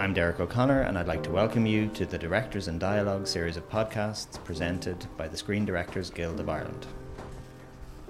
I'm 0.00 0.14
Derek 0.14 0.40
O'Connor, 0.40 0.80
and 0.80 0.96
I'd 0.96 1.06
like 1.06 1.22
to 1.24 1.30
welcome 1.30 1.66
you 1.66 1.88
to 1.88 2.06
the 2.06 2.16
Directors 2.16 2.68
in 2.68 2.78
Dialogue 2.78 3.26
series 3.26 3.58
of 3.58 3.68
podcasts 3.68 4.42
presented 4.44 5.06
by 5.18 5.28
the 5.28 5.36
Screen 5.36 5.66
Directors 5.66 6.08
Guild 6.08 6.40
of 6.40 6.48
Ireland. 6.48 6.86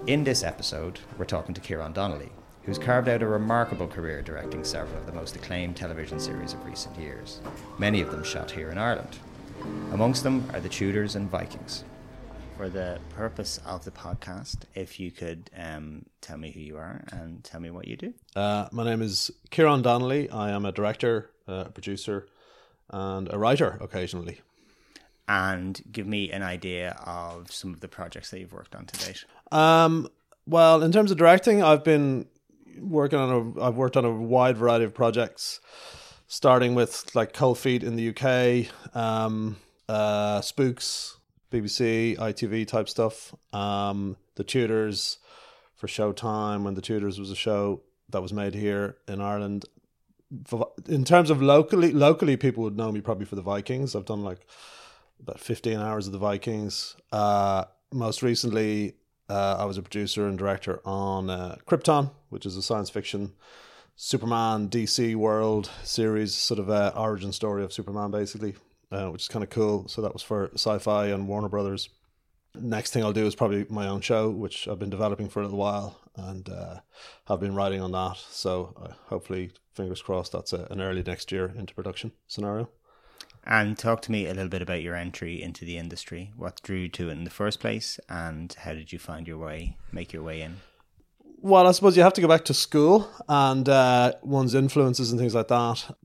In 0.07 0.23
this 0.23 0.41
episode, 0.41 1.01
we're 1.17 1.25
talking 1.25 1.53
to 1.53 1.59
Ciaran 1.59 1.91
Donnelly, 1.91 2.29
who's 2.63 2.77
carved 2.77 3.09
out 3.09 3.21
a 3.21 3.27
remarkable 3.27 3.89
career 3.89 4.21
directing 4.21 4.63
several 4.63 4.99
of 4.99 5.05
the 5.05 5.11
most 5.11 5.35
acclaimed 5.35 5.75
television 5.75 6.17
series 6.17 6.53
of 6.53 6.65
recent 6.65 6.97
years, 6.97 7.41
many 7.77 7.99
of 7.99 8.09
them 8.09 8.23
shot 8.23 8.49
here 8.49 8.69
in 8.69 8.77
Ireland. 8.77 9.17
Amongst 9.91 10.23
them 10.23 10.49
are 10.53 10.61
The 10.61 10.69
Tudors 10.69 11.17
and 11.17 11.29
Vikings. 11.29 11.83
For 12.55 12.69
the 12.69 12.99
purpose 13.17 13.59
of 13.65 13.83
the 13.83 13.91
podcast, 13.91 14.59
if 14.75 14.97
you 14.97 15.11
could 15.11 15.49
um, 15.57 16.05
tell 16.21 16.37
me 16.37 16.51
who 16.51 16.61
you 16.61 16.77
are 16.77 17.03
and 17.11 17.43
tell 17.43 17.59
me 17.59 17.69
what 17.69 17.89
you 17.89 17.97
do. 17.97 18.13
Uh, 18.33 18.69
my 18.71 18.85
name 18.85 19.01
is 19.01 19.29
Ciaran 19.49 19.81
Donnelly. 19.81 20.29
I 20.29 20.51
am 20.51 20.63
a 20.65 20.71
director, 20.71 21.31
uh, 21.51 21.65
a 21.67 21.71
producer, 21.71 22.27
and 22.89 23.31
a 23.31 23.37
writer 23.37 23.77
occasionally. 23.81 24.41
And 25.27 25.81
give 25.91 26.07
me 26.07 26.31
an 26.31 26.43
idea 26.43 26.99
of 27.05 27.51
some 27.51 27.73
of 27.73 27.79
the 27.79 27.87
projects 27.87 28.31
that 28.31 28.39
you've 28.39 28.53
worked 28.53 28.75
on 28.75 28.85
to 28.85 29.05
date. 29.05 29.25
Um, 29.51 30.09
well, 30.45 30.83
in 30.83 30.91
terms 30.91 31.11
of 31.11 31.17
directing, 31.17 31.63
I've 31.63 31.83
been 31.83 32.25
working 32.79 33.19
on 33.19 33.55
a. 33.57 33.61
I've 33.63 33.75
worked 33.75 33.97
on 33.97 34.05
a 34.05 34.11
wide 34.11 34.57
variety 34.57 34.85
of 34.85 34.93
projects, 34.93 35.59
starting 36.27 36.75
with 36.75 37.15
like 37.15 37.33
Cold 37.33 37.57
Feet 37.59 37.83
in 37.83 37.95
the 37.95 38.09
UK, 38.09 38.95
um, 38.95 39.57
uh, 39.87 40.41
Spooks, 40.41 41.17
BBC, 41.51 42.17
ITV 42.17 42.67
type 42.67 42.89
stuff. 42.89 43.33
Um, 43.53 44.17
the 44.35 44.43
Tudors 44.43 45.17
for 45.75 45.87
Showtime 45.87 46.63
when 46.63 46.73
the 46.73 46.81
Tudors 46.81 47.19
was 47.19 47.31
a 47.31 47.35
show 47.35 47.81
that 48.09 48.21
was 48.21 48.33
made 48.33 48.53
here 48.53 48.97
in 49.07 49.21
Ireland. 49.21 49.65
In 50.87 51.03
terms 51.03 51.29
of 51.29 51.41
locally, 51.41 51.91
locally 51.91 52.37
people 52.37 52.63
would 52.63 52.77
know 52.77 52.91
me 52.91 53.01
probably 53.01 53.25
for 53.25 53.35
the 53.35 53.41
Vikings. 53.41 53.95
I've 53.95 54.05
done 54.05 54.23
like 54.23 54.45
about 55.19 55.39
fifteen 55.39 55.79
hours 55.79 56.07
of 56.07 56.13
the 56.13 56.19
Vikings. 56.19 56.95
Uh, 57.11 57.65
most 57.91 58.23
recently, 58.23 58.95
uh, 59.29 59.57
I 59.59 59.65
was 59.65 59.77
a 59.77 59.81
producer 59.81 60.27
and 60.27 60.37
director 60.37 60.81
on 60.85 61.29
uh, 61.29 61.57
Krypton, 61.67 62.11
which 62.29 62.45
is 62.45 62.55
a 62.55 62.61
science 62.61 62.89
fiction 62.89 63.33
Superman 63.95 64.69
DC 64.69 65.15
world 65.15 65.69
series, 65.83 66.33
sort 66.33 66.59
of 66.59 66.69
a 66.69 66.95
origin 66.97 67.31
story 67.31 67.63
of 67.63 67.73
Superman, 67.73 68.09
basically 68.09 68.55
uh, 68.91 69.09
which 69.09 69.23
is 69.23 69.27
kind 69.27 69.43
of 69.43 69.49
cool. 69.49 69.87
So 69.87 70.01
that 70.01 70.13
was 70.13 70.21
for 70.21 70.49
Sci-Fi 70.53 71.07
and 71.07 71.27
Warner 71.27 71.49
Brothers. 71.49 71.89
Next 72.53 72.91
thing 72.91 73.03
I'll 73.03 73.13
do 73.13 73.25
is 73.25 73.35
probably 73.35 73.65
my 73.69 73.87
own 73.87 74.01
show, 74.01 74.29
which 74.29 74.67
I've 74.67 74.79
been 74.79 74.89
developing 74.89 75.29
for 75.29 75.39
a 75.39 75.43
little 75.43 75.59
while, 75.59 76.00
and 76.15 76.49
uh, 76.49 76.79
have 77.27 77.39
been 77.39 77.55
writing 77.55 77.81
on 77.81 77.91
that. 77.91 78.17
So 78.17 78.73
uh, 78.81 78.93
hopefully, 79.07 79.51
fingers 79.73 80.01
crossed, 80.01 80.31
that's 80.31 80.53
a, 80.53 80.67
an 80.69 80.81
early 80.81 81.03
next 81.03 81.31
year 81.31 81.53
into 81.55 81.73
production 81.73 82.11
scenario. 82.27 82.69
And 83.43 83.77
talk 83.77 84.01
to 84.03 84.11
me 84.11 84.27
a 84.27 84.33
little 84.33 84.49
bit 84.49 84.61
about 84.61 84.83
your 84.83 84.95
entry 84.95 85.41
into 85.41 85.65
the 85.65 85.77
industry. 85.77 86.31
What 86.35 86.61
drew 86.61 86.77
you 86.77 86.89
to 86.89 87.09
it 87.09 87.13
in 87.13 87.23
the 87.23 87.31
first 87.31 87.59
place, 87.59 87.99
and 88.07 88.53
how 88.53 88.73
did 88.73 88.93
you 88.93 88.99
find 88.99 89.27
your 89.27 89.39
way, 89.39 89.77
make 89.91 90.13
your 90.13 90.21
way 90.23 90.41
in? 90.41 90.57
Well, 91.43 91.65
I 91.65 91.71
suppose 91.71 91.97
you 91.97 92.03
have 92.03 92.13
to 92.13 92.21
go 92.21 92.27
back 92.27 92.45
to 92.45 92.53
school 92.53 93.09
and 93.27 93.67
uh, 93.67 94.13
one's 94.21 94.53
influences 94.53 95.11
and 95.11 95.19
things 95.19 95.33
like 95.33 95.47
that. 95.47 95.95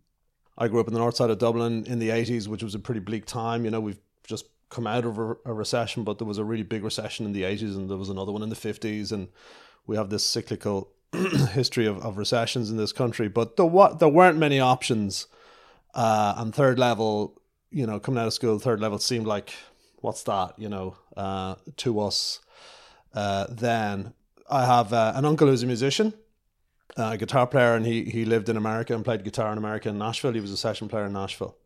I 0.56 0.68
grew 0.68 0.80
up 0.80 0.88
in 0.88 0.94
the 0.94 0.98
north 0.98 1.16
side 1.16 1.28
of 1.28 1.38
Dublin 1.38 1.84
in 1.84 1.98
the 1.98 2.08
80s, 2.08 2.48
which 2.48 2.62
was 2.62 2.74
a 2.74 2.78
pretty 2.78 3.00
bleak 3.00 3.26
time. 3.26 3.66
You 3.66 3.70
know, 3.70 3.80
we've 3.80 4.00
just 4.26 4.46
come 4.70 4.86
out 4.86 5.04
of 5.04 5.18
a, 5.18 5.36
a 5.44 5.52
recession, 5.52 6.04
but 6.04 6.16
there 6.18 6.26
was 6.26 6.38
a 6.38 6.44
really 6.44 6.62
big 6.62 6.82
recession 6.82 7.26
in 7.26 7.32
the 7.32 7.42
80s 7.42 7.76
and 7.76 7.90
there 7.90 7.98
was 7.98 8.08
another 8.08 8.32
one 8.32 8.42
in 8.42 8.48
the 8.48 8.56
50s. 8.56 9.12
And 9.12 9.28
we 9.86 9.96
have 9.96 10.10
this 10.10 10.24
cyclical 10.24 10.90
history 11.12 11.86
of, 11.86 11.98
of 12.04 12.18
recessions 12.18 12.70
in 12.70 12.76
this 12.76 12.92
country. 12.92 13.28
But 13.28 13.56
there, 13.56 13.66
wa- 13.66 13.92
there 13.92 14.08
weren't 14.08 14.38
many 14.38 14.60
options. 14.60 15.26
Uh, 15.94 16.34
and 16.36 16.54
third 16.54 16.78
level, 16.78 17.40
you 17.70 17.86
know, 17.86 17.98
coming 17.98 18.20
out 18.20 18.26
of 18.26 18.34
school, 18.34 18.58
third 18.58 18.80
level 18.80 18.98
seemed 18.98 19.26
like, 19.26 19.54
what's 19.96 20.22
that, 20.24 20.54
you 20.58 20.68
know, 20.68 20.96
uh, 21.16 21.54
to 21.78 22.00
us 22.00 22.40
uh, 23.14 23.46
then. 23.48 24.12
I 24.48 24.66
have 24.66 24.92
uh, 24.92 25.12
an 25.16 25.24
uncle 25.24 25.48
who's 25.48 25.62
a 25.62 25.66
musician 25.66 26.12
a 26.96 27.16
guitar 27.16 27.46
player, 27.46 27.74
and 27.74 27.84
he 27.84 28.04
he 28.04 28.24
lived 28.24 28.48
in 28.48 28.56
America 28.56 28.94
and 28.94 29.04
played 29.04 29.24
guitar 29.24 29.52
in 29.52 29.58
America 29.58 29.88
in 29.88 29.98
Nashville. 29.98 30.32
He 30.32 30.40
was 30.40 30.50
a 30.50 30.56
session 30.56 30.88
player 30.88 31.06
in 31.06 31.12
Nashville, 31.12 31.56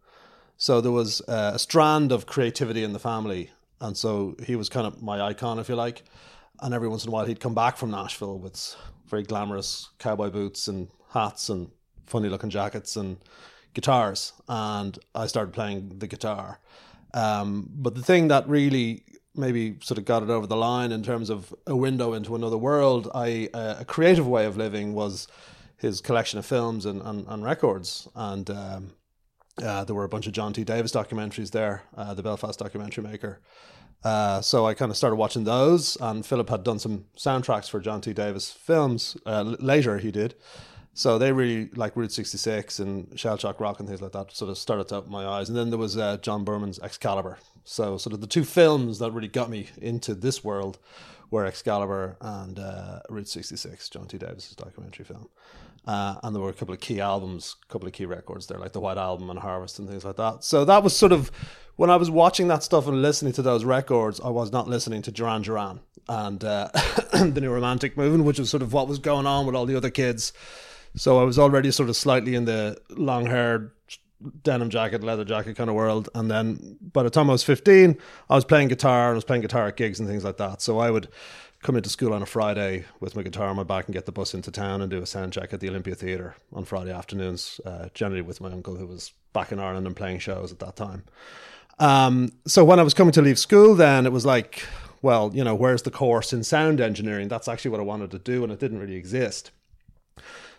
so 0.57 0.81
there 0.81 0.93
was 0.93 1.21
uh, 1.29 1.53
a 1.55 1.59
strand 1.59 2.13
of 2.13 2.27
creativity 2.27 2.83
in 2.83 2.93
the 2.93 2.99
family, 2.99 3.51
and 3.81 3.97
so 3.97 4.37
he 4.45 4.57
was 4.57 4.69
kind 4.69 4.87
of 4.87 5.03
my 5.03 5.21
icon, 5.21 5.59
if 5.59 5.69
you 5.69 5.77
like. 5.77 6.03
And 6.63 6.75
every 6.75 6.89
once 6.89 7.05
in 7.05 7.09
a 7.09 7.13
while, 7.13 7.25
he'd 7.25 7.41
come 7.41 7.55
back 7.55 7.77
from 7.77 7.91
Nashville 7.91 8.39
with 8.39 8.77
very 9.07 9.23
glamorous 9.23 9.91
cowboy 9.99 10.31
boots 10.31 10.69
and 10.69 10.89
hats 11.11 11.49
and 11.49 11.71
funny 12.07 12.29
looking 12.29 12.51
jackets 12.51 12.97
and 12.97 13.19
guitars, 13.75 14.33
and 14.49 14.99
I 15.15 15.27
started 15.27 15.53
playing 15.53 15.99
the 15.99 16.07
guitar. 16.07 16.61
Um, 17.15 17.69
but 17.73 17.95
the 17.95 18.03
thing 18.03 18.29
that 18.29 18.49
really 18.49 19.05
maybe 19.35 19.77
sort 19.81 19.99
of 19.99 20.05
got 20.05 20.23
it 20.23 20.31
over 20.31 20.47
the 20.47 20.57
line 20.57 20.93
in 20.93 21.03
terms 21.03 21.31
of 21.31 21.55
a 21.67 21.77
window 21.77 22.13
into 22.13 22.35
another 22.35 22.59
world. 22.59 23.09
I 23.15 23.49
uh, 23.55 23.77
a 23.81 23.85
creative 23.85 24.27
way 24.27 24.45
of 24.45 24.57
living 24.57 24.93
was 24.93 25.29
his 25.77 26.01
collection 26.01 26.39
of 26.39 26.45
films 26.45 26.85
and, 26.85 27.01
and, 27.03 27.27
and 27.29 27.45
records, 27.45 28.09
and 28.15 28.51
um, 28.51 28.93
uh, 29.63 29.85
there 29.85 29.95
were 29.95 30.05
a 30.05 30.09
bunch 30.09 30.27
of 30.27 30.33
John 30.33 30.53
T. 30.53 30.65
Davis 30.65 30.93
documentaries 30.93 31.53
there, 31.53 31.83
uh, 31.97 32.13
the 32.15 32.23
Belfast 32.23 32.59
documentary 32.59 33.05
maker. 33.05 33.41
Uh, 34.03 34.41
so 34.41 34.67
I 34.67 34.75
kind 34.75 34.91
of 34.91 34.97
started 34.97 35.17
watching 35.17 35.45
those, 35.45 35.97
and 36.01 36.25
Philip 36.25 36.49
had 36.49 36.65
done 36.65 36.79
some 36.79 37.05
soundtracks 37.17 37.69
for 37.69 37.81
John 37.81 38.01
T. 38.01 38.13
Davis 38.13 38.51
films. 38.51 39.17
Uh, 39.27 39.57
later, 39.59 39.99
he 39.99 40.11
did. 40.11 40.35
So 40.95 41.19
they 41.19 41.33
really 41.33 41.71
like 41.77 41.97
Route 41.97 42.13
66 42.13 42.79
and 42.81 43.19
Shell 43.19 43.37
Shock 43.37 43.61
Rock 43.61 43.79
and 43.79 43.89
things 43.89 44.03
like 44.03 44.13
that 44.13 44.33
sort 44.33 44.51
of 44.51 44.59
started 44.59 44.89
to 44.89 44.97
open 44.97 45.13
my 45.13 45.25
eyes. 45.27 45.49
And 45.49 45.57
then 45.57 45.71
there 45.71 45.79
was 45.79 45.97
uh, 45.97 46.17
John 46.19 46.45
Boorman's 46.45 46.81
Excalibur, 46.81 47.39
so, 47.65 47.99
sort 47.99 48.15
of 48.15 48.21
the 48.21 48.27
two 48.27 48.45
films 48.45 48.99
that 48.99 49.13
really 49.13 49.29
got 49.29 49.51
me 49.51 49.69
into 49.81 50.15
this 50.15 50.43
world 50.43 50.79
were 51.31 51.47
Excalibur 51.47 52.17
and 52.21 52.59
uh, 52.59 53.01
Route 53.09 53.29
66, 53.29 53.89
John 53.91 54.07
T. 54.07 54.19
Davis's 54.19 54.57
documentary 54.57 55.05
film. 55.05 55.29
Uh, 55.87 56.17
and 56.23 56.35
there 56.35 56.43
were 56.43 56.51
a 56.51 56.55
couple 56.55 56.75
of 56.75 56.81
key 56.81 57.01
albums, 57.01 57.57
a 57.63 57.73
couple 57.73 57.87
of 57.87 57.95
key 57.95 58.07
records 58.07 58.47
there, 58.47 58.59
like 58.59 58.73
the 58.73 58.81
White 58.81 58.99
Album 58.99 59.31
and 59.31 59.39
Harvest 59.39 59.79
and 59.79 59.89
things 59.89 60.05
like 60.05 60.17
that. 60.17 60.43
So 60.45 60.65
that 60.65 60.83
was 60.83 60.97
sort 60.97 61.13
of 61.13 61.31
when 61.81 61.89
I 61.89 61.97
was 61.97 62.11
watching 62.11 62.49
that 62.49 62.63
stuff 62.63 62.87
and 62.87 63.01
listening 63.01 63.33
to 63.33 63.41
those 63.41 63.65
records, 63.65 64.21
I 64.23 64.29
was 64.29 64.53
not 64.53 64.69
listening 64.69 65.01
to 65.01 65.11
Duran 65.11 65.41
Duran 65.41 65.81
and 66.11 66.45
uh, 66.45 66.69
the 67.15 67.41
New 67.41 67.51
Romantic 67.51 67.97
Movement, 67.97 68.25
which 68.25 68.39
was 68.39 68.51
sort 68.51 68.63
of 68.63 68.75
what 68.75 68.87
was 68.87 68.99
going 68.99 69.25
on 69.25 69.47
with 69.47 69.55
all 69.55 69.65
the 69.65 69.77
other 69.77 69.89
kids. 69.89 70.35
So 70.95 71.19
I 71.19 71.23
was 71.23 71.39
already 71.39 71.71
sort 71.71 71.89
of 71.89 71.97
slightly 71.97 72.35
in 72.35 72.45
the 72.45 72.77
long 72.91 73.25
haired 73.25 73.71
denim 74.43 74.69
jacket, 74.69 75.03
leather 75.03 75.25
jacket 75.25 75.57
kind 75.57 75.71
of 75.71 75.75
world. 75.75 76.11
And 76.15 76.31
then 76.31 76.77
by 76.83 77.03
the 77.03 77.09
time 77.09 77.31
I 77.31 77.33
was 77.33 77.45
15, 77.45 77.97
I 78.29 78.35
was 78.35 78.45
playing 78.45 78.69
guitar 78.69 79.07
and 79.07 79.13
I 79.13 79.15
was 79.15 79.25
playing 79.25 79.41
guitar 79.41 79.67
at 79.67 79.79
gigs 79.79 79.99
and 79.99 80.07
things 80.07 80.23
like 80.23 80.37
that. 80.37 80.61
So 80.61 80.81
I 80.81 80.91
would 80.91 81.09
come 81.63 81.77
into 81.77 81.89
school 81.89 82.13
on 82.13 82.21
a 82.21 82.27
Friday 82.27 82.85
with 83.01 83.17
my 83.17 83.23
guitar 83.23 83.49
on 83.49 83.57
my 83.57 83.63
back 83.63 83.87
and 83.87 83.95
get 83.95 84.05
the 84.05 84.13
bus 84.13 84.35
into 84.35 84.51
town 84.51 84.83
and 84.83 84.91
do 84.91 85.01
a 85.01 85.07
sound 85.07 85.33
check 85.33 85.55
at 85.55 85.61
the 85.61 85.71
Olympia 85.71 85.95
Theatre 85.95 86.37
on 86.53 86.67
Friday 86.67 86.93
afternoons, 86.93 87.59
uh, 87.65 87.89
generally 87.95 88.21
with 88.21 88.39
my 88.39 88.53
uncle 88.53 88.77
who 88.77 88.87
was 88.87 89.15
back 89.33 89.51
in 89.51 89.59
Ireland 89.59 89.87
and 89.87 89.97
playing 89.97 90.19
shows 90.19 90.53
at 90.53 90.59
that 90.59 90.77
time. 90.77 91.05
Um, 91.81 92.31
so 92.47 92.65
when 92.65 92.79
I 92.79 92.83
was 92.83 92.95
coming 92.95 93.13
to 93.13 93.23
leave 93.23 93.39
school, 93.39 93.75
then 93.75 94.07
it 94.07 94.13
was 94.13 94.27
like, 94.27 94.67
well, 95.03 95.31
you 95.35 95.43
know, 95.43 95.55
where's 95.55 95.83
the 95.83 95.91
course 95.91 96.33
in 96.33 96.45
sound 96.45 96.81
engineering? 96.81 97.29
That's 97.29 97.49
actually 97.49 97.71
what 97.73 97.81
I 97.81 97.85
wanted 97.85 98.11
to 98.13 98.19
do, 98.19 98.45
and 98.45 98.53
it 98.53 98.61
didn't 98.61 98.79
really 98.79 98.97
exist. 98.97 99.51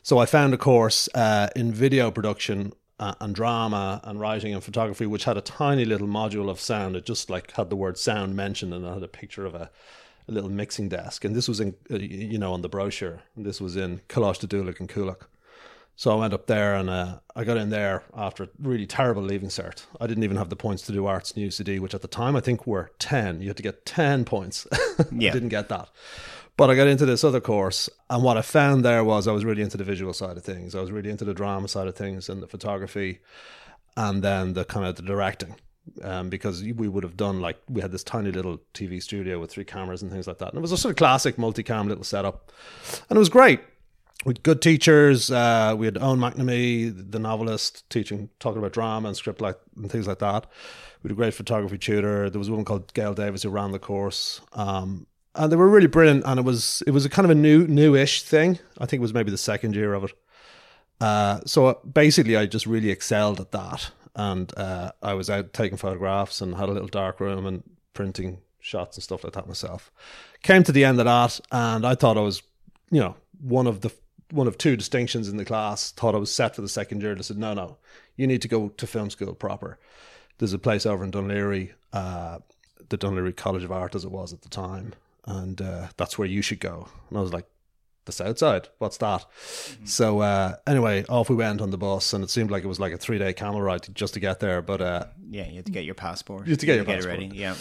So 0.02 0.18
I 0.18 0.26
found 0.26 0.54
a 0.54 0.58
course 0.58 1.08
uh, 1.14 1.50
in 1.56 1.72
video 1.72 2.10
production 2.10 2.74
uh, 3.00 3.14
and 3.20 3.36
drama 3.36 4.02
and 4.04 4.20
writing 4.20 4.54
and 4.54 4.64
photography, 4.64 5.06
which 5.06 5.26
had 5.26 5.38
a 5.38 5.42
tiny 5.42 5.86
little 5.86 6.08
module 6.08 6.50
of 6.50 6.60
sound. 6.60 6.96
It 6.96 7.06
just 7.06 7.30
like 7.30 7.52
had 7.52 7.70
the 7.70 7.76
word 7.76 8.00
sound 8.00 8.36
mentioned 8.36 8.74
and 8.74 8.84
it 8.84 8.94
had 8.94 9.04
a 9.04 9.08
picture 9.08 9.46
of 9.46 9.54
a, 9.54 9.70
a 10.28 10.32
little 10.32 10.50
mixing 10.50 10.90
desk. 10.90 11.24
And 11.24 11.36
this 11.36 11.48
was 11.48 11.60
in, 11.60 11.76
uh, 11.92 11.98
you 11.98 12.40
know, 12.40 12.54
on 12.54 12.62
the 12.62 12.70
brochure. 12.70 13.22
And 13.36 13.46
this 13.46 13.62
was 13.62 13.76
in 13.76 14.02
Coláiste 14.10 14.52
and 14.80 14.90
Coolock. 14.90 15.28
So 15.96 16.12
I 16.12 16.16
went 16.16 16.34
up 16.34 16.48
there 16.48 16.76
and 16.76 16.90
uh, 16.90 17.20
I 17.36 17.44
got 17.44 17.58
in 17.58 17.70
there 17.70 18.04
after 18.16 18.46
a 18.46 18.50
really 18.60 18.88
terrible 18.88 19.22
leaving 19.22 19.50
cert. 19.50 19.86
I 20.00 20.08
didn't 20.08 20.24
even 20.24 20.38
have 20.38 20.50
the 20.50 20.56
points 20.56 20.84
to 20.84 20.92
do 20.92 21.06
arts 21.06 21.32
in 21.32 21.48
UCD, 21.48 21.80
which 21.80 21.94
at 21.94 22.02
the 22.02 22.08
time 22.08 22.36
I 22.36 22.40
think 22.40 22.66
were 22.66 22.92
10. 23.00 23.42
You 23.42 23.50
had 23.50 23.58
to 23.58 23.64
get 23.64 23.86
10 23.86 24.26
points. 24.26 24.66
yeah. 25.12 25.30
I 25.30 25.34
didn't 25.34 25.50
get 25.50 25.70
that. 25.70 25.90
But 26.58 26.70
I 26.70 26.76
got 26.76 26.88
into 26.88 27.06
this 27.06 27.24
other 27.24 27.42
course, 27.42 27.90
and 28.10 28.24
what 28.24 28.38
I 28.38 28.42
found 28.42 28.86
there 28.86 29.04
was 29.04 29.28
I 29.28 29.32
was 29.32 29.46
really 29.46 29.62
into 29.62 29.78
the 29.78 29.84
visual 29.84 30.14
side 30.14 30.38
of 30.38 30.44
things. 30.44 30.76
I 30.76 30.82
was 30.82 30.92
really 30.92 31.10
into 31.10 31.26
the 31.26 31.34
drama 31.34 31.68
side 31.68 31.88
of 31.88 31.96
things 31.96 32.30
and 32.30 32.44
the 32.44 32.48
photography, 32.48 33.20
and 33.98 34.22
then 34.22 34.54
the 34.54 34.66
kind 34.66 34.86
of 34.86 34.96
the 34.96 35.02
directing. 35.02 35.56
Um, 36.04 36.30
because 36.30 36.62
we 36.62 36.88
would 36.88 37.04
have 37.04 37.18
done 37.18 37.42
like 37.42 37.58
we 37.68 37.82
had 37.82 37.92
this 37.92 38.04
tiny 38.04 38.32
little 38.32 38.60
TV 38.76 39.02
studio 39.02 39.40
with 39.40 39.50
three 39.50 39.66
cameras 39.66 40.04
and 40.04 40.12
things 40.12 40.28
like 40.28 40.38
that, 40.38 40.50
and 40.50 40.58
it 40.60 40.62
was 40.62 40.72
a 40.72 40.78
sort 40.78 40.92
of 40.92 40.98
classic 40.98 41.38
multicam 41.38 41.88
little 41.88 42.04
setup, 42.04 42.52
and 43.10 43.18
it 43.18 43.20
was 43.20 43.30
great. 43.30 43.62
With 44.24 44.44
good 44.44 44.62
teachers, 44.62 45.32
uh, 45.32 45.74
we 45.76 45.88
had 45.88 45.96
Eoin 45.96 46.20
McNamee, 46.20 47.12
the 47.12 47.18
novelist, 47.18 47.90
teaching, 47.90 48.30
talking 48.40 48.60
about 48.60 48.74
drama 48.74 49.08
and 49.08 49.18
script 49.18 49.42
like 49.42 49.58
and 49.76 49.92
things 49.92 50.08
like 50.08 50.20
that. 50.20 50.46
We 51.02 51.08
had 51.08 51.14
a 51.14 51.16
great 51.16 51.34
photography 51.34 51.80
tutor. 51.80 52.30
There 52.30 52.38
was 52.38 52.48
a 52.48 52.52
woman 52.52 52.66
called 52.66 52.94
Gail 52.94 53.16
Davis 53.16 53.42
who 53.42 53.50
ran 53.50 53.72
the 53.72 53.80
course, 53.80 54.42
um, 54.54 55.08
and 55.34 55.52
they 55.52 55.56
were 55.56 55.68
really 55.68 55.88
brilliant. 55.88 56.24
And 56.26 56.40
it 56.40 56.44
was 56.44 56.84
it 56.86 56.92
was 56.92 57.04
a 57.04 57.10
kind 57.10 57.26
of 57.26 57.32
a 57.32 57.36
new 57.36 57.66
newish 57.66 58.22
thing. 58.22 58.60
I 58.78 58.86
think 58.86 59.00
it 59.00 59.02
was 59.02 59.14
maybe 59.14 59.32
the 59.32 59.38
second 59.38 59.76
year 59.76 59.96
of 59.96 60.04
it. 60.04 60.12
Uh, 61.00 61.40
so 61.46 61.80
basically, 61.92 62.38
I 62.38 62.46
just 62.46 62.68
really 62.68 62.92
excelled 62.92 63.40
at 63.40 63.52
that, 63.54 63.90
and 64.16 64.56
uh, 64.56 64.92
I 65.02 65.16
was 65.16 65.32
out 65.32 65.52
taking 65.52 65.80
photographs 65.80 66.42
and 66.42 66.56
had 66.56 66.70
a 66.70 66.74
little 66.74 66.88
dark 66.88 67.20
room 67.20 67.48
and 67.48 67.64
printing 67.96 68.38
shots 68.60 68.98
and 68.98 69.04
stuff 69.04 69.24
like 69.24 69.34
that 69.34 69.48
myself. 69.48 69.92
Came 70.44 70.62
to 70.62 70.72
the 70.72 70.86
end 70.86 71.00
of 71.00 71.06
that, 71.06 71.40
and 71.52 71.88
I 71.88 71.96
thought 71.96 72.18
I 72.18 72.22
was, 72.22 72.44
you 72.92 73.00
know, 73.00 73.16
one 73.40 73.66
of 73.66 73.82
the 73.82 73.92
one 74.32 74.48
of 74.48 74.58
two 74.58 74.76
distinctions 74.76 75.30
in 75.30 75.38
the 75.38 75.46
class. 75.46 75.92
Thought 75.92 76.16
I 76.16 76.20
was 76.20 76.34
set 76.34 76.56
for 76.56 76.62
the 76.62 76.70
second 76.70 77.02
year. 77.02 77.16
They 77.16 77.22
said, 77.22 77.38
no, 77.38 77.54
no, 77.54 77.78
you 78.16 78.28
need 78.28 78.42
to 78.42 78.48
go 78.48 78.70
to 78.70 78.88
film 78.88 79.10
school 79.10 79.34
proper. 79.34 79.80
There's 80.38 80.54
a 80.54 80.60
place 80.60 80.86
over 80.86 81.04
in 81.04 81.12
Dunleary, 81.12 81.74
uh, 81.94 82.40
the 82.90 82.98
Dunleary 82.98 83.34
College 83.34 83.64
of 83.64 83.72
Art, 83.72 83.96
as 83.96 84.04
it 84.04 84.12
was 84.12 84.34
at 84.34 84.42
the 84.42 84.50
time, 84.50 84.94
and 85.26 85.62
uh, 85.62 85.88
that's 85.98 86.18
where 86.18 86.28
you 86.28 86.42
should 86.42 86.60
go. 86.60 86.88
And 87.10 87.18
I 87.18 87.22
was 87.22 87.34
like, 87.34 87.46
the 88.06 88.12
south 88.12 88.40
side. 88.40 88.68
What's 88.80 88.98
that? 88.98 89.22
Mm-hmm. 89.22 89.86
So 89.86 90.20
uh, 90.20 90.56
anyway, 90.66 91.06
off 91.08 91.30
we 91.30 91.36
went 91.36 91.62
on 91.62 91.72
the 91.72 91.78
bus, 91.78 92.14
and 92.14 92.24
it 92.24 92.30
seemed 92.30 92.52
like 92.52 92.64
it 92.64 92.68
was 92.68 92.80
like 92.80 92.94
a 92.94 92.98
three 92.98 93.18
day 93.18 93.34
camel 93.34 93.62
ride 93.62 93.88
just 93.94 94.14
to 94.16 94.20
get 94.20 94.40
there. 94.40 94.62
But 94.62 94.82
uh, 94.82 95.06
yeah, 95.30 95.48
you 95.48 95.58
had 95.58 95.66
to 95.66 95.72
get 95.72 95.86
your 95.86 95.96
passport. 95.96 96.48
You 96.48 96.52
had 96.52 96.60
to 96.60 96.66
get 96.66 96.74
you 96.74 96.78
your 96.78 96.86
get 96.86 96.96
passport. 96.96 97.16
it 97.16 97.24
ready. 97.24 97.38
Yeah. 97.38 97.56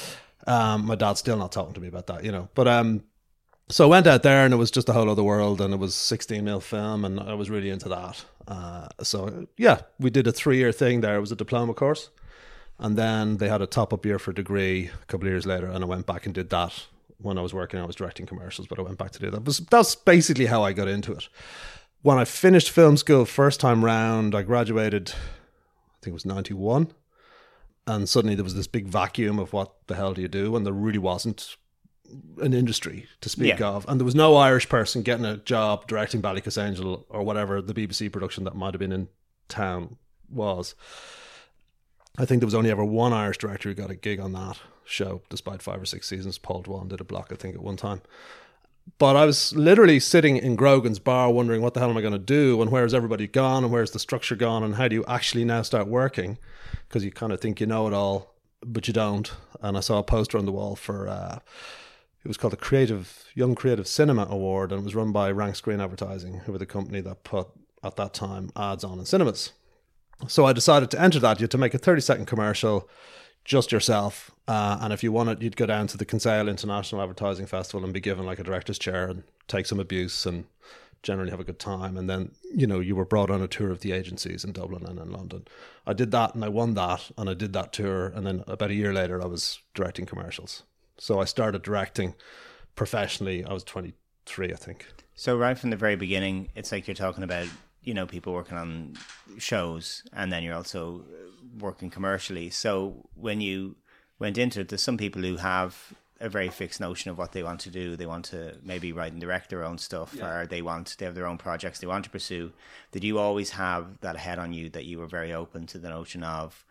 Um, 0.47 0.87
my 0.87 0.95
dad's 0.95 1.21
still 1.21 1.37
not 1.37 1.53
talking 1.53 1.75
to 1.75 1.81
me 1.81 1.89
about 1.89 2.07
that, 2.07 2.25
you 2.25 2.33
know. 2.33 2.49
But 2.55 2.67
um, 2.69 3.05
so 3.71 3.85
I 3.85 3.89
went 3.89 4.07
out 4.07 4.23
there, 4.23 4.45
and 4.45 4.53
it 4.53 4.59
was 4.59 4.71
just 4.71 4.89
a 4.89 4.93
whole 4.93 5.09
other 5.09 5.23
world, 5.23 5.61
and 5.61 5.73
it 5.73 5.79
was 5.79 5.95
16 5.95 6.45
mil 6.45 6.61
film, 6.61 7.05
and 7.05 7.21
I 7.21 7.35
was 7.35 7.51
really 7.51 7.71
into 7.71 7.89
that. 7.89 8.25
Uh, 8.47 8.89
so 9.03 9.47
yeah, 9.57 9.83
we 9.99 10.11
did 10.11 10.27
a 10.27 10.33
three 10.33 10.59
year 10.59 10.73
thing 10.73 11.01
there. 11.01 11.17
It 11.17 11.21
was 11.21 11.33
a 11.33 11.37
diploma 11.37 11.75
course, 11.75 12.11
and 12.79 12.97
then 12.97 13.37
they 13.39 13.49
had 13.49 13.63
a 13.63 13.67
top 13.67 13.93
up 13.93 14.05
year 14.05 14.19
for 14.19 14.33
degree 14.33 14.91
a 15.03 15.07
couple 15.07 15.27
of 15.27 15.33
years 15.33 15.47
later, 15.47 15.67
and 15.67 15.85
I 15.85 15.87
went 15.87 16.07
back 16.07 16.27
and 16.27 16.35
did 16.35 16.51
that 16.51 16.87
when 17.23 17.39
I 17.39 17.43
was 17.43 17.55
working, 17.55 17.81
I 17.81 17.85
was 17.85 17.97
directing 17.97 18.27
commercials, 18.27 18.67
but 18.67 18.79
I 18.79 18.83
went 18.83 18.99
back 18.99 19.11
to 19.13 19.19
do 19.19 19.31
that. 19.31 19.45
But 19.45 19.61
that's 19.71 19.95
basically 19.95 20.47
how 20.47 20.63
I 20.63 20.73
got 20.73 20.89
into 20.89 21.13
it. 21.13 21.29
When 22.03 22.19
I 22.19 22.25
finished 22.25 22.71
film 22.71 22.97
school 22.97 23.25
first 23.25 23.61
time 23.61 23.85
round, 23.85 24.35
I 24.35 24.43
graduated, 24.43 25.11
I 25.11 25.97
think 26.03 26.13
it 26.13 26.13
was 26.13 26.25
91. 26.25 26.93
And 27.87 28.09
suddenly 28.09 28.35
there 28.35 28.45
was 28.45 28.55
this 28.55 28.67
big 28.67 28.87
vacuum 28.87 29.39
of 29.39 29.53
what 29.53 29.73
the 29.87 29.97
hell 29.97 30.15
do 30.15 30.23
you 30.23 30.29
do? 30.29 30.57
And 30.57 30.65
there 30.65 30.73
really 30.73 30.99
wasn't 30.99 31.57
an 32.41 32.53
industry 32.53 33.07
to 33.21 33.29
speak 33.29 33.59
yeah. 33.59 33.69
of. 33.69 33.87
And 33.89 34.01
there 34.01 34.05
was 34.05 34.15
no 34.15 34.37
Irish 34.37 34.69
person 34.69 35.03
getting 35.03 35.25
a 35.25 35.37
job 35.39 35.87
directing 35.87 36.23
Ballykissangel 36.23 37.05
or 37.09 37.23
whatever 37.23 37.61
the 37.63 37.75
BBC 37.75 38.11
production 38.13 38.45
that 38.45 38.55
might 38.55 38.75
have 38.75 38.81
been 38.81 38.93
in 38.93 39.09
town 39.49 39.97
was. 40.29 40.75
I 42.19 42.25
think 42.25 42.41
there 42.41 42.47
was 42.47 42.55
only 42.55 42.71
ever 42.71 42.85
one 42.85 43.13
Irish 43.13 43.39
director 43.39 43.69
who 43.69 43.75
got 43.75 43.91
a 43.91 43.95
gig 43.95 44.21
on 44.21 44.33
that 44.33 44.59
show, 44.85 45.23
despite 45.29 45.63
five 45.63 45.81
or 45.81 45.87
six 45.87 46.09
seasons. 46.09 46.39
Paul 46.39 46.63
Dwan 46.63 46.89
did 46.89 47.01
a 47.01 47.05
block, 47.05 47.29
I 47.31 47.37
think, 47.37 47.55
at 47.55 47.63
one 47.63 47.77
time. 47.77 48.03
But 48.99 49.17
I 49.17 49.25
was 49.25 49.55
literally 49.55 50.01
sitting 50.01 50.37
in 50.37 50.57
Grogan's 50.57 50.99
bar 50.99 51.31
wondering 51.31 51.63
what 51.63 51.75
the 51.75 51.81
hell 51.81 51.91
am 51.91 51.97
I 51.97 52.01
going 52.01 52.13
to 52.13 52.19
do 52.19 52.61
and 52.61 52.71
where's 52.71 52.95
everybody 52.95 53.27
gone 53.27 53.63
and 53.63 53.73
where's 53.73 53.93
the 53.93 53.99
structure 53.99 54.35
gone 54.35 54.63
and 54.63 54.75
how 54.75 54.89
do 54.89 54.97
you 54.97 55.05
actually 55.07 55.45
now 55.45 55.63
start 55.63 55.87
working? 55.87 56.39
Because 56.89 57.05
you 57.05 57.13
kind 57.13 57.33
of 57.33 57.41
think 57.41 57.61
you 57.61 57.67
know 57.67 57.87
it 57.87 57.93
all, 57.93 58.35
but 58.65 58.89
you 58.89 58.95
don't. 58.95 59.33
And 59.61 59.77
I 59.77 59.81
saw 59.81 59.99
a 59.99 60.03
poster 60.03 60.39
on 60.39 60.47
the 60.47 60.53
wall 60.53 60.77
for, 60.77 61.09
uh, 61.09 61.39
it 62.25 62.29
was 62.29 62.37
called 62.37 62.53
the 62.53 62.59
Creative 62.59 63.25
Young 63.35 63.55
Creative 63.55 63.87
Cinema 63.87 64.27
Award 64.29 64.73
and 64.73 64.83
it 64.83 64.85
was 64.85 64.95
run 64.95 65.13
by 65.13 65.31
Rank 65.31 65.57
Screen 65.57 65.81
Advertising, 65.81 66.41
who 66.41 66.53
were 66.53 66.59
the 66.59 66.67
company 66.67 67.01
that 67.01 67.25
put, 67.25 67.49
at 67.83 67.97
that 67.97 68.13
time, 68.13 68.51
ads 68.57 68.85
on 68.85 68.99
in 68.99 69.07
cinemas. 69.07 69.53
So 70.29 70.45
I 70.45 70.53
decided 70.53 70.91
to 70.91 71.01
enter 71.01 71.19
that. 71.21 71.41
You 71.41 71.45
had 71.45 71.51
to 71.53 71.59
make 71.59 71.75
a 71.75 71.79
30 71.79 72.03
second 72.03 72.27
commercial 72.27 72.89
just 73.45 73.73
yourself. 73.73 74.31
Uh, 74.47 74.79
and 74.81 74.93
if 74.93 75.03
you 75.03 75.13
wanted, 75.13 75.43
you'd 75.43 75.57
go 75.57 75.67
down 75.67 75.87
to 75.89 75.97
the 75.97 76.05
Kinsale 76.05 76.49
International 76.49 77.01
Advertising 77.01 77.47
Festival 77.47 77.85
and 77.85 77.95
be 77.95 78.01
given 78.01 78.27
like 78.27 78.39
a 78.39 78.45
director's 78.45 78.79
chair 78.79 79.09
and 79.09 79.23
take 79.49 79.67
some 79.67 79.81
abuse 79.81 80.27
and 80.27 80.45
generally 81.03 81.31
have 81.31 81.41
a 81.41 81.45
good 81.45 81.59
time. 81.59 81.97
And 81.97 82.11
then, 82.11 82.33
you 82.55 82.67
know, 82.67 82.81
you 82.81 82.95
were 82.95 83.07
brought 83.07 83.31
on 83.31 83.41
a 83.41 83.49
tour 83.49 83.71
of 83.71 83.81
the 83.81 83.93
agencies 83.93 84.45
in 84.45 84.53
Dublin 84.53 84.85
and 84.87 84.99
in 84.99 85.11
London. 85.11 85.47
I 85.87 85.95
did 85.95 86.11
that 86.11 86.35
and 86.35 86.45
I 86.45 86.49
won 86.49 86.75
that 86.75 87.11
and 87.17 87.31
I 87.31 87.35
did 87.35 87.55
that 87.55 87.73
tour. 87.73 88.09
And 88.09 88.27
then 88.27 88.45
about 88.47 88.71
a 88.71 88.75
year 88.75 88.93
later, 88.93 89.23
I 89.23 89.27
was 89.27 89.61
directing 89.75 90.05
commercials. 90.05 90.65
So 91.01 91.19
I 91.19 91.25
started 91.25 91.63
directing 91.63 92.15
professionally. 92.77 93.43
I 93.43 93.55
was 93.55 93.65
23, 93.65 94.53
I 94.53 94.57
think. 94.57 94.87
So, 95.15 95.37
right 95.37 95.59
from 95.59 95.71
the 95.71 95.77
very 95.77 95.97
beginning, 95.97 96.49
it's 96.55 96.73
like 96.73 96.87
you're 96.87 96.95
talking 96.95 97.25
about 97.25 97.49
you 97.83 97.95
know 97.95 98.07
people 98.07 98.35
working 98.35 98.59
on 98.59 98.95
shows 99.39 100.03
and 100.13 100.31
then 100.31 100.43
you're 100.43 100.55
also 100.55 101.03
working 101.59 101.91
commercially 101.91 102.51
so 102.51 103.09
when 103.15 103.41
you 103.41 103.75
went 104.19 104.37
into 104.37 104.61
it 104.61 104.69
there's 104.69 104.83
some 104.83 104.99
people 104.99 105.23
who 105.23 105.37
have 105.37 105.95
a 106.21 106.29
very 106.29 106.51
fixed 106.51 106.79
notion 106.79 107.11
of 107.11 107.17
what 107.17 107.33
they 107.33 107.43
want 107.43 107.59
to 107.59 107.71
do 107.71 107.97
they 107.97 108.07
want 108.07 108.27
to 108.27 108.55
maybe 108.63 108.93
write 108.93 109.13
and 109.13 109.21
direct 109.21 109.49
their 109.49 109.65
own 109.65 109.79
stuff 109.79 110.15
yeah. 110.15 110.41
or 110.41 110.47
they 110.47 110.61
want 110.61 110.95
they 110.99 111.07
have 111.07 111.15
their 111.15 111.27
own 111.27 111.39
projects 111.39 111.81
they 111.81 111.87
want 111.87 112.05
to 112.05 112.11
pursue 112.11 112.53
did 112.93 113.03
you 113.03 113.19
always 113.19 113.51
have 113.51 113.99
that 114.01 114.19
head 114.19 114.39
on 114.39 114.53
you 114.53 114.69
that 114.69 114.85
you 114.85 114.99
were 114.99 115.07
very 115.07 115.33
open 115.33 115.67
to 115.67 115.79
the 115.79 115.89
notion 115.89 116.23
of 116.23 116.67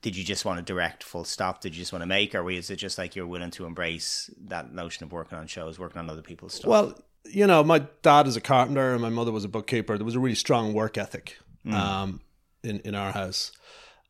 did 0.00 0.16
you 0.16 0.24
just 0.24 0.44
want 0.44 0.58
to 0.58 0.62
direct 0.62 1.02
full 1.02 1.24
stop 1.24 1.60
did 1.60 1.74
you 1.74 1.82
just 1.82 1.92
want 1.92 2.02
to 2.02 2.06
make 2.06 2.34
or 2.34 2.50
is 2.50 2.70
it 2.70 2.76
just 2.76 2.98
like 2.98 3.14
you're 3.14 3.26
willing 3.26 3.50
to 3.50 3.66
embrace 3.66 4.30
that 4.40 4.72
notion 4.72 5.04
of 5.04 5.12
working 5.12 5.38
on 5.38 5.46
shows 5.46 5.78
working 5.78 5.98
on 5.98 6.08
other 6.08 6.22
people's 6.22 6.54
stuff 6.54 6.68
well 6.68 6.94
you 7.24 7.46
know, 7.46 7.62
my 7.62 7.80
dad 8.02 8.26
is 8.26 8.36
a 8.36 8.40
carpenter 8.40 8.92
and 8.92 9.02
my 9.02 9.08
mother 9.08 9.32
was 9.32 9.44
a 9.44 9.48
bookkeeper. 9.48 9.96
There 9.96 10.04
was 10.04 10.14
a 10.14 10.20
really 10.20 10.34
strong 10.34 10.72
work 10.72 10.98
ethic 10.98 11.38
mm. 11.66 11.72
um, 11.72 12.20
in 12.62 12.80
in 12.80 12.94
our 12.94 13.12
house. 13.12 13.52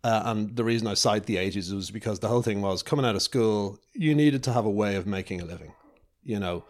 Uh, 0.04 0.22
and 0.24 0.56
the 0.56 0.64
reason 0.64 0.88
I 0.88 0.94
cite 0.94 1.26
the 1.26 1.36
ages 1.36 1.72
was 1.72 1.92
because 1.92 2.18
the 2.18 2.28
whole 2.28 2.42
thing 2.42 2.60
was 2.60 2.82
coming 2.82 3.06
out 3.06 3.14
of 3.14 3.22
school, 3.22 3.78
you 3.94 4.16
needed 4.16 4.42
to 4.44 4.52
have 4.52 4.64
a 4.64 4.70
way 4.70 4.96
of 4.96 5.06
making 5.06 5.40
a 5.40 5.44
living. 5.44 5.72
You 6.24 6.40
know, 6.40 6.64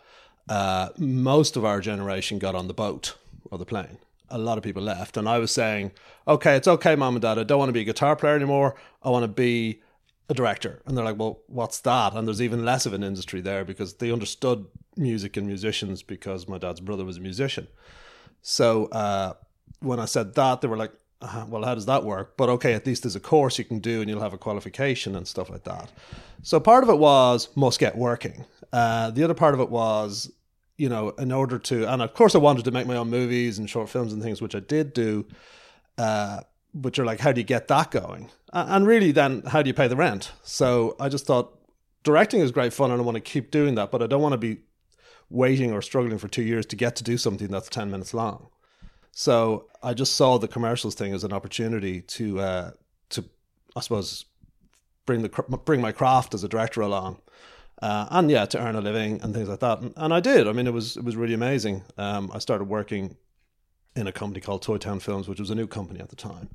uh, 0.48 0.90
most 0.98 1.56
of 1.56 1.64
our 1.64 1.80
generation 1.80 2.38
got 2.38 2.54
on 2.54 2.68
the 2.68 2.74
boat 2.74 3.16
or 3.50 3.56
the 3.56 3.64
plane. 3.64 3.98
A 4.32 4.38
lot 4.38 4.58
of 4.58 4.64
people 4.64 4.82
left. 4.82 5.16
And 5.16 5.28
I 5.28 5.38
was 5.38 5.52
saying, 5.52 5.92
okay, 6.26 6.56
it's 6.56 6.66
okay, 6.66 6.96
mom 6.96 7.14
and 7.14 7.22
dad. 7.22 7.38
I 7.38 7.44
don't 7.44 7.58
want 7.58 7.68
to 7.68 7.74
be 7.74 7.82
a 7.82 7.84
guitar 7.84 8.16
player 8.16 8.34
anymore. 8.34 8.74
I 9.02 9.10
want 9.10 9.24
to 9.24 9.28
be 9.28 9.82
a 10.28 10.34
director. 10.34 10.82
And 10.86 10.96
they're 10.96 11.04
like, 11.04 11.18
well, 11.18 11.40
what's 11.46 11.80
that? 11.80 12.14
And 12.14 12.26
there's 12.26 12.42
even 12.42 12.64
less 12.64 12.86
of 12.86 12.92
an 12.94 13.04
industry 13.04 13.40
there 13.40 13.64
because 13.64 13.94
they 13.94 14.10
understood 14.10 14.66
music 14.96 15.36
and 15.36 15.46
musicians 15.46 16.02
because 16.02 16.48
my 16.48 16.58
dad's 16.58 16.80
brother 16.80 17.04
was 17.04 17.18
a 17.18 17.20
musician. 17.20 17.68
So 18.40 18.86
uh, 18.86 19.34
when 19.80 20.00
I 20.00 20.06
said 20.06 20.34
that, 20.34 20.60
they 20.60 20.68
were 20.68 20.76
like, 20.76 20.92
uh, 21.20 21.44
well, 21.48 21.64
how 21.64 21.74
does 21.74 21.86
that 21.86 22.04
work? 22.04 22.36
But 22.36 22.48
okay, 22.48 22.72
at 22.74 22.86
least 22.86 23.04
there's 23.04 23.16
a 23.16 23.20
course 23.20 23.58
you 23.58 23.64
can 23.64 23.78
do 23.78 24.00
and 24.00 24.10
you'll 24.10 24.20
have 24.20 24.32
a 24.32 24.38
qualification 24.38 25.14
and 25.14 25.28
stuff 25.28 25.50
like 25.50 25.64
that. 25.64 25.92
So 26.42 26.58
part 26.58 26.82
of 26.82 26.90
it 26.90 26.98
was 26.98 27.48
must 27.54 27.78
get 27.78 27.96
working. 27.96 28.44
Uh, 28.72 29.10
the 29.10 29.22
other 29.22 29.34
part 29.34 29.54
of 29.54 29.60
it 29.60 29.70
was, 29.70 30.32
you 30.76 30.88
know, 30.88 31.10
in 31.10 31.32
order 31.32 31.58
to, 31.58 31.90
and 31.92 32.02
of 32.02 32.14
course 32.14 32.34
I 32.34 32.38
wanted 32.38 32.64
to 32.64 32.70
make 32.70 32.86
my 32.86 32.96
own 32.96 33.10
movies 33.10 33.58
and 33.58 33.68
short 33.68 33.88
films 33.88 34.12
and 34.12 34.22
things, 34.22 34.40
which 34.40 34.54
I 34.54 34.60
did 34.60 34.92
do. 34.92 35.26
Uh, 35.98 36.40
but 36.74 36.96
you're 36.96 37.06
like, 37.06 37.20
how 37.20 37.32
do 37.32 37.40
you 37.40 37.46
get 37.46 37.68
that 37.68 37.90
going? 37.90 38.30
And 38.52 38.86
really, 38.86 39.12
then 39.12 39.42
how 39.42 39.62
do 39.62 39.68
you 39.68 39.74
pay 39.74 39.88
the 39.88 39.96
rent? 39.96 40.32
So 40.42 40.96
I 40.98 41.08
just 41.08 41.26
thought 41.26 41.58
directing 42.02 42.40
is 42.40 42.50
great 42.50 42.72
fun 42.72 42.90
and 42.90 43.00
I 43.00 43.04
want 43.04 43.16
to 43.16 43.20
keep 43.20 43.50
doing 43.50 43.74
that, 43.74 43.90
but 43.90 44.02
I 44.02 44.06
don't 44.06 44.22
want 44.22 44.32
to 44.32 44.38
be 44.38 44.58
waiting 45.28 45.72
or 45.72 45.82
struggling 45.82 46.18
for 46.18 46.28
two 46.28 46.42
years 46.42 46.66
to 46.66 46.76
get 46.76 46.96
to 46.96 47.04
do 47.04 47.16
something 47.16 47.48
that's 47.48 47.68
10 47.68 47.90
minutes 47.90 48.14
long. 48.14 48.48
So 49.12 49.66
I 49.82 49.94
just 49.94 50.14
saw 50.14 50.38
the 50.38 50.48
commercials 50.48 50.94
thing 50.94 51.12
as 51.12 51.24
an 51.24 51.32
opportunity 51.32 52.00
to, 52.02 52.40
uh, 52.40 52.70
to 53.10 53.24
I 53.76 53.80
suppose, 53.80 54.24
bring 55.06 55.22
the 55.22 55.28
bring 55.64 55.80
my 55.80 55.92
craft 55.92 56.34
as 56.34 56.44
a 56.44 56.48
director 56.48 56.80
along, 56.80 57.20
uh, 57.82 58.06
and 58.12 58.30
yeah, 58.30 58.46
to 58.46 58.64
earn 58.64 58.76
a 58.76 58.80
living 58.80 59.20
and 59.22 59.34
things 59.34 59.48
like 59.48 59.58
that. 59.60 59.80
And, 59.80 59.92
and 59.96 60.14
I 60.14 60.20
did. 60.20 60.46
I 60.46 60.52
mean, 60.52 60.68
it 60.68 60.72
was 60.72 60.96
it 60.96 61.04
was 61.04 61.16
really 61.16 61.34
amazing. 61.34 61.82
Um, 61.98 62.30
I 62.32 62.38
started 62.38 62.64
working 62.64 63.16
in 63.96 64.06
a 64.06 64.12
company 64.12 64.40
called 64.40 64.62
Toy 64.62 64.78
Town 64.78 65.00
Films, 65.00 65.28
which 65.28 65.40
was 65.40 65.50
a 65.50 65.54
new 65.54 65.66
company 65.66 66.00
at 66.00 66.08
the 66.08 66.16
time. 66.16 66.48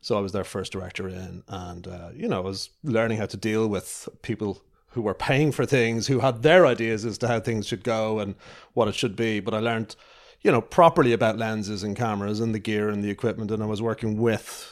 So 0.00 0.18
I 0.18 0.20
was 0.20 0.32
their 0.32 0.44
first 0.44 0.72
director 0.72 1.08
in, 1.08 1.44
and 1.46 1.86
uh, 1.86 2.08
you 2.14 2.26
know, 2.26 2.38
I 2.38 2.40
was 2.40 2.70
learning 2.82 3.18
how 3.18 3.26
to 3.26 3.36
deal 3.36 3.68
with 3.68 4.08
people 4.22 4.60
who 4.88 5.02
were 5.02 5.14
paying 5.14 5.52
for 5.52 5.64
things, 5.64 6.08
who 6.08 6.18
had 6.18 6.42
their 6.42 6.66
ideas 6.66 7.04
as 7.04 7.16
to 7.18 7.28
how 7.28 7.38
things 7.38 7.66
should 7.68 7.84
go 7.84 8.18
and 8.18 8.34
what 8.74 8.88
it 8.88 8.94
should 8.96 9.14
be. 9.14 9.38
But 9.38 9.54
I 9.54 9.60
learned, 9.60 9.94
you 10.42 10.50
know, 10.50 10.60
properly 10.60 11.12
about 11.12 11.38
lenses 11.38 11.84
and 11.84 11.96
cameras 11.96 12.40
and 12.40 12.52
the 12.52 12.58
gear 12.58 12.88
and 12.88 13.04
the 13.04 13.10
equipment, 13.10 13.52
and 13.52 13.62
I 13.62 13.66
was 13.66 13.80
working 13.80 14.20
with 14.20 14.71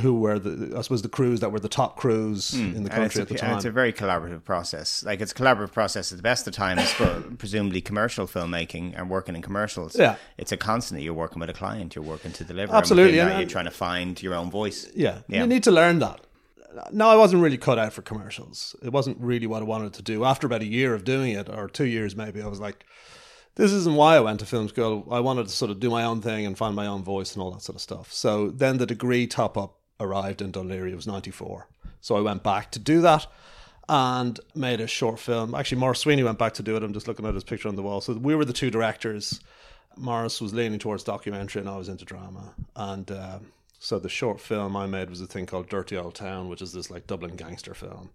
who 0.00 0.18
were 0.18 0.38
the 0.38 0.76
I 0.76 0.82
suppose 0.82 1.02
the 1.02 1.08
crews 1.08 1.40
that 1.40 1.50
were 1.50 1.60
the 1.60 1.68
top 1.68 1.96
crews 1.96 2.52
mm. 2.52 2.74
in 2.74 2.84
the 2.84 2.90
country 2.90 3.22
at 3.22 3.28
the 3.28 3.34
time. 3.34 3.56
it's 3.56 3.64
a 3.64 3.70
very 3.70 3.92
collaborative 3.92 4.44
process. 4.44 5.04
Like 5.04 5.20
it's 5.20 5.32
a 5.32 5.34
collaborative 5.34 5.72
process 5.72 6.12
at 6.12 6.18
the 6.18 6.22
best 6.22 6.46
of 6.46 6.54
times 6.54 6.90
for 6.92 7.22
presumably 7.38 7.80
commercial 7.80 8.26
filmmaking 8.26 8.98
and 8.98 9.10
working 9.10 9.36
in 9.36 9.42
commercials. 9.42 9.96
Yeah, 9.96 10.16
it's 10.38 10.52
a 10.52 10.56
constantly 10.56 11.04
you're 11.04 11.14
working 11.14 11.40
with 11.40 11.50
a 11.50 11.54
client, 11.54 11.94
you're 11.94 12.04
working 12.04 12.32
to 12.32 12.44
deliver. 12.44 12.74
Absolutely, 12.74 13.18
and, 13.18 13.30
and 13.30 13.40
you're 13.40 13.48
trying 13.48 13.66
to 13.66 13.70
find 13.70 14.20
your 14.22 14.34
own 14.34 14.50
voice. 14.50 14.90
Yeah, 14.94 15.20
yeah, 15.28 15.40
you 15.40 15.46
need 15.46 15.62
to 15.64 15.70
learn 15.70 15.98
that 16.00 16.20
no, 16.90 17.08
I 17.08 17.16
wasn't 17.16 17.42
really 17.42 17.58
cut 17.58 17.78
out 17.78 17.92
for 17.92 18.02
commercials. 18.02 18.74
It 18.82 18.92
wasn't 18.92 19.18
really 19.20 19.46
what 19.46 19.62
I 19.62 19.64
wanted 19.64 19.92
to 19.94 20.02
do. 20.02 20.24
After 20.24 20.46
about 20.46 20.62
a 20.62 20.66
year 20.66 20.94
of 20.94 21.04
doing 21.04 21.32
it, 21.32 21.48
or 21.48 21.68
two 21.68 21.86
years 21.86 22.16
maybe, 22.16 22.42
I 22.42 22.46
was 22.46 22.60
like, 22.60 22.84
this 23.56 23.72
isn't 23.72 23.94
why 23.94 24.16
I 24.16 24.20
went 24.20 24.40
to 24.40 24.46
film 24.46 24.68
school. 24.68 25.06
I 25.10 25.20
wanted 25.20 25.46
to 25.46 25.52
sort 25.52 25.70
of 25.70 25.80
do 25.80 25.90
my 25.90 26.04
own 26.04 26.20
thing 26.20 26.44
and 26.44 26.58
find 26.58 26.74
my 26.74 26.86
own 26.86 27.04
voice 27.04 27.34
and 27.34 27.42
all 27.42 27.52
that 27.52 27.62
sort 27.62 27.76
of 27.76 27.82
stuff. 27.82 28.12
So 28.12 28.50
then 28.50 28.78
the 28.78 28.86
degree 28.86 29.26
top 29.26 29.56
up 29.56 29.78
arrived 30.00 30.42
in 30.42 30.52
Laoghaire. 30.52 30.90
It 30.90 30.96
was 30.96 31.06
94. 31.06 31.66
So 32.00 32.16
I 32.16 32.20
went 32.20 32.42
back 32.42 32.70
to 32.72 32.78
do 32.78 33.00
that 33.02 33.26
and 33.88 34.38
made 34.54 34.80
a 34.80 34.86
short 34.86 35.18
film. 35.18 35.54
Actually, 35.54 35.78
Maurice 35.78 36.00
Sweeney 36.00 36.22
went 36.22 36.38
back 36.38 36.54
to 36.54 36.62
do 36.62 36.76
it. 36.76 36.82
I'm 36.82 36.92
just 36.92 37.08
looking 37.08 37.26
at 37.26 37.34
his 37.34 37.44
picture 37.44 37.68
on 37.68 37.76
the 37.76 37.82
wall. 37.82 38.00
So 38.00 38.14
we 38.14 38.34
were 38.34 38.44
the 38.44 38.52
two 38.52 38.70
directors. 38.70 39.40
Maurice 39.96 40.40
was 40.40 40.54
leaning 40.54 40.78
towards 40.78 41.04
documentary, 41.04 41.60
and 41.60 41.68
I 41.68 41.76
was 41.76 41.88
into 41.88 42.04
drama. 42.04 42.54
And 42.74 43.10
uh, 43.10 43.38
so 43.78 43.98
the 43.98 44.08
short 44.08 44.40
film 44.40 44.76
I 44.76 44.86
made 44.86 45.10
was 45.10 45.20
a 45.20 45.26
thing 45.26 45.46
called 45.46 45.68
Dirty 45.68 45.96
Old 45.96 46.14
Town, 46.14 46.48
which 46.48 46.62
is 46.62 46.72
this 46.72 46.90
like 46.90 47.06
Dublin 47.06 47.36
gangster 47.36 47.74
film. 47.74 48.10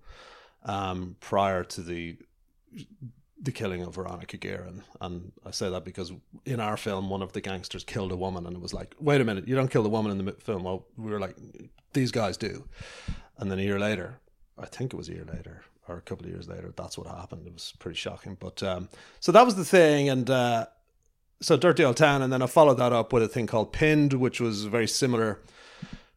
Um, 0.66 1.16
prior 1.22 1.64
to 1.64 1.82
the 1.82 2.18
the 3.42 3.52
killing 3.52 3.82
of 3.82 3.96
Veronica 3.96 4.38
Guerin. 4.38 4.84
And 5.00 5.32
I 5.46 5.52
say 5.52 5.70
that 5.70 5.86
because 5.86 6.12
in 6.46 6.60
our 6.60 6.78
film, 6.78 7.10
one 7.10 7.22
of 7.22 7.34
the 7.34 7.42
gangsters 7.42 7.84
killed 7.84 8.12
a 8.12 8.18
woman, 8.18 8.46
and 8.46 8.56
it 8.56 8.62
was 8.62 8.74
like, 8.74 8.96
wait 9.00 9.22
a 9.22 9.24
minute, 9.24 9.48
you 9.48 9.56
don't 9.56 9.72
kill 9.72 9.84
the 9.84 9.90
woman 9.90 10.12
in 10.12 10.26
the 10.26 10.32
film. 10.34 10.64
Well, 10.64 10.86
we 10.98 11.12
were 11.12 11.20
like, 11.20 11.36
these 11.94 12.12
guys 12.12 12.38
do. 12.38 12.68
And 13.38 13.50
then 13.50 13.60
a 13.60 13.64
year 13.64 13.80
later, 13.80 14.20
I 14.58 14.66
think 14.66 14.94
it 14.94 14.98
was 14.98 15.10
a 15.10 15.14
year 15.14 15.26
later 15.26 15.64
or 15.90 15.98
a 15.98 16.02
couple 16.02 16.26
of 16.26 16.32
years 16.32 16.48
later, 16.48 16.72
that's 16.76 16.98
what 16.98 17.08
happened. 17.08 17.48
It 17.48 17.54
was 17.54 17.74
pretty 17.80 17.98
shocking. 17.98 18.38
But 18.40 18.62
um, 18.62 18.90
so 19.20 19.32
that 19.32 19.46
was 19.46 19.56
the 19.56 19.66
thing. 19.66 20.08
And 20.08 20.30
uh, 20.30 20.68
so 21.42 21.58
Dirty 21.58 21.84
Old 21.84 21.98
Town. 21.98 22.22
And 22.22 22.32
then 22.32 22.42
I 22.42 22.46
followed 22.46 22.76
that 22.76 22.94
up 22.94 23.12
with 23.12 23.24
a 23.24 23.28
thing 23.28 23.48
called 23.48 23.74
Pinned, 23.74 24.14
which 24.14 24.40
was 24.40 24.66
very 24.66 24.88
similar 24.88 25.42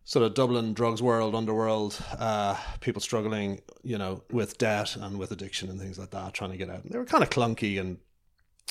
sort 0.04 0.24
of 0.24 0.34
Dublin 0.34 0.74
drugs 0.74 1.02
world, 1.02 1.34
underworld, 1.34 2.02
uh, 2.18 2.56
people 2.80 3.00
struggling, 3.00 3.60
you 3.82 3.98
know, 3.98 4.22
with 4.30 4.58
debt 4.58 4.96
and 4.96 5.18
with 5.18 5.30
addiction 5.30 5.70
and 5.70 5.80
things 5.80 5.98
like 5.98 6.10
that, 6.10 6.34
trying 6.34 6.50
to 6.50 6.56
get 6.56 6.70
out. 6.70 6.82
And 6.82 6.92
they 6.92 6.98
were 6.98 7.04
kind 7.04 7.22
of 7.22 7.30
clunky 7.30 7.80
and 7.80 7.98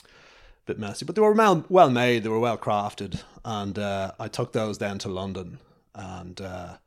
a 0.03 0.09
bit 0.65 0.79
messy, 0.79 1.05
but 1.05 1.15
they 1.15 1.21
were 1.21 1.33
well, 1.33 1.89
made, 1.89 2.23
they 2.23 2.29
were 2.29 2.39
well 2.39 2.57
crafted. 2.57 3.23
And 3.45 3.79
uh, 3.79 4.11
I 4.19 4.27
took 4.27 4.51
those 4.51 4.77
then 4.77 4.97
to 4.99 5.09
London 5.09 5.59
and 5.95 6.39
uh, 6.41 6.77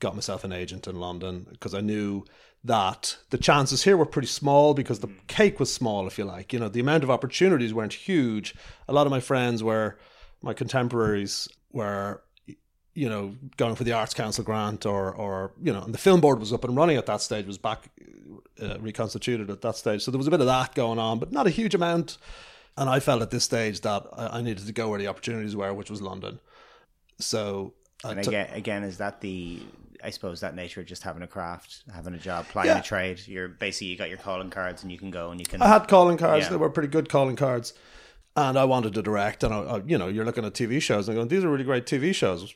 got 0.00 0.14
myself 0.14 0.44
an 0.44 0.52
agent 0.52 0.86
in 0.86 0.96
London 0.96 1.46
because 1.50 1.74
I 1.74 1.80
knew 1.80 2.24
that 2.64 3.16
the 3.30 3.38
chances 3.38 3.84
here 3.84 3.96
were 3.96 4.06
pretty 4.06 4.28
small 4.28 4.74
because 4.74 5.00
the 5.00 5.10
cake 5.28 5.58
was 5.60 5.72
small, 5.72 6.06
if 6.06 6.18
you 6.18 6.24
like. 6.24 6.52
You 6.52 6.58
know, 6.58 6.68
the 6.68 6.80
amount 6.80 7.04
of 7.04 7.10
opportunities 7.10 7.72
weren't 7.72 7.92
huge. 7.92 8.54
A 8.88 8.92
lot 8.92 9.06
of 9.06 9.10
my 9.10 9.20
friends 9.20 9.62
were, 9.62 9.98
my 10.42 10.52
contemporaries 10.52 11.48
were 11.72 12.22
you 13.00 13.08
know, 13.08 13.34
going 13.56 13.74
for 13.76 13.84
the 13.84 13.92
Arts 13.92 14.12
Council 14.12 14.44
grant 14.44 14.84
or, 14.84 15.10
or 15.14 15.52
you 15.62 15.72
know, 15.72 15.80
and 15.80 15.94
the 15.94 15.98
film 15.98 16.20
board 16.20 16.38
was 16.38 16.52
up 16.52 16.64
and 16.64 16.76
running 16.76 16.98
at 16.98 17.06
that 17.06 17.22
stage, 17.22 17.46
was 17.46 17.56
back 17.56 17.88
uh, 18.60 18.78
reconstituted 18.78 19.48
at 19.48 19.62
that 19.62 19.76
stage. 19.76 20.02
So 20.02 20.10
there 20.10 20.18
was 20.18 20.26
a 20.26 20.30
bit 20.30 20.40
of 20.40 20.46
that 20.46 20.74
going 20.74 20.98
on, 20.98 21.18
but 21.18 21.32
not 21.32 21.46
a 21.46 21.50
huge 21.50 21.74
amount. 21.74 22.18
And 22.76 22.90
I 22.90 23.00
felt 23.00 23.22
at 23.22 23.30
this 23.30 23.42
stage 23.42 23.80
that 23.80 24.06
I, 24.12 24.42
needed 24.42 24.66
to 24.66 24.72
go 24.72 24.90
where 24.90 24.98
the 24.98 25.06
opportunities 25.06 25.56
were, 25.56 25.72
which 25.72 25.88
was 25.88 26.02
London. 26.02 26.40
So, 27.18 27.72
and 28.04 28.20
again, 28.20 28.50
again, 28.52 28.84
is 28.84 28.98
that 28.98 29.22
the 29.22 29.60
I 30.04 30.10
suppose 30.10 30.40
that 30.40 30.54
nature 30.54 30.82
of 30.82 30.86
just 30.86 31.02
having 31.02 31.22
a 31.22 31.26
craft, 31.26 31.84
having 31.94 32.12
a 32.12 32.18
job, 32.18 32.48
plying 32.48 32.68
yeah. 32.68 32.80
a 32.80 32.82
trade. 32.82 33.22
You're 33.26 33.48
basically 33.48 33.88
you 33.88 33.96
got 33.96 34.10
your 34.10 34.18
calling 34.18 34.50
cards 34.50 34.82
and 34.82 34.92
you 34.92 34.98
can 34.98 35.10
go 35.10 35.30
and 35.30 35.40
you 35.40 35.46
can. 35.46 35.62
I 35.62 35.68
had 35.68 35.88
calling 35.88 36.18
cards. 36.18 36.44
Yeah. 36.44 36.50
They 36.50 36.56
were 36.56 36.68
pretty 36.68 36.88
good 36.90 37.08
calling 37.08 37.36
cards, 37.36 37.72
and 38.36 38.58
I 38.58 38.64
wanted 38.66 38.92
to 38.92 39.00
direct. 39.02 39.42
And 39.42 39.54
I, 39.54 39.58
I, 39.58 39.82
you 39.86 39.96
know, 39.96 40.08
you're 40.08 40.26
looking 40.26 40.44
at 40.44 40.52
TV 40.52 40.82
shows 40.82 41.08
and 41.08 41.16
going, 41.16 41.28
these 41.28 41.44
are 41.44 41.48
really 41.48 41.64
great 41.64 41.86
TV 41.86 42.14
shows 42.14 42.54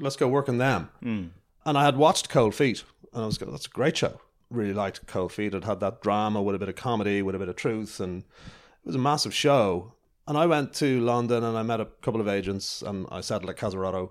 let's 0.00 0.16
go 0.16 0.28
work 0.28 0.48
on 0.48 0.58
them. 0.58 0.90
Mm. 1.02 1.30
And 1.64 1.78
I 1.78 1.84
had 1.84 1.96
watched 1.96 2.28
Cold 2.28 2.54
Feet, 2.54 2.84
and 3.12 3.22
I 3.22 3.26
was 3.26 3.38
going, 3.38 3.52
that's 3.52 3.66
a 3.66 3.70
great 3.70 3.96
show. 3.96 4.20
Really 4.50 4.72
liked 4.72 5.06
Cold 5.06 5.32
Feet. 5.32 5.54
It 5.54 5.64
had 5.64 5.80
that 5.80 6.00
drama 6.00 6.42
with 6.42 6.54
a 6.54 6.58
bit 6.58 6.68
of 6.68 6.76
comedy, 6.76 7.22
with 7.22 7.34
a 7.34 7.38
bit 7.38 7.48
of 7.48 7.56
truth, 7.56 8.00
and 8.00 8.22
it 8.22 8.86
was 8.86 8.94
a 8.94 8.98
massive 8.98 9.34
show. 9.34 9.92
And 10.26 10.36
I 10.36 10.46
went 10.46 10.74
to 10.74 11.00
London 11.00 11.42
and 11.42 11.56
I 11.56 11.62
met 11.62 11.80
a 11.80 11.86
couple 12.02 12.20
of 12.20 12.28
agents, 12.28 12.82
and 12.82 13.06
I 13.10 13.20
settled 13.20 13.50
at 13.50 13.56
Casarotto. 13.56 14.10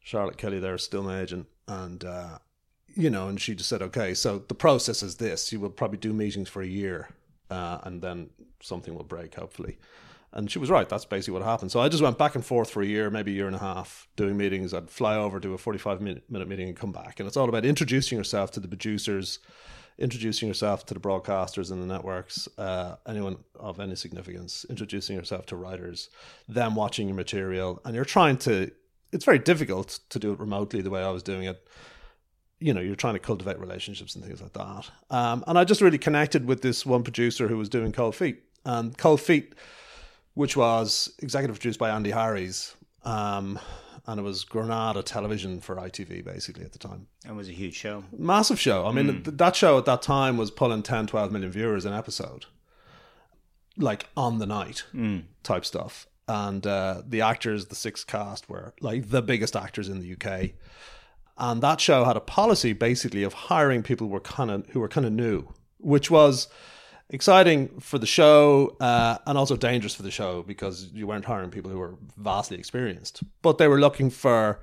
Charlotte 0.00 0.38
Kelly 0.38 0.60
there 0.60 0.74
is 0.74 0.82
still 0.82 1.02
my 1.02 1.20
agent, 1.20 1.46
and 1.66 2.04
uh, 2.04 2.38
you 2.94 3.10
know, 3.10 3.28
and 3.28 3.40
she 3.40 3.54
just 3.54 3.68
said, 3.68 3.82
okay, 3.82 4.14
so 4.14 4.38
the 4.38 4.54
process 4.54 5.02
is 5.02 5.16
this: 5.16 5.52
you 5.52 5.60
will 5.60 5.70
probably 5.70 5.98
do 5.98 6.12
meetings 6.12 6.48
for 6.48 6.62
a 6.62 6.66
year, 6.66 7.08
uh, 7.50 7.78
and 7.82 8.02
then 8.02 8.30
something 8.62 8.94
will 8.94 9.04
break, 9.04 9.34
hopefully. 9.34 9.78
And 10.32 10.50
she 10.50 10.58
was 10.58 10.70
right. 10.70 10.88
That's 10.88 11.04
basically 11.04 11.38
what 11.38 11.42
happened. 11.42 11.72
So 11.72 11.80
I 11.80 11.88
just 11.88 12.02
went 12.02 12.18
back 12.18 12.34
and 12.34 12.44
forth 12.44 12.70
for 12.70 12.82
a 12.82 12.86
year, 12.86 13.10
maybe 13.10 13.32
a 13.32 13.34
year 13.34 13.46
and 13.46 13.56
a 13.56 13.60
half, 13.60 14.06
doing 14.16 14.36
meetings. 14.36 14.74
I'd 14.74 14.90
fly 14.90 15.16
over, 15.16 15.40
do 15.40 15.54
a 15.54 15.58
45 15.58 16.00
minute, 16.00 16.30
minute 16.30 16.48
meeting, 16.48 16.68
and 16.68 16.76
come 16.76 16.92
back. 16.92 17.18
And 17.18 17.26
it's 17.26 17.36
all 17.36 17.48
about 17.48 17.64
introducing 17.64 18.18
yourself 18.18 18.50
to 18.52 18.60
the 18.60 18.68
producers, 18.68 19.38
introducing 19.98 20.48
yourself 20.48 20.84
to 20.86 20.94
the 20.94 21.00
broadcasters 21.00 21.70
and 21.70 21.82
the 21.82 21.86
networks, 21.86 22.48
uh, 22.58 22.96
anyone 23.06 23.38
of 23.58 23.80
any 23.80 23.94
significance, 23.94 24.66
introducing 24.68 25.16
yourself 25.16 25.46
to 25.46 25.56
writers, 25.56 26.10
them 26.48 26.74
watching 26.74 27.08
your 27.08 27.16
material. 27.16 27.80
And 27.84 27.94
you're 27.94 28.04
trying 28.04 28.36
to, 28.38 28.70
it's 29.12 29.24
very 29.24 29.38
difficult 29.38 30.00
to 30.10 30.18
do 30.18 30.32
it 30.32 30.38
remotely 30.38 30.82
the 30.82 30.90
way 30.90 31.02
I 31.02 31.10
was 31.10 31.22
doing 31.22 31.44
it 31.44 31.66
you 32.58 32.72
know, 32.72 32.80
you're 32.80 32.96
trying 32.96 33.14
to 33.14 33.20
cultivate 33.20 33.58
relationships 33.58 34.14
and 34.14 34.24
things 34.24 34.40
like 34.40 34.54
that. 34.54 34.90
Um, 35.10 35.44
and 35.46 35.58
I 35.58 35.64
just 35.64 35.80
really 35.80 35.98
connected 35.98 36.46
with 36.46 36.62
this 36.62 36.86
one 36.86 37.02
producer 37.02 37.48
who 37.48 37.58
was 37.58 37.68
doing 37.68 37.92
Cold 37.92 38.14
Feet. 38.14 38.42
And 38.64 38.96
Cold 38.96 39.20
Feet 39.20 39.54
which 40.36 40.54
was 40.54 41.10
executive 41.20 41.56
produced 41.56 41.78
by 41.78 41.88
Andy 41.88 42.10
Harries. 42.10 42.76
Um, 43.04 43.58
and 44.06 44.20
it 44.20 44.22
was 44.22 44.44
Granada 44.44 45.02
television 45.02 45.60
for 45.60 45.76
ITV 45.76 46.24
basically 46.24 46.62
at 46.62 46.72
the 46.72 46.78
time. 46.78 47.06
And 47.24 47.32
it 47.32 47.36
was 47.36 47.48
a 47.48 47.52
huge 47.52 47.74
show. 47.74 48.04
Massive 48.16 48.60
show. 48.60 48.86
I 48.86 48.92
mean, 48.92 49.06
mm. 49.06 49.24
th- 49.24 49.38
that 49.38 49.56
show 49.56 49.78
at 49.78 49.86
that 49.86 50.02
time 50.02 50.36
was 50.36 50.50
pulling 50.50 50.82
10, 50.82 51.06
12 51.06 51.32
million 51.32 51.50
viewers 51.50 51.86
an 51.86 51.94
episode, 51.94 52.44
like 53.78 54.08
on 54.14 54.38
the 54.38 54.44
night 54.44 54.84
mm. 54.94 55.24
type 55.42 55.64
stuff. 55.64 56.06
And 56.28 56.66
uh, 56.66 57.00
the 57.08 57.22
actors, 57.22 57.66
the 57.66 57.74
six 57.74 58.04
cast, 58.04 58.50
were 58.50 58.74
like 58.82 59.08
the 59.08 59.22
biggest 59.22 59.56
actors 59.56 59.88
in 59.88 60.00
the 60.00 60.12
UK. 60.12 60.50
And 61.38 61.62
that 61.62 61.80
show 61.80 62.04
had 62.04 62.18
a 62.18 62.20
policy 62.20 62.74
basically 62.74 63.22
of 63.22 63.32
hiring 63.32 63.82
people 63.82 64.08
were 64.08 64.20
kind 64.20 64.50
of 64.50 64.66
who 64.68 64.80
were 64.80 64.88
kind 64.88 65.06
of 65.06 65.14
new, 65.14 65.54
which 65.78 66.10
was 66.10 66.48
exciting 67.10 67.80
for 67.80 67.98
the 67.98 68.06
show 68.06 68.76
uh, 68.80 69.18
and 69.26 69.38
also 69.38 69.56
dangerous 69.56 69.94
for 69.94 70.02
the 70.02 70.10
show 70.10 70.42
because 70.42 70.90
you 70.92 71.06
weren't 71.06 71.24
hiring 71.24 71.50
people 71.50 71.70
who 71.70 71.78
were 71.78 71.94
vastly 72.16 72.58
experienced, 72.58 73.22
but 73.42 73.58
they 73.58 73.68
were 73.68 73.80
looking 73.80 74.10
for 74.10 74.62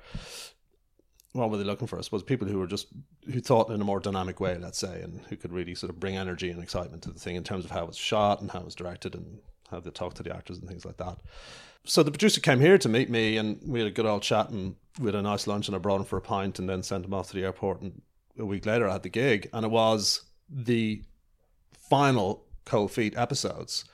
what 1.34 1.50
were 1.50 1.58
they 1.58 1.64
looking 1.64 1.88
for? 1.88 1.98
I 1.98 2.02
suppose 2.02 2.22
people 2.22 2.48
who 2.48 2.60
were 2.60 2.68
just 2.68 2.88
who 3.32 3.42
thought 3.42 3.72
in 3.72 3.82
a 3.82 3.84
more 3.84 4.00
dynamic 4.00 4.40
way, 4.40 4.58
let's 4.58 4.78
say, 4.78 5.02
and 5.02 5.20
who 5.30 5.36
could 5.36 5.52
really 5.52 5.74
sort 5.74 5.90
of 5.90 6.00
bring 6.00 6.16
energy 6.16 6.52
and 6.52 6.62
excitement 6.62 7.02
to 7.04 7.12
the 7.12 7.20
thing 7.20 7.36
in 7.36 7.44
terms 7.44 7.66
of 7.66 7.72
how 7.72 7.84
it 7.84 7.88
was 7.88 7.98
shot 7.98 8.40
and 8.40 8.52
how 8.52 8.60
it 8.60 8.66
was 8.66 8.76
directed 8.76 9.16
and 9.16 9.40
how 9.70 9.80
they 9.80 9.90
talked 9.90 10.18
to 10.18 10.24
the 10.24 10.36
actors 10.36 10.60
and 10.60 10.70
things 10.70 10.86
like 10.86 10.98
that. 10.98 11.18
So 11.86 12.04
the 12.04 12.12
producer 12.12 12.40
came 12.40 12.60
here 12.60 12.78
to 12.78 12.88
meet 12.88 13.10
me, 13.10 13.38
and 13.38 13.60
we 13.66 13.80
had 13.80 13.88
a 13.88 13.92
good 13.92 14.06
old 14.06 14.22
chat, 14.22 14.50
and 14.50 14.76
we 15.00 15.08
had 15.08 15.16
a 15.16 15.22
nice 15.22 15.48
lunch, 15.48 15.68
and 15.68 15.76
I 15.76 15.80
brought 15.80 16.00
him 16.00 16.06
for 16.06 16.18
a 16.18 16.22
pint, 16.22 16.60
and 16.60 16.70
then 16.70 16.84
sent 16.84 17.06
him 17.06 17.14
off 17.14 17.30
to 17.30 17.36
the 17.36 17.44
airport. 17.44 17.82
And 17.82 18.02
a 18.38 18.46
week 18.46 18.66
later, 18.66 18.88
I 18.88 18.94
had 18.94 19.04
the 19.04 19.10
gig, 19.10 19.50
and 19.52 19.66
it 19.66 19.72
was 19.72 20.22
the 20.48 21.04
final 21.90 22.46
Cold 22.66 22.92
Feet 22.92 23.18
episodes, 23.18 23.86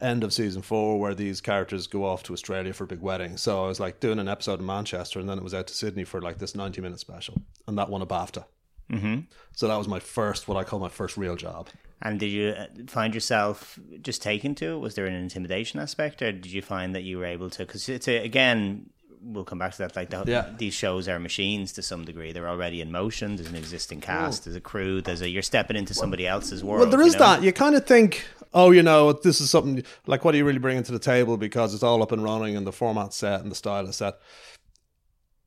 end 0.00 0.22
of 0.22 0.32
season 0.32 0.62
four, 0.62 0.98
where 0.98 1.14
these 1.14 1.40
characters 1.40 1.86
go 1.86 2.04
off 2.04 2.22
to 2.24 2.32
Australia 2.32 2.72
for 2.72 2.84
a 2.84 2.86
big 2.86 3.00
wedding. 3.00 3.36
So 3.36 3.64
I 3.64 3.68
was 3.68 3.80
like 3.80 4.00
doing 4.00 4.18
an 4.18 4.28
episode 4.28 4.60
in 4.60 4.66
Manchester, 4.66 5.20
and 5.20 5.28
then 5.28 5.38
it 5.38 5.44
was 5.44 5.54
out 5.54 5.66
to 5.68 5.74
Sydney 5.74 6.04
for 6.04 6.20
like 6.20 6.38
this 6.38 6.54
ninety 6.54 6.80
minute 6.80 7.00
special, 7.00 7.42
and 7.66 7.76
that 7.78 7.90
won 7.90 8.02
a 8.02 8.06
BAFTA. 8.06 8.44
Mm-hmm. 8.90 9.20
So 9.52 9.66
that 9.66 9.76
was 9.76 9.88
my 9.88 9.98
first, 9.98 10.46
what 10.46 10.56
I 10.56 10.62
call 10.62 10.78
my 10.78 10.88
first 10.88 11.16
real 11.16 11.34
job. 11.34 11.68
And 12.02 12.20
did 12.20 12.28
you 12.28 12.50
uh, 12.50 12.66
find 12.86 13.14
yourself 13.14 13.78
just 14.02 14.22
taken 14.22 14.54
to 14.56 14.74
it? 14.74 14.78
Was 14.78 14.94
there 14.94 15.06
an 15.06 15.14
intimidation 15.14 15.80
aspect, 15.80 16.22
or 16.22 16.30
did 16.30 16.52
you 16.52 16.62
find 16.62 16.94
that 16.94 17.02
you 17.02 17.18
were 17.18 17.24
able 17.24 17.50
to? 17.50 17.66
Because 17.66 17.88
it's 17.88 18.06
a, 18.06 18.18
again, 18.18 18.90
we'll 19.22 19.44
come 19.44 19.58
back 19.58 19.72
to 19.72 19.78
that. 19.78 19.96
Like 19.96 20.10
the, 20.10 20.24
yeah. 20.26 20.50
these 20.56 20.74
shows 20.74 21.08
are 21.08 21.18
machines 21.18 21.72
to 21.72 21.82
some 21.82 22.04
degree. 22.04 22.32
They're 22.32 22.48
already 22.48 22.80
in 22.80 22.90
motion. 22.90 23.36
There's 23.36 23.48
an 23.48 23.56
existing 23.56 24.00
cast. 24.00 24.44
There's 24.44 24.56
a 24.56 24.60
crew. 24.60 25.00
There's 25.02 25.22
a 25.22 25.28
you're 25.28 25.42
stepping 25.42 25.76
into 25.76 25.94
somebody 25.94 26.26
else's 26.26 26.62
world. 26.62 26.80
Well, 26.80 26.90
there 26.90 27.00
is 27.00 27.14
you 27.14 27.20
know? 27.20 27.26
that. 27.26 27.42
You 27.42 27.52
kind 27.52 27.74
of 27.74 27.86
think, 27.86 28.26
oh, 28.54 28.70
you 28.70 28.82
know, 28.82 29.12
this 29.12 29.40
is 29.40 29.50
something 29.50 29.82
like 30.06 30.24
what 30.24 30.34
are 30.34 30.38
you 30.38 30.44
really 30.44 30.58
bringing 30.58 30.82
to 30.84 30.92
the 30.92 30.98
table 30.98 31.36
because 31.36 31.74
it's 31.74 31.82
all 31.82 32.02
up 32.02 32.12
and 32.12 32.22
running 32.22 32.56
and 32.56 32.66
the 32.66 32.72
format 32.72 33.12
set 33.12 33.40
and 33.40 33.50
the 33.50 33.56
style 33.56 33.86
is 33.86 33.96
set. 33.96 34.18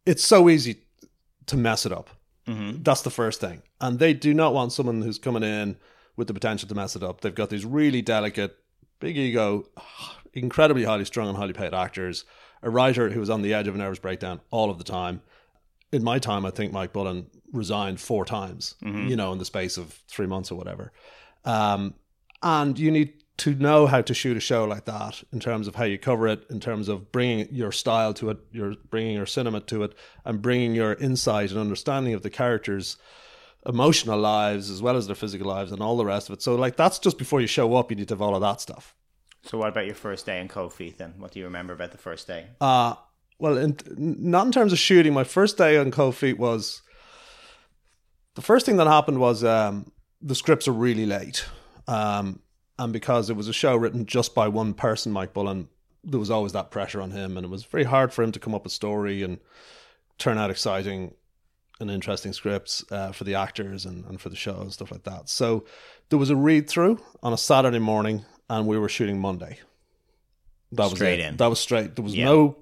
It's 0.05 0.23
so 0.23 0.49
easy 0.49 0.81
to 1.47 1.57
mess 1.57 1.85
it 1.85 1.91
up. 1.91 2.09
Mm-hmm. 2.47 2.83
That's 2.83 3.03
the 3.03 3.11
first 3.11 3.39
thing, 3.39 3.61
and 3.79 3.99
they 3.99 4.13
do 4.13 4.33
not 4.33 4.53
want 4.53 4.73
someone 4.73 5.03
who's 5.03 5.19
coming 5.19 5.43
in 5.43 5.77
with 6.15 6.27
the 6.27 6.33
potential 6.33 6.67
to 6.67 6.73
mess 6.73 6.95
it 6.95 7.03
up. 7.03 7.21
They've 7.21 7.35
got 7.35 7.51
these 7.51 7.63
really 7.63 8.01
delicate, 8.01 8.57
big 8.99 9.17
ego, 9.17 9.67
incredibly 10.33 10.83
highly 10.83 11.05
strung 11.05 11.27
and 11.27 11.37
highly 11.37 11.53
paid 11.53 11.75
actors 11.75 12.25
a 12.61 12.69
writer 12.69 13.09
who 13.09 13.19
was 13.19 13.29
on 13.29 13.41
the 13.41 13.53
edge 13.53 13.67
of 13.67 13.75
a 13.75 13.77
nervous 13.77 13.99
breakdown 13.99 14.41
all 14.51 14.69
of 14.69 14.77
the 14.77 14.83
time. 14.83 15.21
In 15.91 16.03
my 16.03 16.19
time, 16.19 16.45
I 16.45 16.51
think 16.51 16.71
Mike 16.71 16.93
Bullen 16.93 17.27
resigned 17.51 17.99
four 17.99 18.25
times, 18.25 18.75
mm-hmm. 18.83 19.07
you 19.07 19.15
know, 19.15 19.31
in 19.31 19.39
the 19.39 19.45
space 19.45 19.77
of 19.77 19.93
three 20.07 20.27
months 20.27 20.51
or 20.51 20.55
whatever. 20.55 20.91
Um, 21.45 21.95
and 22.43 22.77
you 22.77 22.91
need 22.91 23.13
to 23.37 23.55
know 23.55 23.87
how 23.87 24.01
to 24.01 24.13
shoot 24.13 24.35
a 24.35 24.41
show 24.41 24.65
like 24.65 24.85
that 24.85 25.23
in 25.31 25.39
terms 25.39 25.67
of 25.67 25.75
how 25.75 25.85
you 25.85 25.97
cover 25.97 26.27
it, 26.27 26.45
in 26.49 26.59
terms 26.59 26.89
of 26.89 27.11
bringing 27.11 27.47
your 27.51 27.71
style 27.71 28.13
to 28.13 28.29
it, 28.29 28.37
you're 28.51 28.75
bringing 28.89 29.15
your 29.15 29.25
cinema 29.25 29.61
to 29.61 29.83
it, 29.83 29.95
and 30.25 30.41
bringing 30.41 30.75
your 30.75 30.93
insight 30.95 31.49
and 31.49 31.59
understanding 31.59 32.13
of 32.13 32.21
the 32.21 32.29
characters' 32.29 32.97
emotional 33.65 34.19
lives 34.19 34.69
as 34.69 34.81
well 34.81 34.97
as 34.97 35.07
their 35.07 35.15
physical 35.15 35.47
lives 35.47 35.71
and 35.71 35.81
all 35.81 35.95
the 35.95 36.05
rest 36.05 36.29
of 36.29 36.33
it. 36.33 36.41
So, 36.41 36.55
like, 36.55 36.75
that's 36.75 36.99
just 36.99 37.17
before 37.17 37.39
you 37.39 37.47
show 37.47 37.75
up, 37.75 37.89
you 37.89 37.95
need 37.95 38.09
to 38.09 38.13
have 38.13 38.21
all 38.21 38.35
of 38.35 38.41
that 38.41 38.59
stuff. 38.59 38.93
So, 39.43 39.57
what 39.57 39.69
about 39.69 39.85
your 39.85 39.95
first 39.95 40.25
day 40.25 40.39
in 40.39 40.69
Feet 40.69 40.97
then? 40.97 41.15
What 41.17 41.31
do 41.31 41.39
you 41.39 41.45
remember 41.45 41.73
about 41.73 41.91
the 41.91 41.97
first 41.97 42.27
day? 42.27 42.47
Uh, 42.59 42.95
well, 43.39 43.57
in, 43.57 43.77
not 43.97 44.45
in 44.45 44.51
terms 44.51 44.73
of 44.73 44.79
shooting. 44.79 45.13
My 45.13 45.23
first 45.23 45.57
day 45.57 45.77
on 45.77 45.91
Feet 46.11 46.37
was 46.37 46.81
the 48.35 48.41
first 48.41 48.65
thing 48.65 48.77
that 48.77 48.87
happened 48.87 49.19
was 49.19 49.43
um, 49.43 49.91
the 50.21 50.35
scripts 50.35 50.67
are 50.67 50.73
really 50.73 51.05
late. 51.05 51.45
Um, 51.87 52.41
and 52.77 52.93
because 52.93 53.29
it 53.29 53.35
was 53.35 53.47
a 53.47 53.53
show 53.53 53.75
written 53.75 54.05
just 54.05 54.33
by 54.33 54.47
one 54.47 54.73
person, 54.73 55.11
Mike 55.11 55.33
Bullen, 55.33 55.67
there 56.03 56.19
was 56.19 56.31
always 56.31 56.53
that 56.53 56.71
pressure 56.71 57.01
on 57.01 57.11
him, 57.11 57.35
and 57.35 57.45
it 57.45 57.49
was 57.49 57.65
very 57.65 57.83
hard 57.83 58.13
for 58.13 58.23
him 58.23 58.31
to 58.31 58.39
come 58.39 58.55
up 58.55 58.63
with 58.63 58.71
story 58.71 59.23
and 59.23 59.39
turn 60.17 60.37
out 60.37 60.49
exciting 60.49 61.13
and 61.79 61.89
interesting 61.89 62.33
scripts 62.33 62.83
uh, 62.91 63.11
for 63.11 63.23
the 63.23 63.35
actors 63.35 63.85
and, 63.85 64.05
and 64.05 64.19
for 64.21 64.29
the 64.29 64.35
show 64.35 64.59
and 64.59 64.71
stuff 64.71 64.91
like 64.91 65.03
that. 65.03 65.29
So 65.29 65.65
there 66.09 66.19
was 66.19 66.29
a 66.29 66.35
read 66.35 66.69
through 66.69 66.99
on 67.23 67.33
a 67.33 67.37
Saturday 67.37 67.79
morning, 67.79 68.25
and 68.49 68.67
we 68.67 68.77
were 68.77 68.89
shooting 68.89 69.19
Monday. 69.19 69.59
That 70.73 70.83
was 70.85 70.93
Straight 70.93 71.19
it. 71.19 71.25
in. 71.25 71.37
That 71.37 71.47
was 71.49 71.59
straight. 71.59 71.95
There 71.95 72.03
was 72.03 72.15
Yeah. 72.15 72.25
no. 72.25 72.57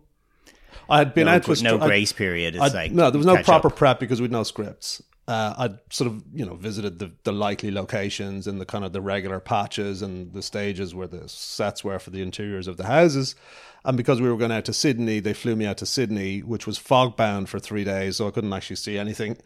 I 0.90 1.00
had 1.00 1.14
been 1.14 1.26
no, 1.26 1.34
out 1.34 1.44
to 1.44 1.64
no 1.64 1.80
I- 1.82 1.86
grace 1.88 2.14
period. 2.14 2.56
It's 2.56 2.64
I'd- 2.64 2.74
like 2.76 2.92
no, 2.92 3.10
there 3.12 3.18
was 3.18 3.26
no 3.28 3.42
proper 3.44 3.68
up. 3.68 3.76
prep 3.76 4.00
because 4.00 4.22
we'd 4.22 4.32
no 4.32 4.44
scripts. 4.44 5.02
Uh, 5.28 5.54
I'd 5.58 5.80
sort 5.92 6.10
of 6.10 6.24
you 6.34 6.46
know 6.46 6.54
visited 6.56 7.00
the, 7.00 7.12
the 7.26 7.34
likely 7.34 7.70
locations 7.72 8.48
and 8.48 8.62
the 8.62 8.66
kind 8.66 8.86
of 8.86 8.94
the 8.94 9.02
regular 9.02 9.42
patches 9.42 10.02
and 10.02 10.32
the 10.32 10.42
stages 10.42 10.96
where 10.96 11.08
the 11.08 11.28
sets 11.28 11.84
were 11.84 12.00
for 12.00 12.12
the 12.12 12.22
interiors 12.22 12.70
of 12.70 12.78
the 12.78 12.86
houses. 12.86 13.36
And 13.88 13.96
because 13.96 14.20
we 14.20 14.30
were 14.30 14.36
going 14.36 14.52
out 14.52 14.66
to 14.66 14.74
Sydney, 14.74 15.22
they 15.22 15.34
flew 15.34 15.56
me 15.56 15.66
out 15.66 15.78
to 15.78 15.86
Sydney, 15.86 16.42
which 16.42 16.68
was 16.68 16.78
fog 16.78 17.16
bound 17.16 17.48
for 17.48 17.58
three 17.58 17.86
days, 17.86 18.18
so 18.18 18.28
I 18.28 18.32
couldn't 18.32 18.52
actually 18.52 18.76
see 18.76 18.98
anything. 18.98 19.38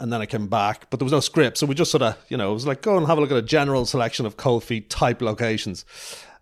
And 0.00 0.10
then 0.10 0.22
I 0.22 0.26
came 0.26 0.48
back, 0.48 0.88
but 0.88 0.98
there 0.98 1.04
was 1.04 1.12
no 1.12 1.20
script, 1.20 1.58
so 1.58 1.66
we 1.66 1.74
just 1.74 1.90
sort 1.90 2.02
of 2.02 2.16
you 2.30 2.38
know 2.38 2.50
it 2.50 2.54
was 2.54 2.66
like 2.66 2.80
go 2.80 2.96
and 2.96 3.06
have 3.06 3.18
a 3.18 3.20
look 3.20 3.30
at 3.30 3.36
a 3.36 3.42
general 3.42 3.84
selection 3.84 4.24
of 4.24 4.38
cold 4.38 4.64
feet 4.64 4.88
type 4.88 5.20
locations. 5.20 5.84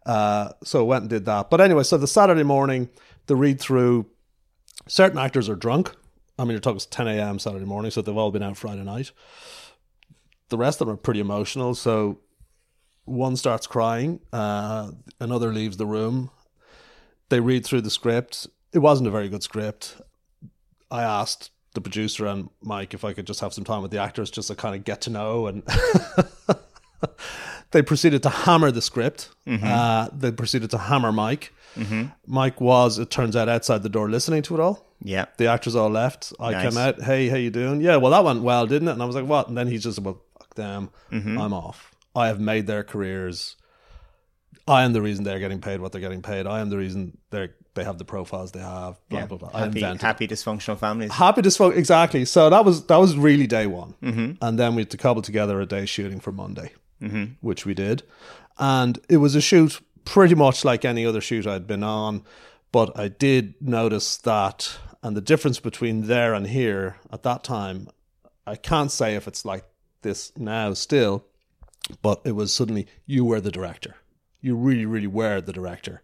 Uh, 0.06 0.52
so 0.62 0.78
I 0.78 0.82
went 0.84 1.02
and 1.02 1.10
did 1.10 1.24
that. 1.24 1.50
But 1.50 1.60
anyway, 1.60 1.82
so 1.82 1.98
the 1.98 2.06
Saturday 2.06 2.44
morning, 2.44 2.90
the 3.26 3.34
read 3.34 3.60
through 3.60 4.06
certain 4.86 5.18
actors 5.18 5.48
are 5.48 5.56
drunk. 5.56 5.90
I 6.38 6.44
mean, 6.44 6.52
you're 6.52 6.60
talking 6.60 6.78
10 6.78 7.08
a.m. 7.08 7.40
Saturday 7.40 7.66
morning, 7.66 7.90
so 7.90 8.02
they've 8.02 8.16
all 8.16 8.30
been 8.30 8.44
out 8.44 8.56
Friday 8.56 8.84
night. 8.84 9.10
The 10.50 10.56
rest 10.56 10.80
of 10.80 10.86
them 10.86 10.94
are 10.94 10.96
pretty 10.96 11.18
emotional. 11.18 11.74
So 11.74 12.20
one 13.04 13.36
starts 13.36 13.66
crying, 13.66 14.20
uh, 14.32 14.92
another 15.18 15.52
leaves 15.52 15.76
the 15.76 15.86
room. 15.86 16.30
They 17.28 17.40
read 17.40 17.64
through 17.64 17.82
the 17.82 17.90
script. 17.90 18.46
It 18.72 18.78
wasn't 18.78 19.08
a 19.08 19.10
very 19.10 19.28
good 19.28 19.42
script. 19.42 20.00
I 20.90 21.02
asked 21.02 21.50
the 21.74 21.80
producer 21.80 22.26
and 22.26 22.48
Mike 22.62 22.94
if 22.94 23.04
I 23.04 23.12
could 23.12 23.26
just 23.26 23.40
have 23.40 23.52
some 23.52 23.64
time 23.64 23.82
with 23.82 23.90
the 23.90 23.98
actors 23.98 24.30
just 24.30 24.48
to 24.48 24.54
kind 24.54 24.74
of 24.74 24.84
get 24.84 25.02
to 25.02 25.10
know 25.10 25.46
and 25.46 25.62
they 27.70 27.82
proceeded 27.82 28.22
to 28.22 28.30
hammer 28.30 28.70
the 28.70 28.82
script. 28.82 29.30
Mm-hmm. 29.46 29.66
Uh, 29.66 30.08
they 30.12 30.32
proceeded 30.32 30.70
to 30.70 30.78
hammer 30.78 31.12
Mike. 31.12 31.52
Mm-hmm. 31.76 32.04
Mike 32.26 32.60
was, 32.60 32.98
it 32.98 33.10
turns 33.10 33.36
out, 33.36 33.48
outside 33.48 33.82
the 33.82 33.88
door 33.90 34.08
listening 34.10 34.42
to 34.42 34.54
it 34.54 34.60
all. 34.60 34.86
Yeah. 35.02 35.26
The 35.36 35.46
actors 35.46 35.76
all 35.76 35.90
left. 35.90 36.32
I 36.40 36.52
Nice. 36.52 36.68
came 36.70 36.78
out. 36.78 37.02
Hey, 37.02 37.28
how 37.28 37.36
you 37.36 37.50
doing? 37.50 37.80
Yeah, 37.80 37.96
well, 37.96 38.10
that 38.12 38.24
went 38.24 38.42
well, 38.42 38.66
didn't 38.66 38.88
it? 38.88 38.92
And 38.92 39.02
I 39.02 39.04
was 39.04 39.14
like, 39.14 39.26
what? 39.26 39.48
And 39.48 39.56
then 39.56 39.68
he's 39.68 39.84
just, 39.84 39.98
well, 40.00 40.20
fuck 40.38 40.54
them. 40.54 40.90
Mm-hmm. 41.12 41.38
I'm 41.38 41.52
off. 41.52 41.94
I 42.16 42.28
have 42.28 42.40
made 42.40 42.66
their 42.66 42.82
careers. 42.82 43.56
I 44.68 44.84
am 44.84 44.92
the 44.92 45.02
reason 45.02 45.24
they're 45.24 45.38
getting 45.38 45.60
paid 45.60 45.80
what 45.80 45.92
they're 45.92 46.00
getting 46.00 46.22
paid. 46.22 46.46
I 46.46 46.60
am 46.60 46.70
the 46.70 46.76
reason 46.76 47.18
they 47.30 47.48
they 47.74 47.84
have 47.84 47.98
the 47.98 48.04
profiles 48.04 48.52
they 48.52 48.60
have. 48.60 48.98
Blah 49.08 49.20
Yeah. 49.20 49.26
blah 49.26 49.38
blah. 49.38 49.50
Happy, 49.50 49.80
happy 49.80 50.28
dysfunctional 50.28 50.78
families. 50.78 51.12
Happy 51.12 51.42
dysfunctional. 51.42 51.76
exactly. 51.76 52.24
So 52.24 52.50
that 52.50 52.64
was 52.64 52.86
that 52.86 52.96
was 52.96 53.16
really 53.16 53.46
day 53.46 53.66
one, 53.66 53.94
mm-hmm. 54.02 54.32
and 54.42 54.58
then 54.58 54.74
we 54.74 54.82
had 54.82 54.90
to 54.90 54.96
cobble 54.96 55.22
together 55.22 55.60
a 55.60 55.66
day 55.66 55.86
shooting 55.86 56.20
for 56.20 56.32
Monday, 56.32 56.72
mm-hmm. 57.02 57.24
which 57.40 57.64
we 57.64 57.74
did, 57.74 58.02
and 58.58 58.98
it 59.08 59.18
was 59.18 59.34
a 59.34 59.40
shoot 59.40 59.80
pretty 60.04 60.34
much 60.34 60.64
like 60.64 60.84
any 60.84 61.04
other 61.04 61.20
shoot 61.20 61.46
I'd 61.46 61.66
been 61.66 61.84
on, 61.84 62.24
but 62.72 62.98
I 62.98 63.08
did 63.08 63.54
notice 63.60 64.16
that, 64.18 64.78
and 65.02 65.14
the 65.16 65.20
difference 65.20 65.60
between 65.60 66.06
there 66.06 66.32
and 66.32 66.46
here 66.46 66.96
at 67.12 67.22
that 67.24 67.44
time, 67.44 67.88
I 68.46 68.56
can't 68.56 68.90
say 68.90 69.16
if 69.16 69.28
it's 69.28 69.44
like 69.44 69.64
this 70.00 70.32
now 70.36 70.72
still, 70.72 71.26
but 72.00 72.22
it 72.24 72.32
was 72.32 72.54
suddenly 72.54 72.86
you 73.04 73.22
were 73.24 73.40
the 73.40 73.50
director, 73.50 73.96
you 74.40 74.56
really 74.56 74.86
really 74.86 75.06
were 75.06 75.40
the 75.40 75.52
director 75.52 76.02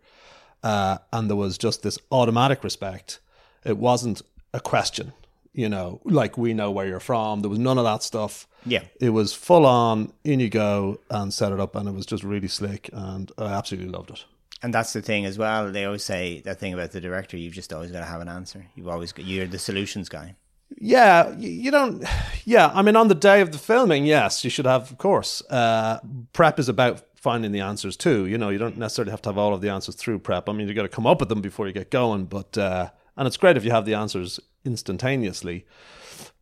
uh, 0.64 0.97
and 1.12 1.29
there 1.29 1.37
was 1.37 1.59
just 1.59 1.83
this 1.83 1.99
automatic 2.11 2.64
respect. 2.64 3.21
It 3.64 3.76
wasn't 3.76 4.23
a 4.53 4.61
question, 4.61 5.12
you 5.53 5.69
know, 5.69 6.00
like 6.05 6.37
we 6.38 6.55
know 6.55 6.71
where 6.71 6.87
you're 6.87 7.00
from. 7.00 7.43
There 7.43 7.50
was 7.50 7.59
none 7.59 7.79
of 7.79 7.85
that 7.85 8.03
stuff. 8.03 8.49
Yeah. 8.64 8.83
It 8.99 9.11
was 9.11 9.35
full 9.35 9.66
on, 9.66 10.12
in 10.25 10.40
you 10.40 10.49
go 10.49 10.99
and 11.11 11.33
set 11.33 11.53
it 11.53 11.61
up, 11.61 11.77
and 11.77 11.88
it 11.88 11.92
was 11.92 12.07
just 12.07 12.25
really 12.25 12.49
slick, 12.49 12.88
and 12.92 13.31
I 13.37 13.53
absolutely 13.53 13.90
loved 13.90 14.11
it. 14.11 14.25
And 14.62 14.73
that's 14.73 14.94
the 14.94 15.03
thing 15.03 15.27
as 15.27 15.37
well. 15.37 15.70
They 15.70 15.85
always 15.85 16.03
say 16.03 16.40
that 16.47 16.59
thing 16.59 16.73
about 16.73 16.92
the 16.92 17.01
director. 17.01 17.37
You've 17.37 17.53
just 17.53 17.70
always 17.70 17.90
got 17.90 17.99
to 17.99 18.07
have 18.07 18.23
an 18.23 18.29
answer. 18.29 18.64
You've 18.75 18.88
always 18.88 19.12
got, 19.12 19.27
you're 19.27 19.47
the 19.47 19.59
solutions 19.59 20.09
guy. 20.09 20.37
Yeah, 20.79 21.37
you 21.37 21.70
don't. 21.70 22.05
Yeah, 22.47 22.70
I 22.75 22.81
mean, 22.81 22.97
on 22.97 23.09
the 23.09 23.14
day 23.14 23.42
of 23.42 23.53
the 23.53 23.59
filming, 23.59 24.07
yes, 24.07 24.44
you 24.44 24.51
should 24.51 24.64
have, 24.64 24.90
of 24.90 24.97
course. 24.97 25.42
Uh, 25.51 26.01
prep 26.33 26.59
is 26.59 26.70
about 26.70 27.03
finding 27.25 27.53
the 27.53 27.61
answers 27.71 27.97
too. 27.97 28.27
You 28.27 28.37
know, 28.39 28.51
you 28.51 28.59
don't 28.59 28.77
necessarily 28.77 29.11
have 29.11 29.23
to 29.23 29.31
have 29.31 29.39
all 29.39 29.55
of 29.55 29.61
the 29.63 29.71
answers 29.71 29.95
through 29.97 30.19
prep. 30.21 30.49
I 30.49 30.53
mean, 30.53 30.69
you 30.69 30.75
got 30.75 30.83
to 30.91 30.97
come 30.99 31.07
up 31.07 31.19
with 31.21 31.29
them 31.31 31.41
before 31.41 31.67
you 31.67 31.73
get 31.73 31.91
going. 31.91 32.27
But 32.27 32.57
uh, 32.57 32.91
and 33.17 33.27
it's 33.27 33.39
great 33.39 33.57
if 33.57 33.65
you 33.65 33.71
have 33.71 33.87
the 33.87 33.95
answers 33.95 34.39
instantaneously, 34.65 35.65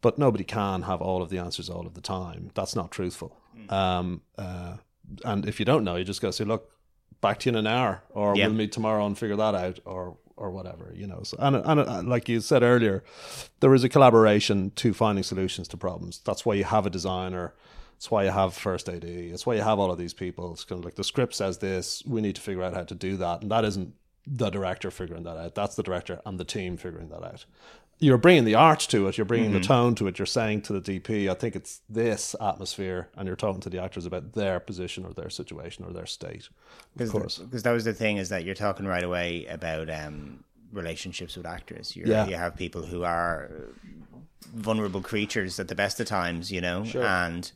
but 0.00 0.18
nobody 0.18 0.44
can 0.44 0.82
have 0.82 1.00
all 1.00 1.22
of 1.22 1.28
the 1.30 1.38
answers 1.38 1.70
all 1.70 1.86
of 1.86 1.94
the 1.94 2.00
time. 2.00 2.50
That's 2.54 2.74
not 2.76 2.90
truthful. 2.90 3.30
Um, 3.68 4.22
uh, 4.36 4.76
and 5.24 5.46
if 5.48 5.58
you 5.60 5.64
don't 5.66 5.84
know, 5.84 5.96
you 5.96 6.04
just 6.04 6.20
got 6.20 6.28
to 6.28 6.32
say, 6.32 6.44
look, 6.44 6.70
back 7.20 7.38
to 7.40 7.50
you 7.50 7.56
in 7.56 7.66
an 7.66 7.66
hour, 7.66 8.02
or 8.10 8.36
Yeah. 8.36 8.46
we'll 8.46 8.56
meet 8.56 8.72
tomorrow 8.72 9.06
and 9.06 9.16
figure 9.16 9.36
that 9.36 9.54
out, 9.54 9.78
or 9.84 10.16
or 10.36 10.50
whatever, 10.50 10.92
you 10.96 11.06
know. 11.06 11.22
So, 11.22 11.36
and 11.38 11.56
and 11.56 11.80
uh, 11.80 12.02
like 12.14 12.28
you 12.28 12.40
said 12.40 12.62
earlier, 12.62 13.04
there 13.60 13.74
is 13.74 13.84
a 13.84 13.88
collaboration 13.88 14.70
to 14.82 14.92
finding 14.92 15.22
solutions 15.24 15.68
to 15.68 15.76
problems. 15.76 16.20
That's 16.24 16.44
why 16.46 16.54
you 16.54 16.64
have 16.64 16.86
a 16.86 16.90
designer. 16.90 17.54
It's 18.02 18.10
why 18.10 18.24
you 18.24 18.32
have 18.32 18.52
first 18.52 18.88
AD. 18.88 19.04
It's 19.04 19.46
why 19.46 19.54
you 19.54 19.62
have 19.62 19.78
all 19.78 19.92
of 19.92 19.96
these 19.96 20.12
people. 20.12 20.50
It's 20.54 20.64
kind 20.64 20.80
of 20.80 20.84
like 20.84 20.96
the 20.96 21.04
script 21.04 21.36
says 21.36 21.58
this. 21.58 22.02
We 22.04 22.20
need 22.20 22.34
to 22.34 22.40
figure 22.40 22.64
out 22.64 22.74
how 22.74 22.82
to 22.82 22.96
do 22.96 23.16
that, 23.18 23.42
and 23.42 23.50
that 23.52 23.64
isn't 23.64 23.94
the 24.26 24.50
director 24.50 24.90
figuring 24.90 25.22
that 25.22 25.36
out. 25.36 25.54
That's 25.54 25.76
the 25.76 25.84
director 25.84 26.20
and 26.26 26.36
the 26.36 26.44
team 26.44 26.76
figuring 26.76 27.10
that 27.10 27.22
out. 27.22 27.44
You're 28.00 28.18
bringing 28.18 28.44
the 28.44 28.56
art 28.56 28.80
to 28.88 29.06
it. 29.06 29.16
You're 29.16 29.24
bringing 29.24 29.52
the 29.52 29.60
tone 29.60 29.94
to 29.94 30.08
it. 30.08 30.18
You're 30.18 30.26
saying 30.26 30.62
to 30.62 30.80
the 30.80 30.80
DP, 30.80 31.30
I 31.30 31.34
think 31.34 31.54
it's 31.54 31.82
this 31.88 32.34
atmosphere, 32.40 33.08
and 33.14 33.28
you're 33.28 33.36
talking 33.36 33.60
to 33.60 33.70
the 33.70 33.80
actors 33.80 34.04
about 34.04 34.32
their 34.32 34.58
position 34.58 35.06
or 35.06 35.12
their 35.12 35.30
situation 35.30 35.84
or 35.84 35.92
their 35.92 36.06
state. 36.06 36.48
Of 36.98 37.08
course. 37.08 37.38
Because 37.38 37.62
that 37.62 37.70
was 37.70 37.84
the 37.84 37.94
thing 37.94 38.16
is 38.16 38.30
that 38.30 38.44
you're 38.44 38.56
talking 38.56 38.84
right 38.84 39.04
away 39.04 39.46
about 39.46 39.88
um, 39.88 40.42
relationships 40.72 41.36
with 41.36 41.46
actors. 41.46 41.94
You're, 41.94 42.08
Yeah. 42.08 42.26
You 42.26 42.34
have 42.34 42.56
people 42.56 42.82
who 42.82 43.04
are 43.04 43.68
vulnerable 44.52 45.02
creatures 45.02 45.60
at 45.60 45.68
the 45.68 45.76
best 45.76 46.00
of 46.00 46.08
times, 46.08 46.50
you 46.50 46.60
know, 46.60 46.84
and 47.04 47.52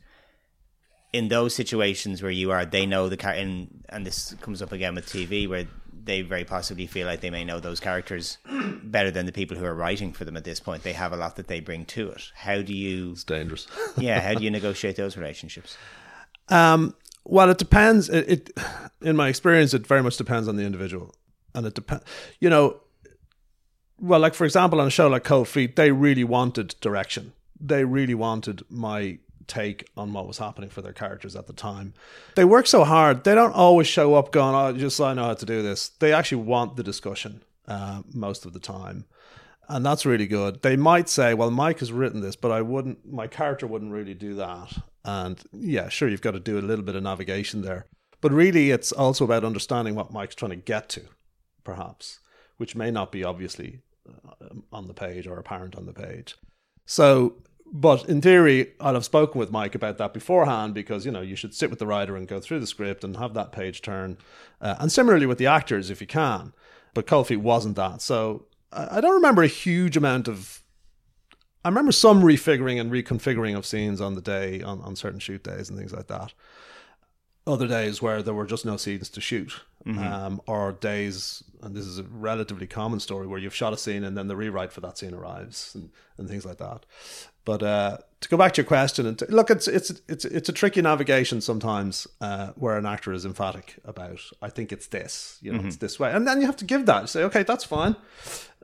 in 1.13 1.29
those 1.29 1.55
situations 1.55 2.21
where 2.21 2.31
you 2.31 2.51
are, 2.51 2.65
they 2.65 2.85
know 2.85 3.09
the 3.09 3.17
car, 3.17 3.31
and 3.31 3.83
and 3.89 4.05
this 4.05 4.35
comes 4.41 4.61
up 4.61 4.71
again 4.71 4.95
with 4.95 5.07
TV 5.07 5.47
where 5.47 5.67
they 6.07 6.21
very 6.21 6.45
possibly 6.45 6.87
feel 6.87 7.05
like 7.05 7.19
they 7.19 7.29
may 7.29 7.43
know 7.43 7.59
those 7.59 7.79
characters 7.79 8.37
better 8.83 9.11
than 9.11 9.25
the 9.25 9.31
people 9.31 9.57
who 9.57 9.65
are 9.65 9.75
writing 9.75 10.13
for 10.13 10.25
them 10.25 10.37
at 10.37 10.45
this 10.45 10.59
point. 10.59 10.83
They 10.83 10.93
have 10.93 11.11
a 11.11 11.17
lot 11.17 11.35
that 11.35 11.47
they 11.47 11.59
bring 11.59 11.85
to 11.85 12.09
it. 12.09 12.31
How 12.33 12.61
do 12.61 12.73
you, 12.73 13.11
It's 13.11 13.25
dangerous. 13.25 13.67
yeah, 13.97 14.21
how 14.21 14.33
do 14.33 14.43
you 14.43 14.51
negotiate 14.59 14.95
those 14.95 15.17
relationships? 15.17 15.77
Um, 16.47 16.95
well, 17.25 17.49
it 17.49 17.57
depends. 17.57 18.09
It, 18.09 18.29
it, 18.29 18.59
in 19.01 19.17
my 19.17 19.27
experience, 19.27 19.73
it 19.73 19.85
very 19.85 20.01
much 20.01 20.15
depends 20.15 20.47
on 20.47 20.55
the 20.55 20.63
individual, 20.63 21.13
and 21.53 21.65
it 21.65 21.73
depends. 21.73 22.05
You 22.39 22.49
know, 22.49 22.79
well, 23.99 24.21
like 24.21 24.33
for 24.33 24.45
example, 24.45 24.79
on 24.79 24.87
a 24.87 24.91
show 24.91 25.09
like 25.09 25.25
Cold 25.25 25.49
Feet, 25.49 25.75
they 25.75 25.91
really 25.91 26.23
wanted 26.23 26.75
direction. 26.79 27.33
They 27.59 27.83
really 27.83 28.15
wanted 28.15 28.63
my 28.69 29.19
take 29.47 29.89
on 29.97 30.13
what 30.13 30.27
was 30.27 30.37
happening 30.37 30.69
for 30.69 30.81
their 30.81 30.93
characters 30.93 31.35
at 31.35 31.47
the 31.47 31.53
time. 31.53 31.93
They 32.35 32.45
work 32.45 32.67
so 32.67 32.83
hard; 32.83 33.23
they 33.23 33.35
don't 33.35 33.53
always 33.53 33.87
show 33.87 34.15
up 34.15 34.31
going, 34.31 34.55
"Oh, 34.55 34.77
just 34.77 34.99
I 34.99 35.13
know 35.13 35.25
how 35.25 35.33
to 35.33 35.45
do 35.45 35.61
this." 35.61 35.89
They 35.89 36.13
actually 36.13 36.43
want 36.43 36.75
the 36.75 36.83
discussion 36.83 37.43
uh, 37.67 38.01
most 38.13 38.45
of 38.45 38.53
the 38.53 38.59
time 38.59 39.05
and 39.69 39.85
that's 39.85 40.05
really 40.05 40.27
good. 40.27 40.61
They 40.61 40.77
might 40.77 41.09
say, 41.09 41.33
"Well, 41.33 41.51
Mike 41.51 41.79
has 41.79 41.91
written 41.91 42.21
this, 42.21 42.35
but 42.35 42.51
I 42.51 42.61
wouldn't. 42.61 43.05
My 43.11 43.27
character 43.27 43.67
wouldn't 43.67 43.91
really 43.91 44.13
do 44.13 44.35
that." 44.35 44.73
And 45.03 45.41
yeah, 45.51 45.89
sure, 45.89 46.09
you've 46.09 46.21
got 46.21 46.31
to 46.31 46.39
do 46.39 46.57
a 46.57 46.61
little 46.61 46.85
bit 46.85 46.95
of 46.95 47.03
navigation 47.03 47.61
there, 47.61 47.85
but 48.21 48.31
really, 48.31 48.71
it's 48.71 48.91
also 48.91 49.25
about 49.25 49.43
understanding 49.43 49.95
what 49.95 50.11
Mike's 50.11 50.35
trying 50.35 50.51
to 50.51 50.57
get 50.57 50.89
to, 50.89 51.03
perhaps, 51.63 52.19
which 52.57 52.75
may 52.75 52.91
not 52.91 53.11
be 53.11 53.23
obviously 53.23 53.81
uh, 54.07 54.47
on 54.71 54.87
the 54.87 54.93
page 54.93 55.27
or 55.27 55.37
apparent 55.37 55.75
on 55.75 55.85
the 55.85 55.93
page. 55.93 56.35
So, 56.85 57.35
but 57.71 58.07
in 58.07 58.21
theory, 58.21 58.73
I'd 58.79 58.95
have 58.95 59.05
spoken 59.05 59.39
with 59.39 59.51
Mike 59.51 59.75
about 59.75 59.97
that 59.97 60.13
beforehand 60.13 60.73
because 60.73 61.05
you 61.05 61.11
know 61.11 61.21
you 61.21 61.35
should 61.35 61.53
sit 61.53 61.69
with 61.69 61.79
the 61.79 61.87
writer 61.87 62.15
and 62.15 62.27
go 62.27 62.39
through 62.39 62.59
the 62.59 62.67
script 62.67 63.03
and 63.03 63.17
have 63.17 63.33
that 63.33 63.51
page 63.51 63.81
turn, 63.81 64.17
uh, 64.61 64.75
and 64.79 64.91
similarly 64.91 65.25
with 65.25 65.37
the 65.37 65.47
actors 65.47 65.89
if 65.89 66.01
you 66.01 66.07
can. 66.07 66.53
But 66.93 67.09
Feet 67.27 67.37
wasn't 67.37 67.75
that, 67.75 68.01
so 68.01 68.45
I 68.71 68.97
I 68.97 69.01
don't 69.01 69.15
remember 69.15 69.43
a 69.43 69.47
huge 69.47 69.97
amount 69.97 70.27
of. 70.27 70.61
I 71.65 71.69
remember 71.69 71.91
some 71.91 72.21
refiguring 72.21 72.79
and 72.79 72.91
reconfiguring 72.91 73.57
of 73.57 73.65
scenes 73.65 73.99
on 73.99 74.15
the 74.15 74.21
day 74.21 74.61
on, 74.61 74.79
on 74.81 74.95
certain 74.95 75.19
shoot 75.19 75.43
days 75.43 75.69
and 75.69 75.77
things 75.77 75.91
like 75.93 76.07
that. 76.07 76.33
other 77.45 77.67
days 77.67 78.01
where 78.01 78.21
there 78.21 78.33
were 78.33 78.45
just 78.45 78.65
no 78.65 78.77
scenes 78.77 79.09
to 79.09 79.21
shoot, 79.21 79.61
um, 79.99 80.41
or 80.47 80.73
days, 80.73 81.43
and 81.61 81.75
this 81.75 81.85
is 81.85 81.97
a 81.99 82.03
relatively 82.03 82.67
common 82.67 82.99
story 82.99 83.25
where 83.25 83.39
you've 83.39 83.55
shot 83.55 83.73
a 83.73 83.77
scene 83.77 84.03
and 84.03 84.17
then 84.17 84.27
the 84.27 84.35
rewrite 84.35 84.71
for 84.73 84.81
that 84.81 84.97
scene 84.97 85.13
arrives 85.13 85.73
and, 85.75 85.89
and 86.17 86.27
things 86.27 86.45
like 86.45 86.57
that. 86.57 86.85
But 87.47 87.63
uh, 87.63 87.97
to 88.19 88.27
go 88.27 88.35
back 88.35 88.51
to 88.55 88.61
your 88.61 88.67
question, 88.67 89.05
and 89.05 89.17
to, 89.19 89.25
look, 89.29 89.49
it's 89.49 89.69
it's 89.69 89.89
it's 90.09 90.25
it's 90.25 90.49
a 90.49 90.51
tricky 90.51 90.81
navigation 90.81 91.39
sometimes 91.39 92.05
uh, 92.19 92.47
where 92.57 92.77
an 92.77 92.85
actor 92.85 93.13
is 93.13 93.23
emphatic 93.23 93.77
about. 93.85 94.19
I 94.41 94.49
think 94.49 94.73
it's 94.73 94.87
this, 94.87 95.37
you 95.41 95.53
know, 95.53 95.65
it's 95.65 95.77
this 95.77 95.97
way, 95.97 96.11
and 96.11 96.27
then 96.27 96.41
you 96.41 96.45
have 96.45 96.57
to 96.57 96.65
give 96.65 96.85
that. 96.87 97.07
Say, 97.07 97.23
okay, 97.23 97.43
that's 97.43 97.63
fine, 97.63 97.95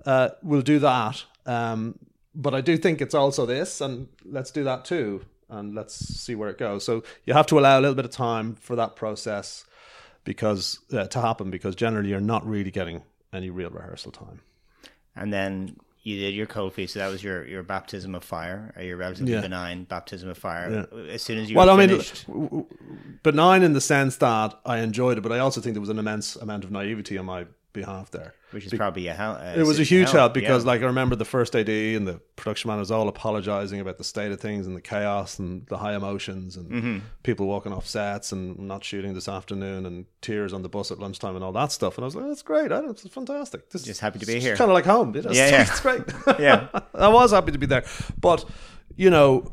uh, 0.05 0.31
we'll 0.41 0.63
do 0.63 0.79
that. 0.79 1.23
Um, 1.45 1.97
but 2.35 2.53
I 2.53 2.59
do 2.59 2.75
think 2.75 3.01
it's 3.01 3.15
also 3.15 3.45
this, 3.45 3.79
and 3.79 4.09
let's 4.25 4.51
do 4.51 4.65
that 4.65 4.83
too, 4.83 5.23
and 5.47 5.73
let's 5.73 5.95
see 5.95 6.35
where 6.35 6.49
it 6.49 6.57
goes. 6.57 6.83
So 6.83 7.03
you 7.23 7.33
have 7.33 7.47
to 7.47 7.59
allow 7.59 7.79
a 7.79 7.81
little 7.81 7.95
bit 7.95 8.03
of 8.03 8.11
time 8.11 8.55
for 8.55 8.75
that 8.75 8.97
process 8.97 9.63
because 10.25 10.79
uh, 10.91 11.07
to 11.07 11.21
happen, 11.21 11.49
because 11.49 11.73
generally 11.77 12.09
you're 12.09 12.19
not 12.19 12.45
really 12.45 12.71
getting 12.71 13.03
any 13.31 13.49
real 13.49 13.69
rehearsal 13.69 14.11
time. 14.11 14.41
And 15.15 15.31
then 15.31 15.77
you 16.03 16.19
did 16.19 16.33
your 16.35 16.45
cold 16.45 16.73
feet, 16.73 16.89
so 16.89 16.99
that 16.99 17.07
was 17.07 17.23
your, 17.23 17.45
your 17.47 17.63
baptism 17.63 18.13
of 18.13 18.23
fire, 18.23 18.73
or 18.75 18.83
your 18.83 18.97
relatively 18.97 19.31
Yeah. 19.33 19.41
benign 19.41 19.85
baptism 19.85 20.29
of 20.29 20.37
fire. 20.37 20.87
As 21.09 21.21
soon 21.21 21.39
as 21.39 21.49
you 21.49 21.55
Well, 21.55 21.67
were 21.67 21.73
I 21.73 21.77
mean, 21.77 21.89
finished, 21.89 22.27
w- 22.27 22.65
benign 23.23 23.63
in 23.63 23.71
the 23.73 23.81
sense 23.81 24.17
that 24.17 24.59
I 24.65 24.79
enjoyed 24.79 25.17
it, 25.17 25.21
but 25.21 25.31
I 25.31 25.39
also 25.39 25.61
think 25.61 25.73
there 25.75 25.81
was 25.81 25.89
an 25.89 25.99
immense 25.99 26.35
amount 26.35 26.63
of 26.65 26.71
naivety 26.71 27.17
on 27.17 27.25
my 27.25 27.45
behalf 27.73 28.11
there. 28.11 28.33
which 28.51 28.65
is 28.67 28.73
probably 28.75 29.07
a 29.07 29.13
help. 29.15 29.39
It 29.41 29.65
was 29.65 29.79
a 29.79 29.83
huge 29.83 30.11
help 30.11 30.33
because, 30.35 30.63
like, 30.63 30.81
I 30.81 30.85
remember 30.85 31.15
the 31.15 31.25
first 31.25 31.55
AD 31.55 31.67
and 31.69 32.07
the 32.07 32.19
production 32.35 32.67
man 32.69 32.77
was 32.79 32.91
all 32.91 33.07
apologizing 33.07 33.79
about 33.79 33.97
the 33.97 34.03
state 34.03 34.31
of 34.31 34.39
things 34.39 34.67
and 34.67 34.75
the 34.75 34.81
chaos 34.81 35.39
and 35.39 35.65
the 35.67 35.77
high 35.77 35.95
emotions 35.95 36.55
and 36.55 36.69
Mm-hmm. 36.71 36.97
people 37.23 37.47
walking 37.47 37.73
off 37.73 37.87
sets 37.87 38.31
and 38.31 38.57
not 38.59 38.83
shooting 38.83 39.13
this 39.15 39.27
afternoon 39.27 39.85
and 39.87 40.05
tears 40.21 40.53
on 40.53 40.61
the 40.61 40.69
bus 40.69 40.91
at 40.91 40.99
lunchtime 40.99 41.35
and 41.35 41.43
all 41.43 41.51
that 41.53 41.71
stuff. 41.71 41.97
And 41.97 42.03
I 42.03 42.05
was 42.05 42.15
like, 42.15 42.27
that's 42.27 42.43
great. 42.43 42.71
I, 42.71 42.79
it's 42.89 43.07
fantastic. 43.07 43.69
This 43.71 43.83
Just 43.83 44.01
happy 44.01 44.19
to 44.19 44.25
be 44.25 44.39
here. 44.39 44.55
Kind 44.55 44.69
of 44.69 44.75
like 44.75 44.85
home. 44.85 45.15
It's, 45.15 45.25
Yeah, 45.35 45.49
yeah. 45.49 45.61
it's 45.69 45.79
great. 45.81 46.03
Yeah. 46.39 46.67
I 46.93 47.07
was 47.09 47.31
happy 47.31 47.51
to 47.51 47.57
be 47.57 47.65
there. 47.65 47.83
But, 48.21 48.45
you 48.95 49.09
know, 49.09 49.49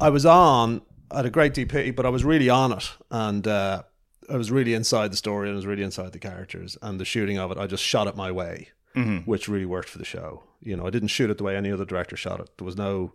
I 0.00 0.10
was 0.10 0.24
on, 0.24 0.82
I 1.10 1.16
had 1.16 1.26
a 1.26 1.30
great 1.30 1.54
DP, 1.54 1.96
but 1.96 2.06
I 2.06 2.10
was 2.10 2.24
really 2.24 2.48
on 2.50 2.72
it. 2.72 2.88
And, 3.10 3.46
uh, 3.48 3.82
I 4.30 4.36
was 4.36 4.50
really 4.50 4.74
inside 4.74 5.12
the 5.12 5.16
story 5.16 5.48
and 5.48 5.54
I 5.54 5.56
was 5.56 5.66
really 5.66 5.82
inside 5.82 6.12
the 6.12 6.18
characters 6.18 6.76
and 6.82 7.00
the 7.00 7.04
shooting 7.04 7.38
of 7.38 7.50
it. 7.50 7.58
I 7.58 7.66
just 7.66 7.82
shot 7.82 8.06
it 8.06 8.16
my 8.16 8.30
way, 8.30 8.68
mm-hmm. 8.94 9.18
which 9.18 9.48
really 9.48 9.66
worked 9.66 9.88
for 9.88 9.98
the 9.98 10.04
show. 10.04 10.44
You 10.60 10.76
know, 10.76 10.86
I 10.86 10.90
didn't 10.90 11.08
shoot 11.08 11.30
it 11.30 11.38
the 11.38 11.44
way 11.44 11.56
any 11.56 11.70
other 11.70 11.84
director 11.84 12.16
shot 12.16 12.40
it. 12.40 12.50
There 12.58 12.64
was 12.64 12.76
no, 12.76 13.12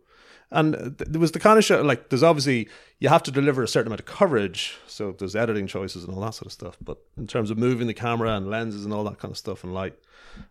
and 0.51 0.73
there 0.73 1.19
was 1.19 1.31
the 1.31 1.39
kind 1.39 1.57
of 1.57 1.65
show 1.65 1.81
like 1.81 2.09
there's 2.09 2.23
obviously 2.23 2.69
you 2.99 3.09
have 3.09 3.23
to 3.23 3.31
deliver 3.31 3.63
a 3.63 3.67
certain 3.67 3.87
amount 3.87 4.01
of 4.01 4.05
coverage, 4.05 4.77
so 4.87 5.11
there's 5.11 5.35
editing 5.35 5.67
choices 5.67 6.03
and 6.03 6.13
all 6.13 6.21
that 6.21 6.35
sort 6.35 6.47
of 6.47 6.53
stuff. 6.53 6.77
But 6.81 6.97
in 7.17 7.27
terms 7.27 7.51
of 7.51 7.57
moving 7.57 7.87
the 7.87 7.93
camera 7.93 8.35
and 8.35 8.49
lenses 8.49 8.85
and 8.85 8.93
all 8.93 9.03
that 9.05 9.19
kind 9.19 9.31
of 9.31 9.37
stuff 9.37 9.63
and 9.63 9.73
light, 9.73 9.95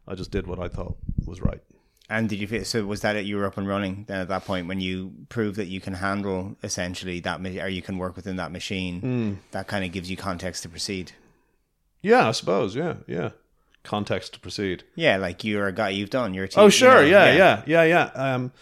I 0.07 0.14
just 0.14 0.31
did 0.31 0.46
what 0.46 0.59
I 0.59 0.68
thought 0.68 0.96
was 1.25 1.40
right. 1.40 1.62
And 2.12 2.29
did 2.29 2.38
you 2.40 2.46
feel 2.46 2.64
so? 2.64 2.85
Was 2.85 3.01
that 3.01 3.16
it? 3.16 3.25
You 3.25 3.37
were 3.37 3.46
up 3.46 3.57
and 3.57 3.66
running 3.66 4.05
then 4.07 4.20
at 4.20 4.29
that 4.29 4.44
point 4.44 4.68
when 4.68 4.81
you 4.81 5.12
prove 5.31 5.57
that 5.57 5.66
you 5.66 5.81
can 5.81 5.94
handle 5.94 6.57
essentially 6.62 7.20
that, 7.20 7.40
or 7.40 7.68
you 7.68 7.81
can 7.83 7.96
work 7.98 8.16
within 8.16 8.37
that 8.37 8.53
machine. 8.53 9.01
Hmm. 9.01 9.33
That 9.53 9.66
kind 9.66 9.85
of 9.85 9.92
gives 9.92 10.11
you 10.11 10.16
context 10.16 10.62
to 10.64 10.68
proceed. 10.68 11.12
Yeah, 12.03 12.29
I 12.29 12.33
suppose. 12.33 12.77
Yeah, 12.77 12.94
yeah. 13.07 13.31
Context 13.83 14.35
to 14.35 14.40
proceed. 14.40 14.85
Yeah, 14.94 15.16
like 15.16 15.42
you're 15.42 15.66
a 15.66 15.72
guy. 15.72 15.88
You've 15.88 16.11
done. 16.11 16.35
You're. 16.35 16.44
A 16.44 16.48
Oh, 16.57 16.64
you 16.66 16.70
sure. 16.70 16.94
know, 16.96 17.01
yeah, 17.01 17.33
yeah, 17.35 17.62
yeah, 17.66 17.83
yeah. 17.85 18.05
Um, 18.14 18.53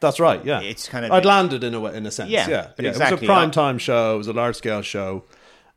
that's 0.00 0.18
right. 0.18 0.44
Yeah, 0.44 0.60
It's 0.60 0.88
kind 0.88 1.04
of- 1.04 1.12
I'd 1.12 1.24
landed 1.24 1.62
in 1.62 1.74
a 1.74 1.80
way, 1.80 1.94
in 1.94 2.04
a 2.06 2.10
sense. 2.10 2.30
Yeah, 2.30 2.48
Yeah, 2.48 2.68
yeah. 2.78 2.88
exactly. 2.90 3.18
It 3.18 3.20
was 3.20 3.22
a 3.22 3.26
prime 3.26 3.50
time 3.52 3.78
show. 3.78 4.14
It 4.14 4.18
was 4.18 4.26
a 4.28 4.32
large 4.32 4.56
scale 4.56 4.82
show. 4.82 5.24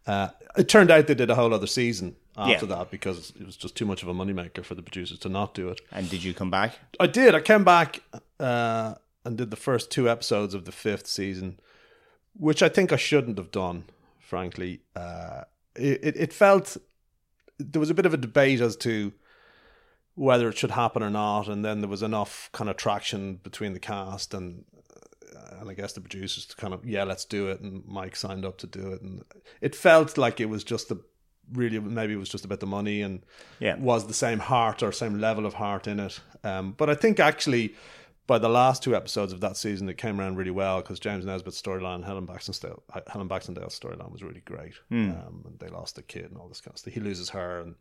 Uh, 0.07 0.29
it 0.57 0.67
turned 0.67 0.89
out 0.91 1.07
they 1.07 1.13
did 1.15 1.29
a 1.29 1.35
whole 1.35 1.53
other 1.53 1.67
season 1.67 2.15
after 2.37 2.65
Yeah. 2.65 2.75
that 2.77 2.91
because 2.91 3.31
it 3.39 3.45
was 3.45 3.55
just 3.55 3.75
too 3.75 3.85
much 3.85 4.01
of 4.03 4.09
a 4.09 4.13
moneymaker 4.13 4.63
for 4.63 4.75
the 4.75 4.81
producers 4.81 5.19
to 5.19 5.29
not 5.29 5.53
do 5.53 5.69
it. 5.69 5.81
And 5.91 6.09
did 6.09 6.23
you 6.23 6.33
come 6.33 6.49
back? 6.49 6.77
I 6.99 7.07
did. 7.07 7.35
I 7.35 7.41
came 7.41 7.63
back 7.63 8.01
uh, 8.39 8.95
and 9.25 9.37
did 9.37 9.51
the 9.51 9.55
first 9.57 9.91
two 9.91 10.09
episodes 10.09 10.53
of 10.53 10.65
the 10.65 10.71
fifth 10.71 11.07
season, 11.07 11.59
which 12.37 12.63
I 12.63 12.69
think 12.69 12.91
I 12.91 12.97
shouldn't 12.97 13.37
have 13.37 13.51
done. 13.51 13.85
Frankly, 14.19 14.81
uh, 14.95 15.43
it, 15.75 15.99
it 16.03 16.15
it 16.17 16.33
felt 16.33 16.77
there 17.59 17.79
was 17.79 17.89
a 17.91 17.93
bit 17.93 18.05
of 18.07 18.13
a 18.13 18.17
debate 18.17 18.61
as 18.61 18.75
to 18.77 19.13
whether 20.15 20.47
it 20.49 20.57
should 20.57 20.71
happen 20.71 21.03
or 21.03 21.09
not, 21.09 21.47
and 21.47 21.63
then 21.63 21.81
there 21.81 21.89
was 21.89 22.01
enough 22.03 22.49
kind 22.51 22.69
of 22.69 22.77
traction 22.77 23.35
between 23.43 23.73
the 23.73 23.79
cast 23.79 24.33
and 24.33 24.65
uh, 25.35 25.57
and 25.59 25.69
I 25.69 25.73
guess 25.73 25.93
the 25.93 26.01
producers 26.01 26.45
to 26.47 26.55
kind 26.55 26.73
of 26.73 26.83
yeah, 26.85 27.03
let's 27.03 27.25
do 27.25 27.47
it, 27.49 27.61
and 27.61 27.85
Mike 27.85 28.15
signed 28.15 28.43
up 28.45 28.57
to 28.59 28.67
do 28.67 28.91
it, 28.91 29.01
and 29.01 29.23
it 29.61 29.75
felt 29.75 30.17
like 30.17 30.39
it 30.39 30.49
was 30.49 30.63
just 30.63 30.89
the 30.89 30.97
really 31.51 31.79
maybe 31.79 32.13
it 32.13 32.17
was 32.17 32.29
just 32.29 32.45
about 32.45 32.59
the 32.59 32.65
money 32.67 33.01
and 33.01 33.23
Yeah. 33.59 33.75
was 33.75 34.07
the 34.07 34.13
same 34.13 34.39
heart 34.39 34.81
or 34.83 34.91
same 34.91 35.19
level 35.19 35.45
of 35.45 35.55
heart 35.55 35.87
in 35.87 35.99
it. 35.99 36.19
Um, 36.43 36.73
but 36.77 36.89
I 36.89 36.95
think 36.95 37.19
actually 37.19 37.75
by 38.25 38.39
the 38.39 38.47
last 38.47 38.81
two 38.81 38.95
episodes 38.95 39.33
of 39.33 39.41
that 39.41 39.57
season, 39.57 39.89
it 39.89 39.97
came 39.97 40.17
around 40.19 40.37
really 40.37 40.49
well 40.51 40.81
because 40.81 40.97
James 40.97 41.25
Nesbitt's 41.25 41.61
storyline, 41.61 42.05
Helen 42.05 42.25
Baxendale, 42.25 42.81
Helen 43.07 43.27
Baxendale's 43.27 43.77
storyline 43.77 44.09
was 44.13 44.23
really 44.23 44.39
great. 44.45 44.73
Um, 44.89 45.43
and 45.45 45.59
they 45.59 45.67
lost 45.67 45.97
the 45.97 46.03
kid 46.03 46.25
and 46.31 46.37
all 46.37 46.47
this 46.47 46.61
kind 46.61 46.73
of 46.73 46.79
stuff. 46.79 46.93
He 46.93 47.01
loses 47.01 47.31
her, 47.31 47.59
and 47.59 47.75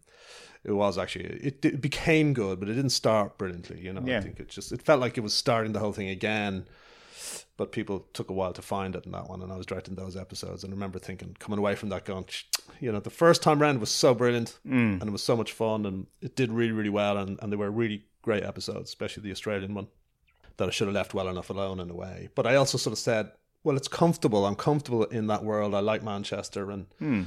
it 0.65 0.73
was 0.73 0.99
actually 0.99 1.27
it, 1.27 1.65
it 1.65 1.81
became 1.81 2.33
good, 2.33 2.59
but 2.59 2.69
it 2.69 2.75
didn't 2.75 2.91
start 2.91 3.39
brilliantly. 3.39 3.81
You 3.81 3.93
know, 3.93 4.03
Yeah. 4.05 4.19
I 4.19 4.21
think 4.21 4.41
it 4.41 4.49
just 4.49 4.73
it 4.73 4.83
felt 4.83 5.01
like 5.01 5.17
it 5.17 5.21
was 5.21 5.33
starting 5.33 5.73
the 5.75 5.79
whole 5.79 5.93
thing 5.93 6.09
again. 6.09 6.67
But 7.57 7.73
people 7.73 8.07
took 8.13 8.31
a 8.31 8.33
while 8.33 8.53
to 8.53 8.63
find 8.63 8.97
it 8.97 9.07
in 9.07 9.13
that 9.13 9.29
one, 9.29 9.43
and 9.43 9.53
I 9.53 9.57
was 9.57 9.67
directing 9.67 9.95
those 9.95 10.17
episodes. 10.17 10.65
And 10.65 10.73
I 10.73 10.75
remember 10.75 10.99
thinking, 10.99 11.37
coming 11.39 11.59
away 11.59 11.75
from 11.75 11.91
that, 11.91 12.05
going, 12.05 12.25
you 12.81 12.91
know, 12.91 13.01
the 13.01 13.11
first 13.11 13.43
time 13.43 13.61
round 13.61 13.81
was 13.81 13.91
so 13.91 14.15
brilliant, 14.15 14.59
mm. 14.67 15.01
and 15.01 15.03
it 15.03 15.11
was 15.11 15.23
so 15.23 15.37
much 15.37 15.53
fun, 15.53 15.87
and 15.87 16.07
it 16.21 16.35
did 16.35 16.51
really, 16.51 16.73
really 16.73 16.91
well, 16.91 17.17
and, 17.19 17.39
and 17.41 17.53
they 17.53 17.57
were 17.57 17.71
really 17.71 18.05
great 18.23 18.43
episodes, 18.43 18.91
especially 18.91 19.23
the 19.23 19.33
Australian 19.33 19.75
one, 19.75 19.89
that 20.57 20.69
I 20.69 20.71
should 20.71 20.89
have 20.89 20.95
left 20.95 21.15
well 21.15 21.29
enough 21.29 21.51
alone 21.51 21.81
in 21.81 21.91
a 21.91 21.95
way. 21.95 22.29
But 22.35 22.47
I 22.47 22.57
also 22.57 22.79
sort 22.79 22.93
of 22.93 22.99
said, 22.99 23.33
well, 23.65 23.77
it's 23.77 23.89
comfortable. 23.89 24.45
I'm 24.45 24.57
comfortable 24.57 25.05
in 25.05 25.29
that 25.29 25.45
world. 25.45 25.75
I 25.75 25.81
like 25.81 26.03
Manchester, 26.03 26.71
and 26.71 26.87
mm. 27.01 27.27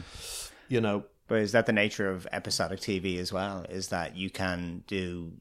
you 0.67 0.81
know, 0.81 1.05
But 1.27 1.39
is 1.39 1.53
that 1.53 1.65
the 1.65 1.73
nature 1.73 2.10
of 2.10 2.27
episodic 2.31 2.79
TV 2.79 3.17
as 3.17 3.34
well? 3.34 3.65
Is 3.69 3.88
that 3.88 4.15
you 4.15 4.29
can 4.29 4.84
do 4.88 5.34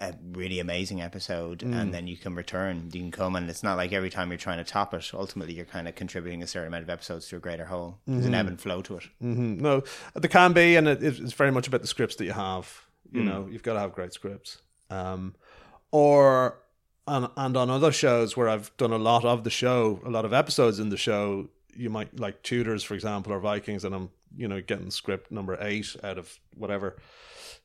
a 0.00 0.12
really 0.32 0.58
amazing 0.58 1.00
episode 1.00 1.60
Mm. 1.60 1.74
and 1.80 1.94
then 1.94 2.06
you 2.08 2.16
can 2.16 2.34
return, 2.34 2.90
you 2.92 3.00
can 3.00 3.10
come, 3.12 3.36
and 3.36 3.48
it's 3.48 3.62
not 3.62 3.76
like 3.76 3.92
every 3.92 4.10
time 4.10 4.30
you're 4.30 4.38
trying 4.38 4.58
to 4.58 4.64
top 4.64 4.92
it. 4.92 5.10
Ultimately, 5.14 5.54
you're 5.54 5.64
kind 5.64 5.86
of 5.86 5.94
contributing 5.94 6.42
a 6.42 6.46
certain 6.48 6.68
amount 6.68 6.82
of 6.82 6.90
episodes 6.90 7.28
to 7.28 7.36
a 7.36 7.40
greater 7.40 7.66
whole. 7.66 7.98
There's 8.06 8.24
Mm-hmm. 8.24 8.26
an 8.28 8.34
ebb 8.34 8.46
and 8.48 8.60
flow 8.60 8.82
to 8.82 8.96
it. 8.96 9.04
Mhm. 9.22 9.60
No, 9.60 9.82
there 10.14 10.28
can 10.28 10.52
be, 10.52 10.74
and 10.76 10.88
it, 10.88 11.02
it's 11.02 11.32
very 11.32 11.52
much 11.52 11.68
about 11.68 11.82
the 11.82 11.86
scripts 11.86 12.16
that 12.16 12.24
you 12.24 12.32
have. 12.32 12.82
You 13.12 13.20
Hmm. 13.20 13.26
know, 13.28 13.48
you've 13.50 13.62
got 13.62 13.74
to 13.74 13.80
have 13.80 13.92
great 13.92 14.12
scripts. 14.12 14.58
Um, 14.90 15.34
or 15.92 16.58
and 17.06 17.28
and 17.36 17.56
on 17.56 17.70
other 17.70 17.92
shows 17.92 18.36
where 18.36 18.48
I've 18.48 18.76
done 18.76 18.92
a 18.92 18.98
lot 18.98 19.24
of 19.24 19.44
the 19.44 19.50
show, 19.50 20.00
a 20.04 20.10
lot 20.10 20.24
of 20.24 20.32
episodes 20.32 20.78
in 20.80 20.88
the 20.88 20.96
show, 20.96 21.48
you 21.76 21.90
might 21.90 22.18
like 22.18 22.42
Tudors, 22.42 22.82
for 22.82 22.94
example, 22.94 23.32
or 23.32 23.38
Vikings, 23.40 23.84
and 23.84 23.94
I'm 23.94 24.10
you 24.36 24.48
know 24.48 24.60
getting 24.60 24.90
script 24.90 25.30
number 25.30 25.56
eight 25.60 25.94
out 26.02 26.18
of 26.18 26.36
whatever, 26.56 26.96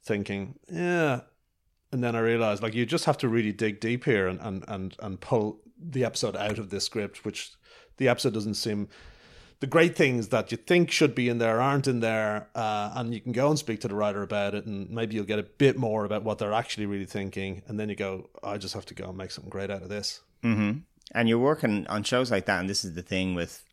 thinking, 0.04 0.60
yeah. 0.72 1.22
And 1.92 2.04
then 2.04 2.16
I 2.16 2.20
realized, 2.20 2.62
like, 2.62 2.76
you 2.76 2.86
just 2.86 3.06
have 3.06 3.18
to 3.20 3.28
really 3.28 3.52
dig 3.52 3.80
deep 3.80 4.06
here 4.06 4.28
and, 4.28 4.40
and, 4.42 4.64
and, 4.68 4.96
and 5.00 5.20
pull 5.20 5.60
the 5.82 6.06
episode 6.06 6.36
out 6.36 6.60
of 6.60 6.70
this 6.70 6.86
script, 6.86 7.26
which 7.26 7.52
the 7.98 8.08
episode 8.08 8.34
doesn't 8.34 8.56
seem 8.56 8.90
the 9.60 9.68
great 9.68 9.96
things 9.96 10.30
that 10.30 10.52
you 10.52 10.58
think 10.58 10.90
should 10.90 11.14
be 11.14 11.28
in 11.28 11.38
there 11.38 11.60
aren't 11.60 11.88
in 11.88 12.00
there, 12.00 12.48
uh, 12.56 12.94
and 12.96 13.14
you 13.14 13.20
can 13.20 13.34
go 13.34 13.50
and 13.50 13.60
speak 13.60 13.82
to 13.82 13.88
the 13.88 13.96
writer 13.96 14.22
about 14.22 14.56
it, 14.56 14.66
and 14.66 14.90
maybe 14.90 15.16
you'll 15.16 15.26
get 15.26 15.40
a 15.40 15.44
bit 15.44 15.78
more 15.78 16.06
about 16.06 16.24
what 16.24 16.38
they're 16.38 16.54
actually 16.54 16.86
really 16.86 17.06
thinking, 17.06 17.62
and 17.68 17.80
then 17.80 17.90
you 17.90 17.96
go, 17.96 18.30
I 18.42 18.58
just 18.58 18.74
have 18.74 18.86
to 18.86 18.94
go 18.94 19.10
and 19.10 19.18
make 19.18 19.32
something 19.32 19.50
great 19.50 19.70
out 19.70 19.82
of 19.82 19.90
this. 19.90 20.22
Mm-hmm. 20.44 20.80
And 21.14 21.28
you're 21.28 21.40
working 21.40 21.88
on 21.88 22.04
shows 22.04 22.32
like 22.32 22.46
that, 22.46 22.62
and 22.62 22.70
this 22.70 22.86
is 22.86 22.94
the 22.94 23.02
thing 23.02 23.36
with 23.36 23.66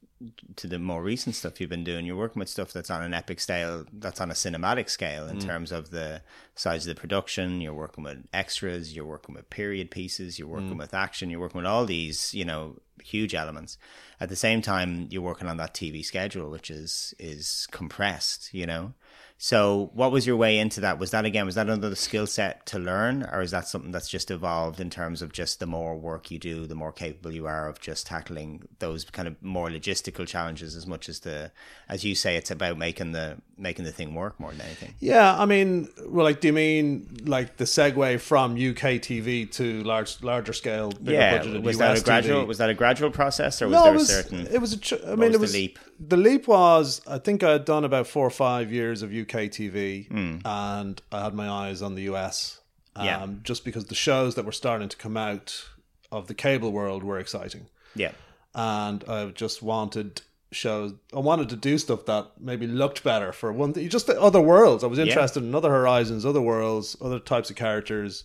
to 0.56 0.66
the 0.66 0.78
more 0.78 1.02
recent 1.02 1.34
stuff 1.34 1.60
you've 1.60 1.70
been 1.70 1.84
doing. 1.84 2.06
You're 2.06 2.16
working 2.16 2.40
with 2.40 2.48
stuff 2.48 2.72
that's 2.72 2.90
on 2.90 3.02
an 3.02 3.12
epic 3.12 3.38
scale, 3.38 3.84
that's 3.92 4.20
on 4.20 4.30
a 4.30 4.34
cinematic 4.34 4.88
scale 4.88 5.28
in 5.28 5.38
mm. 5.38 5.44
terms 5.44 5.72
of 5.72 5.90
the 5.90 6.22
size 6.54 6.86
of 6.86 6.94
the 6.94 7.00
production. 7.00 7.60
You're 7.60 7.74
working 7.74 8.02
with 8.02 8.26
extras, 8.32 8.94
you're 8.96 9.04
working 9.04 9.34
with 9.34 9.50
period 9.50 9.90
pieces, 9.90 10.38
you're 10.38 10.48
working 10.48 10.74
mm. 10.74 10.78
with 10.78 10.94
action, 10.94 11.28
you're 11.28 11.40
working 11.40 11.58
with 11.58 11.66
all 11.66 11.84
these, 11.84 12.32
you 12.32 12.44
know, 12.44 12.76
huge 13.02 13.34
elements. 13.34 13.76
At 14.18 14.30
the 14.30 14.36
same 14.36 14.62
time, 14.62 15.06
you're 15.10 15.22
working 15.22 15.48
on 15.48 15.58
that 15.58 15.74
TV 15.74 16.04
schedule, 16.04 16.50
which 16.50 16.70
is 16.70 17.14
is 17.18 17.68
compressed, 17.70 18.54
you 18.54 18.66
know. 18.66 18.94
So, 19.38 19.90
what 19.92 20.12
was 20.12 20.26
your 20.26 20.36
way 20.36 20.58
into 20.58 20.80
that? 20.80 20.98
Was 20.98 21.10
that 21.10 21.26
again? 21.26 21.44
Was 21.44 21.56
that 21.56 21.68
another 21.68 21.94
skill 21.94 22.26
set 22.26 22.64
to 22.66 22.78
learn, 22.78 23.22
or 23.30 23.42
is 23.42 23.50
that 23.50 23.68
something 23.68 23.90
that's 23.92 24.08
just 24.08 24.30
evolved 24.30 24.80
in 24.80 24.88
terms 24.88 25.20
of 25.20 25.30
just 25.30 25.60
the 25.60 25.66
more 25.66 25.94
work 25.94 26.30
you 26.30 26.38
do, 26.38 26.66
the 26.66 26.74
more 26.74 26.90
capable 26.90 27.30
you 27.30 27.46
are 27.46 27.68
of 27.68 27.78
just 27.78 28.06
tackling 28.06 28.62
those 28.78 29.04
kind 29.04 29.28
of 29.28 29.36
more 29.42 29.68
logistical 29.68 30.26
challenges? 30.26 30.74
As 30.74 30.86
much 30.86 31.10
as 31.10 31.20
the, 31.20 31.52
as 31.86 32.02
you 32.02 32.14
say, 32.14 32.36
it's 32.36 32.50
about 32.50 32.78
making 32.78 33.12
the 33.12 33.36
making 33.58 33.84
the 33.84 33.92
thing 33.92 34.14
work 34.14 34.40
more 34.40 34.52
than 34.52 34.62
anything. 34.62 34.94
Yeah, 35.00 35.38
I 35.38 35.44
mean, 35.44 35.88
well, 36.06 36.24
like, 36.24 36.40
do 36.40 36.48
you 36.48 36.54
mean 36.54 37.18
like 37.26 37.58
the 37.58 37.64
segue 37.64 38.20
from 38.20 38.52
UK 38.52 39.00
TV 39.02 39.50
to 39.52 39.82
large, 39.82 40.22
larger 40.22 40.54
scale, 40.54 40.92
bigger 40.92 41.12
Yeah, 41.12 41.58
was 41.58 41.76
US 41.76 41.78
that 41.78 41.98
a 41.98 42.04
gradual? 42.04 42.44
TV? 42.44 42.46
Was 42.46 42.58
that 42.58 42.70
a 42.70 42.74
gradual 42.74 43.10
process, 43.10 43.60
or 43.60 43.66
was 43.66 43.74
no, 43.74 43.84
there 43.84 43.92
was. 43.92 44.08
a 44.08 44.22
certain? 44.22 44.46
It 44.46 44.62
was 44.62 44.72
a. 44.72 44.78
Ch- 44.78 44.94
I 44.94 45.08
mean, 45.10 45.18
was 45.18 45.34
it 45.34 45.40
was 45.40 45.52
the 45.52 45.58
leap. 45.58 45.78
The 45.98 46.16
leap 46.16 46.46
was. 46.46 47.00
I 47.06 47.18
think 47.18 47.42
I 47.42 47.52
had 47.52 47.64
done 47.64 47.84
about 47.84 48.06
four 48.06 48.26
or 48.26 48.30
five 48.30 48.70
years 48.72 49.02
of 49.02 49.10
UK 49.12 49.48
TV, 49.48 50.08
Hmm. 50.08 50.38
and 50.44 51.00
I 51.10 51.24
had 51.24 51.34
my 51.34 51.48
eyes 51.48 51.82
on 51.82 51.94
the 51.94 52.02
US. 52.02 52.60
Um, 52.94 53.06
Yeah. 53.06 53.26
Just 53.42 53.64
because 53.64 53.86
the 53.86 53.94
shows 53.94 54.34
that 54.34 54.44
were 54.44 54.52
starting 54.52 54.88
to 54.88 54.96
come 54.96 55.16
out 55.16 55.64
of 56.12 56.26
the 56.28 56.34
cable 56.34 56.72
world 56.72 57.02
were 57.02 57.18
exciting, 57.18 57.68
Yeah, 57.94 58.12
and 58.54 59.04
I 59.08 59.26
just 59.26 59.62
wanted 59.62 60.22
shows. 60.52 60.94
I 61.14 61.18
wanted 61.18 61.48
to 61.50 61.56
do 61.56 61.76
stuff 61.76 62.06
that 62.06 62.30
maybe 62.40 62.66
looked 62.66 63.02
better 63.02 63.32
for 63.32 63.52
one 63.52 63.72
thing. 63.72 63.88
Just 63.88 64.06
the 64.06 64.18
other 64.20 64.40
worlds. 64.40 64.84
I 64.84 64.86
was 64.86 64.98
interested 64.98 65.42
in 65.42 65.54
other 65.54 65.70
horizons, 65.70 66.24
other 66.24 66.40
worlds, 66.40 66.96
other 67.02 67.18
types 67.18 67.50
of 67.50 67.56
characters. 67.56 68.24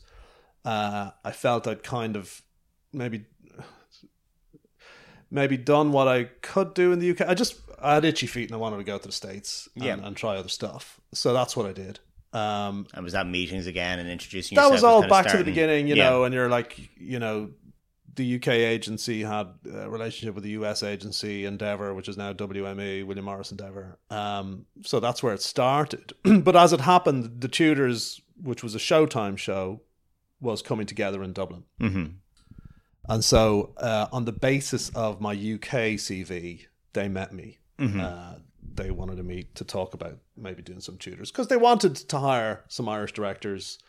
Uh, 0.63 1.11
I 1.25 1.31
felt 1.31 1.67
I'd 1.67 1.83
kind 1.83 2.15
of 2.15 2.41
maybe 2.93 3.25
maybe 5.31 5.57
done 5.57 5.91
what 5.91 6.07
I 6.07 6.25
could 6.41 6.73
do 6.73 6.91
in 6.91 6.99
the 6.99 7.09
UK. 7.11 7.21
I 7.21 7.33
just 7.33 7.55
I 7.81 7.95
had 7.95 8.05
itchy 8.05 8.27
feet 8.27 8.49
and 8.49 8.53
I 8.53 8.57
wanted 8.57 8.77
to 8.77 8.83
go 8.83 8.97
to 8.99 9.07
the 9.07 9.11
states 9.13 9.67
and, 9.75 9.83
Yeah. 9.83 9.97
and 10.03 10.15
try 10.15 10.35
other 10.37 10.49
stuff. 10.49 10.99
So 11.13 11.33
that's 11.33 11.55
what 11.57 11.65
I 11.65 11.73
did. 11.73 11.99
Um, 12.33 12.85
and 12.93 13.03
was 13.03 13.13
that 13.13 13.27
meetings 13.27 13.65
again 13.67 13.97
and 13.99 14.07
introducing? 14.09 14.55
that 14.57 14.69
was 14.71 14.83
all 14.83 15.03
of 15.03 15.09
back 15.09 15.27
to 15.27 15.37
the 15.37 15.43
beginning, 15.43 15.87
you 15.87 15.95
Yeah. 15.95 16.09
know, 16.11 16.23
and 16.25 16.33
you're 16.33 16.47
like, 16.49 16.77
you 16.97 17.17
know, 17.19 17.49
the 18.13 18.35
UK 18.35 18.49
agency 18.49 19.23
had 19.23 19.47
a 19.73 19.89
relationship 19.89 20.35
with 20.35 20.43
the 20.43 20.51
US 20.51 20.83
agency 20.83 21.45
Endeavour, 21.45 21.93
which 21.93 22.07
is 22.07 22.17
now 22.17 22.33
WME, 22.33 23.03
William 23.05 23.25
Morris 23.25 23.51
Endeavour. 23.51 23.97
Um, 24.09 24.65
so 24.83 24.99
that's 24.99 25.23
where 25.23 25.33
it 25.33 25.41
started. 25.41 26.13
but 26.23 26.55
as 26.55 26.73
it 26.73 26.81
happened, 26.81 27.41
the 27.41 27.47
Tudors, 27.47 28.21
which 28.41 28.61
was 28.63 28.75
a 28.75 28.79
Showtime 28.79 29.37
show, 29.37 29.81
was 30.39 30.61
coming 30.61 30.85
together 30.85 31.23
in 31.23 31.33
Dublin. 31.33 31.63
Mhm. 31.79 32.13
And 33.07 33.23
so, 33.23 33.73
uh, 33.77 34.07
on 34.11 34.25
the 34.25 34.31
basis 34.31 34.89
of 34.89 35.19
my 35.19 35.31
UK 35.31 35.97
CV, 35.97 36.65
they 36.93 37.07
met 37.07 37.33
me. 37.33 37.59
Mm-hmm. 37.79 37.99
Uh, 37.99 38.33
they 38.73 38.91
wanted 38.91 39.17
to 39.17 39.23
meet 39.23 39.55
to 39.55 39.63
talk 39.63 39.93
about 39.93 40.17
maybe 40.37 40.61
doing 40.61 40.81
some 40.81 40.97
Tudors 40.97 41.31
because 41.31 41.47
they 41.47 41.57
wanted 41.57 41.95
to 41.95 42.19
hire 42.19 42.63
some 42.67 42.87
Irish 42.87 43.13
directors, 43.13 43.79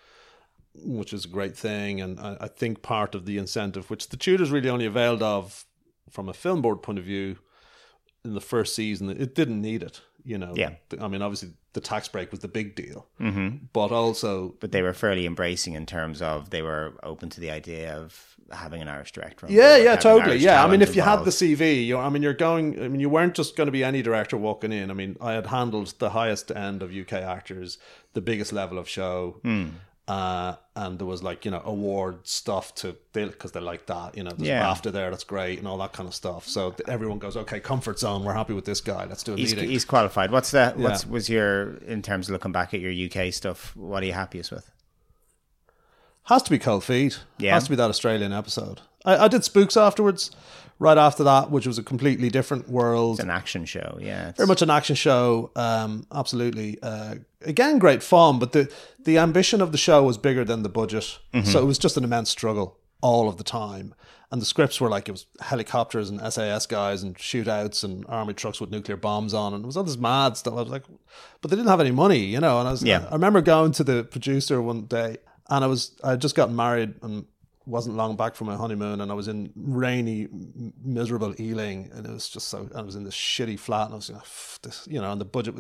which 0.75 1.13
is 1.13 1.25
a 1.25 1.29
great 1.29 1.57
thing. 1.57 2.01
And 2.01 2.19
I, 2.19 2.37
I 2.41 2.49
think 2.49 2.83
part 2.83 3.15
of 3.15 3.27
the 3.27 3.39
incentive, 3.39 3.91
which 3.91 4.09
the 4.09 4.17
Tudors 4.17 4.51
really 4.51 4.71
only 4.71 4.87
availed 4.87 5.23
of 5.23 5.67
from 6.11 6.29
a 6.29 6.35
film 6.35 6.63
board 6.63 6.83
point 6.83 6.99
of 6.99 7.05
view 7.05 7.39
in 8.25 8.35
the 8.35 8.41
first 8.41 8.75
season, 8.75 9.11
it 9.11 9.35
didn't 9.35 9.61
need 9.61 9.83
it. 9.83 10.01
You 10.25 10.39
know, 10.39 10.53
Yeah. 10.55 10.75
I 11.01 11.09
mean, 11.09 11.21
obviously 11.21 11.51
the 11.73 11.81
tax 11.81 12.07
break 12.07 12.31
was 12.31 12.41
the 12.41 12.49
big 12.49 12.77
deal, 12.77 13.07
mm-hmm. 13.21 13.67
but 13.73 13.91
also 13.91 14.55
But 14.61 14.71
they 14.71 14.83
were 14.83 14.93
fairly 14.93 15.27
embracing 15.27 15.75
in 15.75 15.85
terms 15.85 16.23
of 16.23 16.51
they 16.51 16.63
were 16.63 16.93
open 17.03 17.29
to 17.31 17.41
the 17.41 17.51
idea 17.51 17.97
of 17.97 18.37
having 18.53 18.83
an 18.83 18.89
Irish 18.89 19.13
director. 19.13 19.47
on 19.47 19.53
Yeah, 19.53 19.77
yeah, 19.79 19.97
totally. 19.97 20.33
Irish 20.33 20.43
Yeah, 20.43 20.65
I 20.65 20.69
mean, 20.71 20.81
if 20.83 20.95
you 20.95 21.03
had 21.03 21.25
the. 21.25 21.31
CV, 21.31 21.87
you 21.87 21.99
I 21.99 22.09
mean, 22.09 22.23
you're 22.23 22.35
going. 22.35 22.81
I 22.85 22.87
mean, 22.89 23.01
you 23.01 23.09
weren't 23.09 23.35
just 23.35 23.57
going 23.57 23.67
to 23.67 23.73
be 23.73 23.83
any 23.83 24.03
director 24.03 24.37
walking 24.37 24.71
in. 24.73 24.91
I 24.91 24.95
mean, 24.95 25.17
I 25.21 25.33
had 25.33 25.47
handled 25.47 25.95
the 25.99 26.11
highest 26.11 26.53
end 26.53 26.83
of 26.83 26.95
UK 26.95 27.15
actors, 27.15 27.79
the 28.13 28.21
biggest 28.21 28.53
level 28.53 28.79
of 28.79 28.89
show, 28.89 29.41
Hmm. 29.43 29.69
Uh, 30.09 30.57
and 30.75 30.99
there 30.99 31.07
was 31.07 31.23
like 31.23 31.45
you 31.45 31.51
know 31.51 31.63
award 31.65 32.27
stuff 32.27 32.75
to 32.77 32.97
because 33.13 33.53
they 33.53 33.61
like 33.61 33.87
that. 33.87 34.17
You 34.17 34.25
know, 34.25 34.31
there's 34.31 34.49
Yeah. 34.49 34.69
after 34.69 34.91
there 34.91 35.11
that's 35.11 35.25
great 35.25 35.59
and 35.59 35.69
all 35.69 35.79
that 35.79 35.93
kind 35.93 36.09
of 36.09 36.15
stuff. 36.15 36.47
So 36.49 36.75
everyone 36.89 37.19
goes, 37.19 37.37
okay, 37.37 37.61
comfort 37.61 37.99
zone. 37.99 38.25
We're 38.25 38.35
happy 38.35 38.53
with 38.53 38.65
this 38.65 38.81
guy. 38.81 39.05
Let's 39.05 39.23
do 39.23 39.35
a 39.35 39.37
he's, 39.37 39.55
meeting. 39.55 39.71
he's 39.71 39.85
qualified. 39.85 40.31
What's 40.33 40.51
that? 40.51 40.77
Yeah. 40.79 40.85
What's 40.89 41.07
was 41.07 41.29
your 41.29 41.75
in 41.87 42.03
terms 42.03 42.29
of 42.29 42.33
looking 42.33 42.53
back 42.53 42.75
at 42.75 42.81
your 42.81 42.91
UK 42.93 43.33
stuff? 43.33 43.77
What 43.77 44.03
are 44.03 44.07
you 44.07 44.13
happiest 44.13 44.51
with? 44.51 44.71
Has 46.25 46.43
to 46.45 46.51
be 46.51 46.59
Cold 46.59 46.85
Feet. 46.85 47.21
Yeah. 47.39 47.55
Has 47.55 47.65
to 47.65 47.71
be 47.71 47.77
that 47.77 47.91
Australian 47.91 48.33
episode. 48.33 48.81
I, 49.05 49.25
I 49.25 49.29
did 49.29 49.45
Spooks 49.45 49.77
afterwards, 49.77 50.31
right 50.83 50.99
after 50.99 51.25
that, 51.25 51.51
which 51.51 51.67
was 51.67 51.79
a 51.79 51.83
completely 51.83 52.29
different 52.29 52.69
world. 52.69 53.15
It's 53.19 53.25
an 53.25 53.31
action 53.31 53.65
show. 53.65 53.99
Yeah, 54.01 54.33
very 54.33 54.47
much 54.47 54.63
an 54.63 54.71
action 54.71 54.97
show. 54.97 55.51
Um, 55.57 56.07
absolutely. 56.13 56.79
Uh, 56.83 57.17
again, 57.43 57.79
great 57.79 58.03
fun, 58.03 58.39
but 58.39 58.53
the 58.53 58.71
the 58.99 59.19
ambition 59.19 59.61
of 59.63 59.73
the 59.73 59.79
show 59.79 60.03
was 60.03 60.19
bigger 60.19 60.45
than 60.45 60.63
the 60.63 60.69
budget, 60.69 61.19
so 61.45 61.63
it 61.63 61.67
was 61.67 61.79
just 61.79 61.97
an 61.97 62.05
immense 62.05 62.31
struggle 62.31 62.79
all 63.01 63.29
of 63.29 63.37
the 63.37 63.45
time. 63.45 63.95
And 64.31 64.41
the 64.41 64.47
scripts 64.47 64.81
were 64.81 64.89
like 64.89 65.09
it 65.09 65.13
was 65.13 65.27
helicopters 65.41 66.09
and 66.09 66.19
SAS 66.33 66.67
guys 66.67 67.03
and 67.03 67.15
shootouts 67.17 67.85
and 67.85 68.05
army 68.09 68.33
trucks 68.33 68.61
with 68.63 68.71
nuclear 68.71 68.97
bombs 68.97 69.35
on, 69.35 69.53
and 69.55 69.63
it 69.63 69.67
was 69.67 69.77
all 69.77 69.85
this 69.85 69.99
mad 69.99 70.37
stuff. 70.39 70.55
I 70.55 70.63
was 70.63 70.69
like, 70.71 70.85
but 71.43 71.51
they 71.51 71.57
didn't 71.57 71.69
have 71.69 71.81
any 71.81 71.91
money, 71.91 72.21
you 72.21 72.41
know. 72.41 72.59
And 72.59 72.67
I 72.67 72.71
was, 72.71 72.83
Yeah. 72.83 73.07
I 73.11 73.13
remember 73.13 73.43
going 73.43 73.73
to 73.73 73.85
the 73.85 74.05
producer 74.05 74.63
one 74.63 74.87
day, 74.87 75.19
and 75.51 75.63
I 75.63 75.67
was 75.67 75.93
I 76.03 76.11
had 76.11 76.21
just 76.23 76.35
gotten 76.35 76.57
married 76.57 76.95
and 77.03 77.27
wasn't 77.67 77.97
long 77.97 78.17
back 78.17 78.35
from 78.35 78.49
my 78.49 78.57
honeymoon 78.57 79.01
and 79.01 79.11
I 79.11 79.15
was 79.15 79.29
in 79.29 79.53
rainy, 79.55 80.29
miserable 80.83 81.35
Ealing 81.41 81.91
and 81.95 82.07
it 82.07 82.13
was 82.13 82.29
just 82.29 82.49
so, 82.49 82.69
I 82.75 82.83
was 82.83 82.97
in 82.97 83.05
this 83.05 83.15
shitty 83.15 83.59
flat 83.59 83.87
and 83.87 83.95
I 83.95 83.97
was 83.97 84.11
like, 84.11 84.23
this, 84.63 84.87
you 84.91 85.01
know, 85.01 85.13
and 85.13 85.21
the 85.21 85.25
budget, 85.25 85.55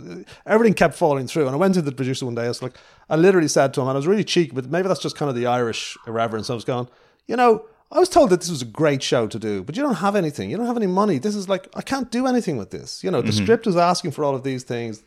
everything 0.47 0.75
kept 0.75 0.95
falling 0.95 1.27
through. 1.27 1.47
And 1.47 1.55
I 1.55 1.59
went 1.59 1.75
to 1.75 1.83
the 1.83 1.93
producer 1.93 2.25
one 2.25 2.35
day, 2.35 2.45
I 2.45 2.49
was 2.49 2.63
like, 2.63 2.77
I 3.09 3.17
literally 3.17 3.49
said 3.49 3.73
to 3.75 3.81
him, 3.81 3.89
and 3.89 3.97
I 3.97 3.99
was 3.99 4.07
really 4.07 4.25
cheeky, 4.25 4.53
but 4.53 4.71
maybe 4.71 4.89
that's 4.89 5.01
just 5.01 5.17
kind 5.17 5.29
of 5.29 5.37
the 5.37 5.47
Irish 5.47 5.97
irreverence. 6.07 6.51
I 6.51 6.55
was 6.55 6.65
going, 6.65 6.89
you 7.27 7.37
know, 7.37 7.67
I 7.93 7.99
was 7.99 8.09
told 8.09 8.31
that 8.31 8.41
this 8.41 8.51
was 8.51 8.63
a 8.63 8.67
great 8.67 9.03
show 9.03 9.27
to 9.27 9.39
do, 9.39 9.63
but 9.63 9.77
you 9.77 9.83
don't 9.83 9.97
have 9.97 10.17
anything. 10.17 10.51
You 10.51 10.57
don't 10.57 10.67
have 10.67 10.79
any 10.79 10.87
money. 10.87 11.19
This 11.19 11.35
is 11.35 11.49
like, 11.49 11.69
I 11.77 11.83
can't 11.83 12.11
do 12.11 12.27
anything 12.27 12.57
with 12.57 12.71
this. 12.71 13.05
You 13.05 13.11
know, 13.11 13.21
the 13.21 13.29
mm-hmm. 13.29 13.45
script 13.45 13.67
is 13.67 13.77
asking 13.77 14.13
for 14.13 14.25
all 14.25 14.35
of 14.35 14.45
these 14.45 14.63
things 14.63 15.03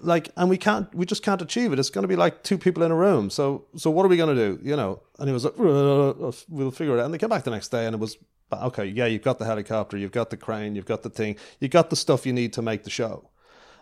like 0.00 0.30
and 0.36 0.48
we 0.48 0.56
can't 0.56 0.92
we 0.94 1.06
just 1.06 1.22
can't 1.22 1.42
achieve 1.42 1.72
it. 1.72 1.78
It's 1.78 1.90
going 1.90 2.02
to 2.02 2.08
be 2.08 2.16
like 2.16 2.42
two 2.42 2.58
people 2.58 2.82
in 2.82 2.90
a 2.90 2.96
room. 2.96 3.30
So 3.30 3.66
so 3.76 3.90
what 3.90 4.04
are 4.04 4.08
we 4.08 4.16
going 4.16 4.34
to 4.34 4.56
do 4.56 4.60
you 4.62 4.76
know? 4.76 5.02
And 5.18 5.28
he 5.28 5.32
was 5.32 5.44
like 5.44 5.54
"Uh, 5.58 6.32
we'll 6.48 6.70
figure 6.70 6.96
it 6.96 7.00
out. 7.00 7.06
And 7.06 7.14
they 7.14 7.18
came 7.18 7.28
back 7.28 7.44
the 7.44 7.50
next 7.50 7.68
day 7.68 7.86
and 7.86 7.94
it 7.94 7.98
was 7.98 8.16
okay 8.50 8.86
yeah 8.86 9.06
you've 9.06 9.22
got 9.22 9.38
the 9.38 9.44
helicopter 9.44 9.96
you've 9.96 10.12
got 10.12 10.30
the 10.30 10.36
crane 10.36 10.74
you've 10.74 10.86
got 10.86 11.02
the 11.02 11.10
thing 11.10 11.36
you 11.60 11.68
got 11.68 11.90
the 11.90 11.96
stuff 11.96 12.24
you 12.24 12.32
need 12.32 12.52
to 12.52 12.62
make 12.62 12.84
the 12.84 12.90
show 12.90 13.28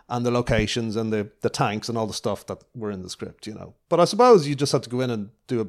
and 0.09 0.25
the 0.25 0.31
locations 0.31 0.95
and 0.95 1.11
the 1.13 1.29
the 1.41 1.49
tanks 1.49 1.87
and 1.89 1.97
all 1.97 2.07
the 2.07 2.13
stuff 2.13 2.45
that 2.47 2.61
were 2.75 2.91
in 2.91 3.01
the 3.01 3.09
script 3.09 3.47
you 3.47 3.53
know? 3.53 3.73
But 3.89 3.99
i 3.99 4.05
suppose 4.05 4.47
you 4.47 4.55
just 4.55 4.71
have 4.71 4.81
to 4.81 4.89
go 4.89 5.01
in 5.01 5.09
and 5.09 5.29
do 5.47 5.61
a 5.61 5.67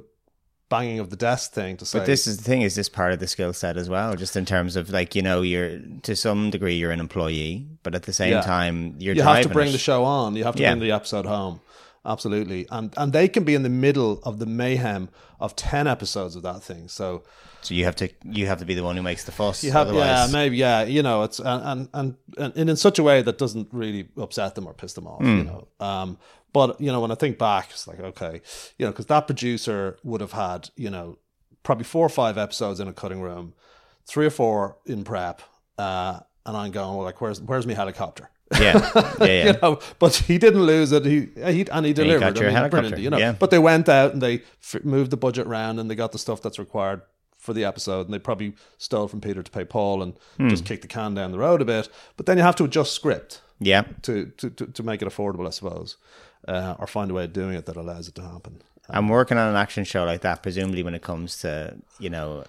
banging 0.68 0.98
of 0.98 1.10
the 1.10 1.16
desk 1.16 1.52
thing 1.52 1.76
to 1.78 1.86
say 1.86 1.98
But 2.00 2.06
this 2.06 2.26
is 2.26 2.36
the 2.38 2.44
thing: 2.44 2.62
is 2.62 2.74
this 2.74 2.88
part 2.88 3.12
of 3.12 3.18
the 3.20 3.26
skill 3.26 3.52
set 3.52 3.76
as 3.76 3.88
well? 3.88 4.14
Just 4.16 4.36
in 4.36 4.44
terms 4.44 4.76
of 4.76 4.90
like 4.90 5.14
you 5.14 5.22
know, 5.22 5.42
you're 5.42 5.78
to 6.02 6.14
some 6.16 6.50
degree 6.50 6.74
you're 6.76 6.90
an 6.92 7.00
employee, 7.00 7.66
but 7.82 7.94
at 7.94 8.02
the 8.04 8.12
same 8.12 8.32
Yeah. 8.32 8.40
time 8.42 8.94
you're 8.98 9.14
you 9.14 9.22
have 9.22 9.42
to 9.42 9.48
bring 9.48 9.68
it. 9.68 9.72
the 9.72 9.78
show 9.78 10.04
on. 10.04 10.36
You 10.36 10.44
have 10.44 10.56
to 10.56 10.62
Yeah. 10.62 10.72
bring 10.72 10.80
the 10.82 10.92
episode 10.92 11.26
home. 11.26 11.60
Absolutely. 12.04 12.66
And 12.70 12.92
and 12.96 13.12
they 13.12 13.28
can 13.28 13.44
be 13.44 13.54
in 13.54 13.62
the 13.62 13.68
middle 13.68 14.20
of 14.24 14.38
the 14.38 14.46
mayhem 14.46 15.08
of 15.40 15.54
10 15.56 15.86
episodes 15.86 16.36
of 16.36 16.42
that 16.42 16.62
thing. 16.62 16.88
So 16.88 17.22
So 17.60 17.74
you 17.74 17.84
have 17.84 17.96
to 17.96 18.08
you 18.24 18.46
have 18.46 18.58
to 18.60 18.64
be 18.64 18.74
the 18.74 18.82
one 18.84 18.96
who 18.96 19.02
makes 19.02 19.24
the 19.24 19.32
fuss. 19.32 19.62
you 19.64 19.72
have 19.72 19.88
yeah, 19.88 19.92
otherwise, 19.94 20.32
maybe 20.32 20.56
yeah, 20.56 20.82
you 20.84 21.02
know, 21.02 21.22
it's 21.24 21.38
and 21.40 21.88
and 21.92 22.14
and, 22.38 22.54
and 22.56 22.70
in 22.70 22.76
such 22.76 22.98
a 22.98 23.02
way 23.02 23.20
that 23.22 23.36
doesn't 23.38 23.68
really 23.72 24.08
upset 24.16 24.54
them 24.54 24.66
or 24.66 24.72
piss 24.74 24.92
them 24.94 25.06
off, 25.06 25.20
Hmm. 25.20 25.38
you 25.38 25.44
know. 25.44 25.68
Um 25.80 26.18
but 26.52 26.80
you 26.80 26.90
know, 26.92 27.00
when 27.00 27.10
I 27.10 27.14
think 27.14 27.38
back, 27.38 27.68
it's 27.70 27.86
like 27.86 28.00
okay, 28.00 28.40
you 28.78 28.86
know, 28.86 28.92
because 28.92 29.06
that 29.06 29.26
producer 29.26 29.98
would 30.02 30.20
have 30.20 30.32
had, 30.32 30.70
you 30.76 30.90
know, 30.90 31.18
probably 31.62 31.84
four 31.84 32.04
or 32.06 32.08
five 32.10 32.38
episodes 32.38 32.80
in 32.80 32.88
a 32.88 32.92
cutting 32.92 33.20
room, 33.20 33.54
three 34.06 34.26
or 34.26 34.30
four 34.30 34.78
in 34.86 35.04
prep, 35.04 35.42
uh, 35.78 36.20
and 36.46 36.56
I'm 36.56 36.70
going, 36.70 36.96
well, 36.96 37.04
like, 37.04 37.20
where's 37.20 37.40
where's 37.40 37.66
my 37.66 37.74
helicopter? 37.74 38.30
yeah, 38.58 38.90
yeah, 38.94 39.14
yeah. 39.26 39.44
you 39.46 39.54
know, 39.60 39.78
but 39.98 40.14
he 40.16 40.38
didn't 40.38 40.62
lose 40.62 40.90
it. 40.92 41.04
He, 41.04 41.28
he 41.52 41.68
and 41.70 41.84
he 41.84 41.92
delivered. 41.92 42.20
got 42.20 42.36
your 42.36 42.44
I 42.44 42.48
mean, 42.48 42.56
helicopter, 42.56 42.98
you 42.98 43.10
know. 43.10 43.18
yeah. 43.18 43.32
But 43.32 43.50
they 43.50 43.58
went 43.58 43.90
out 43.90 44.14
and 44.14 44.22
they 44.22 44.36
f- 44.62 44.82
moved 44.84 45.10
the 45.10 45.18
budget 45.18 45.46
around 45.46 45.78
and 45.78 45.90
they 45.90 45.94
got 45.94 46.12
the 46.12 46.18
stuff 46.18 46.40
that's 46.40 46.58
required 46.58 47.02
for 47.36 47.52
the 47.52 47.66
episode. 47.66 48.06
And 48.06 48.14
they 48.14 48.18
probably 48.18 48.54
stole 48.78 49.06
from 49.06 49.20
Peter 49.20 49.42
to 49.42 49.50
pay 49.50 49.66
Paul 49.66 50.02
and 50.02 50.14
Hmm. 50.38 50.48
just 50.48 50.64
kicked 50.64 50.80
the 50.80 50.88
can 50.88 51.12
down 51.12 51.30
the 51.30 51.38
road 51.38 51.60
a 51.60 51.66
bit. 51.66 51.90
But 52.16 52.24
then 52.24 52.38
you 52.38 52.42
have 52.42 52.56
to 52.56 52.64
adjust 52.64 52.94
script 52.94 53.42
yeah. 53.60 53.82
to 54.02 54.32
to, 54.38 54.48
to, 54.48 54.66
to 54.66 54.82
make 54.82 55.02
it 55.02 55.08
affordable, 55.08 55.46
I 55.46 55.50
suppose, 55.50 55.98
uh, 56.48 56.74
or 56.78 56.86
find 56.86 57.10
a 57.10 57.14
way 57.14 57.24
of 57.24 57.32
doing 57.32 57.54
it 57.54 57.66
that 57.66 57.76
allows 57.76 58.08
it 58.08 58.14
to 58.16 58.22
happen. 58.22 58.60
I'm 58.90 59.08
working 59.08 59.36
on 59.38 59.48
an 59.50 59.56
action 59.56 59.84
show 59.84 60.04
like 60.04 60.22
that. 60.22 60.42
Presumably, 60.42 60.82
when 60.82 60.94
it 60.94 61.02
comes 61.02 61.40
to 61.42 61.76
you 62.00 62.10
know, 62.10 62.44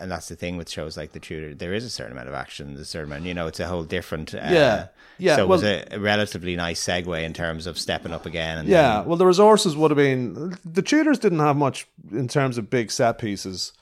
and 0.00 0.10
that's 0.10 0.28
the 0.28 0.36
thing 0.36 0.56
with 0.56 0.70
shows 0.70 0.96
like 0.96 1.12
The 1.12 1.20
Tudor, 1.20 1.54
there 1.54 1.74
is 1.74 1.84
a 1.84 1.90
certain 1.90 2.12
amount 2.12 2.28
of 2.28 2.34
action. 2.34 2.68
There's 2.68 2.86
a 2.86 2.90
certain 2.90 3.10
amount, 3.12 3.24
you 3.26 3.34
know, 3.34 3.46
it's 3.48 3.60
a 3.60 3.66
whole 3.66 3.84
different. 3.84 4.34
Uh, 4.34 4.38
Yeah. 4.50 4.86
Yeah, 5.20 5.34
So 5.36 5.42
it 5.42 5.48
was 5.48 5.62
well- 5.64 5.82
a, 5.90 5.96
a 5.96 5.98
relatively 5.98 6.54
nice 6.54 6.80
segue 6.82 7.22
in 7.24 7.32
terms 7.34 7.66
of 7.66 7.76
stepping 7.76 8.12
up 8.12 8.24
again. 8.24 8.58
And 8.58 8.68
Yeah, 8.68 9.02
well, 9.02 9.16
the 9.16 9.26
resources 9.26 9.76
would 9.76 9.90
have 9.90 9.98
been 9.98 10.56
the 10.64 10.80
Tudors 10.82 11.18
didn't 11.18 11.40
have 11.40 11.56
much 11.56 11.88
in 12.12 12.28
terms 12.28 12.56
of 12.56 12.70
big 12.70 12.90
set 12.92 13.18
pieces. 13.18 13.72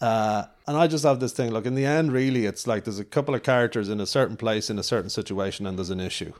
Uh, 0.00 0.44
and 0.66 0.76
I 0.76 0.86
just 0.88 1.04
have 1.04 1.20
this 1.20 1.32
thing. 1.32 1.50
Look, 1.52 1.66
in 1.66 1.74
the 1.74 1.84
end, 1.84 2.10
really, 2.10 2.46
it's 2.46 2.66
like 2.66 2.84
there's 2.84 2.98
a 2.98 3.04
couple 3.04 3.34
of 3.34 3.42
characters 3.42 3.88
in 3.88 4.00
a 4.00 4.06
certain 4.06 4.36
place 4.36 4.70
in 4.70 4.78
a 4.78 4.82
certain 4.82 5.10
situation, 5.10 5.66
and 5.66 5.78
there's 5.78 5.90
an 5.90 6.00
issue. 6.00 6.32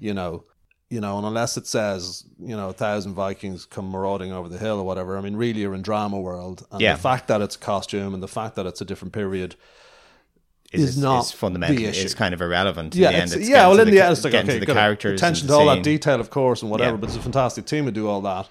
You 0.00 0.12
know, 0.12 0.44
you 0.90 1.00
know, 1.00 1.18
and 1.18 1.26
unless 1.26 1.56
it 1.56 1.66
says, 1.66 2.24
you 2.40 2.56
know, 2.56 2.70
a 2.70 2.72
thousand 2.72 3.14
Vikings 3.14 3.66
come 3.66 3.90
marauding 3.90 4.32
over 4.32 4.48
the 4.48 4.58
hill 4.58 4.78
or 4.78 4.84
whatever, 4.84 5.18
I 5.18 5.20
mean, 5.20 5.36
really 5.36 5.60
you're 5.60 5.74
in 5.74 5.82
drama 5.82 6.18
world. 6.18 6.66
And 6.72 6.80
Yeah. 6.80 6.94
the 6.94 7.00
fact 7.02 7.28
that 7.28 7.40
it's 7.42 7.56
a 7.56 7.58
costume 7.58 8.14
and 8.14 8.22
the 8.22 8.28
fact 8.28 8.56
that 8.56 8.64
it's 8.66 8.80
a 8.80 8.84
different 8.86 9.12
period 9.12 9.54
Is, 10.72 10.90
is 10.90 10.98
not 10.98 11.24
is 11.26 11.32
fundamentally 11.32 11.84
the 11.84 11.90
issue. 11.90 12.04
it's 12.04 12.14
kind 12.14 12.32
of 12.32 12.40
irrelevant. 12.40 12.94
In 12.94 13.02
yeah, 13.02 13.10
the 13.10 13.16
end. 13.16 13.24
it's, 13.24 13.34
It's 13.34 13.48
yeah. 13.48 13.66
Well, 13.68 13.80
in 13.80 13.90
the, 13.90 14.00
end, 14.00 14.12
it's 14.12 14.24
like 14.24 14.34
okay, 14.34 14.58
the 14.58 14.66
characters, 14.66 15.20
attention 15.20 15.48
to 15.48 15.54
all 15.54 15.66
the 15.66 15.74
that 15.74 15.82
detail, 15.82 16.20
of 16.20 16.30
course, 16.30 16.62
and 16.62 16.70
whatever. 16.70 16.92
Yeah. 16.92 17.00
But 17.00 17.08
it's 17.10 17.16
a 17.18 17.22
fantastic 17.22 17.66
team 17.66 17.84
to 17.86 17.92
do 17.92 18.08
all 18.08 18.20
that. 18.22 18.48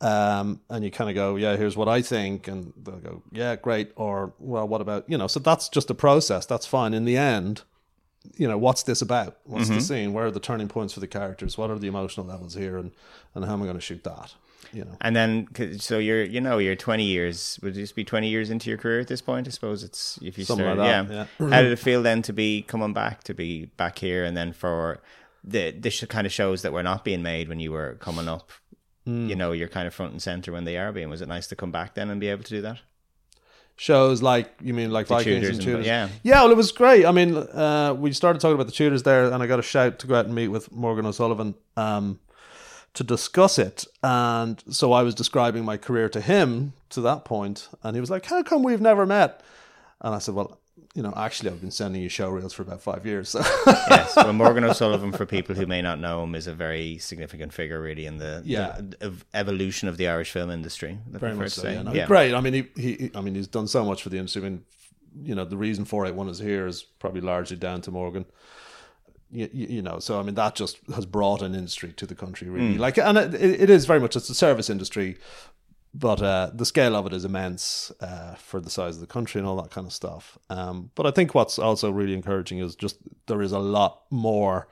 Um, 0.00 0.60
and 0.68 0.84
you 0.84 0.90
kind 0.90 1.08
of 1.08 1.14
go, 1.14 1.36
yeah, 1.36 1.56
here's 1.56 1.74
what 1.76 1.88
I 1.88 2.02
think, 2.02 2.48
and 2.48 2.74
they'll 2.82 2.96
go, 2.98 3.22
yeah, 3.32 3.56
great, 3.56 3.92
or 3.96 4.34
well, 4.38 4.68
what 4.68 4.82
about 4.82 5.04
you 5.08 5.16
know? 5.16 5.26
So 5.26 5.40
that's 5.40 5.68
just 5.70 5.88
a 5.90 5.94
process. 5.94 6.44
That's 6.46 6.66
fine. 6.66 6.92
In 6.92 7.06
the 7.06 7.16
end, 7.16 7.62
you 8.36 8.48
know, 8.48 8.58
what's 8.58 8.82
this 8.84 9.02
about? 9.02 9.38
What's 9.44 9.66
Mm-hmm. 9.66 9.74
the 9.74 9.80
scene? 9.80 10.12
Where 10.12 10.26
are 10.26 10.30
the 10.30 10.40
turning 10.40 10.68
points 10.68 10.94
for 10.94 11.00
the 11.00 11.06
characters? 11.06 11.56
What 11.58 11.70
are 11.70 11.78
the 11.78 11.88
emotional 11.88 12.26
levels 12.26 12.54
here, 12.54 12.76
and 12.78 12.92
and 13.34 13.44
how 13.44 13.52
am 13.54 13.62
I 13.62 13.64
going 13.64 13.76
to 13.76 13.80
shoot 13.82 14.02
that? 14.04 14.34
You 14.72 14.84
know, 14.84 14.96
And 15.00 15.14
then 15.14 15.46
so 15.78 15.98
you're, 15.98 16.24
you 16.24 16.40
know, 16.40 16.58
you're 16.58 16.74
20 16.74 17.04
years. 17.04 17.58
Would 17.62 17.74
this 17.74 17.92
be 17.92 18.04
20 18.04 18.28
years 18.28 18.50
into 18.50 18.68
your 18.68 18.78
career 18.78 18.98
at 19.00 19.06
this 19.06 19.22
point? 19.22 19.46
I 19.46 19.50
suppose 19.50 19.84
it's 19.84 20.18
if 20.22 20.36
you 20.38 20.44
Something 20.44 20.64
start, 20.66 20.78
like 20.78 20.88
yeah. 20.88 21.02
that, 21.02 21.28
yeah. 21.38 21.48
How 21.50 21.62
did 21.62 21.70
it 21.72 21.78
feel 21.88 22.02
then 22.02 22.20
to 22.22 22.32
be 22.32 22.62
coming 22.62 22.92
back, 22.92 23.22
to 23.24 23.34
be 23.34 23.66
back 23.76 23.98
here, 23.98 24.24
and 24.24 24.36
then 24.36 24.52
for 24.52 25.00
the 25.44 25.70
this 25.70 26.02
kind 26.06 26.26
of 26.26 26.32
shows 26.32 26.62
that 26.62 26.72
were 26.72 26.82
not 26.82 27.04
being 27.04 27.22
made 27.22 27.48
when 27.48 27.60
you 27.60 27.70
were 27.72 27.94
coming 28.00 28.28
up? 28.28 28.50
Hmm. 29.04 29.28
You 29.28 29.36
know, 29.36 29.52
you're 29.52 29.68
kind 29.68 29.86
of 29.86 29.94
front 29.94 30.12
and 30.12 30.20
center 30.20 30.50
when 30.50 30.64
they 30.64 30.76
are 30.76 30.90
being. 30.92 31.10
Was 31.10 31.22
it 31.22 31.28
nice 31.28 31.46
to 31.48 31.56
come 31.56 31.70
back 31.70 31.94
then 31.94 32.10
and 32.10 32.20
be 32.20 32.26
able 32.28 32.42
to 32.42 32.50
do 32.50 32.62
that? 32.62 32.80
Shows 33.76 34.22
like 34.22 34.50
you 34.62 34.72
mean 34.74 34.90
like 34.90 35.06
Vikings 35.06 35.24
Tudors 35.24 35.48
and 35.48 35.58
and- 35.58 35.64
Tudors. 35.64 35.86
yeah. 35.86 36.08
yeah. 36.22 36.42
Well, 36.42 36.50
it 36.50 36.56
was 36.56 36.72
great. 36.72 37.04
I 37.04 37.12
mean, 37.12 37.36
uh, 37.36 37.94
we 37.96 38.12
started 38.12 38.40
talking 38.40 38.54
about 38.54 38.66
the 38.66 38.72
Tudors 38.72 39.02
there, 39.02 39.30
and 39.30 39.42
I 39.42 39.46
got 39.46 39.58
a 39.58 39.62
shout 39.62 39.98
to 40.00 40.06
go 40.06 40.14
out 40.14 40.24
and 40.26 40.34
meet 40.34 40.48
with 40.48 40.72
Morgan 40.72 41.06
O'Sullivan 41.06 41.54
um, 41.76 42.18
to 42.94 43.04
discuss 43.04 43.58
it. 43.58 43.84
And 44.02 44.62
so 44.70 44.92
I 44.92 45.02
was 45.02 45.14
describing 45.14 45.64
my 45.64 45.76
career 45.76 46.08
to 46.08 46.20
him 46.20 46.72
to 46.90 47.00
that 47.02 47.24
point, 47.24 47.68
and 47.82 47.94
he 47.94 48.00
was 48.00 48.10
like, 48.10 48.24
"How 48.26 48.42
come 48.42 48.62
we've 48.62 48.80
never 48.80 49.04
met?" 49.06 49.42
And 50.00 50.14
I 50.14 50.18
said, 50.18 50.34
"Well." 50.34 50.58
You 50.94 51.02
know, 51.02 51.12
actually, 51.16 51.50
I've 51.50 51.60
been 51.60 51.70
sending 51.70 52.02
you 52.02 52.08
show 52.08 52.28
reels 52.28 52.52
for 52.52 52.62
about 52.62 52.82
five 52.82 53.06
years. 53.06 53.30
So 53.30 53.40
yes. 53.40 54.14
Well, 54.16 54.32
Morgan 54.34 54.64
O'Sullivan, 54.64 55.12
for 55.12 55.24
people 55.26 55.54
who 55.54 55.66
may 55.66 55.80
not 55.82 55.98
know 55.98 56.22
him, 56.22 56.34
is 56.34 56.46
a 56.46 56.54
very 56.54 56.98
significant 56.98 57.52
figure, 57.52 57.80
really, 57.80 58.06
in 58.06 58.18
the, 58.18 58.42
Yeah. 58.44 58.78
the 58.80 59.12
evolution 59.34 59.88
of 59.88 59.96
the 59.96 60.08
Irish 60.08 60.30
film 60.30 60.50
industry. 60.50 60.98
Very 61.08 61.34
much 61.34 61.52
so. 61.52 61.68
Yeah, 61.68 61.82
no, 61.82 61.92
Yeah. 61.92 62.06
great. 62.06 62.34
I 62.34 62.40
mean, 62.40 62.52
he, 62.52 62.80
he, 62.80 63.10
I 63.14 63.20
mean, 63.20 63.34
he's 63.34 63.46
done 63.46 63.68
so 63.68 63.84
much 63.84 64.02
for 64.02 64.10
the 64.10 64.18
industry. 64.18 64.42
I 64.42 64.44
mean, 64.44 64.64
you 65.22 65.34
know, 65.34 65.44
the 65.44 65.56
reason 65.56 65.84
four 65.86 66.06
eight 66.06 66.14
one 66.14 66.28
is 66.28 66.38
here 66.38 66.66
is 66.66 66.82
probably 66.82 67.20
largely 67.22 67.56
down 67.56 67.80
to 67.82 67.90
Morgan. 67.90 68.26
You, 69.30 69.48
you, 69.52 69.82
know, 69.82 69.98
so 69.98 70.20
I 70.20 70.22
mean, 70.22 70.36
that 70.36 70.54
just 70.54 70.78
has 70.94 71.04
brought 71.04 71.42
an 71.42 71.54
industry 71.54 71.92
to 71.94 72.06
the 72.06 72.14
country, 72.14 72.48
really. 72.48 72.74
Hmm. 72.74 72.80
Like, 72.80 72.96
and 72.96 73.18
it, 73.18 73.34
it 73.34 73.70
is 73.70 73.84
very 73.84 73.98
much 73.98 74.14
it's 74.14 74.30
a 74.30 74.34
service 74.34 74.70
industry, 74.70 75.16
but 75.98 76.20
uh, 76.20 76.50
the 76.52 76.66
scale 76.66 76.94
of 76.94 77.06
it 77.06 77.14
is 77.14 77.24
immense 77.24 77.90
uh, 78.00 78.34
for 78.34 78.60
the 78.60 78.68
size 78.68 78.96
of 78.96 79.00
the 79.00 79.06
country 79.06 79.38
and 79.38 79.48
all 79.48 79.56
that 79.62 79.70
kind 79.70 79.86
of 79.86 79.92
stuff. 79.92 80.36
Um, 80.50 80.90
but 80.94 81.06
I 81.06 81.10
think 81.10 81.34
what's 81.34 81.58
also 81.58 81.90
really 81.90 82.12
encouraging 82.12 82.58
is 82.58 82.74
just 82.76 82.98
there 83.26 83.40
is 83.40 83.52
a 83.52 83.58
lot 83.58 84.02
more 84.10 84.68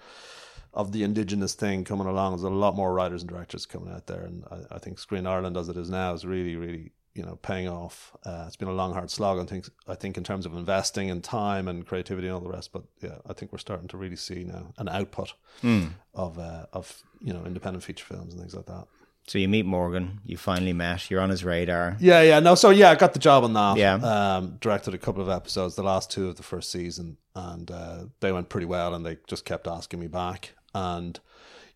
of 0.74 0.92
the 0.92 1.02
indigenous 1.02 1.54
thing 1.54 1.84
coming 1.84 2.06
along. 2.06 2.32
There's 2.32 2.42
a 2.42 2.50
lot 2.50 2.76
more 2.76 2.92
writers 2.92 3.22
and 3.22 3.30
directors 3.30 3.64
coming 3.64 3.90
out 3.90 4.06
there, 4.06 4.22
and 4.22 4.44
I, 4.50 4.74
I 4.76 4.78
think 4.78 4.98
Screen 4.98 5.26
Ireland, 5.26 5.56
as 5.56 5.68
it 5.70 5.76
is 5.76 5.88
now, 5.88 6.12
is 6.12 6.26
really, 6.26 6.56
really 6.56 6.92
you 7.14 7.22
know 7.22 7.36
paying 7.36 7.68
off. 7.68 8.12
Uh, 8.26 8.44
it's 8.46 8.56
been 8.56 8.68
a 8.68 8.72
long, 8.72 8.92
hard 8.92 9.10
slog. 9.10 9.38
I 9.38 9.44
think 9.44 9.66
I 9.88 9.94
think 9.94 10.18
in 10.18 10.24
terms 10.24 10.44
of 10.44 10.54
investing 10.54 11.10
and 11.10 11.24
time 11.24 11.68
and 11.68 11.86
creativity 11.86 12.26
and 12.26 12.34
all 12.34 12.42
the 12.42 12.50
rest. 12.50 12.70
But 12.72 12.82
yeah, 13.00 13.16
I 13.26 13.32
think 13.32 13.50
we're 13.50 13.58
starting 13.58 13.88
to 13.88 13.96
really 13.96 14.16
see 14.16 14.44
now 14.44 14.74
an 14.76 14.88
output 14.90 15.32
of 16.12 16.38
uh, 16.38 16.66
of 16.74 17.02
you 17.22 17.32
know 17.32 17.44
independent 17.46 17.82
feature 17.82 18.04
films 18.04 18.34
and 18.34 18.42
things 18.42 18.54
like 18.54 18.66
that. 18.66 18.86
So 19.26 19.38
you 19.38 19.48
meet 19.48 19.64
Morgan, 19.64 20.20
you 20.24 20.36
finally 20.36 20.74
met, 20.74 21.10
you're 21.10 21.20
on 21.20 21.30
his 21.30 21.44
radar. 21.44 21.96
Yeah, 21.98 22.20
yeah, 22.20 22.40
no. 22.40 22.54
So 22.54 22.70
yeah, 22.70 22.90
I 22.90 22.94
got 22.94 23.14
the 23.14 23.18
job 23.18 23.42
on 23.44 23.54
that. 23.54 23.78
Yeah. 23.78 23.94
um, 23.94 24.58
directed 24.60 24.92
a 24.92 24.98
couple 24.98 25.22
of 25.22 25.30
episodes, 25.30 25.76
the 25.76 25.82
last 25.82 26.10
two 26.10 26.28
of 26.28 26.36
the 26.36 26.42
first 26.42 26.70
season, 26.70 27.16
and 27.34 27.70
uh, 27.70 28.04
they 28.20 28.32
went 28.32 28.50
pretty 28.50 28.66
well. 28.66 28.94
And 28.94 29.04
they 29.04 29.16
just 29.26 29.44
kept 29.46 29.66
asking 29.66 30.00
me 30.00 30.08
back. 30.08 30.52
And 30.74 31.18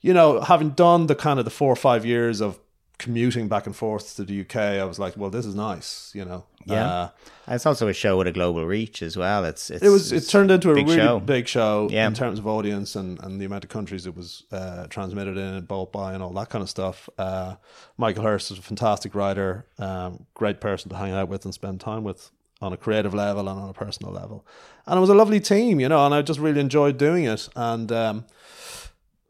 you 0.01 0.13
know, 0.13 0.41
having 0.41 0.71
done 0.71 1.07
the 1.07 1.15
kind 1.15 1.39
of 1.39 1.45
the 1.45 1.51
four 1.51 1.73
or 1.73 1.77
five 1.77 2.05
years 2.05 2.41
of 2.41 2.59
commuting 2.99 3.49
back 3.49 3.67
and 3.67 3.75
forth 3.77 4.17
to 4.17 4.25
the 4.25 4.41
UK, 4.41 4.57
I 4.57 4.85
was 4.85 4.99
like, 4.99 5.17
well, 5.17 5.31
this 5.31 5.47
is 5.47 5.55
nice. 5.55 6.11
You 6.15 6.25
know, 6.25 6.45
Yeah. 6.65 6.91
Uh, 6.91 7.09
It's 7.47 7.65
also 7.65 7.87
a 7.89 7.93
show 7.95 8.19
with 8.19 8.27
a 8.27 8.33
global 8.33 8.67
reach 8.67 9.03
as 9.03 9.17
well. 9.17 9.45
It's, 9.45 9.71
it's 9.71 9.85
it 9.85 9.89
was. 9.89 10.13
It 10.13 10.27
turned 10.29 10.51
into 10.51 10.71
a 10.73 10.75
big 10.75 10.87
really 10.89 10.99
show. 10.99 11.21
big 11.21 11.47
show 11.49 11.89
Yeah. 11.91 12.07
in 12.09 12.15
terms 12.15 12.39
of 12.39 12.47
audience 12.47 12.97
and, 12.97 13.19
and 13.23 13.41
the 13.41 13.45
amount 13.47 13.65
of 13.65 13.71
countries 13.71 14.05
it 14.07 14.17
was 14.17 14.43
uh, 14.53 14.87
transmitted 14.89 15.37
in 15.37 15.55
and 15.55 15.67
bought 15.69 15.93
by 15.93 16.13
and 16.13 16.23
all 16.23 16.33
that 16.33 16.49
kind 16.51 16.63
of 16.63 16.69
stuff. 16.69 17.09
Uh, 17.17 17.55
Michael 17.97 18.25
Hirst 18.25 18.51
is 18.51 18.59
a 18.59 18.63
fantastic 18.63 19.15
writer, 19.15 19.67
um, 19.79 20.27
great 20.35 20.61
person 20.61 20.91
to 20.91 20.97
hang 20.97 21.13
out 21.13 21.29
with 21.29 21.45
and 21.45 21.55
spend 21.55 21.81
time 21.81 22.03
with 22.05 22.31
on 22.61 22.73
a 22.73 22.77
creative 22.77 23.15
level 23.15 23.49
and 23.49 23.61
on 23.61 23.69
a 23.69 23.73
personal 23.73 24.13
level. 24.13 24.45
And 24.87 24.97
it 24.99 25.01
was 25.01 25.11
a 25.11 25.15
lovely 25.15 25.39
team, 25.41 25.79
you 25.79 25.89
know, 25.89 26.05
and 26.05 26.13
I 26.13 26.23
just 26.23 26.41
really 26.41 26.61
enjoyed 26.61 26.99
doing 26.99 27.25
it. 27.25 27.49
And 27.55 27.93
um, 27.93 28.25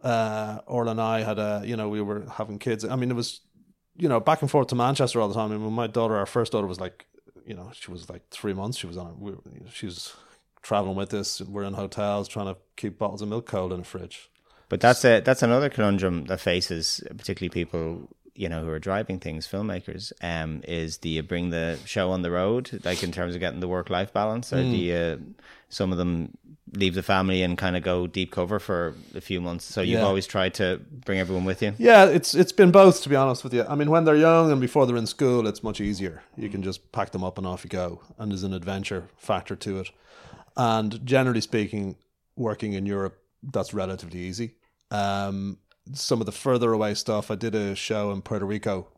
uh, 0.02 0.60
Orla 0.66 0.92
and 0.92 1.00
I 1.00 1.20
had 1.22 1.38
a, 1.38 1.62
you 1.64 1.76
know, 1.76 1.88
we 1.88 2.00
were 2.00 2.24
having 2.32 2.58
kids. 2.58 2.84
I 2.84 2.96
mean, 2.96 3.10
it 3.10 3.14
was, 3.14 3.40
you 3.98 4.08
know, 4.08 4.20
back 4.20 4.40
and 4.40 4.50
forth 4.50 4.68
to 4.68 4.74
Manchester 4.74 5.20
all 5.20 5.28
the 5.28 5.34
time. 5.34 5.50
I 5.50 5.54
mean, 5.54 5.64
when 5.64 5.74
my 5.74 5.86
daughter, 5.86 6.16
our 6.16 6.26
first 6.26 6.52
daughter, 6.52 6.66
was 6.66 6.80
like, 6.80 7.06
you 7.44 7.54
know, 7.54 7.70
she 7.74 7.90
was 7.90 8.08
like 8.08 8.22
three 8.30 8.54
months. 8.54 8.78
She 8.78 8.86
was 8.86 8.96
on, 8.96 9.18
we 9.20 9.32
she 9.72 9.86
was 9.86 10.14
traveling 10.62 10.96
with 10.96 11.12
us. 11.12 11.40
We're 11.40 11.64
in 11.64 11.74
hotels 11.74 12.28
trying 12.28 12.46
to 12.46 12.56
keep 12.76 12.98
bottles 12.98 13.22
of 13.22 13.28
milk 13.28 13.46
cold 13.46 13.72
in 13.72 13.80
the 13.80 13.84
fridge. 13.84 14.30
But 14.68 14.80
that's 14.80 15.04
a 15.04 15.20
that's 15.20 15.42
another 15.42 15.68
conundrum 15.70 16.26
that 16.26 16.40
faces 16.40 17.02
particularly 17.16 17.48
people 17.48 18.08
you 18.38 18.48
know 18.48 18.62
who 18.64 18.70
are 18.70 18.78
driving 18.78 19.18
things, 19.18 19.46
filmmakers. 19.48 20.12
Um, 20.22 20.62
is 20.66 20.96
do 20.96 21.08
you 21.08 21.22
bring 21.22 21.50
the 21.50 21.78
show 21.84 22.10
on 22.10 22.22
the 22.22 22.30
road, 22.30 22.80
like 22.84 23.02
in 23.02 23.12
terms 23.12 23.34
of 23.34 23.40
getting 23.40 23.60
the 23.60 23.68
work 23.68 23.90
life 23.90 24.12
balance, 24.12 24.52
or 24.52 24.62
do 24.62 24.76
you? 24.76 25.34
Some 25.68 25.92
of 25.92 25.98
them 25.98 26.36
leave 26.72 26.94
the 26.94 27.02
family 27.02 27.42
and 27.42 27.56
kind 27.58 27.76
of 27.76 27.82
go 27.82 28.06
deep 28.06 28.30
cover 28.30 28.58
for 28.58 28.94
a 29.14 29.20
few 29.20 29.40
months. 29.40 29.64
So 29.64 29.80
you've 29.80 30.00
Yeah. 30.00 30.06
always 30.06 30.26
tried 30.26 30.52
to 30.54 30.80
bring 31.06 31.18
everyone 31.18 31.46
with 31.46 31.62
you. 31.62 31.72
Yeah, 31.78 32.04
it's 32.06 32.34
it's 32.34 32.52
been 32.52 32.70
both 32.70 33.02
to 33.02 33.08
be 33.08 33.16
honest 33.16 33.42
with 33.42 33.54
you. 33.54 33.64
I 33.68 33.74
mean, 33.74 33.90
when 33.90 34.04
they're 34.04 34.16
young 34.30 34.52
and 34.52 34.60
before 34.60 34.86
they're 34.86 34.96
in 35.04 35.06
school, 35.06 35.46
it's 35.48 35.62
much 35.62 35.80
easier. 35.80 36.22
You 36.36 36.48
can 36.48 36.62
just 36.62 36.92
pack 36.92 37.10
them 37.10 37.24
up 37.24 37.38
and 37.38 37.46
off 37.46 37.64
you 37.64 37.70
go, 37.70 38.00
and 38.18 38.30
there's 38.30 38.44
an 38.44 38.54
adventure 38.54 39.08
factor 39.16 39.56
to 39.56 39.80
it. 39.80 39.90
And 40.56 41.04
generally 41.04 41.40
speaking, 41.40 41.96
working 42.36 42.72
in 42.74 42.86
Europe, 42.86 43.16
that's 43.42 43.72
relatively 43.74 44.20
easy. 44.20 44.54
Um, 44.90 45.58
some 45.92 46.20
of 46.20 46.26
the 46.26 46.32
further 46.32 46.72
away 46.72 46.94
stuff, 46.94 47.30
I 47.30 47.34
did 47.34 47.54
a 47.54 47.74
show 47.74 48.10
in 48.12 48.22
Puerto 48.22 48.44
Rico 48.46 48.88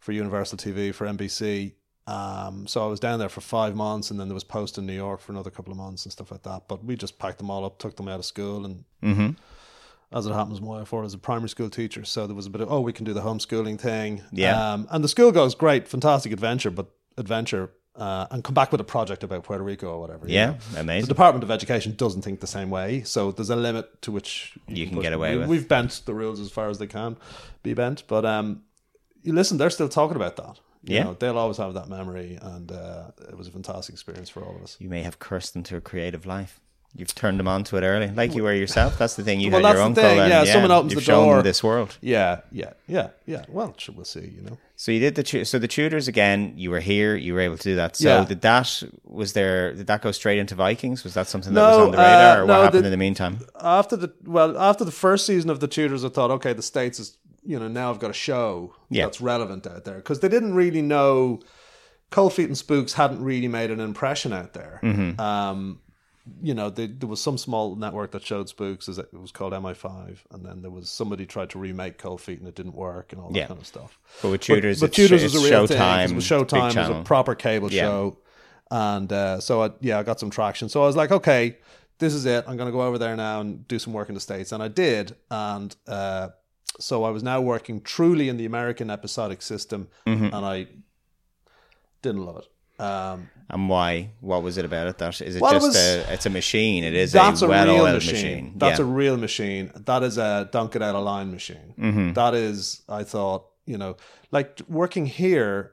for 0.00 0.12
Universal 0.12 0.58
TV 0.58 0.94
for 0.94 1.06
NBC. 1.06 1.72
Um, 2.06 2.66
so 2.68 2.84
I 2.84 2.86
was 2.86 3.00
down 3.00 3.18
there 3.18 3.28
for 3.28 3.40
five 3.40 3.74
months, 3.74 4.10
and 4.10 4.20
then 4.20 4.28
there 4.28 4.34
was 4.34 4.44
post 4.44 4.78
in 4.78 4.86
New 4.86 4.92
York 4.92 5.20
for 5.20 5.32
another 5.32 5.50
couple 5.50 5.72
of 5.72 5.76
months 5.78 6.04
and 6.04 6.12
stuff 6.12 6.30
like 6.30 6.44
that. 6.44 6.68
But 6.68 6.84
we 6.84 6.94
just 6.96 7.18
packed 7.18 7.38
them 7.38 7.50
all 7.50 7.64
up, 7.64 7.78
took 7.78 7.96
them 7.96 8.06
out 8.08 8.18
of 8.20 8.24
school, 8.24 8.64
and 8.64 8.84
Mm-hmm. 9.02 9.30
as 10.16 10.26
it 10.26 10.32
happens, 10.32 10.60
my 10.60 10.68
wife 10.78 10.92
was 10.92 11.14
a 11.14 11.18
primary 11.18 11.48
school 11.48 11.68
teacher, 11.70 12.04
so 12.04 12.26
there 12.26 12.36
was 12.36 12.46
a 12.46 12.50
bit 12.50 12.60
of 12.60 12.70
oh, 12.70 12.80
we 12.80 12.92
can 12.92 13.04
do 13.04 13.12
the 13.12 13.22
homeschooling 13.22 13.78
thing. 13.80 14.22
Yeah. 14.32 14.72
um, 14.74 14.86
and 14.90 15.02
the 15.02 15.08
school 15.08 15.32
goes 15.32 15.54
great, 15.54 15.88
fantastic 15.88 16.32
adventure, 16.32 16.70
but 16.70 16.86
adventure, 17.18 17.70
uh, 17.96 18.26
and 18.30 18.44
come 18.44 18.54
back 18.54 18.72
with 18.72 18.80
a 18.80 18.84
project 18.84 19.24
about 19.24 19.42
Puerto 19.44 19.64
Rico 19.64 19.88
or 19.88 20.00
whatever. 20.00 20.26
Yeah, 20.28 20.54
know. 20.74 20.82
the. 21.00 21.06
Department 21.06 21.42
of 21.44 21.50
Education 21.50 21.94
doesn't 21.96 22.22
think 22.22 22.40
the 22.40 22.46
same 22.46 22.70
way, 22.70 23.02
so 23.02 23.32
there's 23.32 23.50
a 23.50 23.56
limit 23.56 24.02
to 24.02 24.12
which 24.12 24.56
You 24.68 24.86
can 24.86 24.96
push- 24.96 25.02
get 25.02 25.12
away 25.12 25.32
we, 25.32 25.38
with. 25.40 25.48
We've 25.48 25.68
bent 25.68 26.02
the 26.04 26.14
rules 26.14 26.40
as 26.40 26.50
far 26.50 26.68
as 26.68 26.78
they 26.78 26.86
can 26.86 27.16
be 27.62 27.74
bent, 27.74 28.04
but 28.06 28.24
um, 28.24 28.62
you 29.22 29.32
listen, 29.32 29.58
they're 29.58 29.70
still 29.70 29.88
talking 29.88 30.16
about 30.16 30.36
that. 30.36 30.60
You 30.84 30.94
Yeah. 30.96 31.02
know, 31.04 31.14
they'll 31.14 31.38
always 31.38 31.56
have 31.56 31.74
that 31.74 31.88
memory, 31.88 32.38
and 32.40 32.70
uh, 32.70 33.06
it 33.28 33.36
was 33.36 33.48
a 33.48 33.50
fantastic 33.50 33.92
experience 33.94 34.28
for 34.28 34.44
all 34.44 34.54
of 34.56 34.62
us. 34.62 34.76
You 34.78 34.88
may 34.88 35.02
have 35.02 35.18
cursed 35.18 35.52
them 35.54 35.62
to 35.64 35.76
a 35.76 35.80
creative 35.80 36.26
life. 36.26 36.60
You've 36.98 37.14
turned 37.14 37.38
them 37.38 37.46
on 37.46 37.62
to 37.64 37.76
it 37.76 37.82
early, 37.82 38.08
like 38.08 38.34
you 38.34 38.42
were 38.42 38.54
yourself. 38.54 38.96
That's 38.98 39.16
the 39.16 39.22
thing. 39.22 39.38
You 39.40 39.50
Well, 39.50 39.62
had 39.62 39.74
your 39.74 39.82
uncle, 39.82 40.02
thing, 40.02 40.18
and 40.18 40.30
yeah, 40.30 40.44
someone 40.50 40.70
opens 40.70 40.92
you've 40.92 41.00
the 41.02 41.04
shown 41.04 41.26
door. 41.26 41.42
this 41.42 41.62
world. 41.62 41.98
Yeah, 42.00 42.40
yeah, 42.50 42.72
yeah, 42.86 43.10
yeah. 43.26 43.44
Well, 43.48 43.74
we'll 43.94 44.04
see. 44.06 44.32
You 44.34 44.42
know. 44.42 44.58
So 44.76 44.92
you 44.92 45.00
did 45.00 45.14
the 45.14 45.44
so 45.44 45.58
the 45.58 45.68
Tudors 45.68 46.08
again. 46.08 46.54
You 46.56 46.70
were 46.70 46.80
here. 46.80 47.14
You 47.14 47.34
were 47.34 47.40
able 47.40 47.58
to 47.58 47.62
do 47.62 47.76
that. 47.76 47.96
So 47.96 48.08
Yeah. 48.08 48.24
did 48.24 48.40
that 48.40 48.82
was 49.04 49.34
there? 49.34 49.74
Did 49.74 49.86
that 49.88 50.00
go 50.00 50.10
straight 50.12 50.38
into 50.38 50.54
Vikings? 50.54 51.04
Was 51.04 51.12
that 51.14 51.26
something 51.28 51.52
that 51.52 51.60
No, 51.60 51.68
was 51.68 51.78
on 51.86 51.90
the 51.90 51.98
radar, 51.98 52.38
uh, 52.38 52.42
or 52.42 52.46
no, 52.46 52.54
what 52.54 52.64
happened 52.64 52.82
the- 52.84 52.86
in 52.88 52.90
the 52.92 52.96
meantime? 52.96 53.40
after 53.60 53.96
the 53.96 54.12
well 54.24 54.56
after 54.58 54.84
the 54.84 54.90
first 54.92 55.26
season 55.26 55.50
of 55.50 55.60
the 55.60 55.68
Tudors 55.68 56.02
i 56.04 56.08
thought 56.08 56.30
okay 56.30 56.52
the 56.54 56.62
states 56.62 56.98
is 56.98 57.16
you 57.44 57.58
know 57.58 57.68
now 57.68 57.90
i've 57.90 57.98
got 57.98 58.10
a 58.10 58.14
show 58.14 58.74
Yeah. 58.90 59.04
that's 59.04 59.20
relevant 59.20 59.66
out 59.66 59.84
there 59.84 59.96
because 59.96 60.20
they 60.20 60.28
didn't 60.28 60.54
really 60.54 60.82
know 60.82 61.40
cold 62.10 62.32
feet 62.32 62.46
and 62.48 62.56
spooks 62.58 62.94
hadn't 62.94 63.22
really 63.22 63.48
made 63.48 63.70
an 63.70 63.80
impression 63.80 64.32
out 64.32 64.52
there 64.54 64.80
Mm-hmm. 64.82 65.20
um 65.20 65.80
you 66.42 66.54
know 66.54 66.68
they, 66.70 66.86
there 66.88 67.08
was 67.08 67.20
some 67.20 67.38
small 67.38 67.76
network 67.76 68.10
that 68.10 68.24
showed 68.24 68.48
spooks 68.48 68.88
as 68.88 68.98
it 68.98 69.12
was 69.14 69.30
called 69.30 69.52
mi5 69.52 70.18
and 70.32 70.44
then 70.44 70.60
there 70.62 70.70
was 70.70 70.88
somebody 70.90 71.24
tried 71.24 71.48
to 71.50 71.58
remake 71.58 71.98
cold 71.98 72.20
feet 72.20 72.38
and 72.40 72.48
it 72.48 72.54
didn't 72.56 72.74
work 72.74 73.12
and 73.12 73.20
all 73.20 73.30
that 73.30 73.38
Yeah. 73.38 73.46
kind 73.46 73.60
of 73.60 73.66
stuff 73.66 73.98
But 74.22 74.30
with 74.30 74.40
Tudors, 74.40 74.80
but, 74.80 74.86
it's, 74.88 74.96
Tudors 74.96 75.22
was 75.22 75.34
a 75.36 75.40
real 75.48 75.66
Showtime. 75.66 76.02
thing. 76.06 76.10
It 76.10 76.14
was 76.16 76.24
Showtime. 76.24 76.70
It 76.72 76.76
was 76.88 76.88
a 77.00 77.02
proper 77.04 77.34
cable 77.36 77.70
Yeah. 77.72 77.82
show, 77.82 78.18
and 78.70 79.12
uh, 79.12 79.38
so 79.40 79.62
I, 79.62 79.70
yeah, 79.80 79.98
I 79.98 80.02
got 80.02 80.18
some 80.18 80.30
traction. 80.30 80.68
So 80.68 80.82
I 80.82 80.86
was 80.86 80.96
like, 80.96 81.12
okay, 81.12 81.58
this 81.98 82.12
is 82.12 82.26
it. 82.26 82.44
I'm 82.48 82.56
going 82.56 82.66
to 82.66 82.72
go 82.72 82.82
over 82.82 82.98
there 82.98 83.14
now 83.16 83.40
and 83.40 83.66
do 83.68 83.78
some 83.78 83.92
work 83.92 84.08
in 84.08 84.14
the 84.16 84.20
states, 84.20 84.50
and 84.52 84.60
I 84.62 84.68
did. 84.68 85.14
And 85.30 85.74
uh, 85.86 86.30
so 86.80 87.04
I 87.04 87.10
was 87.10 87.22
now 87.22 87.40
working 87.40 87.80
truly 87.80 88.28
in 88.28 88.36
the 88.36 88.44
American 88.44 88.90
episodic 88.90 89.40
system, 89.42 89.88
Mm-hmm. 90.06 90.34
and 90.34 90.44
I 90.44 90.66
didn't 92.02 92.24
love 92.26 92.36
it. 92.38 92.48
Um, 92.78 93.30
And 93.48 93.68
why? 93.68 94.10
What 94.20 94.42
was 94.42 94.58
it 94.58 94.64
about 94.64 94.86
it? 94.88 94.98
That 94.98 95.20
is 95.20 95.36
it 95.36 95.40
Well, 95.42 95.52
it 95.52 95.54
just 95.54 95.66
was- 95.68 95.76
a? 95.76 96.12
It's 96.12 96.26
a 96.26 96.30
machine. 96.30 96.84
It 96.84 96.94
is 96.94 97.12
that's 97.12 97.42
a 97.42 97.46
a, 97.46 97.48
real 97.64 97.84
machine. 97.84 98.12
machine. 98.14 98.52
That's 98.56 98.78
yeah. 98.78 98.84
a 98.84 98.88
real 98.88 99.16
machine. 99.16 99.70
That 99.74 100.02
is 100.02 100.18
a 100.18 100.48
dunk 100.52 100.76
it 100.76 100.82
out 100.82 100.94
of 100.94 101.04
line 101.04 101.30
machine. 101.30 101.74
Mm-hmm. 101.78 102.12
That 102.14 102.34
is, 102.34 102.82
I 102.88 103.04
thought, 103.04 103.46
you 103.64 103.78
know, 103.78 103.96
like 104.30 104.60
working 104.68 105.06
here 105.06 105.72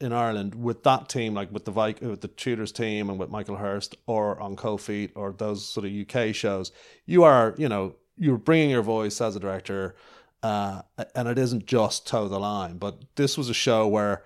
in 0.00 0.12
Ireland 0.12 0.56
with 0.56 0.82
that 0.82 1.08
team, 1.08 1.32
like 1.32 1.52
with 1.52 1.64
the 1.64 1.70
Vic, 1.70 2.00
with 2.00 2.20
the 2.22 2.28
Tudors 2.28 2.72
team 2.72 3.08
and 3.08 3.18
with 3.20 3.30
Michael 3.30 3.56
Hirst, 3.56 3.96
or 4.06 4.38
on 4.40 4.56
Cold 4.56 4.80
Feet 4.80 5.12
or 5.14 5.32
those 5.32 5.64
sort 5.64 5.86
of 5.86 5.92
UK 5.92 6.34
shows, 6.34 6.72
you 7.06 7.22
are, 7.22 7.54
you 7.56 7.68
know, 7.68 7.94
you're 8.18 8.36
bringing 8.36 8.70
your 8.70 8.82
voice 8.82 9.20
as 9.20 9.36
a 9.36 9.40
director, 9.40 9.94
uh, 10.42 10.82
and 11.14 11.28
it 11.28 11.38
isn't 11.38 11.66
just 11.66 12.04
toe 12.06 12.26
the 12.28 12.40
line. 12.40 12.78
But 12.78 12.98
this 13.14 13.38
was 13.38 13.48
a 13.48 13.54
show 13.54 13.86
where 13.86 14.24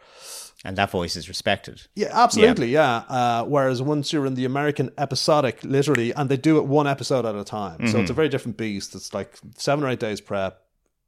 and 0.66 0.76
that 0.76 0.90
voice 0.90 1.14
is 1.16 1.28
respected. 1.28 1.82
yeah, 1.94 2.08
absolutely, 2.12 2.68
yeah. 2.68 2.96
Uh, 3.08 3.44
whereas 3.44 3.80
once 3.80 4.12
you're 4.12 4.26
in 4.26 4.34
the 4.34 4.44
American 4.44 4.90
episodic, 4.98 5.62
literally, 5.62 6.12
and 6.12 6.28
they 6.28 6.36
do 6.36 6.58
it 6.58 6.64
one 6.66 6.86
episode 6.86 7.24
at 7.24 7.34
a 7.36 7.44
time, 7.44 7.86
so 7.86 8.00
it's 8.00 8.10
a 8.10 8.14
very 8.14 8.28
different 8.28 8.56
beast. 8.56 8.94
It's 8.94 9.14
like 9.14 9.38
seven 9.56 9.84
or 9.84 9.88
eight 9.88 10.00
days 10.00 10.20
prep, 10.20 10.60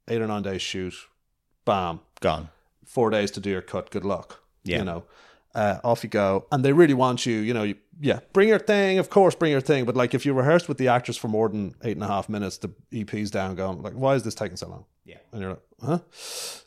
eight 0.07 0.21
or 0.21 0.27
nine 0.27 0.41
days 0.43 0.61
shoot, 0.61 0.93
bam, 1.65 1.99
Gone. 2.21 2.49
four 2.85 3.09
days 3.09 3.31
to 3.31 3.39
do 3.39 3.49
your 3.49 3.61
cut. 3.61 3.91
Good 3.91 4.05
luck. 4.05 4.39
Yeah. 4.63 4.79
You 4.79 4.85
know, 4.85 5.03
uh, 5.55 5.79
off 5.83 6.03
you 6.03 6.09
go. 6.09 6.45
And 6.51 6.63
they 6.63 6.73
really 6.73 6.93
want 6.93 7.25
you, 7.25 7.37
you 7.37 7.53
know, 7.53 7.63
you, 7.63 7.75
yeah, 8.01 8.19
bring 8.33 8.47
your 8.49 8.59
thing. 8.59 8.97
Of 8.99 9.09
course, 9.09 9.35
bring 9.35 9.51
your 9.51 9.61
thing. 9.61 9.85
But 9.85 9.95
like, 9.95 10.13
if 10.13 10.25
you 10.25 10.33
rehearsed 10.33 10.69
with 10.69 10.77
the 10.77 10.87
actors 10.87 11.17
for 11.17 11.27
more 11.27 11.49
than 11.49 11.75
eight 11.83 11.97
and 11.97 12.03
a 12.03 12.07
half 12.07 12.29
minutes, 12.29 12.57
the 12.57 12.71
EP's 12.93 13.29
down 13.31 13.55
going 13.55 13.81
like, 13.81 13.93
why 13.93 14.15
is 14.15 14.23
this 14.23 14.35
taking 14.35 14.57
so 14.57 14.69
long? 14.69 14.85
Yeah. 15.05 15.17
And 15.31 15.41
you're 15.41 15.49
like, 15.51 15.61
huh? 15.83 15.99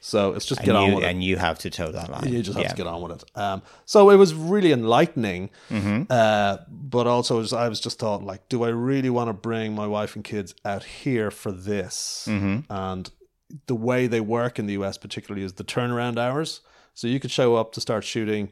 So 0.00 0.32
it's 0.32 0.44
just 0.46 0.60
And 0.60 0.66
get 0.66 0.76
on 0.76 0.88
you 0.90 0.94
with 0.96 1.04
it. 1.04 1.08
and 1.08 1.22
you 1.24 1.36
have 1.36 1.58
to 1.60 1.70
toe 1.70 1.92
that 1.92 2.10
line. 2.10 2.32
You 2.32 2.42
just 2.42 2.56
have 2.56 2.64
yeah. 2.64 2.70
to 2.70 2.76
get 2.76 2.86
on 2.86 3.00
with 3.02 3.22
it. 3.22 3.38
Um, 3.38 3.62
so 3.86 4.10
it 4.10 4.16
was 4.16 4.34
really 4.34 4.72
enlightening, 4.72 5.50
Mm-hmm. 5.70 6.02
uh, 6.10 6.58
but 6.68 7.06
also 7.06 7.40
just, 7.40 7.54
I 7.54 7.68
was 7.68 7.80
just 7.80 7.98
thought 7.98 8.22
like, 8.24 8.48
do 8.48 8.64
I 8.64 8.68
really 8.68 9.10
want 9.10 9.28
to 9.28 9.32
bring 9.32 9.74
my 9.74 9.86
wife 9.86 10.16
and 10.16 10.24
kids 10.24 10.54
out 10.64 10.82
here 10.84 11.30
for 11.30 11.52
this? 11.52 12.26
Mm-hmm. 12.28 12.70
And 12.70 13.10
the 13.66 13.74
way 13.76 14.06
they 14.06 14.20
work 14.20 14.58
in 14.58 14.66
the 14.66 14.74
US, 14.74 14.98
particularly, 14.98 15.44
is 15.44 15.54
the 15.54 15.64
turnaround 15.64 16.18
hours. 16.18 16.60
So 16.94 17.06
you 17.06 17.20
could 17.20 17.30
show 17.30 17.54
up 17.56 17.72
to 17.72 17.80
start 17.80 18.02
shooting, 18.04 18.50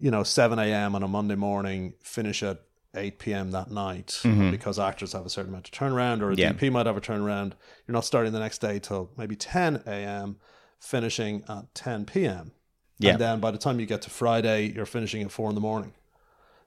you 0.00 0.10
know, 0.10 0.22
seven 0.22 0.58
a.m. 0.58 0.94
on 0.94 1.02
a 1.02 1.08
Monday 1.08 1.34
morning, 1.34 1.94
finish 2.02 2.42
at 2.42 2.60
eight 2.94 3.18
p.m. 3.18 3.50
that 3.50 3.70
night 3.70 4.18
because 4.50 4.78
actors 4.78 5.12
have 5.12 5.26
a 5.26 5.30
certain 5.30 5.50
amount 5.50 5.68
of 5.68 5.72
turnaround, 5.72 6.20
or 6.22 6.30
a 6.30 6.36
Mm-hmm. 6.36 6.40
Yeah. 6.40 6.52
DP 6.52 6.72
might 6.72 6.86
have 6.86 6.96
a 6.96 7.00
turnaround. 7.00 7.52
You're 7.86 7.92
not 7.94 8.04
starting 8.04 8.32
the 8.32 8.40
next 8.40 8.58
day 8.60 8.78
till 8.78 9.10
maybe 9.16 9.36
ten 9.36 9.82
a.m. 9.86 10.36
finishing 10.80 11.44
at 11.48 11.74
ten 11.74 12.04
p.m. 12.04 12.52
Yeah. 12.98 13.12
And 13.12 13.20
then 13.20 13.40
by 13.40 13.50
the 13.50 13.58
time 13.58 13.78
you 13.78 13.86
get 13.86 14.02
to 14.02 14.10
Friday, 14.10 14.72
you're 14.74 14.86
finishing 14.86 15.22
at 15.22 15.30
four 15.30 15.48
in 15.48 15.54
the 15.54 15.60
morning. 15.60 15.92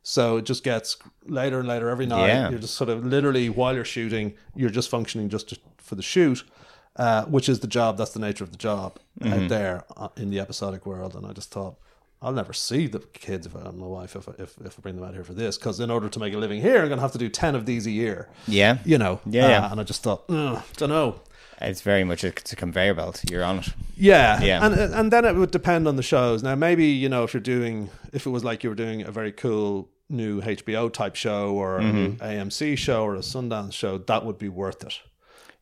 So 0.04 0.38
it 0.38 0.46
just 0.46 0.64
gets 0.64 0.98
later 1.26 1.60
and 1.60 1.68
later 1.68 1.90
every 1.90 2.06
night. 2.08 2.28
Yeah. 2.28 2.50
You're 2.50 2.60
just 2.60 2.76
sort 2.76 2.90
of 2.90 3.06
literally 3.06 3.50
while 3.50 3.76
you're 3.76 3.86
shooting, 3.86 4.34
you're 4.56 4.70
just 4.72 4.90
functioning 4.90 5.30
just 5.30 5.50
to, 5.50 5.60
for 5.78 5.94
the 5.96 6.02
shoot, 6.02 6.44
uh, 6.96 7.26
which 7.26 7.48
is 7.50 7.60
the 7.60 7.68
job. 7.68 7.98
That's 7.98 8.12
the 8.12 8.20
nature 8.20 8.44
of 8.44 8.52
the 8.52 8.58
job 8.58 8.98
Mm-hmm. 9.20 9.34
out 9.44 9.50
there 9.50 9.84
uh, 9.98 10.08
in 10.18 10.32
the 10.32 10.40
episodic 10.40 10.86
world. 10.88 11.16
And 11.16 11.28
I 11.28 11.34
just 11.34 11.52
thought, 11.52 11.76
I'll 12.22 12.32
never 12.34 12.54
see 12.54 12.86
the 12.88 13.00
kids 13.00 13.48
if 13.48 13.56
I, 13.56 13.62
and 13.62 13.78
my 13.80 13.88
wife 13.88 14.16
if 14.16 14.30
I, 14.30 14.34
if, 14.38 14.56
if 14.64 14.78
I 14.78 14.82
bring 14.82 14.96
them 14.96 15.04
out 15.06 15.14
here 15.14 15.24
for 15.24 15.34
this 15.34 15.58
because 15.58 15.80
in 15.80 15.90
order 15.90 16.08
to 16.10 16.20
make 16.20 16.34
a 16.34 16.38
living 16.38 16.62
here, 16.62 16.78
I'm 16.82 16.88
going 16.88 16.98
to 16.98 17.02
have 17.02 17.14
to 17.14 17.18
do 17.18 17.30
ten 17.30 17.56
of 17.56 17.66
these 17.66 17.88
a 17.88 17.92
year. 17.92 18.30
Yeah. 18.48 18.78
You 18.86 18.98
know. 18.98 19.20
Yeah, 19.26 19.46
Uh, 19.46 19.50
yeah. 19.50 19.72
And 19.72 19.80
I 19.82 19.84
just 19.84 20.04
thought, 20.04 20.24
I 20.30 20.62
don't 20.78 20.90
know. 20.90 21.22
It's 21.60 21.82
very 21.82 22.04
much 22.04 22.24
a, 22.24 22.28
it's 22.28 22.54
a 22.54 22.56
conveyor 22.56 22.96
belt. 22.96 23.24
You're 23.30 23.44
on 23.44 23.60
it. 23.60 23.70
Yeah, 23.96 24.42
Yeah. 24.42 24.66
and 24.66 24.74
and 24.76 25.12
then 25.14 25.26
it 25.26 25.36
would 25.36 25.52
depend 25.52 25.88
on 25.88 25.96
the 25.96 26.04
shows. 26.04 26.42
Now, 26.44 26.56
maybe 26.56 26.86
you 26.88 27.08
know 27.10 27.24
if 27.24 27.34
you're 27.34 27.42
doing 27.42 27.90
if 28.14 28.26
it 28.26 28.30
was 28.32 28.44
like 28.44 28.64
you 28.64 28.70
were 28.70 28.76
doing 28.76 29.02
a 29.04 29.12
very 29.12 29.32
cool 29.32 29.90
new 30.10 30.42
HBO 30.42 30.92
type 30.92 31.16
show 31.16 31.54
or 31.54 31.80
Mm-hmm. 31.80 32.24
AMC 32.24 32.78
show 32.78 33.04
or 33.04 33.16
a 33.16 33.20
Sundance 33.20 33.74
show, 33.74 33.98
that 34.00 34.26
would 34.26 34.38
be 34.38 34.50
worth 34.50 34.84
it 34.84 35.00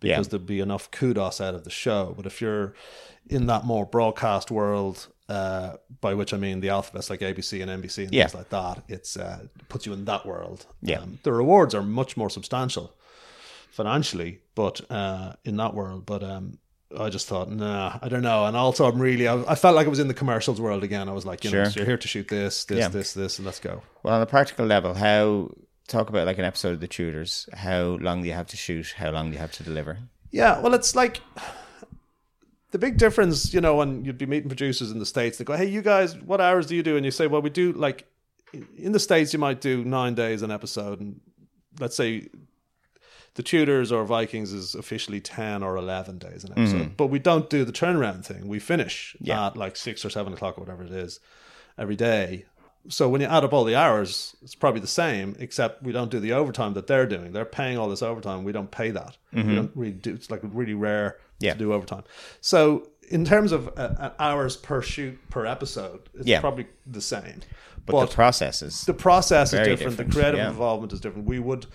Yeah. 0.01 0.15
because 0.15 0.29
there'd 0.29 0.45
be 0.45 0.59
enough 0.59 0.89
kudos 0.91 1.41
out 1.41 1.55
of 1.55 1.63
the 1.63 1.69
show. 1.69 2.13
But 2.15 2.25
if 2.25 2.41
you're 2.41 2.73
in 3.29 3.47
that 3.47 3.65
more 3.65 3.85
broadcast 3.85 4.49
world, 4.51 5.07
uh, 5.27 5.73
by 6.01 6.13
which 6.15 6.33
I 6.33 6.37
mean 6.37 6.59
the 6.61 6.69
alphabets 6.69 7.09
like 7.09 7.19
ABC 7.19 7.61
and 7.61 7.69
NBC 7.83 8.05
and 8.05 8.13
Yeah. 8.13 8.23
things 8.27 8.35
like 8.35 8.49
that, 8.49 8.83
it's 8.87 9.15
uh, 9.17 9.47
puts 9.67 9.85
you 9.85 9.93
in 9.93 10.05
that 10.05 10.25
world. 10.25 10.65
Yeah. 10.81 10.99
Um, 11.01 11.19
the 11.23 11.31
rewards 11.33 11.75
are 11.75 11.83
much 11.83 12.17
more 12.17 12.29
substantial 12.29 12.95
financially, 13.69 14.39
but 14.55 14.81
uh, 14.91 15.33
in 15.45 15.57
that 15.57 15.73
world. 15.73 16.05
But 16.05 16.23
um, 16.23 16.57
I 16.97 17.09
just 17.09 17.27
thought, 17.27 17.51
nah, 17.51 17.99
I 18.01 18.09
don't 18.09 18.23
know. 18.23 18.45
And 18.45 18.57
also, 18.57 18.87
I'm 18.89 18.99
really, 18.99 19.27
I, 19.27 19.35
I 19.43 19.55
felt 19.55 19.75
like 19.75 19.85
I 19.85 19.89
was 19.89 19.99
in 19.99 20.07
the 20.07 20.13
commercials 20.13 20.59
world 20.59 20.83
again. 20.83 21.07
I 21.07 21.11
was 21.13 21.25
like, 21.25 21.43
you 21.43 21.51
know, 21.51 21.63
Sure. 21.63 21.71
so 21.71 21.79
you're 21.81 21.85
here 21.87 21.97
to 21.97 22.07
shoot 22.07 22.27
this, 22.27 22.65
this, 22.65 22.79
Yeah. 22.79 22.87
this, 22.87 23.13
this, 23.13 23.37
and 23.37 23.45
let's 23.45 23.59
go. 23.59 23.83
Well, 24.03 24.15
on 24.15 24.21
a 24.21 24.25
practical 24.25 24.65
level, 24.65 24.93
how 24.95 25.51
talk 25.89 26.09
about 26.09 26.25
like 26.27 26.37
an 26.37 26.45
episode 26.45 26.73
of 26.73 26.79
The 26.79 26.87
Tudors? 26.87 27.49
How 27.53 27.81
long 27.99 28.21
do 28.21 28.27
you 28.27 28.33
have 28.33 28.47
to 28.47 28.57
shoot? 28.57 28.93
How 28.97 29.11
long 29.11 29.27
do 29.29 29.33
you 29.33 29.39
have 29.39 29.51
to 29.53 29.63
deliver? 29.63 29.97
Yeah, 30.31 30.59
well, 30.59 30.73
it's 30.73 30.95
like 30.95 31.21
the 32.71 32.77
big 32.77 32.97
difference, 32.97 33.53
you 33.53 33.61
know, 33.61 33.75
when 33.75 34.05
you'd 34.05 34.17
be 34.17 34.25
meeting 34.27 34.47
producers 34.49 34.91
in 34.91 34.99
the 34.99 35.05
States, 35.05 35.37
they 35.37 35.43
go, 35.43 35.55
hey, 35.55 35.65
you 35.65 35.81
guys, 35.81 36.15
what 36.17 36.39
hours 36.39 36.67
do 36.67 36.75
you 36.75 36.83
do? 36.83 36.95
And 36.95 37.03
you 37.05 37.11
say, 37.11 37.27
well, 37.27 37.41
we 37.41 37.49
do 37.49 37.71
like 37.73 38.05
in 38.77 38.91
the 38.91 38.99
States, 38.99 39.33
you 39.33 39.39
might 39.39 39.61
do 39.61 39.83
nine 39.83 40.15
days 40.15 40.41
an 40.41 40.51
episode. 40.51 40.99
And 40.99 41.19
let's 41.79 41.95
say 41.95 42.27
the 43.35 43.43
Tudors 43.43 43.91
or 43.91 44.03
Vikings 44.05 44.53
is 44.53 44.75
officially 44.75 45.19
10 45.21 45.63
or 45.63 45.75
11 45.77 46.17
days 46.19 46.43
an 46.43 46.51
episode. 46.51 46.81
Mm-hmm. 46.81 46.93
But 46.97 47.07
we 47.07 47.19
don't 47.19 47.49
do 47.49 47.63
the 47.65 47.71
turnaround 47.71 48.25
thing. 48.25 48.47
We 48.47 48.59
finish 48.59 49.15
Yeah. 49.19 49.47
at 49.47 49.57
like 49.57 49.75
six 49.75 50.03
or 50.05 50.09
seven 50.09 50.33
o'clock 50.33 50.57
or 50.57 50.61
whatever 50.61 50.83
it 50.83 50.91
is 50.91 51.19
every 51.77 51.95
day. 51.95 52.45
So 52.89 53.07
when 53.07 53.21
you 53.21 53.27
add 53.27 53.43
up 53.43 53.53
all 53.53 53.63
the 53.63 53.75
hours, 53.75 54.35
it's 54.41 54.55
probably 54.55 54.81
the 54.81 54.87
same, 54.87 55.35
except 55.39 55.83
we 55.83 55.91
don't 55.91 56.09
do 56.09 56.19
the 56.19 56.33
overtime 56.33 56.73
that 56.73 56.87
they're 56.87 57.05
doing. 57.05 57.31
They're 57.33 57.45
paying 57.45 57.77
all 57.77 57.87
this 57.87 58.01
overtime. 58.01 58.43
We 58.43 58.51
don't 58.51 58.71
pay 58.71 58.89
that. 58.91 59.15
We 59.31 59.43
don't 59.55 59.71
really 59.75 59.93
do. 59.93 60.13
It's 60.15 60.31
like 60.31 60.41
really 60.43 60.73
rare 60.73 61.17
Yeah. 61.39 61.53
to 61.53 61.59
do 61.59 61.71
overtime. 61.73 62.03
So 62.41 62.89
in 63.09 63.25
terms 63.25 63.51
of 63.51 63.67
uh, 63.77 63.81
uh, 63.81 64.11
hours 64.19 64.57
per 64.57 64.81
shoot 64.81 65.17
per 65.29 65.45
episode, 65.45 66.01
it's 66.15 66.27
Yeah. 66.27 66.41
probably 66.41 66.67
the 66.87 67.01
same. 67.01 67.41
But, 67.85 68.07
the 68.07 68.15
process 68.15 68.61
is 68.61 68.83
The 68.85 68.93
process 68.93 69.53
is 69.53 69.59
different. 69.59 69.79
different, 69.79 69.97
The 69.97 70.15
creative 70.19 70.39
yeah. 70.39 70.49
involvement 70.49 70.91
is 70.93 70.99
different. 70.99 71.27
We 71.27 71.39
would 71.39 71.65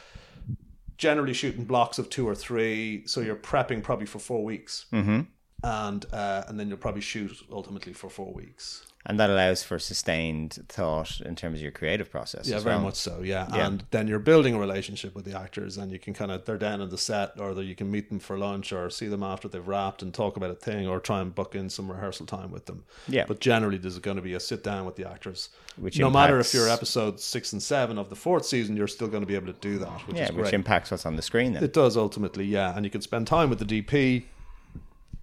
generally 0.99 1.33
shoot 1.35 1.57
in 1.57 1.65
blocks 1.65 1.99
of 1.99 2.09
two 2.11 2.27
or 2.29 2.35
three, 2.35 3.07
so 3.07 3.21
you're 3.21 3.37
prepping 3.37 3.83
probably 3.83 4.07
for 4.07 4.19
four 4.21 4.45
weeks, 4.45 4.87
mm-hmm. 4.93 5.21
and 5.63 6.07
uh, 6.13 6.43
and 6.49 6.59
then 6.59 6.69
you'll 6.69 6.79
probably 6.79 7.01
shoot 7.01 7.33
ultimately 7.51 7.93
for 7.93 8.09
four 8.11 8.33
weeks. 8.33 8.87
And 9.07 9.21
that 9.21 9.29
allows 9.29 9.63
for 9.63 9.79
sustained 9.79 10.65
thought 10.69 11.21
in 11.21 11.37
terms 11.37 11.59
of 11.59 11.63
your 11.63 11.71
creative 11.71 12.11
process. 12.11 12.49
Yeah, 12.49 12.59
very 12.59 12.77
well. 12.77 12.87
much 12.87 12.95
so. 12.95 13.21
Yeah. 13.23 13.47
Yeah. 13.55 13.67
and 13.67 13.85
then 13.91 14.09
you're 14.09 14.19
building 14.19 14.55
a 14.55 14.59
relationship 14.59 15.15
with 15.15 15.27
the 15.27 15.39
actors, 15.39 15.77
and 15.77 15.93
you 15.93 15.99
can 15.99 16.15
kind 16.15 16.31
of 16.31 16.45
they're 16.47 16.57
down 16.57 16.81
in 16.81 16.89
the 16.89 16.97
set, 16.97 17.39
or 17.39 17.53
you 17.61 17.75
can 17.75 17.91
meet 17.91 18.09
them 18.09 18.19
for 18.19 18.39
lunch, 18.39 18.73
or 18.73 18.89
see 18.89 19.07
them 19.07 19.23
after 19.23 19.47
they've 19.47 19.67
wrapped 19.67 20.03
and 20.03 20.15
talk 20.15 20.37
about 20.37 20.51
a 20.51 20.55
thing, 20.55 20.89
or 20.89 21.01
try 21.01 21.21
and 21.21 21.35
book 21.35 21.55
in 21.55 21.69
some 21.69 21.91
rehearsal 21.91 22.25
time 22.25 22.51
with 22.51 22.67
them. 22.67 22.85
Yeah. 23.07 23.27
but 23.29 23.41
generally 23.41 23.77
there's 23.77 23.99
going 23.99 24.17
to 24.17 24.23
be 24.23 24.35
a 24.35 24.41
sit 24.41 24.65
down 24.65 24.87
with 24.87 24.97
the 24.97 25.09
actors. 25.09 25.51
Which 25.77 25.99
no 25.99 26.09
matter 26.09 26.39
if 26.39 26.55
you're 26.55 26.69
episode 26.69 27.21
six 27.21 27.53
and 27.53 27.63
seven 27.63 27.99
of 27.99 28.09
the 28.09 28.17
fourth 28.17 28.47
season, 28.47 28.77
you're 28.77 28.89
still 28.89 29.09
going 29.09 29.23
to 29.23 29.27
be 29.27 29.35
able 29.35 29.49
to 29.49 29.61
do 29.61 29.79
that, 29.79 30.07
which 30.07 30.17
Yeah, 30.17 30.31
which 30.31 30.53
impacts 30.53 30.91
what's 30.91 31.05
on 31.05 31.17
the 31.17 31.23
screen 31.23 31.53
then. 31.53 31.65
It 31.65 31.73
does 31.73 31.97
ultimately, 31.97 32.45
yeah, 32.47 32.75
and 32.75 32.85
you 32.85 32.91
can 32.91 33.03
spend 33.03 33.27
time 33.27 33.51
with 33.51 33.59
the 33.59 33.83
DP, 33.83 34.25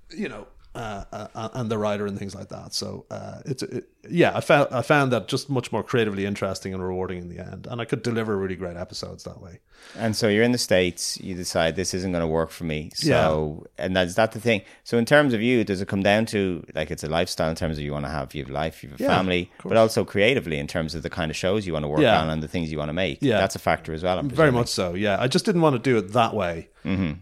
you 0.10 0.30
know, 0.30 0.46
uh, 0.74 1.04
uh, 1.12 1.50
and 1.54 1.70
the 1.70 1.78
writer 1.78 2.06
and 2.06 2.18
things 2.18 2.34
like 2.34 2.48
that. 2.50 2.74
So 2.74 3.06
uh, 3.12 3.42
it's 3.46 3.62
it, 3.64 3.90
yeah, 4.10 4.32
I 4.36 4.40
found 4.42 4.70
I 4.72 4.82
found 4.82 5.12
that 5.12 5.28
just 5.28 5.50
much 5.50 5.72
more 5.72 5.84
creatively 5.84 6.26
interesting 6.26 6.74
and 6.74 6.82
rewarding 6.84 7.18
in 7.20 7.30
the 7.30 7.40
end, 7.40 7.68
and 7.70 7.82
I 7.82 7.86
could 7.86 8.02
deliver 8.04 8.38
really 8.38 8.56
great 8.56 8.78
episodes 8.78 9.24
that 9.26 9.42
way. 9.42 9.60
And 9.98 10.16
so 10.16 10.28
you're 10.30 10.44
in 10.44 10.52
the 10.52 10.58
States, 10.60 11.20
you 11.20 11.34
decide 11.36 11.76
this 11.76 11.94
isn't 11.94 12.12
going 12.12 12.22
to 12.22 12.28
work 12.28 12.52
for 12.52 12.64
me. 12.66 12.92
So, 12.94 13.66
and 13.80 13.96
that's 13.96 14.14
that 14.16 14.32
the 14.32 14.40
thing. 14.40 14.62
So, 14.84 14.98
in 14.98 15.06
terms 15.06 15.34
of 15.34 15.42
you, 15.42 15.64
does 15.64 15.82
it 15.82 15.88
come 15.88 16.04
down 16.04 16.26
to 16.28 16.64
like 16.76 16.90
it's 16.92 17.04
a 17.04 17.10
lifestyle 17.10 17.50
in 17.50 17.56
terms 17.56 17.78
of 17.78 17.84
you 17.84 17.92
want 17.92 18.06
to 18.06 18.12
have, 18.12 18.34
you 18.36 18.44
have 18.44 18.52
life, 18.52 18.84
you 18.84 18.90
have 18.92 19.00
a 19.00 19.04
Yeah, 19.04 19.10
family, 19.10 19.52
but 19.64 19.78
also 19.78 20.06
creatively 20.06 20.58
in 20.60 20.68
terms 20.68 20.96
of 20.96 21.02
the 21.04 21.10
kind 21.10 21.32
of 21.32 21.36
shows 21.36 21.66
you 21.68 21.74
want 21.74 21.84
to 21.84 21.90
work 21.90 22.02
Yeah. 22.02 22.22
on 22.22 22.30
and 22.30 22.42
the 22.44 22.48
things 22.48 22.72
you 22.72 22.78
want 22.78 22.90
to 22.90 22.94
make? 22.94 23.18
Yeah. 23.22 23.40
That's 23.40 23.56
a 23.56 23.60
factor 23.60 23.92
as 23.94 24.04
well. 24.04 24.18
I'm 24.20 24.30
Very 24.30 24.36
presuming. 24.52 24.60
much 24.62 24.70
so, 24.70 24.94
yeah. 24.94 25.18
I 25.20 25.28
just 25.28 25.46
didn't 25.46 25.62
want 25.62 25.76
to 25.76 25.80
do 25.80 25.98
it 25.98 26.14
that 26.14 26.34
way. 26.36 26.70
Mm-hmm. 26.86 27.14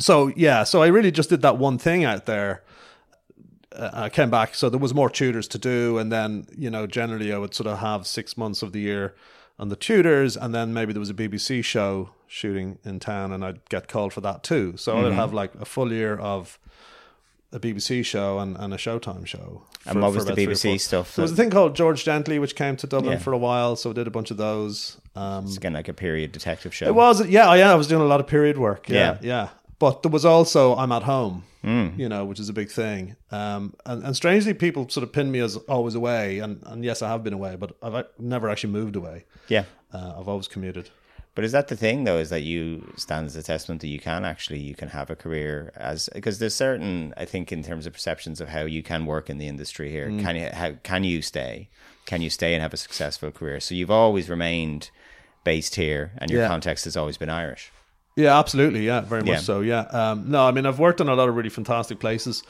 So 0.00 0.32
yeah, 0.34 0.64
so 0.64 0.82
I 0.82 0.88
really 0.88 1.12
just 1.12 1.30
did 1.30 1.42
that 1.42 1.56
one 1.58 1.78
thing 1.78 2.04
out 2.04 2.26
there. 2.26 2.62
Uh, 3.74 3.90
I 3.92 4.08
came 4.08 4.30
back, 4.30 4.54
so 4.54 4.68
there 4.68 4.78
was 4.78 4.94
more 4.94 5.10
Tudors 5.10 5.48
to 5.48 5.58
do, 5.58 5.98
and 5.98 6.12
then 6.12 6.46
you 6.56 6.70
know 6.70 6.86
generally 6.86 7.32
I 7.32 7.38
would 7.38 7.54
sort 7.54 7.66
of 7.66 7.78
have 7.78 8.06
six 8.06 8.36
months 8.36 8.62
of 8.62 8.72
the 8.72 8.80
year 8.80 9.14
on 9.58 9.68
the 9.68 9.76
Tudors, 9.76 10.36
and 10.36 10.54
then 10.54 10.72
maybe 10.72 10.92
there 10.92 11.00
was 11.00 11.10
a 11.10 11.14
BBC 11.14 11.64
show 11.64 12.10
shooting 12.26 12.78
in 12.84 12.98
town, 13.00 13.32
and 13.32 13.44
I'd 13.44 13.68
get 13.68 13.88
called 13.88 14.12
for 14.12 14.20
that 14.22 14.42
too. 14.42 14.74
So 14.76 14.96
I 14.96 15.02
would 15.02 15.12
have 15.12 15.32
like 15.32 15.54
a 15.56 15.64
full 15.64 15.92
year 15.92 16.16
of 16.16 16.58
a 17.52 17.60
BBC 17.60 18.04
show 18.04 18.40
and, 18.40 18.56
and 18.56 18.74
a 18.74 18.76
Showtime 18.76 19.24
show. 19.26 19.62
And 19.86 20.02
what 20.02 20.12
was 20.12 20.24
the 20.24 20.32
BBC 20.32 20.80
stuff? 20.80 21.14
There 21.14 21.22
was 21.22 21.30
a 21.30 21.36
thing 21.36 21.50
called 21.50 21.76
George 21.76 22.02
Gently, 22.04 22.40
which 22.40 22.56
came 22.56 22.74
to 22.78 22.86
Dublin 22.88 23.12
Yeah. 23.12 23.18
for 23.20 23.32
a 23.32 23.38
while, 23.38 23.76
so 23.76 23.90
we 23.90 23.94
did 23.94 24.08
a 24.08 24.10
bunch 24.10 24.32
of 24.32 24.38
those. 24.38 24.96
Um, 25.14 25.44
It's 25.44 25.56
again 25.56 25.74
like 25.74 25.86
a 25.88 25.92
period 25.92 26.32
detective 26.32 26.74
show. 26.74 26.86
it 26.86 26.94
was, 26.96 27.24
yeah, 27.28 27.54
yeah, 27.54 27.70
I 27.70 27.76
was 27.76 27.86
doing 27.86 28.02
a 28.02 28.06
lot 28.06 28.18
of 28.18 28.26
period 28.26 28.58
work. 28.58 28.88
Yeah, 28.88 28.96
Yeah. 28.98 29.18
yeah. 29.22 29.48
But 29.84 30.02
there 30.02 30.10
was 30.10 30.24
also 30.24 30.74
I'm 30.76 30.92
at 30.92 31.02
home, 31.02 31.42
Mm. 31.62 31.98
you 31.98 32.08
know, 32.08 32.24
which 32.24 32.40
is 32.40 32.48
a 32.48 32.52
big 32.54 32.70
thing. 32.70 33.16
Um, 33.30 33.74
and, 33.84 34.02
and 34.02 34.16
strangely, 34.16 34.54
people 34.54 34.88
sort 34.88 35.04
of 35.06 35.12
pin 35.12 35.30
me 35.30 35.40
as 35.40 35.56
always 35.74 35.94
away, 35.94 36.38
and, 36.38 36.62
and 36.66 36.82
yes, 36.84 37.02
I 37.02 37.08
have 37.08 37.22
been 37.22 37.32
away, 37.34 37.56
but 37.56 37.76
I've 37.82 38.06
never 38.18 38.48
actually 38.50 38.72
moved 38.72 38.96
away. 38.96 39.24
Yeah. 39.48 39.64
Uh, 39.92 40.14
I've 40.18 40.28
always 40.28 40.48
commuted. 40.48 40.88
But 41.34 41.44
is 41.44 41.52
that 41.52 41.68
the 41.68 41.76
thing 41.76 42.04
though? 42.04 42.16
Is 42.18 42.30
that 42.30 42.42
you 42.42 42.92
stand 42.96 43.26
as 43.26 43.36
a 43.36 43.42
testament 43.42 43.80
that 43.82 43.88
you 43.88 43.98
can 43.98 44.24
actually 44.24 44.60
you 44.60 44.74
can 44.74 44.88
have 44.90 45.10
a 45.10 45.16
career 45.16 45.70
as 45.76 46.08
because 46.14 46.38
there's 46.38 46.54
certain 46.54 47.12
I 47.16 47.24
think 47.26 47.50
in 47.52 47.62
terms 47.62 47.86
of 47.86 47.92
perceptions 47.92 48.40
of 48.40 48.48
how 48.48 48.64
you 48.76 48.82
can 48.82 49.04
work 49.04 49.28
in 49.28 49.38
the 49.38 49.48
industry 49.48 49.90
here. 49.90 50.08
Mm. 50.08 50.20
Can 50.24 50.36
you 50.36 50.48
how 50.60 50.70
can 50.90 51.02
you 51.04 51.20
stay? 51.22 51.68
Can 52.06 52.22
you 52.22 52.30
stay 52.30 52.54
and 52.54 52.62
have 52.62 52.72
a 52.72 52.76
successful 52.86 53.30
career? 53.32 53.58
So 53.60 53.74
you've 53.74 53.90
always 54.02 54.28
remained 54.30 54.90
based 55.42 55.74
here, 55.74 56.12
and 56.18 56.30
your 56.30 56.42
Yeah. 56.42 56.48
context 56.54 56.84
has 56.84 56.96
always 56.96 57.18
been 57.18 57.28
Irish. 57.44 57.70
Yeah, 58.16 58.38
absolutely. 58.38 58.86
Yeah, 58.86 59.00
very 59.00 59.22
much 59.22 59.28
Yeah. 59.28 59.38
so. 59.38 59.60
Yeah. 59.60 59.80
Um, 59.90 60.30
no, 60.30 60.46
I 60.46 60.52
mean, 60.52 60.66
I've 60.66 60.78
worked 60.78 61.00
in 61.00 61.08
a 61.08 61.14
lot 61.14 61.28
of 61.28 61.34
really 61.34 61.48
fantastic 61.50 61.98
places, 61.98 62.42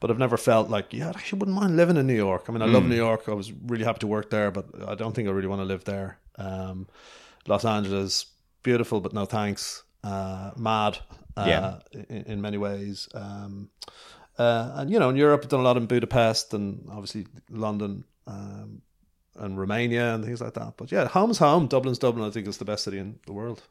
but 0.00 0.10
I've 0.10 0.18
never 0.18 0.36
felt 0.36 0.68
like, 0.70 0.92
yeah, 0.92 1.06
I 1.08 1.10
actually 1.10 1.40
wouldn't 1.40 1.56
mind 1.56 1.76
living 1.76 1.96
in 1.96 2.06
New 2.06 2.14
York. 2.14 2.44
I 2.48 2.52
mean, 2.52 2.62
I 2.62 2.66
love 2.66 2.84
New 2.84 2.96
York. 2.96 3.28
I 3.28 3.34
was 3.34 3.52
really 3.52 3.84
happy 3.84 4.00
to 4.00 4.06
work 4.06 4.30
there, 4.30 4.50
but 4.50 4.66
I 4.86 4.94
don't 4.94 5.12
think 5.14 5.28
I 5.28 5.32
really 5.32 5.48
want 5.48 5.60
to 5.60 5.64
live 5.66 5.84
there. 5.84 6.18
Um, 6.38 6.86
Los 7.48 7.64
Angeles, 7.64 8.26
beautiful, 8.62 9.00
but 9.00 9.12
no 9.12 9.24
thanks. 9.24 9.82
Uh, 10.04 10.52
mad. 10.56 10.98
Uh, 11.36 11.44
Yeah. 11.48 11.78
in, 12.08 12.22
in 12.24 12.40
many 12.40 12.58
ways. 12.58 13.08
Um, 13.14 13.70
uh, 14.38 14.72
and 14.76 14.90
you 14.90 14.98
know, 14.98 15.08
in 15.10 15.16
Europe, 15.16 15.40
I've 15.42 15.48
done 15.50 15.60
a 15.60 15.64
lot 15.64 15.76
in 15.76 15.86
Budapest 15.86 16.54
and 16.54 16.86
obviously 16.90 17.26
London. 17.50 18.04
Um, 18.26 18.82
and 19.36 19.58
Romania 19.58 20.14
and 20.14 20.22
things 20.24 20.42
like 20.42 20.52
that, 20.54 20.74
but 20.76 20.92
yeah, 20.92 21.08
home's 21.08 21.38
home. 21.38 21.66
Dublin's 21.66 21.98
Dublin. 21.98 22.28
I 22.28 22.30
think 22.30 22.46
is 22.46 22.58
the 22.58 22.66
best 22.66 22.84
city 22.84 22.98
in 22.98 23.18
the 23.26 23.32
world. 23.32 23.62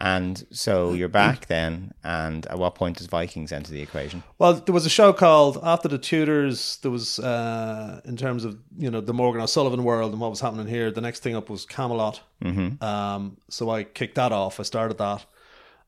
And 0.00 0.46
so 0.50 0.92
you're 0.92 1.08
back 1.08 1.46
then, 1.46 1.92
and 2.04 2.46
at 2.46 2.58
what 2.58 2.76
point 2.76 2.98
does 2.98 3.08
Vikings 3.08 3.50
enter 3.50 3.72
the 3.72 3.82
equation? 3.82 4.22
Well, 4.38 4.54
there 4.54 4.72
was 4.72 4.86
a 4.86 4.90
show 4.90 5.12
called 5.12 5.58
After 5.62 5.88
the 5.88 5.98
Tudors. 5.98 6.78
There 6.82 6.90
was, 6.90 7.18
uh, 7.18 8.00
in 8.04 8.16
terms 8.16 8.44
of 8.44 8.58
you 8.78 8.90
know 8.90 9.00
the 9.00 9.12
Morgan 9.12 9.42
O'Sullivan 9.42 9.82
world 9.82 10.12
and 10.12 10.20
what 10.20 10.30
was 10.30 10.40
happening 10.40 10.68
here. 10.68 10.90
The 10.92 11.00
next 11.00 11.22
thing 11.22 11.34
up 11.34 11.50
was 11.50 11.66
Camelot. 11.66 12.20
Mm-hmm. 12.42 12.82
Um, 12.82 13.38
so 13.50 13.70
I 13.70 13.82
kicked 13.82 14.14
that 14.14 14.30
off. 14.30 14.60
I 14.60 14.62
started 14.62 14.98
that, 14.98 15.24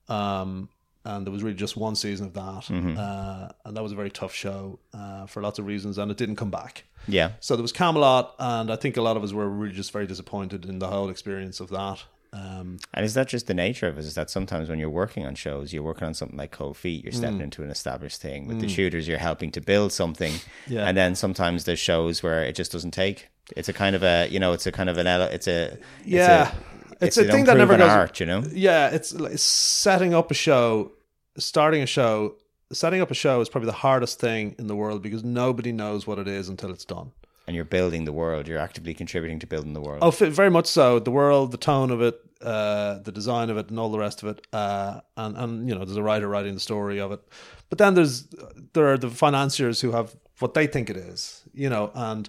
um, 0.09 0.69
and 1.05 1.25
there 1.25 1.33
was 1.33 1.45
really 1.45 1.57
just 1.57 1.77
one 1.77 1.95
season 1.95 2.27
of 2.27 2.35
that, 2.35 2.71
uh, 2.99 3.53
and 3.65 3.77
that 3.77 3.83
was 3.83 3.93
a 3.93 3.97
very 3.97 4.11
tough 4.11 4.35
show 4.35 4.81
uh, 4.93 5.27
for 5.27 5.41
lots 5.41 5.61
of 5.61 5.67
reasons, 5.67 5.99
and 5.99 6.11
it 6.11 6.17
didn't 6.17 6.37
come 6.37 6.51
back. 6.51 6.85
Yeah, 7.09 7.33
So 7.41 7.57
there 7.57 7.63
was 7.63 7.73
Camelot, 7.73 8.35
and 8.39 8.71
I 8.71 8.77
think 8.77 8.97
a 8.97 9.03
lot 9.03 9.17
of 9.17 9.25
us 9.25 9.33
were 9.33 9.49
really 9.49 9.73
just 9.73 9.93
very 9.93 10.07
disappointed 10.07 10.67
in 10.67 10.81
the 10.81 10.89
whole 10.89 11.09
experience 11.09 11.61
of 11.61 11.71
that. 11.71 12.05
Um, 12.33 12.79
and 12.95 13.05
is 13.05 13.15
that 13.15 13.27
just 13.29 13.47
the 13.49 13.55
nature 13.55 13.89
of 13.89 13.99
it? 13.99 14.05
Is 14.05 14.15
that 14.15 14.31
sometimes 14.31 14.69
when 14.69 14.79
you're 14.79 14.89
working 14.91 15.27
on 15.27 15.35
shows, 15.35 15.73
you're 15.73 15.83
working 15.83 16.07
on 16.07 16.15
something 16.15 16.39
like 16.39 16.53
Cold 16.53 16.77
Feet, 16.77 17.03
you're 17.03 17.13
Mm. 17.13 17.17
stepping 17.17 17.41
into 17.41 17.63
an 17.65 17.71
established 17.71 18.21
thing. 18.21 18.47
With 18.47 18.61
the 18.61 18.69
shooters, 18.69 19.09
you're 19.09 19.19
helping 19.19 19.51
to 19.53 19.61
build 19.61 19.93
something, 19.93 20.35
Yeah. 20.69 20.87
and 20.87 20.97
then 20.97 21.15
sometimes 21.17 21.65
there's 21.65 21.81
shows 21.81 22.23
where 22.23 22.45
it 22.45 22.55
just 22.55 22.71
doesn't 22.73 22.93
take. 22.93 23.29
It's 23.57 23.69
a 23.69 23.73
kind 23.73 23.97
of 23.97 24.03
a 24.05 24.29
you 24.31 24.39
know, 24.39 24.53
it's 24.53 24.67
a 24.67 24.73
kind 24.73 24.89
of 24.89 24.97
an 24.97 25.07
it's 25.09 25.49
a 25.49 25.73
it's 25.73 25.81
Yeah. 26.05 26.53
a, 27.01 27.05
It's 27.07 27.17
a 27.17 27.25
thing 27.25 27.47
that 27.47 27.57
never 27.57 27.77
goes- 27.77 27.91
art, 27.91 28.21
you 28.21 28.27
know. 28.27 28.45
yeah, 28.53 28.91
it's 28.91 29.13
like 29.13 29.39
setting 29.39 30.15
up 30.15 30.31
a 30.31 30.35
show, 30.35 30.93
starting 31.37 31.83
a 31.83 31.87
show. 31.87 32.37
Setting 32.73 33.01
up 33.01 33.11
a 33.11 33.15
show 33.15 33.41
is 33.41 33.49
probably 33.49 33.67
the 33.67 33.73
hardest 33.73 34.21
thing 34.21 34.55
in 34.57 34.69
the 34.69 34.77
world 34.77 35.03
because 35.03 35.25
nobody 35.25 35.73
knows 35.73 36.07
what 36.07 36.21
it 36.21 36.29
is 36.29 36.49
until 36.49 36.71
it's 36.71 36.85
done. 36.85 37.11
And 37.51 37.57
you're 37.57 37.65
building 37.65 38.05
the 38.05 38.13
world. 38.13 38.47
You're 38.47 38.61
actively 38.61 38.95
contributing 38.95 39.41
to 39.41 39.47
building 39.49 39.73
the 39.73 39.81
world. 39.81 39.99
Oh, 40.03 40.13
very 40.13 40.51
much 40.51 40.69
so. 40.69 41.01
The 41.01 41.11
world, 41.11 41.51
the 41.51 41.57
tone 41.57 41.91
of 41.91 42.01
it, 42.01 42.17
uh, 42.41 43.01
the 43.01 43.11
design 43.11 43.51
of 43.51 43.57
it, 43.57 43.71
and 43.71 43.77
all 43.77 43.91
the 43.91 43.99
rest 43.99 44.23
of 44.23 44.29
it. 44.29 44.47
Uh, 44.53 45.01
and 45.17 45.37
and 45.37 45.69
you 45.69 45.75
know, 45.75 45.85
there's 45.85 45.97
a 45.97 46.03
writer 46.05 46.29
writing 46.29 46.55
the 46.55 46.61
story 46.61 47.01
of 47.01 47.11
it. 47.11 47.21
But 47.69 47.79
then 47.79 47.95
there's 47.95 48.29
there 48.73 48.87
are 48.93 48.97
the 48.97 49.11
financiers 49.11 49.81
who 49.81 49.91
have 49.91 50.15
what 50.39 50.55
they 50.55 50.69
think 50.69 50.91
it 50.91 50.97
is. 50.97 51.43
You 51.53 51.69
know, 51.71 51.91
and 51.93 52.29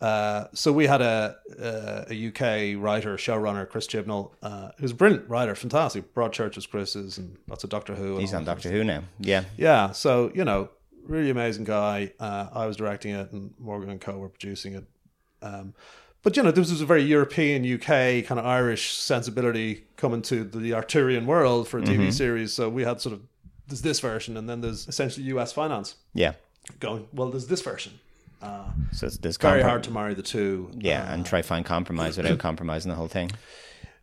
uh, 0.00 0.46
so 0.54 0.72
we 0.72 0.88
had 0.88 1.02
a 1.02 1.36
a, 1.56 2.06
a 2.10 2.28
UK 2.28 2.82
writer, 2.82 3.16
showrunner, 3.16 3.68
Chris 3.68 3.86
Chibnall, 3.86 4.32
uh, 4.42 4.70
who's 4.80 4.90
a 4.90 4.94
brilliant 4.96 5.30
writer, 5.30 5.54
fantastic. 5.54 6.12
Broadchurch 6.14 6.56
was 6.56 6.66
Chris's, 6.66 7.16
and 7.16 7.36
lots 7.46 7.62
of 7.62 7.70
Doctor 7.70 7.94
Who. 7.94 8.18
He's 8.18 8.34
on 8.34 8.44
Doctor 8.44 8.70
Who 8.72 8.82
now. 8.82 9.04
Yeah, 9.20 9.44
yeah, 9.56 9.92
so 9.92 10.32
you 10.34 10.44
know, 10.44 10.70
really 11.08 11.30
amazing 11.30 11.64
guy. 11.64 12.12
Uh, 12.20 12.48
I 12.52 12.66
was 12.66 12.76
directing 12.76 13.14
it, 13.14 13.32
and 13.32 13.54
Morgan 13.58 13.90
and 13.90 14.00
Co 14.00 14.18
were 14.18 14.28
producing 14.28 14.74
it. 14.74 14.84
Um, 15.42 15.74
but 16.22 16.36
you 16.36 16.42
know, 16.42 16.50
this 16.50 16.70
was 16.70 16.80
a 16.80 16.86
very 16.86 17.02
European, 17.02 17.64
UK 17.64 18.24
kind 18.24 18.38
of 18.38 18.46
Irish 18.46 18.92
sensibility 18.94 19.84
coming 19.96 20.22
to 20.22 20.44
the 20.44 20.74
Arthurian 20.74 21.26
world 21.26 21.68
for 21.68 21.78
a 21.78 21.82
TV 21.82 22.12
series. 22.12 22.52
So 22.52 22.68
we 22.68 22.82
had 22.84 23.00
sort 23.00 23.14
of 23.14 23.22
there's 23.68 23.82
this 23.82 24.00
version, 24.00 24.36
and 24.36 24.48
then 24.48 24.60
there's 24.60 24.88
essentially 24.88 25.26
US 25.26 25.52
finance 25.52 25.96
yeah. 26.14 26.32
going. 26.80 27.06
Well, 27.12 27.30
there's 27.30 27.46
this 27.46 27.62
version. 27.62 27.98
Uh, 28.40 28.64
So 28.92 29.06
it's 29.06 29.18
this 29.18 29.36
very 29.36 29.62
comprom- 29.62 29.64
hard 29.64 29.82
to 29.84 29.90
marry 29.90 30.14
the 30.14 30.22
two. 30.22 30.70
Yeah, 30.74 31.12
and 31.12 31.24
try 31.24 31.42
find 31.42 31.64
compromise 31.64 32.16
without 32.16 32.38
compromising 32.48 32.90
the 32.90 32.96
whole 32.96 33.08
thing. 33.08 33.30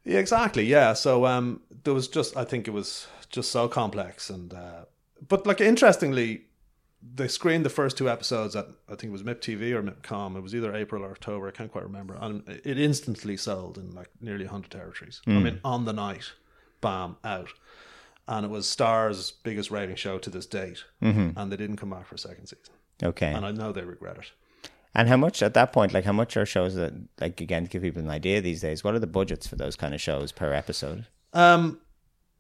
Yeah, 0.04 0.20
exactly. 0.20 0.66
Yeah. 0.66 0.94
So 0.94 1.26
um, 1.26 1.62
there 1.84 1.94
was 1.94 2.08
just, 2.08 2.38
I 2.38 2.44
think 2.46 2.68
it 2.68 2.72
was 2.72 3.08
just 3.30 3.52
so 3.52 3.68
complex, 3.68 4.30
and 4.30 4.54
uh, 4.54 4.86
but 5.28 5.48
like 5.48 5.62
interestingly, 5.62 6.44
they 7.14 7.28
screened 7.28 7.66
the 7.66 7.70
first 7.70 7.98
two 7.98 8.10
episodes 8.10 8.56
at 8.56 8.68
I 8.88 8.96
think 8.96 9.04
it 9.04 9.12
was 9.12 9.24
MIP 9.24 9.40
TV 9.40 9.72
or 9.72 9.84
MIPCom. 9.84 10.38
It 10.38 10.42
was 10.42 10.56
either 10.56 10.74
April 10.74 11.04
or 11.04 11.12
October. 11.12 11.48
I 11.48 11.52
can't 11.52 11.72
quite 11.72 11.84
remember. 11.84 12.18
And 12.20 12.44
it 12.48 12.80
instantly 12.80 13.38
sold 13.38 13.78
in 13.78 13.92
like 13.92 14.10
nearly 14.22 14.46
hundred 14.46 14.72
territories. 14.72 15.22
I 15.28 15.32
mean, 15.32 15.60
on 15.64 15.86
the 15.86 15.94
night, 15.94 16.34
bam, 16.82 17.18
out. 17.24 17.50
And 18.28 18.46
it 18.46 18.50
was 18.50 18.66
Starz 18.66 19.34
biggest 19.44 19.70
rating 19.70 19.96
show 19.98 20.18
to 20.18 20.30
this 20.32 20.48
date, 20.48 20.84
mm-hmm. 21.02 21.38
and 21.38 21.52
they 21.52 21.58
didn't 21.58 21.78
come 21.78 21.92
back 21.92 22.08
for 22.08 22.16
a 22.16 22.20
second 22.20 22.48
season. 22.48 22.74
Okay. 23.04 23.32
And 23.32 23.46
I 23.46 23.52
know 23.52 23.72
they 23.72 23.84
regret 23.84 24.18
it. 24.18 24.32
And 24.96 25.10
how 25.10 25.18
much 25.18 25.44
at 25.44 25.54
that 25.54 25.74
point, 25.74 25.94
like 25.94 26.06
how 26.06 26.14
much 26.14 26.38
are 26.38 26.46
shows 26.46 26.74
that, 26.76 26.94
like 27.20 27.42
again, 27.42 27.66
to 27.66 27.70
give 27.70 27.84
people 27.84 28.02
an 28.02 28.10
idea 28.10 28.42
these 28.42 28.62
days, 28.62 28.84
what 28.84 28.96
are 28.96 29.00
the 29.00 29.08
budgets 29.08 29.46
for 29.46 29.58
those 29.58 29.76
kind 29.76 29.94
of 29.94 30.02
shows 30.02 30.32
per 30.32 30.54
episode? 30.54 31.06
Um, 31.34 31.82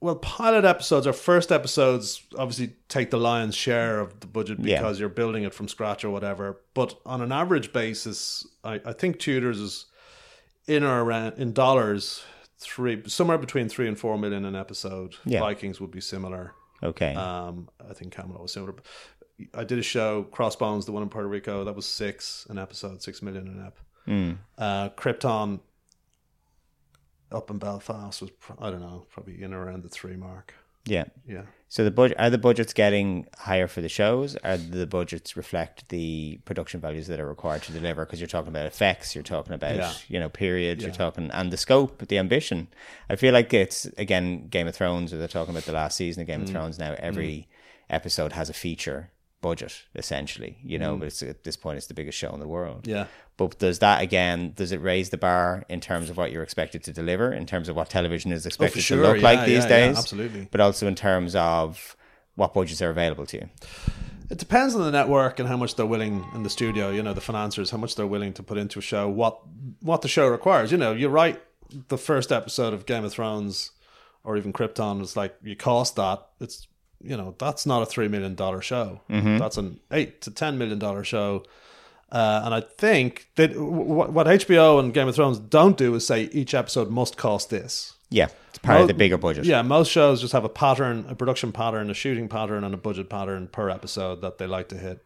well, 0.06 0.16
pilot 0.18 0.66
episodes 0.66 1.08
or 1.08 1.14
first 1.14 1.51
episodes 1.51 2.22
obviously 2.38 2.76
take 2.89 3.10
the 3.10 3.18
lion's 3.18 3.56
share 3.56 3.99
of 3.99 4.20
the 4.20 4.28
budget 4.28 4.60
Yeah. 4.60 4.78
because 4.78 4.99
you're 4.99 5.10
building 5.10 5.43
it 5.43 5.53
from 5.53 5.68
scratch 5.68 6.06
or 6.06 6.12
whatever. 6.12 6.62
But 6.76 6.99
on 7.06 7.22
an 7.22 7.32
average 7.32 7.74
basis, 7.74 8.45
I, 8.64 8.80
I 8.86 8.93
think 8.93 9.18
Tudors 9.20 9.60
is 9.60 9.86
in 10.68 10.84
or 10.84 11.03
around 11.03 11.39
in 11.39 11.53
dollars 11.53 12.24
three 12.60 13.01
somewhere 13.08 13.38
between 13.39 13.68
three 13.68 13.88
and 13.88 13.97
four 13.97 14.18
million 14.18 14.45
an 14.45 14.56
episode. 14.56 15.16
Yeah. 15.26 15.39
Vikings 15.39 15.82
would 15.82 15.91
be 15.91 16.01
similar. 16.01 16.53
Okay. 16.84 17.16
Um, 17.16 17.68
I 17.89 17.93
think 17.93 18.14
Camelot 18.14 18.41
was 18.41 18.53
similar. 18.53 18.76
I 19.53 19.64
did 19.64 19.80
a 19.80 19.84
show, 19.84 20.24
Crossbones, 20.24 20.86
the 20.86 20.91
one 20.91 21.03
in 21.03 21.10
Puerto 21.10 21.28
Rico. 21.28 21.64
That 21.64 21.76
was 21.76 21.86
six 21.88 22.45
an 22.49 22.58
episode, 22.60 23.01
six 23.01 23.22
million 23.22 23.47
an 23.47 23.64
ep. 23.66 23.80
Mm. 24.08 24.38
Uh, 24.58 24.89
Krypton 24.89 25.60
up 27.36 27.49
in 27.51 27.57
Belfast 27.59 28.21
was 28.21 28.31
I 28.59 28.69
don't 28.71 28.81
know, 28.81 29.05
probably 29.11 29.41
in 29.41 29.53
around 29.53 29.83
the 29.83 29.89
three 29.89 30.15
mark. 30.15 30.53
Yeah. 30.88 31.05
Yeah. 31.27 31.41
So 31.67 31.83
the 31.83 31.89
budget 31.91 32.17
are 32.19 32.29
the 32.29 32.38
budgets 32.38 32.71
getting 32.71 33.25
higher 33.38 33.67
for 33.67 33.81
the 33.81 33.89
shows? 33.89 34.36
Are 34.38 34.55
the 34.55 34.86
budgets 34.86 35.36
reflect 35.36 35.89
the 35.89 36.39
production 36.45 36.79
values 36.79 37.07
that 37.07 37.19
are 37.19 37.27
required 37.27 37.63
to 37.63 37.71
deliver? 37.71 38.05
Because 38.05 38.19
you're 38.21 38.27
talking 38.27 38.49
about 38.49 38.67
effects, 38.67 39.15
you're 39.15 39.23
talking 39.23 39.53
about 39.53 39.75
Yeah. 39.75 39.91
you 40.07 40.19
know 40.19 40.29
periods, 40.29 40.83
you're 40.83 40.93
talking 40.93 41.31
and 41.31 41.51
the 41.51 41.57
scope, 41.57 42.07
the 42.07 42.19
ambition. 42.19 42.67
I 43.09 43.15
feel 43.15 43.33
like 43.33 43.51
it's 43.53 43.86
again 43.97 44.47
Game 44.47 44.67
of 44.67 44.75
Thrones, 44.75 45.11
or 45.11 45.17
they're 45.17 45.27
talking 45.27 45.53
about 45.55 45.65
the 45.65 45.73
last 45.73 45.97
season 45.97 46.21
of 46.21 46.27
Game 46.27 46.41
Mm. 46.41 46.43
of 46.43 46.49
Thrones. 46.51 46.77
Now 46.79 46.95
every 46.99 47.47
episode 47.89 48.33
has 48.33 48.49
a 48.49 48.53
feature 48.53 49.09
budget 49.45 49.83
essentially, 49.93 50.57
you 50.63 50.79
know. 50.79 50.97
But 50.97 51.07
it's 51.09 51.21
at 51.21 51.43
this 51.43 51.55
point, 51.55 51.77
it's 51.77 51.85
the 51.85 51.93
biggest 51.93 52.17
show 52.17 52.31
in 52.33 52.39
the 52.39 52.47
world. 52.47 52.83
Mm. 52.83 52.87
Yeah. 52.95 53.05
But 53.37 53.59
does 53.59 53.77
that 53.79 54.01
again? 54.01 54.53
Does 54.55 54.71
it 54.71 54.81
raise 54.81 55.11
the 55.11 55.17
bar 55.17 55.65
in 55.69 55.79
terms 55.81 56.09
of 56.09 56.17
what 56.17 56.31
you're 56.31 56.41
expected 56.41 56.83
to 56.85 56.91
deliver, 56.91 57.31
in 57.31 57.45
terms 57.45 57.69
of 57.69 57.75
what 57.75 57.89
television 57.89 58.31
is 58.31 58.45
expected 58.45 58.81
sure, 58.81 58.97
to 58.97 59.03
look 59.03 59.17
yeah, 59.17 59.29
like 59.29 59.45
these 59.45 59.65
yeah, 59.65 59.69
yeah, 59.69 59.87
days? 59.87 59.97
absolutely. 59.97 60.47
But 60.49 60.61
also 60.61 60.87
in 60.87 60.95
terms 60.95 61.35
of 61.35 61.95
what 62.35 62.53
budgets 62.53 62.81
are 62.81 62.89
available 62.89 63.25
to 63.27 63.37
you. 63.37 63.49
It 64.31 64.39
depends 64.39 64.73
on 64.73 64.81
the 64.81 64.91
network 64.91 65.39
and 65.39 65.47
how 65.47 65.57
much 65.57 65.75
they're 65.75 65.85
willing 65.85 66.25
in 66.33 66.41
the 66.41 66.49
studio, 66.49 66.89
you 66.89 67.03
know, 67.03 67.13
the 67.13 67.21
financiers, 67.21 67.69
how 67.69 67.77
much 67.77 67.95
they're 67.95 68.07
willing 68.07 68.33
to 68.33 68.43
put 68.43 68.57
into 68.57 68.79
a 68.79 68.81
show, 68.81 69.07
what 69.07 69.39
what 69.81 70.01
the 70.01 70.07
show 70.07 70.27
requires. 70.27 70.71
You 70.71 70.79
know, 70.79 70.93
you're 70.93 71.17
right, 71.23 71.39
the 71.89 71.97
first 71.97 72.31
episode 72.31 72.73
of 72.73 72.87
Game 72.87 73.05
of 73.05 73.13
Thrones 73.13 73.71
or 74.23 74.35
even 74.37 74.51
Krypton 74.51 75.01
is 75.01 75.15
like 75.15 75.35
you 75.43 75.55
cost 75.55 75.95
that, 75.97 76.25
it's 76.39 76.67
you 77.03 77.15
know, 77.17 77.35
that's 77.37 77.65
not 77.65 77.81
a 77.81 77.85
three 77.85 78.07
million 78.07 78.35
dollar 78.35 78.61
show. 78.61 79.01
That's 79.09 79.57
an 79.57 79.79
eight 79.91 80.21
to 80.21 80.31
ten 80.31 80.57
million 80.57 80.79
dollar 80.79 81.03
show. 81.03 81.43
Uh, 82.11 82.41
and 82.45 82.53
I 82.53 82.61
think 82.61 83.27
that 83.35 83.53
w- 83.53 83.71
what 83.71 84.27
HBO 84.27 84.79
and 84.79 84.93
Game 84.93 85.07
of 85.07 85.15
Thrones 85.15 85.39
don't 85.39 85.75
do 85.75 85.93
is 85.95 86.05
say 86.05 86.23
each 86.31 86.53
episode 86.53 86.89
must 86.89 87.17
cost 87.17 87.49
this. 87.49 87.93
Yeah, 88.09 88.27
it's 88.49 88.59
part 88.59 88.77
Mo- 88.77 88.81
of 88.83 88.87
the 88.87 88.93
bigger 88.93 89.17
budget. 89.17 89.45
Yeah, 89.45 89.63
most 89.63 89.89
shows 89.91 90.21
just 90.21 90.31
have 90.33 90.45
a 90.45 90.49
pattern, 90.49 91.05
a 91.09 91.15
production 91.15 91.51
pattern, 91.51 91.89
a 91.89 91.93
shooting 91.93 92.29
pattern, 92.29 92.63
and 92.63 92.73
a 92.73 92.77
budget 92.77 93.09
pattern 93.09 93.47
per 93.47 93.69
episode 93.69 94.21
that 94.21 94.37
they 94.37 94.45
like 94.47 94.69
to 94.69 94.77
hit. 94.77 95.05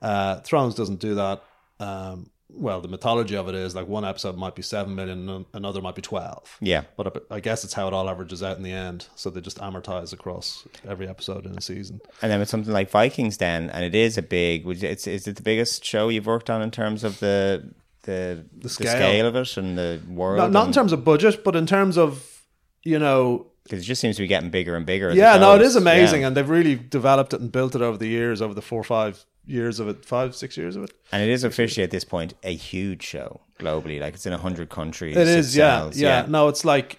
Uh, 0.00 0.40
Thrones 0.40 0.74
doesn't 0.74 0.98
do 0.98 1.14
that. 1.16 1.42
Um, 1.78 2.30
well, 2.54 2.80
the 2.80 2.88
mythology 2.88 3.36
of 3.36 3.48
it 3.48 3.54
is 3.54 3.74
like 3.74 3.88
one 3.88 4.04
episode 4.04 4.36
might 4.36 4.54
be 4.54 4.62
seven 4.62 4.94
million, 4.94 5.46
another 5.52 5.80
might 5.80 5.94
be 5.94 6.02
twelve. 6.02 6.56
Yeah. 6.60 6.82
But 6.96 7.24
I 7.30 7.40
guess 7.40 7.64
it's 7.64 7.74
how 7.74 7.86
it 7.88 7.94
all 7.94 8.08
averages 8.08 8.42
out 8.42 8.56
in 8.56 8.62
the 8.62 8.72
end. 8.72 9.06
So 9.16 9.30
they 9.30 9.40
just 9.40 9.58
amortize 9.58 10.12
across 10.12 10.66
every 10.86 11.08
episode 11.08 11.46
in 11.46 11.56
a 11.56 11.60
season. 11.60 12.00
And 12.22 12.30
then 12.30 12.40
with 12.40 12.48
something 12.48 12.72
like 12.72 12.90
Vikings, 12.90 13.36
then, 13.38 13.70
and 13.70 13.84
it 13.84 13.94
is 13.94 14.18
a 14.18 14.22
big. 14.22 14.66
It's 14.82 15.06
is 15.06 15.26
it 15.26 15.36
the 15.36 15.42
biggest 15.42 15.84
show 15.84 16.08
you've 16.08 16.26
worked 16.26 16.50
on 16.50 16.62
in 16.62 16.70
terms 16.70 17.04
of 17.04 17.20
the 17.20 17.72
the 18.02 18.44
the 18.58 18.68
scale. 18.68 18.88
scale, 18.92 19.26
of 19.26 19.36
it 19.36 19.56
and 19.56 19.76
the 19.78 20.00
world? 20.08 20.38
Not, 20.38 20.52
not 20.52 20.66
in 20.66 20.72
terms 20.72 20.92
of 20.92 21.04
budget, 21.04 21.44
but 21.44 21.56
in 21.56 21.66
terms 21.66 21.96
of 21.98 22.42
you 22.82 22.98
know 22.98 23.46
because 23.64 23.80
it 23.84 23.86
just 23.86 24.00
seems 24.00 24.16
to 24.16 24.22
be 24.22 24.26
getting 24.26 24.50
bigger 24.50 24.74
and 24.74 24.86
bigger. 24.86 25.12
yeah, 25.12 25.36
no, 25.36 25.54
it 25.54 25.62
is 25.62 25.76
amazing, 25.76 26.22
Yeah. 26.22 26.28
and 26.28 26.36
they've 26.36 26.48
really 26.48 26.74
developed 26.74 27.34
it 27.34 27.40
and 27.40 27.52
built 27.52 27.74
it 27.76 27.82
over 27.82 27.96
the 27.96 28.08
years, 28.08 28.42
over 28.42 28.54
the 28.54 28.62
four 28.62 28.80
or 28.80 28.84
five 28.84 29.24
years 29.46 29.80
of 29.80 29.88
it, 29.88 30.04
five 30.04 30.34
six 30.36 30.56
years 30.56 30.76
of 30.76 30.84
it. 30.84 30.92
And 31.12 31.22
it 31.22 31.28
is 31.28 31.44
officially 31.44 31.82
at 31.84 31.90
this 31.90 32.04
point 32.04 32.34
a 32.42 32.54
huge 32.54 33.02
show 33.02 33.40
globally. 33.58 34.00
Like 34.00 34.14
it's 34.14 34.26
in 34.26 34.32
hundred 34.32 34.68
countries. 34.70 35.16
It 35.16 35.26
is, 35.28 35.56
yeah, 35.56 35.78
sells, 35.80 35.98
yeah, 35.98 36.26
No, 36.28 36.48
it's 36.48 36.64
like 36.64 36.98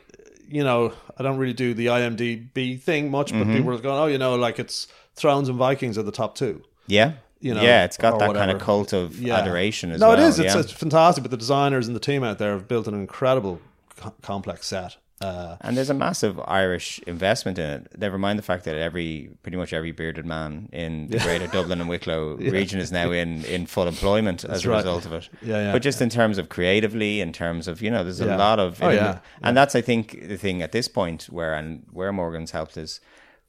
you 0.50 0.64
know, 0.66 0.92
I 1.18 1.24
don't 1.24 1.38
really 1.38 1.54
do 1.54 1.74
the 1.74 1.86
IMDb 1.86 2.78
thing 2.80 3.10
much, 3.10 3.32
but 3.32 3.40
Mm-hmm. 3.44 3.56
people 3.56 3.74
are 3.74 3.78
going, 3.78 4.00
oh, 4.02 4.08
you 4.08 4.18
know, 4.18 4.36
like 4.36 4.60
it's 4.60 4.88
Thrones 5.16 5.48
and 5.48 5.58
Vikings 5.58 5.98
are 5.98 6.04
the 6.04 6.12
top 6.12 6.36
two. 6.36 6.62
yeah, 6.88 7.14
You 7.40 7.54
know, 7.54 7.62
yeah. 7.62 7.86
It's 7.86 7.96
got 7.98 8.20
that 8.20 8.34
kind 8.34 8.52
of 8.52 8.60
cult 8.60 8.92
of 8.92 9.18
Yeah. 9.20 9.38
adoration 9.38 9.92
as 9.92 10.02
no, 10.02 10.10
well. 10.10 10.20
it 10.20 10.28
is. 10.28 10.40
It's, 10.40 10.54
yeah. 10.54 10.60
it's 10.60 10.72
fantastic. 10.74 11.24
But 11.24 11.32
the 11.32 11.38
designers 11.38 11.88
and 11.88 11.96
the 11.96 12.02
team 12.02 12.22
out 12.26 12.38
there 12.38 12.52
have 12.52 12.68
built 12.68 12.86
an 12.88 12.94
incredible, 12.96 13.62
co- 13.96 14.14
complex 14.22 14.68
set. 14.68 14.98
Uh, 15.22 15.56
And 15.62 15.78
there's 15.78 15.90
a 15.90 15.94
massive 15.94 16.40
Irish 16.48 17.00
investment 17.08 17.58
in 17.60 17.70
it. 17.70 18.00
Never 18.00 18.18
mind 18.18 18.40
the 18.40 18.44
fact 18.44 18.64
that 18.66 18.76
every, 18.76 19.30
pretty 19.44 19.58
much 19.58 19.72
every 19.74 19.92
bearded 19.92 20.26
man 20.26 20.70
in 20.72 21.08
the 21.08 21.20
greater 21.20 21.48
Dublin 21.48 21.80
and 21.82 21.90
Wicklow 21.90 22.36
region 22.60 22.80
is 22.80 22.92
now 22.92 23.12
in, 23.12 23.44
in 23.46 23.66
full 23.68 23.88
employment 23.88 24.44
as 24.46 24.66
a 24.66 24.70
result 24.70 25.06
of 25.06 25.14
it. 25.14 25.30
Yeah, 25.42 25.58
yeah. 25.66 25.72
But 25.74 25.82
just 25.82 26.02
in 26.02 26.10
terms 26.10 26.38
of 26.38 26.50
creatively, 26.50 27.22
in 27.22 27.32
terms 27.34 27.68
of, 27.68 27.82
you 27.82 27.92
know, 27.92 28.04
there's 28.04 28.20
a 28.22 28.36
lot 28.38 28.60
of, 28.60 28.82
Oh, 28.82 28.90
yeah. 28.90 29.20
and 29.44 29.56
that's, 29.56 29.76
I 29.76 29.82
think, 29.82 30.28
the 30.28 30.38
thing 30.38 30.62
at 30.62 30.72
this 30.72 30.88
point 30.88 31.26
where, 31.30 31.54
and 31.54 31.86
where 31.92 32.12
Morgan's 32.12 32.52
helped 32.52 32.76
is 32.78 33.00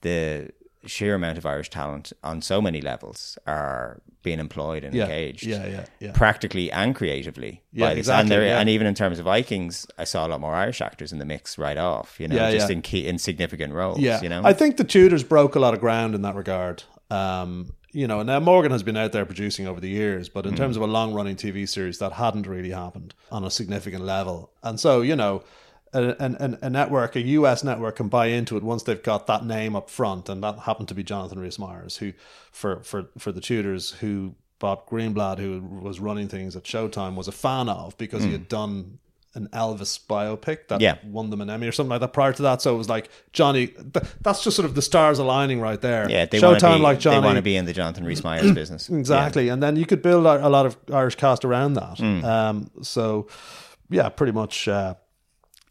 the 0.02 0.50
sheer 0.84 1.14
amount 1.14 1.38
of 1.38 1.46
Irish 1.46 1.70
talent 1.70 2.12
on 2.24 2.42
so 2.42 2.60
many 2.60 2.80
levels 2.80 3.38
are 3.46 4.00
being 4.22 4.38
employed 4.38 4.84
and 4.84 4.94
yeah, 4.94 5.04
engaged 5.04 5.44
yeah, 5.44 5.66
yeah, 5.66 5.84
yeah. 6.00 6.12
practically 6.12 6.70
and 6.72 6.94
creatively. 6.94 7.62
Yeah, 7.72 7.86
by 7.86 7.94
this. 7.94 7.98
exactly, 8.00 8.20
And, 8.22 8.30
there, 8.30 8.44
yeah. 8.46 8.60
and 8.60 8.68
even 8.68 8.86
in 8.86 8.94
terms 8.94 9.18
of 9.18 9.24
Vikings, 9.24 9.86
I 9.98 10.04
saw 10.04 10.26
a 10.26 10.28
lot 10.28 10.40
more 10.40 10.54
Irish 10.54 10.80
actors 10.80 11.12
in 11.12 11.18
the 11.18 11.24
mix 11.24 11.58
right 11.58 11.76
off. 11.76 12.18
You 12.20 12.28
know, 12.28 12.36
Yeah, 12.36 12.50
just 12.52 12.70
in 12.70 12.82
key, 12.82 13.06
insignificant 13.08 13.72
roles. 13.74 13.98
Yeah, 13.98 14.20
you 14.22 14.28
know, 14.28 14.42
I 14.44 14.52
think 14.52 14.76
the 14.76 14.84
Tudors 14.84 15.24
broke 15.24 15.54
a 15.54 15.60
lot 15.60 15.74
of 15.74 15.80
ground 15.80 16.14
in 16.14 16.22
that 16.22 16.34
regard. 16.34 16.84
Um, 17.10 17.74
you 17.92 18.06
know, 18.06 18.22
now 18.22 18.40
Morgan 18.40 18.72
has 18.72 18.82
been 18.82 18.96
out 18.96 19.12
there 19.12 19.26
producing 19.26 19.66
over 19.66 19.78
the 19.80 19.88
years, 19.90 20.28
but 20.30 20.44
Mm. 20.44 20.50
in 20.50 20.56
terms 20.56 20.76
of 20.76 20.82
a 20.82 20.86
long 20.86 21.12
running 21.12 21.36
TV 21.36 21.66
series, 21.68 21.98
that 21.98 22.12
hadn't 22.12 22.46
really 22.46 22.70
happened 22.70 23.14
on 23.30 23.44
a 23.44 23.50
significant 23.50 24.02
level. 24.04 24.50
And 24.62 24.80
so, 24.80 25.02
you 25.02 25.14
know, 25.14 25.42
a, 25.94 26.08
a, 26.18 26.58
a 26.62 26.70
network, 26.70 27.16
a 27.16 27.20
US 27.22 27.62
network, 27.64 27.96
can 27.96 28.08
buy 28.08 28.26
into 28.26 28.56
it 28.56 28.62
once 28.62 28.82
they've 28.84 29.02
got 29.02 29.26
that 29.26 29.44
name 29.44 29.76
up 29.76 29.90
front, 29.90 30.28
and 30.28 30.42
that 30.42 30.60
happened 30.60 30.88
to 30.88 30.94
be 30.94 31.02
Jonathan 31.02 31.38
Rhys 31.38 31.58
Myers, 31.58 31.98
who 31.98 32.12
for 32.50 32.80
for 32.82 33.08
for 33.18 33.32
the 33.32 33.40
Tudors, 33.40 33.92
who 34.00 34.34
Bob 34.58 34.88
Greenblatt, 34.88 35.38
who 35.38 35.60
was 35.60 35.98
running 36.00 36.28
things 36.28 36.54
at 36.56 36.62
Showtime, 36.64 37.14
was 37.16 37.28
a 37.28 37.32
fan 37.32 37.68
of 37.68 37.96
because 37.98 38.22
he 38.24 38.32
had 38.32 38.48
done 38.48 38.98
an 39.34 39.48
Elvis 39.48 39.98
biopic 40.06 40.68
that 40.68 40.78
Mm. 40.78 40.82
Yeah. 40.82 40.96
won 41.04 41.30
them 41.30 41.40
an 41.40 41.48
Emmy 41.48 41.66
or 41.66 41.72
something 41.72 41.88
like 41.90 42.00
that 42.02 42.12
prior 42.12 42.34
to 42.34 42.42
that. 42.42 42.60
So 42.60 42.74
it 42.74 42.76
was 42.78 42.88
like 42.90 43.08
Johnny. 43.32 43.68
Th- 43.68 44.04
that's 44.20 44.44
just 44.44 44.56
sort 44.56 44.66
of 44.66 44.74
the 44.74 44.82
stars 44.82 45.18
aligning 45.18 45.58
right 45.58 45.80
there. 45.80 46.06
yeah, 46.10 46.26
they 46.26 46.38
Showtime 46.38 46.76
be 46.76 46.82
like 46.82 47.00
Johnny. 47.00 47.20
They 47.20 47.24
want 47.26 47.36
to 47.36 47.42
be 47.42 47.56
in 47.56 47.64
the 47.64 47.72
Jonathan 47.72 48.04
Rhys 48.04 48.22
Myers 48.22 48.52
business. 48.54 48.88
exactly, 48.90 49.48
and 49.48 49.62
then 49.62 49.76
you 49.76 49.86
could 49.86 50.02
build 50.02 50.26
a 50.26 50.46
a 50.46 50.50
lot 50.50 50.66
of 50.66 50.76
Irish 50.92 51.14
cast 51.16 51.44
around 51.46 51.74
that. 51.74 51.96
Mm. 51.96 52.24
Um, 52.24 52.70
so 52.82 53.26
yeah, 53.90 54.08
pretty 54.10 54.32
much. 54.32 54.68
Uh, 54.68 54.94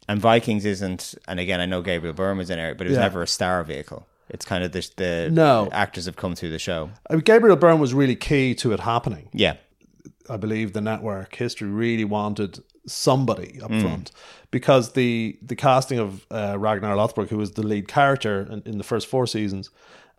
And 0.08 0.20
Vikings 0.20 0.64
isn't, 0.64 1.14
and 1.28 1.38
again, 1.38 1.60
I 1.60 1.66
know 1.66 1.80
Gabriel 1.82 2.14
Byrne 2.14 2.38
was 2.38 2.50
in 2.50 2.58
it, 2.58 2.76
but 2.76 2.86
it 2.86 2.90
was 2.90 2.96
Yeah. 2.96 3.02
never 3.04 3.22
a 3.22 3.26
star 3.26 3.62
vehicle. 3.62 4.06
It's 4.28 4.44
kind 4.44 4.64
of 4.64 4.72
the, 4.72 4.88
the 4.96 5.28
No. 5.30 5.68
actors 5.72 6.06
have 6.06 6.16
come 6.16 6.34
through 6.34 6.50
the 6.50 6.58
show. 6.58 6.90
I 7.08 7.14
mean, 7.14 7.22
Gabriel 7.22 7.56
Byrne 7.56 7.78
was 7.78 7.94
really 7.94 8.16
key 8.16 8.54
to 8.56 8.72
it 8.72 8.80
happening. 8.80 9.28
Yeah, 9.32 9.54
I 10.28 10.36
believe 10.38 10.72
the 10.72 10.80
network 10.80 11.34
history 11.36 11.68
really 11.68 12.04
wanted 12.04 12.62
somebody 12.86 13.60
up 13.62 13.70
front 13.70 14.10
because 14.50 14.92
the 14.94 15.38
the 15.40 15.54
casting 15.54 15.98
of 16.00 16.26
uh, 16.32 16.56
Ragnar 16.58 16.96
Lothbrok, 16.96 17.28
who 17.28 17.38
was 17.38 17.52
the 17.52 17.62
lead 17.64 17.86
character 17.86 18.40
in, 18.50 18.62
in 18.66 18.78
the 18.78 18.84
first 18.84 19.06
four 19.06 19.26
seasons, 19.26 19.70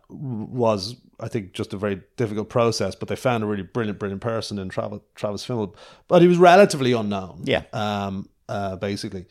w- 0.10 0.46
was 0.50 0.96
I 1.20 1.28
think 1.28 1.52
just 1.54 1.74
a 1.74 1.78
very 1.78 2.02
difficult 2.16 2.48
process. 2.50 2.96
But 2.96 3.10
they 3.10 3.16
found 3.18 3.44
a 3.44 3.48
really 3.48 3.64
brilliant, 3.64 4.00
brilliant 4.00 4.22
person 4.22 4.60
in 4.60 4.70
Travis 4.70 5.00
Travis 5.16 5.46
Fimmel, 5.46 5.76
but 6.08 6.22
he 6.22 6.28
was 6.30 6.38
relatively 6.38 6.94
unknown. 6.94 7.42
Yeah. 7.44 7.64
um, 7.74 8.30
uh, 8.50 8.76
basically, 8.76 9.26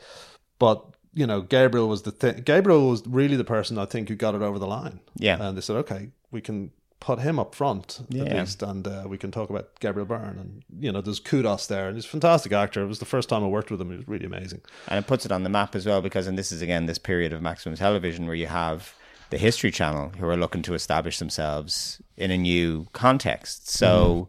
but. 0.64 0.78
You 1.14 1.26
know, 1.26 1.42
Gabriel 1.42 1.88
was 1.94 2.02
the 2.08 2.10
thing. 2.10 2.36
Gabriel 2.42 2.88
was 2.88 3.02
really 3.06 3.36
the 3.36 3.44
person 3.56 3.76
I 3.76 3.84
think 3.84 4.08
who 4.08 4.14
got 4.14 4.34
it 4.34 4.40
over 4.40 4.58
the 4.58 4.66
line. 4.66 4.96
Yeah. 5.18 5.36
and 5.42 5.54
they 5.54 5.60
said, 5.60 5.76
"Okay, 5.84 6.08
we 6.30 6.40
can 6.40 6.70
put 7.00 7.18
him 7.18 7.38
up 7.38 7.54
front 7.54 8.00
at 8.00 8.34
least, 8.38 8.62
and 8.62 8.88
uh, 8.88 9.04
we 9.06 9.18
can 9.18 9.30
talk 9.30 9.50
about 9.50 9.66
Gabriel 9.80 10.06
Byrne." 10.06 10.38
And 10.42 10.50
you 10.82 10.90
know, 10.90 11.02
there's 11.02 11.20
kudos 11.20 11.66
there, 11.66 11.86
and 11.88 11.96
he's 11.98 12.06
a 12.06 12.08
fantastic 12.16 12.52
actor. 12.52 12.80
It 12.82 12.86
was 12.86 12.98
the 12.98 13.04
first 13.14 13.28
time 13.28 13.44
I 13.44 13.48
worked 13.48 13.70
with 13.70 13.78
him; 13.82 13.90
he 13.90 13.96
was 13.98 14.08
really 14.08 14.24
amazing. 14.24 14.62
and 14.88 14.98
it 14.98 15.06
puts 15.06 15.26
it 15.26 15.32
on 15.32 15.42
the 15.42 15.50
map 15.50 15.74
as 15.74 15.84
well 15.84 16.00
because, 16.00 16.26
and 16.26 16.38
this 16.38 16.50
is 16.50 16.62
again 16.62 16.86
this 16.86 17.00
period 17.10 17.34
of 17.34 17.42
maximum 17.42 17.76
television 17.76 18.24
where 18.24 18.40
you 18.44 18.46
have 18.46 18.94
the 19.28 19.36
History 19.36 19.70
Channel 19.70 20.12
who 20.18 20.26
are 20.26 20.38
looking 20.38 20.62
to 20.62 20.72
establish 20.72 21.18
themselves 21.18 22.00
in 22.16 22.30
a 22.30 22.38
new 22.38 22.86
context. 22.94 23.68
So. 23.68 24.28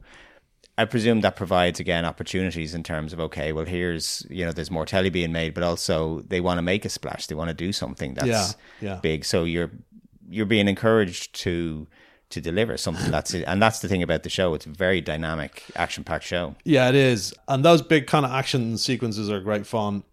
I 0.77 0.85
presume 0.85 1.21
that 1.21 1.35
provides 1.35 1.79
again 1.79 2.03
opportunities 2.03 2.73
in 2.73 2.83
terms 2.83 3.13
of 3.13 3.19
okay, 3.19 3.53
well 3.53 3.65
here's 3.65 4.25
you 4.29 4.45
know 4.45 4.51
there's 4.51 4.71
more 4.71 4.85
telly 4.85 5.09
being 5.09 5.31
made, 5.31 5.53
but 5.53 5.63
also 5.63 6.21
they 6.27 6.41
want 6.41 6.57
to 6.57 6.61
make 6.63 6.83
a 6.85 6.89
splash. 6.89 7.27
They 7.27 7.35
want 7.35 7.49
to 7.49 7.53
do 7.53 7.71
something 7.71 8.15
that's 8.15 8.27
Yeah, 8.27 8.47
yeah. 8.81 8.99
big. 9.01 9.25
So 9.25 9.43
you're 9.43 9.71
you're 10.29 10.45
being 10.47 10.67
encouraged 10.67 11.35
to 11.41 11.87
to 12.31 12.41
deliver 12.41 12.77
something 12.77 13.11
that's 13.11 13.33
it. 13.35 13.43
And 13.47 13.61
that's 13.61 13.79
the 13.79 13.87
thing 13.87 14.01
about 14.01 14.23
the 14.23 14.29
show. 14.29 14.55
It's 14.55 14.65
a 14.65 14.69
very 14.69 15.01
dynamic, 15.01 15.63
action 15.75 16.03
packed 16.03 16.23
show. 16.23 16.55
Yeah, 16.63 16.89
it 16.89 16.95
is, 16.95 17.33
and 17.47 17.63
those 17.63 17.83
big 17.83 18.07
kind 18.07 18.25
of 18.25 18.31
action 18.31 18.77
sequences 18.77 19.29
are 19.29 19.39
great 19.39 19.67
fun. 19.67 20.03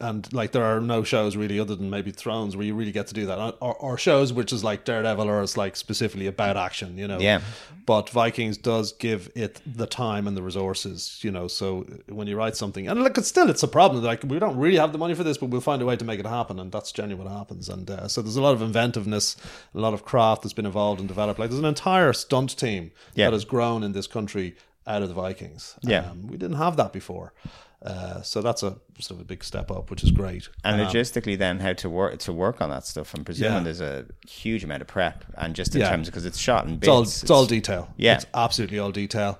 And 0.00 0.32
like, 0.32 0.52
there 0.52 0.62
are 0.62 0.80
no 0.80 1.02
shows 1.02 1.36
really, 1.36 1.58
other 1.58 1.74
than 1.74 1.90
maybe 1.90 2.12
Thrones, 2.12 2.56
where 2.56 2.64
you 2.64 2.72
really 2.72 2.92
get 2.92 3.08
to 3.08 3.14
do 3.14 3.26
that, 3.26 3.56
or, 3.60 3.74
or 3.74 3.98
shows 3.98 4.32
which 4.32 4.52
is 4.52 4.62
like 4.62 4.84
Daredevil, 4.84 5.28
or 5.28 5.42
it's 5.42 5.56
like 5.56 5.74
specifically 5.74 6.28
about 6.28 6.56
action, 6.56 6.96
you 6.96 7.08
know. 7.08 7.18
Yeah. 7.18 7.40
But 7.84 8.08
Vikings 8.10 8.56
does 8.58 8.92
give 8.92 9.28
it 9.34 9.60
the 9.66 9.86
time 9.86 10.28
and 10.28 10.36
the 10.36 10.42
resources, 10.42 11.18
you 11.22 11.32
know. 11.32 11.48
So 11.48 11.84
when 12.06 12.28
you 12.28 12.36
write 12.36 12.54
something, 12.54 12.86
and 12.86 13.02
look, 13.02 13.18
it's 13.18 13.26
still 13.26 13.50
it's 13.50 13.64
a 13.64 13.68
problem. 13.68 14.04
Like 14.04 14.22
we 14.22 14.38
don't 14.38 14.56
really 14.56 14.76
have 14.76 14.92
the 14.92 14.98
money 14.98 15.14
for 15.14 15.24
this, 15.24 15.36
but 15.38 15.48
we'll 15.50 15.60
find 15.60 15.82
a 15.82 15.86
way 15.86 15.96
to 15.96 16.04
make 16.04 16.20
it 16.20 16.26
happen, 16.26 16.60
and 16.60 16.70
that's 16.70 16.92
genuinely 16.92 17.28
what 17.28 17.36
happens. 17.36 17.68
And 17.68 17.90
uh, 17.90 18.06
so 18.06 18.22
there's 18.22 18.36
a 18.36 18.42
lot 18.42 18.52
of 18.54 18.62
inventiveness, 18.62 19.36
a 19.74 19.80
lot 19.80 19.94
of 19.94 20.04
craft 20.04 20.42
that's 20.42 20.52
been 20.52 20.66
involved 20.66 21.00
and 21.00 21.08
developed. 21.08 21.40
Like 21.40 21.50
there's 21.50 21.58
an 21.58 21.64
entire 21.64 22.12
stunt 22.12 22.56
team 22.56 22.92
Yeah. 23.14 23.26
that 23.26 23.32
has 23.32 23.44
grown 23.44 23.82
in 23.82 23.92
this 23.92 24.06
country 24.06 24.54
out 24.86 25.02
of 25.02 25.08
the 25.08 25.14
Vikings. 25.14 25.74
Yeah. 25.82 26.10
um, 26.10 26.28
we 26.28 26.36
didn't 26.36 26.56
have 26.56 26.76
that 26.76 26.92
before. 26.92 27.32
Uh, 27.80 28.20
so 28.22 28.42
that's 28.42 28.62
a 28.64 28.76
sort 28.98 29.12
of 29.18 29.20
a 29.20 29.24
big 29.24 29.44
step 29.44 29.70
up, 29.70 29.88
which 29.90 30.02
is 30.02 30.10
great. 30.10 30.48
And 30.64 30.80
Um, 30.80 30.88
logistically, 30.88 31.38
then 31.38 31.60
how 31.60 31.74
to 31.74 31.88
work 31.88 32.18
to 32.18 32.32
work 32.32 32.60
on 32.60 32.70
that 32.70 32.84
stuff. 32.84 33.14
I'm 33.14 33.24
presuming 33.24 33.58
Yeah. 33.58 33.60
there's 33.62 33.80
a 33.80 34.06
huge 34.28 34.64
amount 34.64 34.82
of 34.82 34.88
prep, 34.88 35.24
and 35.36 35.54
just 35.54 35.74
in 35.74 35.80
Yeah. 35.82 35.90
terms 35.90 36.08
because 36.08 36.26
it's 36.26 36.38
shot 36.38 36.66
in 36.66 36.78
bits. 36.78 36.82
it's 36.82 36.88
all 36.88 37.02
it's, 37.02 37.30
all 37.30 37.46
detail. 37.46 37.88
Yeah. 37.96 38.14
it's 38.16 38.26
absolutely 38.34 38.78
all 38.80 38.90
detail. 38.90 39.38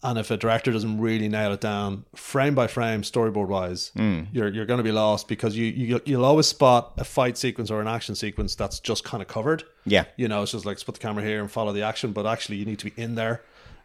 And 0.00 0.16
if 0.16 0.30
a 0.30 0.36
director 0.36 0.70
doesn't 0.70 1.00
really 1.00 1.28
nail 1.28 1.52
it 1.52 1.60
down, 1.60 2.04
frame 2.14 2.54
by 2.54 2.68
frame, 2.68 3.02
storyboard 3.02 3.48
wise, 3.48 3.90
Hmm. 3.96 4.22
you're 4.32 4.48
you're 4.48 4.64
going 4.64 4.78
to 4.78 4.84
be 4.84 4.92
lost 4.92 5.26
because 5.28 5.56
you, 5.56 5.66
you 5.66 6.00
you'll 6.06 6.24
always 6.24 6.46
spot 6.46 6.92
a 6.96 7.04
fight 7.04 7.36
sequence 7.36 7.68
or 7.70 7.80
an 7.82 7.88
action 7.88 8.14
sequence 8.14 8.54
that's 8.54 8.78
just 8.80 9.02
kind 9.04 9.20
of 9.22 9.28
covered. 9.28 9.64
Yeah. 9.84 10.04
you 10.16 10.28
know, 10.28 10.42
it's 10.42 10.52
just 10.52 10.64
like 10.64 10.74
let's 10.76 10.84
put 10.84 10.94
the 10.94 11.00
camera 11.00 11.22
here 11.24 11.40
and 11.40 11.50
follow 11.50 11.72
the 11.72 11.82
action, 11.82 12.12
but 12.12 12.24
actually 12.26 12.56
you 12.56 12.64
need 12.64 12.78
to 12.78 12.86
be 12.90 12.92
in 13.02 13.14
there. 13.16 13.42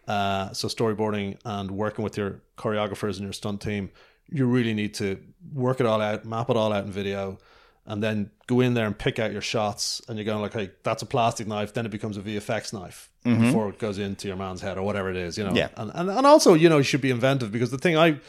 Uh, 0.08 0.52
so 0.54 0.68
storyboarding 0.68 1.38
and 1.46 1.72
working 1.72 2.04
with 2.04 2.18
your 2.18 2.42
choreographers 2.58 3.16
and 3.16 3.22
your 3.22 3.34
stunt 3.34 3.62
team, 3.62 3.90
you 4.30 4.46
really 4.46 4.74
need 4.74 4.94
to 4.96 5.20
work 5.54 5.80
it 5.80 5.86
all 5.86 6.02
out, 6.02 6.26
map 6.26 6.50
it 6.50 6.58
all 6.58 6.74
out 6.74 6.86
in 6.86 6.92
video, 6.92 7.38
and 7.86 8.02
then 8.02 8.32
go 8.48 8.60
in 8.60 8.74
there 8.74 8.86
and 8.86 8.98
pick 8.98 9.20
out 9.20 9.32
your 9.32 9.42
shots. 9.42 10.02
And 10.08 10.18
you're 10.18 10.26
going 10.26 10.42
like, 10.42 10.54
hey, 10.54 10.72
that's 10.84 11.04
a 11.04 11.06
plastic 11.06 11.48
knife. 11.48 11.74
Then 11.74 11.86
it 11.86 11.90
becomes 11.90 12.18
a 12.18 12.22
VFX 12.22 12.74
knife 12.74 13.10
before 13.24 13.70
it 13.70 13.80
goes 13.80 13.98
into 13.98 14.28
your 14.28 14.38
man's 14.38 14.62
head 14.62 14.78
or 14.78 14.84
whatever 14.84 15.10
it 15.10 15.18
is, 15.18 15.38
you 15.38 15.44
know. 15.44 15.52
Mm-hmm. 15.52 15.58
Yeah. 15.58 15.70
And, 15.78 15.92
and 15.94 16.10
and 16.10 16.26
also, 16.26 16.54
you 16.54 16.70
know, 16.70 16.78
you 16.78 16.84
should 16.84 17.02
be 17.02 17.12
inventive 17.12 17.52
because 17.52 17.72
the 17.72 17.78
thing 17.78 17.98
I 17.98 18.20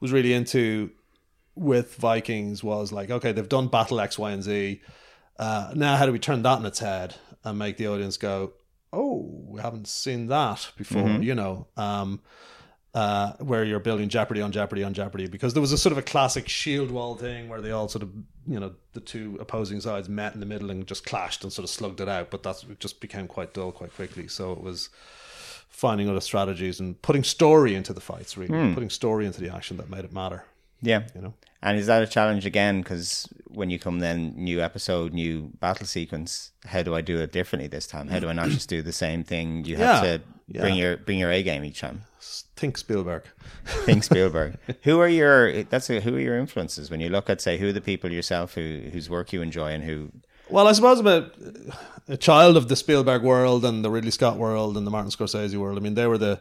was 0.00 0.12
really 0.12 0.32
into 0.32 0.90
with 1.54 1.94
Vikings 1.96 2.64
was 2.64 2.92
like, 2.92 3.10
okay, 3.10 3.32
they've 3.32 3.48
done 3.48 3.68
battle 3.68 4.00
X, 4.00 4.18
Y, 4.18 4.30
and 4.30 4.42
Z. 4.42 4.80
Uh, 5.38 5.72
now, 5.74 5.96
how 5.96 6.06
do 6.06 6.12
we 6.12 6.18
turn 6.18 6.42
that 6.42 6.58
on 6.58 6.66
its 6.66 6.78
head 6.78 7.16
and 7.44 7.58
make 7.58 7.76
the 7.76 7.86
audience 7.86 8.16
go, 8.16 8.52
"Oh, 8.92 9.28
we 9.46 9.60
haven't 9.60 9.88
seen 9.88 10.26
that 10.28 10.70
before," 10.76 11.02
Mm-hmm. 11.02 11.22
you 11.22 11.34
know? 11.34 11.66
Um, 11.76 12.20
uh, 12.92 13.34
where 13.34 13.62
you're 13.62 13.78
building 13.78 14.08
Jeopardy 14.08 14.40
on 14.42 14.50
Jeopardy 14.50 14.82
on 14.82 14.92
Jeopardy 14.94 15.28
because 15.28 15.54
there 15.54 15.60
was 15.60 15.70
a 15.70 15.78
sort 15.78 15.92
of 15.92 15.98
a 15.98 16.02
classic 16.02 16.48
shield 16.48 16.90
wall 16.90 17.14
thing 17.14 17.48
where 17.48 17.60
they 17.60 17.70
all 17.70 17.88
sort 17.88 18.02
of 18.02 18.10
you 18.48 18.58
know 18.58 18.72
the 18.94 19.00
two 19.00 19.36
opposing 19.40 19.80
sides 19.80 20.08
met 20.08 20.34
in 20.34 20.40
the 20.40 20.46
middle 20.46 20.72
and 20.72 20.84
just 20.88 21.06
clashed 21.06 21.44
and 21.44 21.52
sort 21.52 21.62
of 21.62 21.70
slugged 21.70 22.00
it 22.00 22.08
out. 22.08 22.30
But 22.32 22.42
that 22.42 22.64
just 22.80 23.00
became 23.00 23.28
quite 23.28 23.54
dull 23.54 23.70
quite 23.70 23.94
quickly. 23.94 24.26
So 24.26 24.50
it 24.52 24.60
was 24.60 24.88
finding 25.68 26.08
other 26.10 26.20
strategies 26.20 26.80
and 26.80 27.00
putting 27.00 27.22
story 27.22 27.76
into 27.76 27.92
the 27.92 28.00
fights. 28.00 28.36
Really, 28.36 28.74
putting 28.74 28.90
story 28.90 29.24
into 29.24 29.40
the 29.40 29.54
action 29.54 29.76
that 29.76 29.88
made 29.88 30.04
it 30.04 30.12
matter. 30.12 30.42
Yeah. 30.82 31.04
You 31.14 31.20
know. 31.20 31.34
And 31.62 31.78
is 31.78 31.86
that 31.88 32.02
a 32.02 32.06
challenge 32.06 32.46
again? 32.46 32.80
Because 32.80 33.28
when 33.48 33.68
you 33.70 33.78
come 33.78 33.98
then, 34.00 34.32
new 34.36 34.60
episode, 34.62 35.12
new 35.12 35.50
battle 35.60 35.86
sequence, 35.86 36.52
how 36.64 36.82
do 36.82 36.94
I 36.94 37.00
do 37.02 37.18
it 37.20 37.32
differently 37.32 37.68
this 37.68 37.86
time? 37.86 38.08
How 38.08 38.18
do 38.18 38.28
I 38.28 38.32
not 38.32 38.48
just 38.48 38.68
do 38.68 38.80
the 38.82 38.92
same 38.92 39.24
thing? 39.24 39.64
You 39.64 39.76
have 39.76 40.04
Yeah. 40.04 40.16
to 40.16 40.22
bring 40.60 40.74
Yeah. 40.76 40.82
your 40.82 40.96
bring 40.96 41.18
your 41.18 41.30
A 41.30 41.42
game 41.42 41.64
each 41.64 41.80
time. 41.80 42.02
Think 42.56 42.76
Spielberg. 42.78 43.24
Think 43.84 44.04
Spielberg. 44.04 44.56
who 44.82 45.00
are 45.00 45.08
your 45.08 45.62
that's 45.64 45.90
a, 45.90 46.00
who 46.00 46.16
are 46.16 46.20
your 46.20 46.38
influences 46.38 46.90
when 46.90 47.00
you 47.00 47.08
look 47.10 47.28
at 47.30 47.40
say 47.40 47.58
who 47.58 47.68
are 47.68 47.72
the 47.72 47.80
people 47.80 48.10
yourself 48.10 48.54
who 48.54 48.80
whose 48.92 49.08
work 49.10 49.32
you 49.32 49.42
enjoy 49.42 49.70
and 49.72 49.84
who 49.84 50.10
Well, 50.48 50.66
I 50.66 50.72
suppose 50.72 51.00
I'm 51.00 51.06
a, 51.06 51.30
a 52.08 52.16
child 52.16 52.56
of 52.56 52.68
the 52.68 52.76
Spielberg 52.76 53.22
world 53.22 53.64
and 53.64 53.84
the 53.84 53.90
Ridley 53.90 54.10
Scott 54.10 54.36
world 54.38 54.76
and 54.76 54.86
the 54.86 54.90
Martin 54.90 55.10
Scorsese 55.10 55.56
world. 55.56 55.78
I 55.78 55.80
mean, 55.80 55.94
they 55.94 56.06
were 56.06 56.18
the 56.18 56.40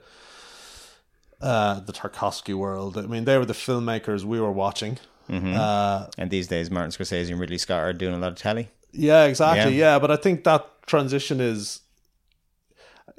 uh, 1.41 1.79
the 1.81 1.93
Tarkovsky 1.93 2.53
world. 2.53 2.97
I 2.97 3.01
mean, 3.03 3.25
they 3.25 3.37
were 3.37 3.45
the 3.45 3.53
filmmakers 3.53 4.23
we 4.23 4.39
were 4.39 4.51
watching. 4.51 4.97
Uh, 5.29 6.07
and 6.17 6.31
these 6.31 6.47
days 6.47 6.71
Martin 6.71 6.89
Scorsese 6.91 7.29
and 7.29 7.39
Ridley 7.39 7.59
Scott 7.59 7.83
are 7.83 7.93
doing 7.93 8.15
a 8.15 8.17
lot 8.17 8.31
of 8.31 8.35
telly. 8.37 8.69
yeah, 8.91 9.25
exactly. 9.25 9.77
Yeah. 9.77 9.93
Yeah. 9.93 9.99
but 9.99 10.09
I 10.09 10.15
think 10.15 10.43
that 10.45 10.65
transition 10.87 11.39
is 11.39 11.81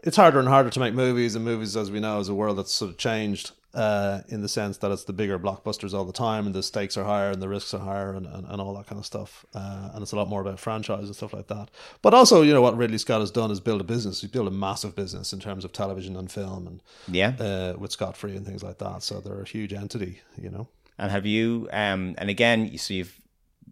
it's 0.03 0.17
harder 0.17 0.41
and 0.41 0.49
harder 0.49 0.71
to 0.71 0.81
make 0.81 0.95
movies, 0.95 1.35
and 1.37 1.45
movies, 1.45 1.77
as 1.77 1.91
we 1.91 2.01
know, 2.01 2.19
is 2.19 2.29
a 2.29 2.35
world 2.35 2.59
that's 2.59 2.73
sort 2.73 2.91
of 2.91 2.97
changed. 2.99 3.53
Uh, 3.73 4.23
in 4.29 4.43
the 4.43 4.49
sense 4.49 4.79
that 4.79 4.91
it's 4.91 5.05
the 5.05 5.13
bigger 5.13 5.39
blockbusters 5.39 5.95
all 5.95 6.05
the 6.05 6.13
time, 6.13 6.45
and 6.45 6.55
the 6.57 6.63
stakes 6.63 6.97
are 6.97 7.05
higher, 7.05 7.31
and 7.31 7.41
the 7.41 7.49
risks 7.49 7.73
are 7.73 7.79
higher, 7.79 8.13
and, 8.15 8.27
and, 8.27 8.45
and 8.49 8.61
all 8.61 8.75
that 8.75 8.87
kind 8.89 8.99
of 8.99 9.07
stuff. 9.07 9.47
Uh, 9.55 9.91
and 9.95 10.03
it's 10.03 10.11
a 10.11 10.17
lot 10.17 10.29
more 10.29 10.41
about 10.41 10.59
franchise 10.59 11.05
and 11.05 11.15
stuff 11.15 11.33
like 11.33 11.47
that. 11.47 11.71
But 12.03 12.13
also, 12.13 12.43
you 12.43 12.53
know, 12.53 12.61
what 12.63 12.77
Ridley 12.77 12.99
Scott 12.99 13.21
has 13.21 13.31
done 13.31 13.53
is 13.53 13.61
build 13.61 13.81
a 13.81 13.85
business. 13.85 14.23
He's 14.23 14.31
built 14.31 14.49
a 14.49 14.51
massive 14.51 14.97
business 14.97 15.33
in 15.33 15.39
terms 15.39 15.65
of 15.65 15.73
television 15.73 16.17
and 16.17 16.29
film, 16.33 16.67
and 16.67 16.83
Yeah. 17.07 17.35
uh, 17.39 17.79
with 17.79 17.93
Scott 17.93 18.17
Free 18.17 18.35
and 18.35 18.45
things 18.45 18.65
like 18.65 18.79
that. 18.79 19.05
So 19.05 19.21
they're 19.21 19.41
a 19.43 19.47
huge 19.47 19.73
entity, 19.73 20.21
you 20.37 20.51
know. 20.51 20.67
And 20.99 21.13
have 21.13 21.25
you 21.25 21.69
um 21.73 22.17
and 22.19 22.29
again 22.29 22.77
so 22.77 22.93
you've 22.93 23.20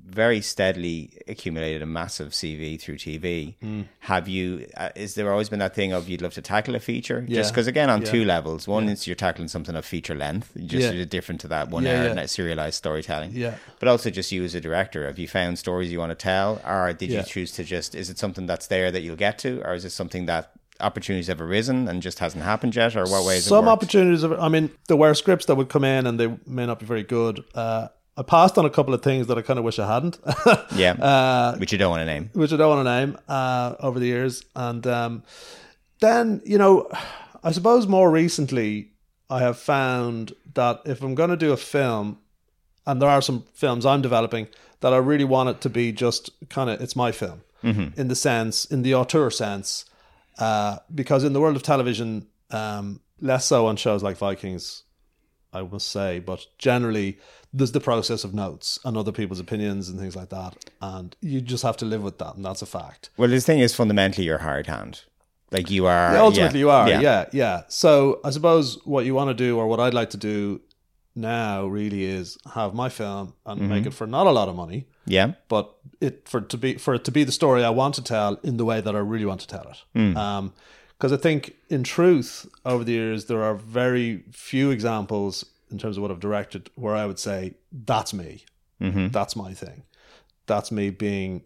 very 0.09 0.41
steadily 0.41 1.11
accumulated 1.29 1.83
a 1.83 1.87
massive 1.87 2.29
CV 2.33 2.81
through 2.81 2.97
TV. 2.97 3.55
Hmm. 3.61 3.83
Have 4.01 4.27
you? 4.29 4.67
Uh, 4.77 4.89
is 4.97 5.15
there 5.15 5.31
always 5.31 5.49
been 5.49 5.59
that 5.59 5.75
thing 5.75 5.93
of 5.93 6.09
you'd 6.09 6.23
love 6.23 6.35
to 6.35 6.43
tackle 6.43 6.75
a 6.75 6.81
feature? 6.81 7.21
Just 7.29 7.53
because 7.53 7.67
again, 7.67 7.91
on 7.91 8.01
Yeah. 8.03 8.11
two 8.11 8.25
levels. 8.25 8.67
One 8.67 8.89
is 8.89 9.07
you're 9.07 9.17
tackling 9.17 9.49
something 9.49 9.77
of 9.77 9.85
feature 9.85 10.15
length, 10.15 10.53
just 10.67 10.95
Yeah. 10.95 11.05
different 11.05 11.41
to 11.43 11.49
that 11.49 11.69
one 11.69 11.85
Yeah, 11.85 12.09
hour 12.09 12.15
yeah. 12.15 12.27
serialized 12.27 12.77
storytelling. 12.77 13.33
Yeah. 13.35 13.55
But 13.81 13.89
also 13.89 14.11
just 14.11 14.33
you 14.33 14.45
as 14.45 14.55
a 14.55 14.61
director, 14.61 15.07
have 15.07 15.19
you 15.19 15.29
found 15.29 15.59
stories 15.59 15.93
you 15.93 15.99
want 15.99 16.11
to 16.11 16.17
tell, 16.17 16.61
or 16.67 16.93
did 16.93 17.11
Yeah. 17.11 17.19
you 17.21 17.25
choose 17.25 17.53
to 17.53 17.65
just? 17.65 17.95
Is 17.95 18.09
it 18.11 18.19
something 18.19 18.47
that's 18.47 18.67
there 18.69 18.91
that 18.91 19.03
you'll 19.03 19.17
get 19.17 19.39
to, 19.41 19.61
or 19.65 19.75
is 19.75 19.85
it 19.85 19.91
something 19.93 20.27
that 20.27 20.53
opportunities 20.81 21.27
have 21.27 21.41
arisen 21.41 21.89
and 21.89 22.01
just 22.03 22.21
hasn't 22.21 22.45
happened 22.45 22.75
yet, 22.77 22.97
or 22.97 23.05
what 23.05 23.25
ways? 23.27 23.45
Some 23.45 23.67
it 23.67 23.71
opportunities. 23.71 24.23
Of, 24.23 24.33
I 24.41 24.49
mean, 24.49 24.71
there 24.87 24.97
were 24.97 25.13
scripts 25.15 25.47
that 25.47 25.57
would 25.57 25.69
come 25.69 25.85
in, 25.85 26.07
and 26.07 26.19
they 26.19 26.29
may 26.47 26.67
not 26.67 26.79
be 26.79 26.87
very 26.87 27.03
good. 27.03 27.43
Uh, 27.55 27.89
I 28.19 28.23
passed 28.23 28.59
on 28.59 28.65
a 28.65 28.71
couple 28.71 28.93
of 28.95 29.03
things 29.03 29.29
that 29.29 29.39
I 29.39 29.43
kind 29.43 29.61
of 29.61 29.65
wish 29.65 29.79
I 29.79 29.87
hadn't. 29.87 30.19
yeah, 30.75 30.93
uh, 30.93 31.57
which 31.57 31.71
you 31.71 31.79
don't 31.79 31.91
want 31.91 32.01
to 32.01 32.05
name. 32.07 32.31
which 32.33 32.53
I 32.53 32.57
don't 32.57 32.69
want 32.69 32.85
to 32.85 32.99
name, 33.01 33.19
uh, 33.29 33.77
over 33.79 34.01
the 34.01 34.07
years. 34.07 34.45
And 34.57 34.85
um, 34.89 35.23
then, 36.01 36.43
you 36.45 36.59
know, 36.59 36.91
I 37.45 37.53
suppose 37.53 37.87
more 37.87 38.11
recently, 38.11 38.91
I 39.31 39.39
have 39.41 39.57
found 39.57 40.33
that 40.55 40.81
if 40.85 41.01
I'm 41.01 41.15
going 41.15 41.31
to 41.31 41.37
do 41.37 41.53
a 41.53 41.57
film, 41.57 42.19
and 42.87 43.01
there 43.01 43.09
are 43.09 43.23
some 43.23 43.45
films 43.55 43.87
I'm 43.87 44.03
developing 44.03 44.49
that 44.81 44.93
I 44.93 44.97
really 44.97 45.25
want 45.25 45.51
it 45.51 45.61
to 45.61 45.71
be 45.71 45.93
just 45.93 46.31
kind 46.49 46.71
of, 46.71 46.81
it's 46.81 46.97
my 46.97 47.13
film 47.13 47.43
in 47.97 48.09
the 48.09 48.15
sense, 48.17 48.65
in 48.65 48.83
the 48.83 48.95
auteur 48.95 49.31
sense, 49.31 49.85
uh, 50.39 50.79
because 50.95 51.25
in 51.25 51.33
the 51.35 51.41
world 51.41 51.57
of 51.57 51.63
television, 51.63 52.27
um, 52.51 53.01
less 53.21 53.45
so 53.47 53.67
on 53.67 53.77
shows 53.77 54.03
like 54.03 54.17
Vikings, 54.17 54.85
I 55.53 55.63
must 55.63 55.91
say, 55.91 56.21
but 56.21 56.47
generally 56.59 57.19
there's 57.53 57.73
the 57.73 57.81
process 57.81 58.25
of 58.25 58.35
notes 58.35 58.79
and 58.85 58.97
other 58.97 59.13
people's 59.13 59.41
opinions 59.41 59.89
and 59.89 59.99
things 59.99 60.15
like 60.17 60.29
that, 60.31 60.57
and 60.83 61.17
you 61.21 61.41
just 61.41 61.63
have 61.63 61.77
to 61.79 61.85
live 61.85 62.03
with 62.03 62.19
that, 62.19 62.35
and 62.37 62.45
that's 62.45 62.63
a 62.63 62.67
fact. 62.67 63.11
Well, 63.17 63.29
this 63.31 63.47
thing 63.47 63.61
is 63.61 63.75
fundamentally 63.75 64.25
your 64.27 64.39
hard 64.39 64.67
hand. 64.67 65.03
Like 65.51 65.71
you 65.71 65.87
are. 65.87 66.13
Yeah, 66.13 66.21
ultimately, 66.21 66.59
yeah, 66.61 66.65
you 66.65 66.71
are. 66.71 66.89
Yeah. 67.03 67.25
yeah, 67.33 67.63
So 67.69 68.21
I 68.23 68.31
suppose 68.31 68.79
what 68.85 69.07
you 69.07 69.15
want 69.15 69.29
to 69.31 69.35
do, 69.35 69.57
or 69.59 69.67
what 69.67 69.81
I'd 69.81 69.95
like 69.95 70.11
to 70.11 70.19
do 70.19 70.61
now, 71.15 71.67
really 71.67 72.05
is 72.05 72.37
have 72.55 72.75
my 72.75 72.89
film 72.91 73.33
and 73.47 73.69
make 73.69 73.87
it 73.87 73.95
for 73.95 74.07
not 74.07 74.27
a 74.27 74.31
lot 74.31 74.49
of 74.49 74.55
money, 74.55 74.87
Yeah. 75.07 75.33
but 75.49 75.75
it 76.01 76.29
for 76.29 76.39
it 76.41 76.49
to 76.51 76.59
be 76.59 76.75
for 76.75 76.95
it 76.95 77.05
to 77.05 77.11
be 77.11 77.25
the 77.25 77.33
story 77.33 77.65
I 77.65 77.71
want 77.71 77.95
to 77.97 78.03
tell 78.03 78.39
in 78.45 78.57
the 78.59 78.65
way 78.65 78.81
that 78.83 78.95
I 78.95 78.99
really 79.01 79.25
want 79.25 79.41
to 79.41 79.47
tell 79.49 79.67
it. 79.97 80.17
Um, 80.17 80.53
because 80.99 81.13
I 81.13 81.17
think, 81.17 81.55
in 81.71 81.83
truth, 81.85 82.47
over 82.65 82.83
the 82.85 82.93
years 82.93 83.25
there 83.27 83.43
are 83.43 83.55
very 83.55 84.25
few 84.33 84.71
examples 84.71 85.45
in 85.71 85.79
terms 85.79 85.97
of 85.97 86.03
what 86.03 86.11
I've 86.11 86.21
directed 86.21 86.71
where 86.75 86.95
I 86.95 87.07
would 87.07 87.19
say 87.19 87.55
that's 87.73 88.13
me, 88.15 88.45
Mm-hmm. 88.81 89.09
that's 89.09 89.35
my 89.35 89.55
thing, 89.55 89.83
that's 90.47 90.71
me 90.71 90.91
being 90.91 91.43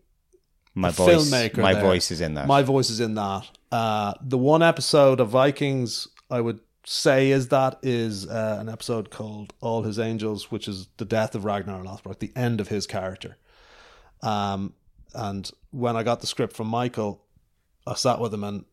My 0.74 0.90
voice. 0.90 1.30
filmmaker 1.30 1.58
My 1.58 1.72
there. 1.74 1.82
voice 1.82 2.10
is 2.10 2.20
in 2.20 2.34
that. 2.34 2.46
my 2.46 2.62
voice 2.62 2.90
is 2.90 3.00
in 3.00 3.14
that. 3.14 3.48
Uh, 3.70 4.12
the 4.20 4.38
one 4.38 4.62
episode 4.62 5.18
of 5.20 5.28
Vikings 5.30 6.08
I 6.30 6.40
would 6.40 6.60
say 6.84 7.30
is 7.30 7.48
that 7.48 7.78
is 7.82 8.26
uh, 8.28 8.58
an 8.60 8.68
episode 8.68 9.10
called 9.10 9.52
All 9.60 9.82
His 9.82 9.98
Angels, 9.98 10.50
which 10.50 10.66
is 10.68 10.88
the 10.96 11.04
death 11.04 11.34
of 11.34 11.44
Ragnar 11.44 11.82
Lothbrok, 11.82 12.18
the 12.18 12.32
end 12.36 12.60
of 12.60 12.68
his 12.68 12.86
character. 12.86 13.36
Um, 14.22 14.74
and 15.14 15.50
when 15.70 15.96
I 15.96 16.02
got 16.02 16.20
the 16.20 16.26
script 16.26 16.54
from 16.56 16.66
Michael, 16.68 17.22
I 17.86 17.94
sat 17.94 18.18
with 18.20 18.32
him 18.34 18.44
and 18.44 18.64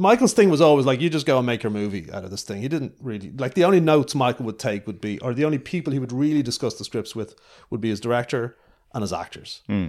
Michael's 0.00 0.32
thing 0.32 0.48
was 0.48 0.62
always 0.62 0.86
like, 0.86 1.02
you 1.02 1.10
just 1.10 1.26
go 1.26 1.36
and 1.36 1.46
make 1.46 1.62
your 1.62 1.70
movie 1.70 2.10
out 2.10 2.24
of 2.24 2.30
this 2.30 2.42
thing. 2.42 2.62
He 2.62 2.68
didn't 2.68 2.94
really 3.02 3.32
like 3.32 3.52
the 3.52 3.64
only 3.64 3.80
notes 3.80 4.14
Michael 4.14 4.46
would 4.46 4.58
take 4.58 4.86
would 4.86 4.98
be, 4.98 5.18
or 5.18 5.34
the 5.34 5.44
only 5.44 5.58
people 5.58 5.92
he 5.92 5.98
would 5.98 6.10
really 6.10 6.42
discuss 6.42 6.74
the 6.74 6.84
scripts 6.84 7.14
with 7.14 7.34
would 7.68 7.82
be 7.82 7.90
his 7.90 8.00
director 8.00 8.56
and 8.94 9.02
his 9.02 9.12
actors. 9.12 9.60
Hmm. 9.66 9.88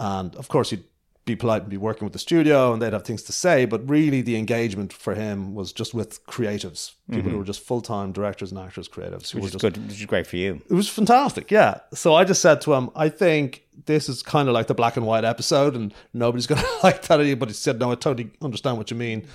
And 0.00 0.34
of 0.34 0.48
course, 0.48 0.70
he'd 0.70 0.82
be 1.24 1.34
polite 1.34 1.62
and 1.62 1.70
be 1.70 1.76
working 1.76 2.04
with 2.04 2.12
the 2.12 2.18
studio 2.18 2.72
and 2.72 2.82
they'd 2.82 2.92
have 2.92 3.04
things 3.04 3.22
to 3.22 3.32
say. 3.32 3.64
But 3.64 3.88
really, 3.88 4.20
the 4.20 4.36
engagement 4.36 4.92
for 4.92 5.14
him 5.14 5.54
was 5.54 5.72
just 5.72 5.94
with 5.94 6.24
creatives, 6.26 6.92
people 7.10 7.30
who 7.30 7.38
were 7.38 7.44
just 7.44 7.60
full 7.60 7.80
time 7.80 8.12
directors 8.12 8.50
and 8.50 8.60
actors, 8.60 8.88
creatives. 8.88 9.30
Who 9.30 9.38
which 9.38 9.46
is 9.46 9.52
just, 9.52 9.62
good. 9.62 9.76
Which 9.88 10.00
is 10.00 10.06
great 10.06 10.26
for 10.26 10.36
you. 10.36 10.60
It 10.68 10.74
was 10.74 10.88
fantastic, 10.88 11.50
yeah. 11.50 11.78
So 11.94 12.14
I 12.14 12.24
just 12.24 12.42
said 12.42 12.60
to 12.62 12.74
him, 12.74 12.90
I 12.94 13.08
think 13.08 13.62
this 13.86 14.08
is 14.08 14.22
kind 14.22 14.48
of 14.48 14.54
like 14.54 14.66
the 14.66 14.74
black 14.74 14.96
and 14.96 15.06
white 15.06 15.24
episode, 15.24 15.74
and 15.74 15.94
nobody's 16.12 16.46
going 16.48 16.60
to 16.60 16.68
like 16.82 17.02
that. 17.02 17.38
But 17.38 17.48
he 17.48 17.54
said, 17.54 17.78
No, 17.78 17.92
I 17.92 17.94
totally 17.94 18.30
understand 18.42 18.76
what 18.76 18.90
you 18.90 18.96
mean. 18.96 19.26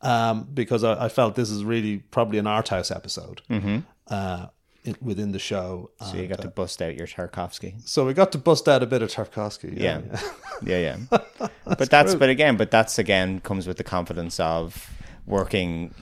Um, 0.00 0.48
because 0.54 0.84
I, 0.84 1.06
I 1.06 1.08
felt 1.08 1.34
this 1.34 1.50
is 1.50 1.64
really 1.64 1.98
probably 1.98 2.38
an 2.38 2.46
art 2.46 2.68
house 2.68 2.92
episode 2.92 3.42
uh, 3.50 4.46
in, 4.46 4.57
within 5.00 5.32
the 5.32 5.38
show. 5.38 5.90
So 6.00 6.16
you 6.16 6.26
got 6.26 6.40
to 6.42 6.48
uh, 6.48 6.50
bust 6.50 6.80
out 6.82 6.96
your 6.96 7.06
Tarkovsky. 7.06 7.74
So 7.86 8.06
we 8.06 8.14
got 8.14 8.32
to 8.32 8.38
bust 8.38 8.68
out 8.68 8.82
a 8.82 8.86
bit 8.86 9.02
of 9.02 9.10
Tarkovsky. 9.10 9.78
Yeah. 9.78 10.00
Yeah. 10.10 10.20
Yeah, 10.60 10.96
yeah. 11.10 11.18
but 11.64 11.88
that's 11.88 12.16
but 12.16 12.28
again, 12.30 12.56
but 12.56 12.72
that's 12.72 12.98
again 12.98 13.38
comes 13.40 13.68
with 13.68 13.76
the 13.76 13.84
confidence 13.84 14.40
of 14.40 14.90
working 15.24 15.94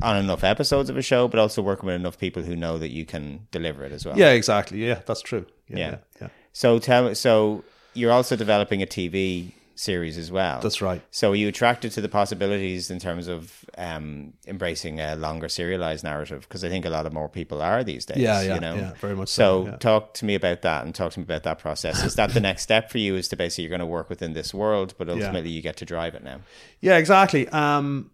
on 0.00 0.16
enough 0.16 0.44
episodes 0.44 0.88
of 0.88 0.96
a 0.96 1.02
show, 1.02 1.28
but 1.28 1.38
also 1.38 1.60
working 1.60 1.86
with 1.88 1.96
enough 1.96 2.16
people 2.18 2.42
who 2.42 2.56
know 2.56 2.78
that 2.78 2.88
you 2.88 3.04
can 3.04 3.46
deliver 3.50 3.84
it 3.84 3.92
as 3.92 4.06
well. 4.06 4.16
Yeah, 4.16 4.30
exactly. 4.30 4.82
Yeah, 4.82 5.00
that's 5.04 5.20
true. 5.20 5.44
Yeah, 5.68 5.76
Yeah. 5.76 5.90
yeah, 5.90 5.96
yeah. 6.22 6.28
So 6.54 6.78
tell 6.78 7.14
so 7.14 7.64
you're 7.92 8.12
also 8.12 8.34
developing 8.34 8.82
a 8.82 8.86
TV 8.86 9.52
series 9.78 10.16
as 10.18 10.30
well. 10.30 10.60
That's 10.60 10.80
right. 10.80 11.02
So 11.10 11.32
are 11.32 11.36
you 11.36 11.48
attracted 11.48 11.92
to 11.92 12.00
the 12.00 12.08
possibilities 12.08 12.90
in 12.90 12.98
terms 12.98 13.28
of 13.28 13.64
um, 13.76 14.34
embracing 14.46 15.00
a 15.00 15.16
longer 15.16 15.48
serialized 15.48 16.04
narrative? 16.04 16.42
Because 16.42 16.64
I 16.64 16.68
think 16.68 16.84
a 16.84 16.90
lot 16.90 17.06
of 17.06 17.12
more 17.12 17.28
people 17.28 17.62
are 17.62 17.82
these 17.84 18.04
days. 18.04 18.18
Yeah, 18.18 18.40
yeah, 18.42 18.54
you 18.54 18.60
know? 18.60 18.74
yeah, 18.74 18.92
very 19.00 19.16
much 19.16 19.28
So 19.28 19.48
so, 19.48 19.66
yeah. 19.66 19.76
talk 19.76 20.14
to 20.14 20.24
me 20.24 20.34
about 20.34 20.62
that 20.62 20.84
and 20.84 20.94
talk 20.94 21.12
to 21.12 21.20
me 21.20 21.24
about 21.24 21.44
that 21.44 21.58
process. 21.58 22.02
Is 22.04 22.14
that 22.16 22.30
the 22.30 22.40
next 22.40 22.62
step 22.62 22.90
for 22.90 22.98
you? 22.98 23.16
Is 23.16 23.28
to 23.28 23.36
basically 23.36 23.64
you're 23.64 23.70
going 23.70 23.80
to 23.80 23.86
work 23.86 24.08
within 24.08 24.32
this 24.32 24.52
world, 24.52 24.94
but 24.98 25.08
ultimately 25.08 25.50
you 25.50 25.62
get 25.62 25.76
to 25.78 25.84
drive 25.84 26.14
it 26.14 26.22
now. 26.22 26.40
Yeah, 26.80 26.96
exactly. 26.96 27.48
Um, 27.48 28.10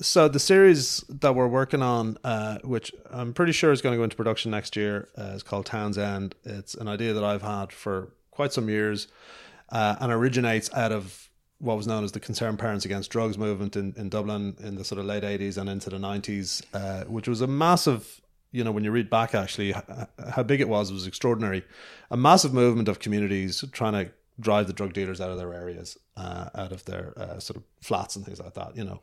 so 0.00 0.28
the 0.28 0.38
series 0.38 1.04
that 1.08 1.34
we're 1.34 1.48
working 1.48 1.82
on, 1.82 2.16
uh, 2.24 2.58
which 2.64 2.92
I'm 3.10 3.34
pretty 3.34 3.52
sure 3.52 3.72
is 3.72 3.82
going 3.82 3.92
to 3.92 3.98
go 3.98 4.04
into 4.04 4.16
production 4.16 4.50
next 4.50 4.76
year, 4.76 5.08
uh, 5.18 5.32
is 5.34 5.42
called 5.42 5.66
Townsend. 5.66 6.34
It's 6.44 6.74
an 6.74 6.88
idea 6.88 7.12
that 7.12 7.24
I've 7.24 7.42
had 7.42 7.72
for 7.72 8.12
quite 8.30 8.52
some 8.52 8.68
years, 8.68 9.08
uh, 9.70 9.96
and 10.00 10.12
originates 10.12 10.72
out 10.74 10.92
of 10.92 11.28
what 11.58 11.76
was 11.76 11.86
known 11.86 12.04
as 12.04 12.12
the 12.12 12.20
Concerned 12.20 12.58
Parents 12.58 12.84
Against 12.84 13.10
Drugs 13.10 13.36
movement 13.36 13.76
in, 13.76 13.94
in 13.96 14.08
Dublin 14.08 14.56
in 14.60 14.76
the 14.76 14.84
sort 14.84 14.98
of 14.98 15.04
late 15.04 15.22
80s 15.22 15.58
and 15.58 15.68
into 15.68 15.90
the 15.90 15.98
90s, 15.98 16.62
uh, 16.72 17.04
which 17.04 17.28
was 17.28 17.42
a 17.42 17.46
massive, 17.46 18.22
you 18.50 18.64
know, 18.64 18.72
when 18.72 18.82
you 18.82 18.90
read 18.90 19.10
back 19.10 19.34
actually, 19.34 19.74
how 20.32 20.42
big 20.42 20.60
it 20.62 20.68
was, 20.68 20.90
it 20.90 20.94
was 20.94 21.06
extraordinary. 21.06 21.62
A 22.10 22.16
massive 22.16 22.54
movement 22.54 22.88
of 22.88 22.98
communities 22.98 23.62
trying 23.72 23.92
to 23.92 24.10
drive 24.40 24.66
the 24.66 24.72
drug 24.72 24.94
dealers 24.94 25.20
out 25.20 25.30
of 25.30 25.36
their 25.36 25.52
areas, 25.52 25.98
uh, 26.16 26.48
out 26.54 26.72
of 26.72 26.84
their 26.86 27.12
uh, 27.18 27.38
sort 27.38 27.58
of 27.58 27.64
flats 27.82 28.16
and 28.16 28.24
things 28.24 28.40
like 28.40 28.54
that, 28.54 28.74
you 28.74 28.84
know. 28.84 29.00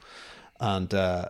And 0.59 0.91
uh, 0.95 1.29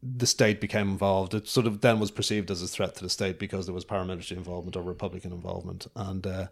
the 0.00 0.26
state 0.26 0.60
became 0.60 0.90
involved. 0.90 1.34
It 1.34 1.48
sort 1.48 1.66
of 1.66 1.80
then 1.80 1.98
was 1.98 2.12
perceived 2.12 2.52
as 2.52 2.62
a 2.62 2.68
threat 2.68 2.94
to 2.96 3.02
the 3.02 3.10
state 3.10 3.40
because 3.40 3.66
there 3.66 3.74
was 3.74 3.84
paramilitary 3.84 4.36
involvement 4.36 4.76
or 4.76 4.82
Republican 4.82 5.32
involvement. 5.32 5.88
And 5.96 6.24
uh, 6.26 6.46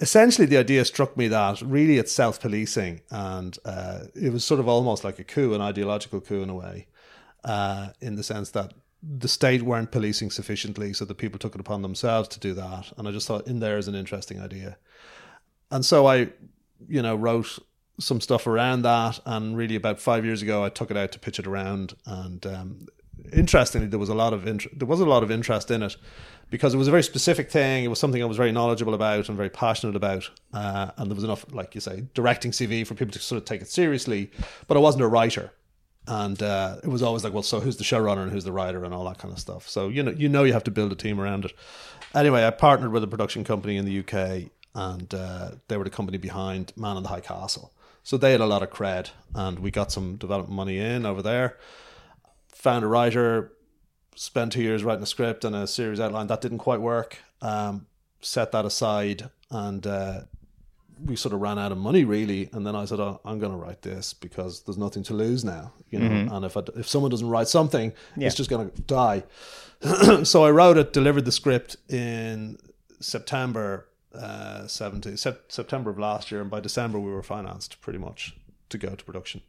essentially, 0.00 0.46
the 0.46 0.56
idea 0.56 0.84
struck 0.84 1.16
me 1.16 1.28
that 1.28 1.60
really 1.62 1.98
it's 1.98 2.12
self 2.12 2.40
policing. 2.40 3.02
And 3.10 3.56
uh, 3.64 4.04
it 4.14 4.32
was 4.32 4.44
sort 4.44 4.60
of 4.60 4.68
almost 4.68 5.04
like 5.04 5.18
a 5.18 5.24
coup, 5.24 5.54
an 5.54 5.60
ideological 5.60 6.20
coup 6.20 6.42
in 6.42 6.50
a 6.50 6.54
way, 6.54 6.86
uh, 7.44 7.88
in 8.00 8.16
the 8.16 8.22
sense 8.22 8.50
that 8.50 8.72
the 9.02 9.28
state 9.28 9.62
weren't 9.62 9.90
policing 9.90 10.30
sufficiently, 10.30 10.92
so 10.92 11.04
the 11.04 11.14
people 11.14 11.38
took 11.38 11.54
it 11.54 11.60
upon 11.60 11.82
themselves 11.82 12.28
to 12.28 12.40
do 12.40 12.52
that. 12.54 12.92
And 12.96 13.08
I 13.08 13.12
just 13.12 13.26
thought, 13.26 13.46
in 13.46 13.60
there 13.60 13.78
is 13.78 13.88
an 13.88 13.94
interesting 13.94 14.40
idea. 14.40 14.76
And 15.70 15.84
so 15.84 16.06
I, 16.06 16.28
you 16.88 17.00
know, 17.00 17.16
wrote 17.16 17.58
some 17.98 18.20
stuff 18.20 18.46
around 18.46 18.82
that. 18.82 19.20
And 19.24 19.56
really, 19.56 19.76
about 19.76 20.00
five 20.00 20.24
years 20.24 20.42
ago, 20.42 20.64
I 20.64 20.68
took 20.68 20.90
it 20.90 20.96
out 20.96 21.12
to 21.12 21.18
pitch 21.18 21.38
it 21.38 21.46
around. 21.46 21.94
And 22.04 22.44
um, 22.46 22.86
interestingly, 23.32 23.88
there 23.88 23.98
was 23.98 24.08
a 24.08 24.14
lot 24.14 24.32
of 24.32 24.46
int- 24.46 24.78
there 24.78 24.88
was 24.88 25.00
a 25.00 25.06
lot 25.06 25.22
of 25.22 25.30
interest 25.30 25.70
in 25.70 25.82
it 25.82 25.96
because 26.50 26.74
it 26.74 26.76
was 26.76 26.88
a 26.88 26.90
very 26.90 27.02
specific 27.02 27.50
thing. 27.50 27.84
It 27.84 27.88
was 27.88 28.00
something 28.00 28.20
I 28.20 28.26
was 28.26 28.36
very 28.36 28.52
knowledgeable 28.52 28.94
about 28.94 29.28
and 29.28 29.36
very 29.36 29.48
passionate 29.48 29.96
about. 29.96 30.28
Uh, 30.52 30.90
and 30.96 31.10
there 31.10 31.14
was 31.14 31.24
enough, 31.24 31.46
like 31.52 31.74
you 31.74 31.80
say, 31.80 32.04
directing 32.12 32.50
CV 32.50 32.86
for 32.86 32.94
people 32.94 33.12
to 33.12 33.20
sort 33.20 33.40
of 33.40 33.44
take 33.44 33.62
it 33.62 33.68
seriously. 33.68 34.30
But 34.66 34.76
I 34.76 34.80
wasn't 34.80 35.04
a 35.04 35.08
writer. 35.08 35.52
And 36.08 36.42
uh, 36.42 36.78
it 36.82 36.88
was 36.88 37.02
always 37.02 37.22
like, 37.22 37.32
well, 37.32 37.44
so 37.44 37.60
who's 37.60 37.76
the 37.76 37.84
showrunner 37.84 38.22
and 38.22 38.32
who's 38.32 38.44
the 38.44 38.52
writer 38.52 38.84
and 38.84 38.92
all 38.92 39.04
that 39.04 39.18
kind 39.18 39.32
of 39.32 39.38
stuff. 39.38 39.68
So 39.68 39.88
you 39.88 40.02
know, 40.02 40.10
you 40.10 40.28
know, 40.28 40.42
you 40.42 40.52
have 40.52 40.64
to 40.64 40.70
build 40.70 40.90
a 40.92 40.96
team 40.96 41.20
around 41.20 41.44
it. 41.44 41.52
Anyway, 42.14 42.44
I 42.44 42.50
partnered 42.50 42.90
with 42.90 43.04
a 43.04 43.06
production 43.06 43.44
company 43.44 43.76
in 43.76 43.84
the 43.84 44.00
UK, 44.00 44.50
and 44.74 45.14
uh, 45.14 45.52
they 45.68 45.76
were 45.76 45.84
the 45.84 45.90
company 45.90 46.18
behind 46.18 46.72
Man 46.76 46.96
in 46.96 47.04
the 47.04 47.10
High 47.10 47.20
Castle. 47.20 47.72
So 48.02 48.16
they 48.16 48.32
had 48.32 48.40
a 48.40 48.46
lot 48.46 48.62
of 48.62 48.70
cred, 48.70 49.10
and 49.34 49.60
we 49.60 49.70
got 49.70 49.92
some 49.92 50.16
development 50.16 50.56
money 50.56 50.78
in 50.78 51.06
over 51.06 51.22
there. 51.22 51.58
Found 52.54 52.84
a 52.84 52.88
writer, 52.88 53.52
spent 54.20 54.52
two 54.52 54.62
years 54.62 54.84
writing 54.84 55.02
a 55.02 55.06
script 55.06 55.46
and 55.46 55.56
a 55.56 55.66
series 55.66 55.98
outline. 55.98 56.26
That 56.26 56.42
didn't 56.42 56.58
quite 56.58 56.80
work. 56.82 57.16
Um, 57.40 57.86
set 58.20 58.52
that 58.52 58.66
aside, 58.66 59.30
and 59.50 59.86
uh, 59.86 60.20
we 61.02 61.16
sort 61.16 61.32
of 61.32 61.40
ran 61.40 61.58
out 61.58 61.72
of 61.72 61.78
money 61.78 62.04
really. 62.04 62.50
And 62.52 62.66
then 62.66 62.76
I 62.76 62.84
said, 62.84 63.00
oh, 63.00 63.18
I'm 63.24 63.38
going 63.38 63.52
to 63.52 63.56
write 63.56 63.80
this 63.80 64.12
because 64.12 64.60
there's 64.64 64.76
nothing 64.76 65.02
to 65.04 65.14
lose 65.14 65.42
now, 65.42 65.72
you 65.88 65.98
know. 65.98 66.10
Mm-hmm. 66.10 66.34
And 66.34 66.44
if 66.44 66.54
I, 66.58 66.60
if 66.76 66.86
someone 66.86 67.10
doesn't 67.10 67.30
write 67.30 67.48
something, 67.48 67.94
Yeah. 68.14 68.26
it's 68.26 68.36
just 68.36 68.50
going 68.50 68.70
to 68.70 68.82
die. 68.82 69.22
so 70.24 70.44
I 70.44 70.50
wrote 70.50 70.76
it, 70.76 70.92
delivered 70.92 71.24
the 71.24 71.32
script 71.32 71.76
in 71.88 72.58
September 73.00 73.88
uh, 74.14 74.66
17, 74.66 75.16
sep- 75.16 75.50
September 75.50 75.88
of 75.88 75.98
last 75.98 76.30
year, 76.30 76.42
and 76.42 76.50
by 76.50 76.60
December 76.60 77.00
we 77.00 77.10
were 77.10 77.22
financed 77.22 77.80
pretty 77.80 77.98
much 77.98 78.36
to 78.68 78.76
go 78.76 78.94
to 78.94 79.02
production. 79.02 79.40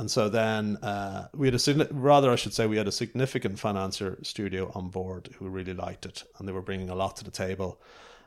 And 0.00 0.10
so 0.10 0.28
then 0.30 0.76
uh, 0.82 1.28
we 1.34 1.46
had 1.46 1.54
a 1.54 1.88
rather, 1.92 2.30
I 2.32 2.36
should 2.36 2.54
say, 2.54 2.66
we 2.66 2.78
had 2.78 2.88
a 2.88 2.92
significant 2.92 3.58
financier 3.58 4.18
studio 4.22 4.72
on 4.74 4.88
board 4.88 5.28
who 5.38 5.46
really 5.48 5.74
liked 5.74 6.06
it, 6.06 6.24
and 6.38 6.48
they 6.48 6.52
were 6.52 6.62
bringing 6.62 6.88
a 6.90 6.94
lot 6.94 7.16
to 7.16 7.24
the 7.24 7.30
table. 7.30 7.80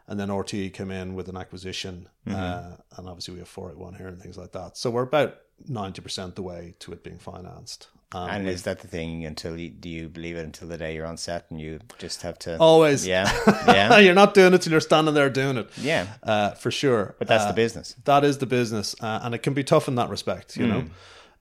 And 0.07 0.19
then 0.19 0.28
RTE 0.30 0.71
came 0.74 0.91
in 0.91 1.15
with 1.15 1.30
an 1.30 1.38
acquisition, 1.38 2.09
uh, 2.30 2.76
and 2.97 3.07
obviously 3.09 3.34
we 3.34 3.39
have 3.39 3.47
481 3.47 3.95
here 3.95 4.07
and 4.07 4.21
things 4.21 4.38
like 4.38 4.51
that. 4.51 4.78
So 4.78 4.91
we're 4.91 5.01
about 5.03 5.38
90% 5.67 6.36
the 6.36 6.43
way 6.43 6.76
to 6.80 6.91
it 6.93 7.03
being 7.03 7.17
financed. 7.17 7.88
Um, 8.11 8.30
And 8.30 8.47
is 8.47 8.61
that 8.63 8.80
the 8.82 8.88
thing 8.88 9.26
until 9.26 9.57
you 9.57 9.69
do 9.69 9.89
you 9.89 10.07
believe 10.09 10.36
it 10.36 10.43
until 10.45 10.67
the 10.67 10.78
day 10.78 10.93
you're 10.95 11.07
on 11.07 11.17
set 11.17 11.45
and 11.49 11.59
you 11.59 11.80
just 11.97 12.21
have 12.21 12.38
to 12.39 12.57
always, 12.59 13.07
Yeah. 13.07 13.28
Yeah. 13.67 13.97
you're 14.05 14.13
not 14.13 14.36
doing 14.36 14.53
it 14.53 14.61
till 14.61 14.71
you're 14.74 14.82
standing 14.91 15.15
there 15.15 15.32
doing 15.32 15.57
it. 15.57 15.67
Yeah. 15.82 16.05
uh, 16.21 16.51
for 16.51 16.69
sure. 16.69 17.15
But 17.17 17.28
that's 17.28 17.45
Uh, 17.45 17.47
the 17.47 17.55
business. 17.55 17.95
That 18.03 18.24
is 18.24 18.38
the 18.38 18.45
business, 18.45 18.95
uh, 19.01 19.21
and 19.24 19.34
it 19.34 19.41
can 19.41 19.53
be 19.55 19.63
tough 19.63 19.88
in 19.88 19.95
that 19.95 20.09
respect, 20.09 20.55
you 20.57 20.67
know, 20.67 20.84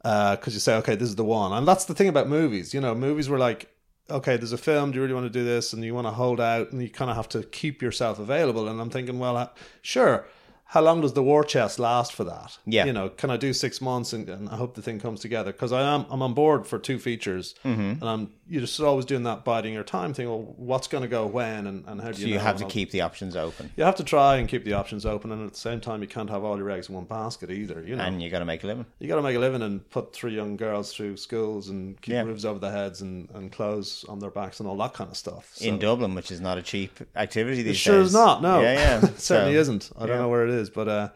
because 0.02 0.54
you 0.54 0.60
say, 0.60 0.76
okay, 0.76 0.96
this 0.96 1.08
is 1.08 1.16
the 1.16 1.24
one, 1.24 1.52
and 1.52 1.66
that's 1.66 1.84
the 1.84 1.94
thing 1.94 2.08
about 2.08 2.28
movies. 2.28 2.74
You 2.74 2.80
know, 2.80 2.94
movies 2.94 3.28
were 3.28 3.38
like, 3.38 3.68
okay, 4.10 4.36
there's 4.36 4.52
a 4.52 4.58
film. 4.58 4.90
Do 4.90 4.96
you 4.96 5.02
really 5.02 5.14
want 5.14 5.26
to 5.26 5.38
do 5.38 5.44
this? 5.44 5.72
And 5.72 5.84
you 5.84 5.94
want 5.94 6.06
to 6.06 6.12
hold 6.12 6.40
out, 6.40 6.72
and 6.72 6.82
you 6.82 6.90
kind 6.90 7.10
of 7.10 7.16
have 7.16 7.28
to 7.30 7.42
keep 7.44 7.82
yourself 7.82 8.18
available. 8.18 8.68
And 8.68 8.80
I'm 8.80 8.90
thinking, 8.90 9.18
well, 9.18 9.36
uh, 9.36 9.48
sure. 9.80 10.26
How 10.72 10.80
long 10.80 11.02
does 11.02 11.12
the 11.12 11.22
war 11.22 11.44
chest 11.44 11.78
last 11.78 12.14
for 12.14 12.24
that? 12.24 12.56
Yeah. 12.64 12.86
you 12.86 12.94
know, 12.94 13.10
can 13.10 13.28
I 13.30 13.36
do 13.36 13.52
six 13.52 13.80
months 13.82 14.14
and, 14.14 14.26
and 14.28 14.48
I 14.48 14.56
hope 14.56 14.74
the 14.74 14.80
thing 14.80 14.98
comes 15.00 15.20
together? 15.20 15.52
Because 15.52 15.70
I 15.70 15.82
am 15.82 16.06
I'm 16.10 16.22
on 16.22 16.32
board 16.32 16.66
for 16.66 16.78
two 16.78 16.98
features, 16.98 17.54
Mm-hmm. 17.64 17.80
and 18.00 18.04
I'm 18.04 18.30
you're 18.48 18.60
just 18.62 18.78
always 18.80 19.04
doing 19.06 19.22
that 19.22 19.44
biding 19.44 19.72
your 19.72 19.84
time 19.84 20.12
thing. 20.12 20.28
Well, 20.28 20.54
what's 20.56 20.86
going 20.86 21.02
to 21.02 21.08
go 21.08 21.26
when, 21.26 21.66
and, 21.66 21.84
and 21.86 22.00
how 22.00 22.08
do 22.08 22.14
So 22.14 22.20
you? 22.22 22.26
you 22.28 22.34
know? 22.34 22.40
have 22.40 22.56
to 22.58 22.64
I'll- 22.64 22.70
keep 22.70 22.90
the 22.90 23.00
options 23.02 23.34
open. 23.36 23.70
you 23.76 23.84
have 23.84 23.96
to 23.96 24.04
try 24.04 24.36
and 24.36 24.48
keep 24.48 24.64
the 24.64 24.72
options 24.74 25.04
open, 25.06 25.30
and 25.32 25.46
at 25.46 25.52
the 25.52 25.58
same 25.58 25.80
time, 25.80 26.00
you 26.02 26.08
can't 26.08 26.28
have 26.30 26.42
all 26.44 26.56
your 26.58 26.70
eggs 26.70 26.88
in 26.88 26.94
one 26.94 27.04
basket 27.04 27.50
either. 27.50 27.82
You 27.86 27.96
know, 27.96 28.02
And 28.04 28.22
you 28.22 28.28
got 28.30 28.38
to 28.40 28.44
make 28.46 28.64
a 28.64 28.66
living. 28.66 28.86
you 28.98 29.08
got 29.08 29.16
to 29.16 29.22
make 29.22 29.36
a 29.36 29.38
living 29.38 29.62
and 29.62 29.88
put 29.90 30.12
three 30.14 30.34
young 30.34 30.56
girls 30.56 30.92
through 30.92 31.16
schools 31.18 31.68
and 31.68 32.00
keep 32.00 32.12
Yeah. 32.14 32.22
roofs 32.24 32.44
over 32.46 32.58
their 32.58 32.72
heads 32.72 33.00
and, 33.02 33.28
and 33.34 33.52
clothes 33.52 34.04
on 34.08 34.18
their 34.20 34.30
backs 34.30 34.58
and 34.60 34.68
all 34.68 34.76
that 34.78 34.92
kind 34.94 35.10
of 35.10 35.16
stuff. 35.16 35.50
So, 35.54 35.64
in 35.66 35.78
Dublin, 35.78 36.14
which 36.14 36.30
is 36.30 36.40
not 36.40 36.56
a 36.58 36.62
cheap 36.62 36.98
activity 37.16 37.60
it 37.60 37.64
these 37.64 37.76
sure 37.78 37.98
days. 37.98 38.08
is 38.08 38.12
not. 38.14 38.40
No, 38.42 38.60
Yeah, 38.62 38.72
yeah. 38.72 39.06
it 39.06 39.20
certainly 39.20 39.54
So, 39.54 39.60
isn't. 39.60 39.90
I 39.98 40.06
don't 40.06 40.18
know 40.18 40.28
where 40.28 40.46
it 40.46 40.50
is, 40.52 40.61
but 40.70 40.88
uh, 40.88 41.08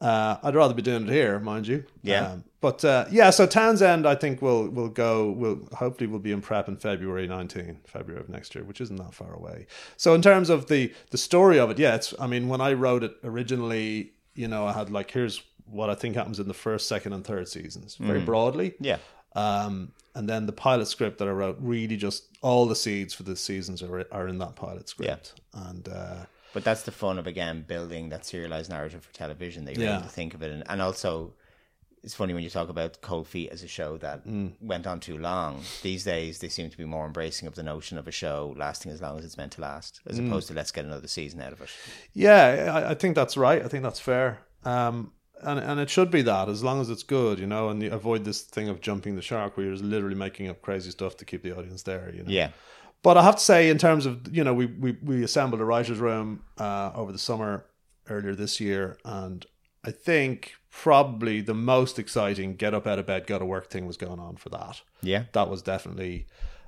uh, 0.00 0.36
I'd 0.42 0.54
rather 0.54 0.74
be 0.74 0.82
doing 0.82 1.08
it 1.08 1.12
here, 1.12 1.38
mind 1.38 1.66
you. 1.66 1.84
Yeah. 2.02 2.32
Um, 2.32 2.44
but 2.60 2.84
uh, 2.84 3.06
yeah, 3.10 3.30
so 3.30 3.46
Townsend, 3.46 4.06
I 4.06 4.14
think 4.14 4.42
will 4.42 4.68
will 4.68 4.88
go. 4.88 5.30
Will 5.30 5.68
hopefully 5.74 6.08
will 6.08 6.18
be 6.18 6.32
in 6.32 6.40
prep 6.40 6.68
in 6.68 6.76
February 6.76 7.26
19, 7.26 7.80
February 7.86 8.20
of 8.20 8.28
next 8.28 8.54
year, 8.54 8.64
which 8.64 8.80
isn't 8.80 8.96
that 8.96 9.14
far 9.14 9.32
away. 9.32 9.66
So 9.96 10.14
in 10.14 10.22
terms 10.22 10.50
of 10.50 10.66
the 10.66 10.92
the 11.10 11.18
story 11.18 11.58
of 11.58 11.70
it, 11.70 11.78
yeah, 11.78 11.94
it's. 11.94 12.14
I 12.18 12.26
mean, 12.26 12.48
when 12.48 12.60
I 12.60 12.72
wrote 12.72 13.04
it 13.04 13.14
originally, 13.22 14.12
you 14.34 14.48
know, 14.48 14.66
I 14.66 14.72
had 14.72 14.90
like 14.90 15.10
here's 15.10 15.42
what 15.66 15.90
I 15.90 15.94
think 15.94 16.16
happens 16.16 16.40
in 16.40 16.48
the 16.48 16.54
first, 16.54 16.88
second, 16.88 17.12
and 17.12 17.24
third 17.24 17.48
seasons, 17.48 17.96
very 17.96 18.20
broadly. 18.20 18.74
Yeah. 18.80 18.98
Um, 19.34 19.92
and 20.14 20.28
then 20.28 20.46
the 20.46 20.52
pilot 20.52 20.86
script 20.88 21.18
that 21.18 21.28
I 21.28 21.32
wrote 21.32 21.58
really 21.60 21.96
just 21.96 22.24
all 22.40 22.66
the 22.66 22.74
seeds 22.74 23.14
for 23.14 23.22
the 23.22 23.36
seasons 23.36 23.82
are 23.82 24.06
are 24.10 24.26
in 24.26 24.38
that 24.38 24.56
pilot 24.56 24.88
script. 24.88 25.34
yeah. 25.54 25.68
And 25.68 25.88
uh, 25.88 26.16
But 26.54 26.64
that's 26.64 26.82
the 26.82 26.92
fun 26.92 27.18
of 27.18 27.26
again 27.26 27.64
building 27.66 28.08
that 28.08 28.24
serialized 28.24 28.70
narrative 28.70 29.04
for 29.04 29.12
television. 29.14 29.64
That 29.64 29.74
you're 29.76 29.84
Yeah. 29.84 29.94
able 29.96 30.04
to 30.04 30.08
think 30.10 30.34
of 30.34 30.42
it, 30.42 30.50
and, 30.50 30.62
and 30.68 30.80
also 30.82 31.34
it's 32.04 32.14
funny 32.14 32.32
when 32.32 32.44
you 32.44 32.48
talk 32.50 32.68
about 32.68 33.00
Cold 33.00 33.26
Feet 33.26 33.50
as 33.50 33.64
a 33.64 33.68
show 33.68 33.96
that 33.98 34.24
Mm. 34.24 34.52
went 34.60 34.86
on 34.86 35.00
too 35.00 35.18
long. 35.18 35.64
These 35.82 36.04
days, 36.04 36.38
they 36.38 36.48
seem 36.48 36.70
to 36.70 36.76
be 36.76 36.84
more 36.84 37.04
embracing 37.04 37.48
of 37.48 37.56
the 37.56 37.62
notion 37.64 37.98
of 37.98 38.06
a 38.06 38.12
show 38.12 38.54
lasting 38.56 38.92
as 38.92 39.02
long 39.02 39.18
as 39.18 39.24
it's 39.24 39.36
meant 39.36 39.52
to 39.52 39.60
last, 39.60 40.00
as 40.06 40.18
Mm. 40.18 40.28
opposed 40.28 40.46
to 40.48 40.54
let's 40.54 40.70
get 40.70 40.84
another 40.84 41.08
season 41.08 41.40
out 41.42 41.52
of 41.52 41.60
it. 41.60 41.68
yeah, 42.12 42.72
I, 42.72 42.90
I 42.90 42.94
think 42.94 43.14
that's 43.16 43.36
right. 43.36 43.62
I 43.64 43.68
think 43.68 43.82
that's 43.82 44.00
fair. 44.00 44.38
Um, 44.64 45.12
and 45.42 45.58
and 45.60 45.78
it 45.80 45.90
should 45.90 46.10
be 46.10 46.22
that 46.22 46.48
as 46.48 46.62
long 46.64 46.80
as 46.80 46.88
it's 46.90 47.02
good, 47.04 47.38
you 47.38 47.46
know, 47.46 47.68
and 47.68 47.82
you 47.82 47.92
avoid 47.92 48.24
this 48.24 48.42
thing 48.42 48.68
of 48.68 48.80
jumping 48.80 49.14
the 49.16 49.22
shark 49.22 49.56
where 49.56 49.66
you're 49.66 49.74
just 49.74 49.84
literally 49.84 50.16
making 50.16 50.48
up 50.48 50.62
crazy 50.62 50.90
stuff 50.90 51.16
to 51.18 51.24
keep 51.24 51.42
the 51.42 51.56
audience 51.56 51.82
there. 51.82 52.12
You 52.14 52.22
know. 52.24 52.30
Yeah, 52.30 52.50
But 53.02 53.16
I 53.16 53.22
have 53.22 53.36
to 53.36 53.42
say, 53.42 53.70
in 53.70 53.78
terms 53.78 54.06
of 54.06 54.34
you 54.34 54.42
know, 54.44 54.54
we 54.54 54.66
we, 54.66 54.96
we 55.02 55.22
assembled 55.22 55.60
a 55.60 55.64
writers' 55.64 55.98
room 55.98 56.42
uh, 56.58 56.90
over 56.94 57.12
the 57.12 57.18
summer 57.18 57.64
earlier 58.10 58.34
this 58.34 58.60
year, 58.60 58.98
and 59.04 59.46
I 59.84 59.90
think 59.92 60.54
probably 60.70 61.40
the 61.40 61.54
most 61.54 61.98
exciting 61.98 62.56
get 62.56 62.74
up 62.74 62.86
out 62.86 62.98
of 62.98 63.06
bed, 63.06 63.26
go 63.26 63.38
to 63.38 63.44
work 63.44 63.70
thing 63.70 63.86
was 63.86 63.96
going 63.96 64.18
on 64.20 64.36
for 64.36 64.48
that. 64.50 64.82
yeah. 65.02 65.24
That 65.32 65.48
was 65.48 65.62
definitely 65.62 66.26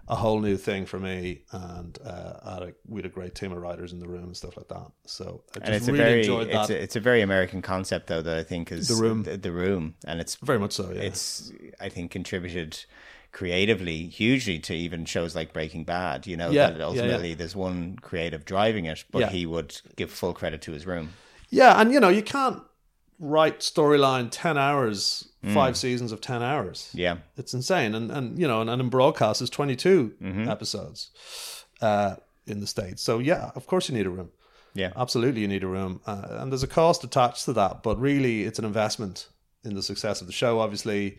a 0.09 0.17
whole 0.17 0.41
new 0.41 0.57
thing 0.57 0.87
for 0.87 0.99
me, 0.99 1.43
and 1.53 1.97
uh, 2.05 2.33
I 2.45 2.55
had 2.55 2.63
a, 2.63 2.73
we 2.89 2.99
had 2.99 3.07
a 3.07 3.15
great 3.15 3.35
team 3.35 3.53
of 3.53 3.59
writers 3.59 3.93
in 3.93 4.01
the 4.01 4.09
room 4.09 4.25
and 4.25 4.37
stuff 4.37 4.57
like 4.57 4.69
that. 4.69 4.91
So 5.07 5.43
I 5.55 5.59
just 5.59 5.67
And 5.67 5.75
it's 5.75 5.89
a 5.89 5.93
really 5.93 6.05
very 6.05 6.21
enjoyed 6.21 6.49
it's 6.49 6.69
that 6.69 6.71
a, 6.71 6.83
it's 6.83 6.97
a 6.97 7.01
very 7.01 7.21
American 7.21 7.63
concept 7.63 8.09
though 8.09 8.23
that 8.23 8.37
I 8.37 8.43
think 8.43 8.73
is 8.73 8.89
The 8.89 8.95
Room. 8.95 9.23
the, 9.23 9.37
the 9.37 9.53
room, 9.53 9.95
and 10.07 10.21
it's 10.21 10.35
very 10.37 10.59
much 10.59 10.73
so. 10.73 10.91
Yeah, 10.91 11.03
it's 11.03 11.53
I 11.81 11.89
think 11.89 12.11
contributed 12.11 12.85
creatively 13.33 14.07
hugely 14.09 14.59
to 14.59 14.75
even 14.75 15.05
shows 15.05 15.35
like 15.35 15.53
Breaking 15.53 15.85
Bad. 15.85 16.27
You 16.27 16.37
know, 16.37 16.51
Yeah, 16.51 16.71
that 16.71 16.79
yeah, 16.79 16.85
ultimately 16.85 17.35
there's 17.35 17.57
one 17.57 17.97
creative 18.03 18.45
driving 18.45 18.85
it, 18.87 19.05
but 19.11 19.21
Yeah. 19.21 19.31
he 19.31 19.47
would 19.47 19.81
give 19.97 20.11
full 20.11 20.33
credit 20.35 20.61
to 20.63 20.73
his 20.73 20.87
room. 20.87 21.11
yeah, 21.49 21.81
and 21.81 21.93
you 21.93 22.01
know 22.01 22.09
you 22.09 22.23
can't 22.23 22.63
write 23.19 23.61
storyline 23.61 24.29
ten 24.31 24.57
hours, 24.57 25.27
Mm. 25.45 25.55
five 25.55 25.77
seasons 25.77 26.13
of 26.13 26.21
ten 26.21 26.43
hours. 26.43 26.91
Yeah, 26.93 27.17
it's 27.37 27.55
insane 27.55 27.95
and 27.95 28.11
and 28.11 28.39
you 28.39 28.47
know 28.47 28.61
and, 28.61 28.69
and 28.71 28.81
in 28.83 28.89
broadcast 28.91 29.41
is 29.43 29.49
22 29.51 30.15
Mm-hmm. 30.23 30.49
episodes 30.49 31.11
uh 31.81 32.17
in 32.47 32.61
the 32.61 32.67
states 32.67 33.01
so 33.03 33.19
yeah 33.19 33.51
of 33.55 33.67
course 33.67 33.89
you 33.89 33.95
need 33.97 34.07
a 34.07 34.11
room 34.11 34.31
yeah, 34.75 34.93
absolutely 34.97 35.41
you 35.41 35.49
need 35.49 35.65
a 35.65 35.67
room 35.67 36.01
uh, 36.07 36.27
and 36.41 36.53
there's 36.53 36.63
a 36.63 36.67
cost 36.69 37.03
attached 37.05 37.45
to 37.47 37.53
that 37.55 37.83
but 37.83 37.99
really 37.99 38.43
it's 38.45 38.59
an 38.59 38.65
investment 38.67 39.29
in 39.65 39.75
the 39.75 39.83
success 39.83 40.21
of 40.21 40.27
the 40.27 40.33
show 40.33 40.61
obviously 40.61 41.19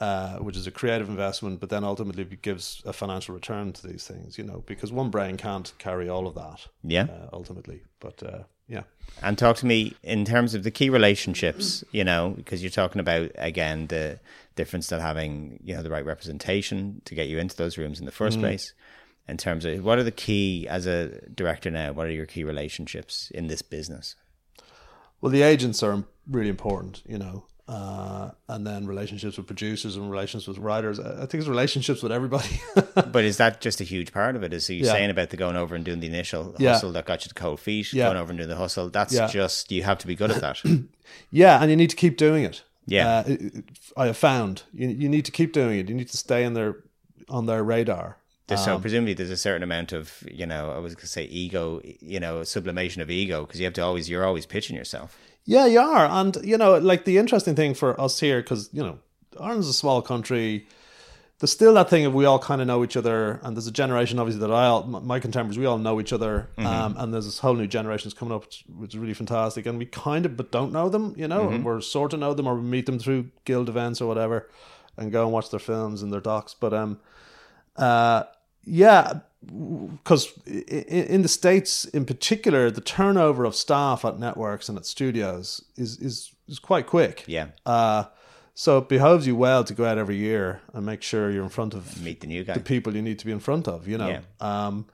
uh, 0.00 0.36
which 0.38 0.56
is 0.56 0.66
a 0.66 0.70
creative 0.70 1.08
investment 1.08 1.60
but 1.60 1.70
then 1.70 1.84
ultimately 1.84 2.24
gives 2.42 2.82
a 2.84 2.92
financial 2.92 3.34
return 3.34 3.72
to 3.72 3.86
these 3.86 4.06
things 4.06 4.38
you 4.38 4.44
know 4.44 4.62
because 4.66 4.92
one 4.92 5.10
brain 5.10 5.36
can't 5.36 5.72
carry 5.78 6.08
all 6.08 6.26
of 6.26 6.34
that 6.34 6.66
yeah. 6.82 7.04
uh, 7.04 7.28
ultimately 7.32 7.82
but 8.00 8.22
uh, 8.22 8.42
yeah 8.68 8.82
And 9.22 9.36
talk 9.36 9.56
to 9.56 9.66
me 9.66 9.94
in 10.02 10.24
terms 10.24 10.54
of 10.54 10.62
the 10.62 10.70
key 10.70 10.90
relationships, 10.90 11.82
you 11.90 12.04
know, 12.04 12.34
because 12.36 12.62
you're 12.62 12.70
talking 12.70 13.00
about 13.00 13.30
again 13.34 13.88
the 13.88 14.20
difference 14.54 14.88
that 14.88 15.00
having 15.00 15.58
you 15.64 15.74
know 15.74 15.82
the 15.82 15.90
right 15.90 16.04
representation 16.04 17.02
to 17.04 17.14
get 17.14 17.28
you 17.28 17.38
into 17.38 17.56
those 17.56 17.78
rooms 17.78 17.98
in 17.98 18.06
the 18.06 18.12
1st 18.12 18.38
place. 18.38 18.72
In 19.26 19.36
terms 19.36 19.64
of 19.64 19.84
what 19.84 19.98
are 19.98 20.04
the 20.04 20.12
key 20.12 20.66
as 20.68 20.86
a 20.86 21.20
director 21.30 21.70
now? 21.70 21.92
What 21.92 22.06
are 22.06 22.12
your 22.12 22.26
key 22.26 22.44
relationships 22.44 23.30
in 23.32 23.48
this 23.48 23.60
business? 23.60 24.14
Well, 25.20 25.32
the 25.32 25.42
agents 25.42 25.82
are 25.82 26.04
really 26.30 26.48
important, 26.48 27.02
you 27.06 27.18
know. 27.18 27.44
Uh, 27.68 28.30
and 28.48 28.66
then 28.66 28.86
relationships 28.86 29.36
with 29.36 29.46
producers 29.46 29.96
and 29.96 30.10
relationships 30.10 30.48
with 30.48 30.58
writers. 30.58 30.98
I 30.98 31.26
think 31.26 31.34
it's 31.34 31.46
relationships 31.48 32.02
with 32.02 32.10
everybody. 32.12 32.60
But 33.12 33.24
is 33.24 33.36
that 33.36 33.60
just 33.60 33.80
a 33.80 33.84
huge 33.84 34.12
part 34.12 34.34
of 34.36 34.42
it? 34.42 34.52
Is 34.52 34.68
you 34.70 34.76
Yeah. 34.84 34.92
saying 34.92 35.10
about 35.10 35.30
the 35.30 35.36
going 35.36 35.56
over 35.56 35.74
and 35.76 35.84
doing 35.84 36.00
the 36.00 36.06
initial 36.06 36.54
Yeah. 36.58 36.72
hustle 36.72 36.92
that 36.92 37.04
got 37.06 37.24
you 37.24 37.28
to 37.28 37.34
cold 37.34 37.60
feet, 37.60 37.92
Yeah. 37.92 38.06
going 38.06 38.16
over 38.16 38.30
and 38.30 38.38
doing 38.38 38.48
the 38.48 38.56
hustle? 38.56 38.88
That's 38.90 39.14
just 39.30 39.70
you 39.70 39.82
have 39.82 39.98
to 39.98 40.06
be 40.06 40.14
good 40.14 40.30
at 40.30 40.40
that. 40.40 40.62
yeah, 41.30 41.60
and 41.60 41.70
you 41.70 41.76
need 41.76 41.90
to 41.90 41.96
keep 41.96 42.16
doing 42.16 42.42
it. 42.44 42.62
Yeah. 42.86 43.18
uh, 43.28 43.36
I 43.96 44.06
have 44.06 44.16
found 44.16 44.62
you 44.72 44.88
you 44.88 45.08
need 45.08 45.24
to 45.26 45.32
keep 45.32 45.52
doing 45.52 45.78
it. 45.78 45.88
You 45.88 45.94
need 45.94 46.08
to 46.08 46.16
stay 46.16 46.44
on 46.46 46.54
their 46.54 46.76
on 47.28 47.46
their 47.46 47.62
radar. 47.62 48.16
There's, 48.46 48.60
Um, 48.60 48.64
so 48.64 48.78
presumably 48.80 49.12
there's 49.12 49.30
a 49.30 49.36
certain 49.36 49.62
amount 49.62 49.92
of 49.92 50.22
you 50.32 50.46
know 50.46 50.70
I 50.70 50.78
was 50.78 50.94
going 50.94 51.02
to 51.02 51.06
say 51.18 51.24
ego, 51.24 51.82
you 52.00 52.18
know, 52.18 52.42
sublimation 52.44 53.02
of 53.02 53.10
ego 53.10 53.44
because 53.44 53.60
you 53.60 53.66
have 53.66 53.74
to 53.74 53.82
always 53.82 54.08
you're 54.08 54.24
always 54.24 54.46
pitching 54.46 54.74
yourself. 54.74 55.18
Yeah, 55.44 55.66
you 55.66 55.80
are, 55.80 56.06
and 56.06 56.36
you 56.44 56.58
know, 56.58 56.76
like 56.78 57.04
the 57.04 57.18
interesting 57.18 57.54
thing 57.54 57.74
for 57.74 57.98
us 58.00 58.20
here, 58.20 58.42
because 58.42 58.68
you 58.72 58.82
know, 58.82 58.98
Ireland's 59.40 59.68
a 59.68 59.72
small 59.72 60.02
country. 60.02 60.66
There's 61.40 61.52
still 61.52 61.72
that 61.74 61.88
thing 61.88 62.04
of 62.04 62.12
we 62.14 62.24
all 62.24 62.40
kind 62.40 62.60
of 62.60 62.66
know 62.66 62.82
each 62.82 62.96
other, 62.96 63.38
and 63.44 63.56
there's 63.56 63.68
a 63.68 63.72
generation, 63.72 64.18
obviously, 64.18 64.40
that 64.40 64.52
I 64.52 64.66
all 64.66 64.82
my 64.82 65.20
contemporaries 65.20 65.56
we 65.56 65.66
all 65.66 65.78
know 65.78 66.00
each 66.00 66.12
other, 66.12 66.48
um, 66.58 66.96
and 66.98 67.14
there's 67.14 67.26
this 67.26 67.38
whole 67.38 67.54
new 67.54 67.68
generation 67.68 68.08
that's 68.08 68.18
coming 68.18 68.34
up, 68.34 68.42
which, 68.44 68.64
which 68.76 68.94
is 68.94 68.98
really 68.98 69.14
fantastic, 69.14 69.64
and 69.64 69.78
we 69.78 69.86
kind 69.86 70.26
of 70.26 70.36
but 70.36 70.50
don't 70.50 70.72
know 70.72 70.88
them, 70.88 71.14
you 71.16 71.28
know, 71.28 71.44
we're 71.64 71.80
sort 71.80 72.12
of 72.12 72.18
know 72.18 72.34
them 72.34 72.48
or 72.48 72.56
we 72.56 72.62
meet 72.62 72.86
them 72.86 72.98
through 72.98 73.30
guild 73.44 73.68
events 73.68 74.00
or 74.00 74.08
whatever, 74.08 74.48
and 74.96 75.12
go 75.12 75.22
and 75.22 75.32
watch 75.32 75.50
their 75.50 75.60
films 75.60 76.02
and 76.02 76.12
their 76.12 76.20
docs, 76.20 76.54
but 76.54 76.74
um, 76.74 76.98
uh, 77.76 78.24
yeah, 78.64 79.20
because 79.44 80.32
in 80.46 81.22
the 81.22 81.28
states, 81.28 81.84
in 81.86 82.04
particular, 82.04 82.70
the 82.70 82.80
turnover 82.80 83.44
of 83.44 83.54
staff 83.54 84.04
at 84.04 84.18
networks 84.18 84.68
and 84.68 84.76
at 84.78 84.84
studios 84.86 85.64
is 85.76 85.98
is 86.00 86.32
is 86.48 86.58
quite 86.58 86.86
quick. 86.86 87.24
Yeah, 87.26 87.48
Uh, 87.66 88.04
so 88.54 88.78
it 88.78 88.88
behoves 88.88 89.26
you 89.26 89.36
well 89.36 89.62
to 89.64 89.72
go 89.74 89.84
out 89.84 89.98
every 89.98 90.16
year 90.16 90.60
and 90.72 90.84
make 90.84 91.02
sure 91.02 91.30
you're 91.30 91.44
in 91.44 91.48
front 91.50 91.74
of 91.74 92.02
meet 92.02 92.20
the 92.20 92.26
new 92.26 92.42
guy. 92.44 92.54
the 92.54 92.60
people 92.60 92.94
you 92.96 93.02
need 93.02 93.18
to 93.20 93.26
be 93.26 93.32
in 93.32 93.38
front 93.40 93.68
of. 93.68 93.86
You 93.86 93.98
know, 93.98 94.08
Yeah. 94.08 94.20
um, 94.40 94.86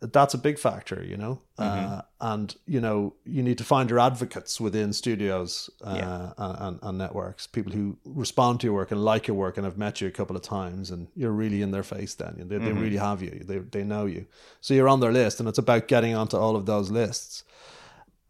that's 0.00 0.34
a 0.34 0.38
big 0.38 0.58
factor. 0.58 1.02
You 1.04 1.16
know, 1.16 1.40
Mm-hmm. 1.58 1.92
uh, 1.94 2.02
and 2.20 2.54
you 2.66 2.80
know 2.80 3.14
you 3.24 3.42
need 3.42 3.58
to 3.58 3.64
find 3.64 3.90
your 3.90 3.98
advocates 3.98 4.60
within 4.60 4.92
studios 4.92 5.68
uh, 5.82 5.94
Yeah. 5.96 6.32
and, 6.66 6.78
and, 6.82 6.98
networks, 6.98 7.46
people 7.48 7.72
who 7.72 7.96
respond 8.04 8.60
to 8.60 8.66
your 8.68 8.74
work 8.74 8.92
and 8.92 9.04
like 9.04 9.26
your 9.26 9.36
work 9.36 9.56
and 9.56 9.64
have 9.64 9.76
met 9.76 10.00
you 10.00 10.06
a 10.06 10.12
couple 10.12 10.36
of 10.36 10.42
times, 10.42 10.90
and 10.92 11.08
you're 11.16 11.32
really 11.32 11.60
in 11.62 11.70
their 11.72 11.82
face. 11.82 12.14
Then 12.14 12.34
they, 12.36 12.56
Mm-hmm. 12.56 12.64
they 12.64 12.72
really 12.72 12.96
have 12.98 13.22
you. 13.22 13.42
They 13.44 13.58
they 13.58 13.84
know 13.84 14.06
you, 14.06 14.26
so 14.60 14.72
you're 14.74 14.88
on 14.88 15.00
their 15.00 15.12
list, 15.12 15.40
and 15.40 15.48
it's 15.48 15.58
about 15.58 15.88
getting 15.88 16.14
onto 16.14 16.36
all 16.36 16.54
of 16.56 16.64
those 16.66 16.90
lists. 16.92 17.44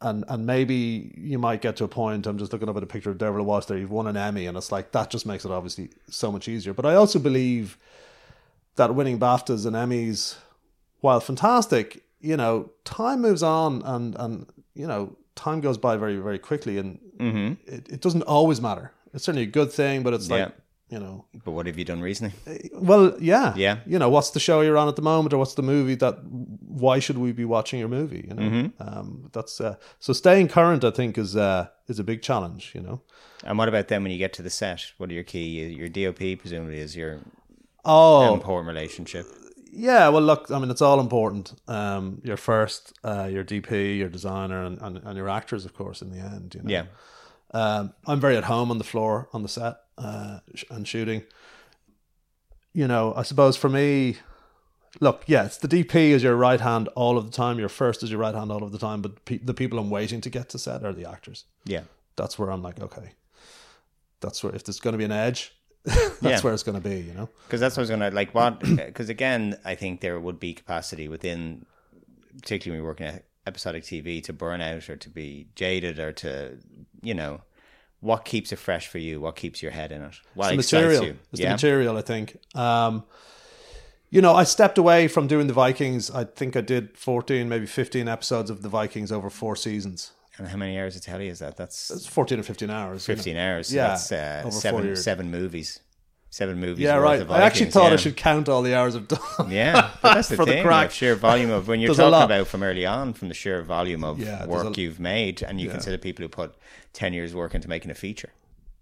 And 0.01 0.25
and 0.29 0.47
maybe 0.47 1.13
you 1.19 1.39
might 1.39 1.61
get 1.61 1.77
to 1.77 1.85
a 1.85 1.89
point. 1.89 2.27
I'm 2.27 2.39
just 2.39 2.53
looking 2.53 2.69
up 2.69 2.77
at 2.77 2.83
a 2.83 2.87
picture 2.87 3.11
of 3.11 3.19
Devil 3.19 3.43
Watch 3.45 3.67
there. 3.67 3.77
You've 3.79 3.91
won 3.91 4.07
an 4.07 4.17
Emmy, 4.17 4.47
and 4.47 4.57
it's 4.57 4.71
like 4.73 4.93
that 4.93 5.11
just 5.11 5.27
makes 5.27 5.45
it 5.45 5.51
obviously 5.51 5.91
so 6.09 6.31
much 6.33 6.49
easier. 6.49 6.73
But 6.73 6.87
I 6.87 6.95
also 6.95 7.19
believe 7.19 7.77
that 8.77 8.95
winning 8.95 9.19
BAFTAs 9.19 9.67
and 9.67 9.75
Emmys, 9.75 10.37
while 11.01 11.21
fantastic, 11.21 12.03
you 12.21 12.37
know, 12.37 12.71
time 12.85 13.21
moves 13.21 13.43
on 13.43 13.83
and 13.85 14.15
and 14.19 14.47
you 14.75 14.87
know, 14.87 15.17
time 15.35 15.61
goes 15.61 15.79
by 15.79 15.97
very 15.97 16.17
very 16.17 16.39
quickly, 16.39 16.79
and 16.79 16.99
it, 17.67 17.89
it 17.89 18.01
doesn't 18.01 18.23
always 18.23 18.61
matter. 18.61 18.93
It's 19.15 19.25
certainly 19.25 19.43
a 19.45 19.51
good 19.51 19.73
thing, 19.73 20.03
but 20.03 20.13
it's 20.15 20.29
like 20.31 20.41
Yeah. 20.49 20.51
you 20.91 20.99
know, 21.05 21.25
But 21.45 21.53
what 21.53 21.67
have 21.67 21.79
you 21.79 21.85
done 21.85 22.01
recently? 22.01 22.35
well, 22.75 23.17
yeah, 23.21 23.55
Yeah. 23.57 23.79
You 23.87 23.99
know, 23.99 24.11
what's 24.11 24.31
the 24.31 24.41
show 24.41 24.61
you're 24.61 24.77
on 24.79 24.89
at 24.89 24.97
the 24.97 25.03
moment, 25.03 25.33
or 25.33 25.39
what's 25.39 25.55
the 25.55 25.63
movie 25.63 25.95
that? 25.97 26.19
Why 26.85 26.99
should 27.01 27.19
we 27.19 27.33
be 27.33 27.45
watching 27.45 27.79
your 27.81 27.89
movie? 27.89 28.25
You 28.29 28.35
know, 28.35 28.43
Mm-hmm. 28.51 28.83
um, 28.89 29.29
that's 29.33 29.61
uh, 29.61 29.75
so 29.99 30.13
staying 30.13 30.49
current. 30.49 30.85
I 30.85 30.91
think 30.91 31.17
is 31.19 31.35
uh, 31.37 31.69
is 31.89 31.99
a 31.99 32.05
big 32.05 32.21
challenge. 32.23 32.73
You 32.75 32.83
know. 32.83 33.01
And 33.45 33.57
what 33.59 33.69
about 33.69 33.89
then 33.89 34.03
when 34.03 34.13
you 34.13 34.19
get 34.19 34.33
to 34.35 34.43
the 34.43 34.51
set? 34.51 34.93
What 34.99 35.11
are 35.11 35.15
your 35.15 35.25
key? 35.25 35.65
Your 35.81 35.89
DOP 35.89 36.39
presumably 36.41 36.79
is 36.81 36.95
your 36.97 37.21
Oh, 37.85 38.35
important 38.35 38.69
relationship. 38.69 39.27
Yeah, 39.73 40.09
well, 40.09 40.23
look, 40.23 40.51
I 40.51 40.59
mean, 40.59 40.71
it's 40.71 40.83
all 40.83 41.01
important. 41.01 41.53
Um, 41.69 42.21
your 42.25 42.37
first, 42.37 42.93
uh, 43.05 43.29
your 43.31 43.45
DP, 43.45 43.99
your 43.99 44.09
designer, 44.09 44.65
and, 44.65 44.81
and, 44.81 44.99
and 44.99 45.17
your 45.17 45.29
actors, 45.29 45.65
of 45.65 45.75
course, 45.75 46.03
in 46.03 46.11
the 46.11 46.19
end. 46.19 46.55
You 46.55 46.63
know? 46.63 46.71
Yeah, 46.71 46.85
Um, 47.53 47.93
I'm 48.07 48.21
very 48.21 48.37
at 48.37 48.45
home 48.45 48.71
on 48.71 48.79
the 48.79 48.85
floor, 48.85 49.29
on 49.33 49.43
the 49.43 49.49
set, 49.49 49.77
uh, 49.99 50.41
sh- 50.55 50.65
and 50.71 50.87
shooting. 50.89 51.23
You 52.73 52.87
know, 52.89 53.15
I 53.15 53.23
suppose 53.23 53.57
for 53.57 53.69
me, 53.69 54.17
look, 55.01 55.25
yeah, 55.27 55.45
it's 55.47 55.57
the 55.59 55.69
DP 55.69 55.95
is 56.11 56.23
your 56.23 56.37
right 56.37 56.61
hand 56.61 56.89
all 56.95 57.19
of 57.19 57.25
the 57.27 57.33
time. 57.33 57.59
Your 57.59 57.69
first 57.69 58.03
is 58.03 58.11
your 58.11 58.21
right 58.21 58.35
hand 58.35 58.51
all 58.53 58.63
of 58.63 58.73
the 58.73 58.79
time. 58.79 59.03
But 59.03 59.25
pe- 59.25 59.39
the 59.39 59.55
people 59.55 59.79
I'm 59.79 59.91
waiting 59.91 60.21
to 60.23 60.31
get 60.31 60.49
to 60.51 60.59
set 60.59 60.85
are 60.85 60.93
the 60.93 61.09
actors. 61.09 61.45
yeah. 61.65 61.83
That's 62.17 62.37
where 62.37 62.51
I'm 62.51 62.63
like, 62.63 62.81
okay, 62.81 63.13
that's 64.21 64.43
where 64.43 64.53
if 64.53 64.65
there's 64.65 64.81
going 64.81 64.93
to 64.95 64.99
be 64.99 65.05
an 65.05 65.13
edge, 65.13 65.53
that's 65.85 66.23
Yeah. 66.23 66.41
where 66.41 66.53
it's 66.53 66.63
going 66.63 66.81
to 66.81 66.89
be. 66.89 66.97
You 67.01 67.15
know. 67.15 67.29
Because 67.47 67.61
that's 67.61 67.77
what 67.77 67.81
I 67.81 67.85
was 67.85 67.89
going 67.91 68.01
to 68.01 68.11
like. 68.11 68.35
What? 68.35 68.61
Because 68.77 69.09
again, 69.09 69.59
I 69.65 69.75
think 69.75 70.01
there 70.01 70.19
would 70.19 70.39
be 70.41 70.55
capacity 70.55 71.09
within, 71.09 71.65
particularly 72.41 72.79
when 72.81 72.85
you're 72.85 72.91
working 72.91 73.07
at 73.07 73.25
episodic 73.47 73.85
TV, 73.85 74.23
to 74.25 74.33
burn 74.33 74.61
out 74.61 74.89
or 74.91 74.97
to 74.97 75.09
be 75.09 75.49
jaded 75.55 75.99
or 75.99 76.13
to, 76.13 76.59
you 77.03 77.15
know, 77.15 77.43
what 78.01 78.25
keeps 78.25 78.53
it 78.53 78.57
fresh 78.57 78.87
for 78.87 78.99
you? 78.99 79.21
What 79.21 79.35
keeps 79.37 79.63
your 79.63 79.73
head 79.73 79.91
in 79.93 80.03
it? 80.03 80.15
What 80.35 80.51
the 80.51 80.57
material. 80.57 81.05
you? 81.05 81.19
It's 81.33 81.41
yeah, 81.41 81.49
the 81.49 81.55
material, 81.55 81.97
I 81.97 82.03
think. 82.03 82.37
Um, 82.55 83.05
you 84.11 84.23
know, 84.23 84.35
I 84.35 84.45
stepped 84.45 84.79
away 84.79 85.09
from 85.09 85.27
doing 85.27 85.49
the 85.49 85.53
Vikings. 85.53 86.11
I 86.11 86.25
think 86.25 86.57
I 86.57 86.61
did 86.61 86.97
14, 86.97 87.49
maybe 87.49 87.67
15 87.67 88.09
episodes 88.09 88.51
of 88.51 88.63
the 88.63 88.69
Vikings 88.69 89.11
over 89.13 89.29
four 89.31 89.57
seasons. 89.57 90.13
And 90.39 90.49
how 90.49 90.57
many 90.57 90.79
hours 90.79 90.97
of 90.97 91.03
telly 91.03 91.29
is 91.29 91.39
that? 91.41 91.57
That's 91.57 91.91
It's 91.91 92.07
14 92.07 92.41
or 92.41 92.43
15 92.43 92.71
hours. 92.71 93.07
you 93.09 93.13
know. 93.13 93.17
fifteen 93.17 93.37
hours. 93.37 93.69
So 93.69 93.77
Yeah, 93.77 93.89
that's 93.89 94.13
uh, 94.13 94.51
seven 94.51 94.97
seven 94.97 95.31
movies. 95.31 95.81
Seven 96.31 96.61
movies. 96.61 96.81
Yeah, 96.85 96.97
right. 96.97 97.21
of 97.23 97.31
I 97.31 97.41
actually 97.41 97.71
thought 97.71 97.91
I 97.93 97.97
should 97.97 98.15
count 98.17 98.51
all 98.51 98.61
the 98.63 98.75
hours 98.75 98.95
I've 98.95 99.09
done. 99.09 99.19
Yeah, 99.51 99.91
but 100.03 100.15
that's 100.15 100.29
the 100.33 100.37
For 100.37 100.45
the 100.45 100.53
thing. 100.53 100.63
crack. 100.63 100.83
like 100.85 100.91
sheer 100.91 101.15
volume 101.15 101.51
of 101.51 101.69
when 101.69 101.81
you're 101.81 101.89
There's 101.95 101.97
talking 102.11 102.23
about 102.25 102.47
from 102.49 102.63
early 102.63 102.85
on, 102.85 103.15
from 103.15 103.29
the 103.29 103.35
sheer 103.35 103.63
volume 103.63 104.05
of 104.05 104.19
Yeah, 104.21 104.45
work 104.47 104.77
a- 104.77 104.81
you've 104.81 105.01
made, 105.01 105.43
and 105.43 105.59
you 105.59 105.67
Yeah. 105.67 105.73
consider 105.73 105.97
people 105.97 106.23
who 106.23 106.29
put 106.29 106.55
ten 106.93 107.15
years 107.15 107.35
work 107.35 107.55
into 107.55 107.67
making 107.69 107.91
a 107.91 107.95
feature. 107.95 108.31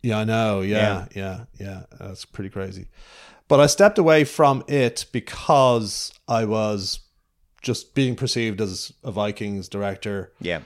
Yeah, 0.02 0.18
I 0.18 0.24
know. 0.24 0.60
Yeah, 0.60 1.06
yeah, 1.14 1.44
yeah. 1.58 1.84
That's 2.00 2.24
pretty 2.24 2.50
crazy. 2.50 2.88
But 3.48 3.60
I 3.60 3.66
stepped 3.66 3.96
away 3.98 4.24
from 4.24 4.64
it 4.66 5.06
because 5.12 6.12
I 6.26 6.44
was 6.46 6.98
just 7.62 7.94
being 7.94 8.16
perceived 8.16 8.60
as 8.60 8.92
a 9.04 9.12
Vikings 9.12 9.68
director. 9.68 10.32
Yeah, 10.40 10.60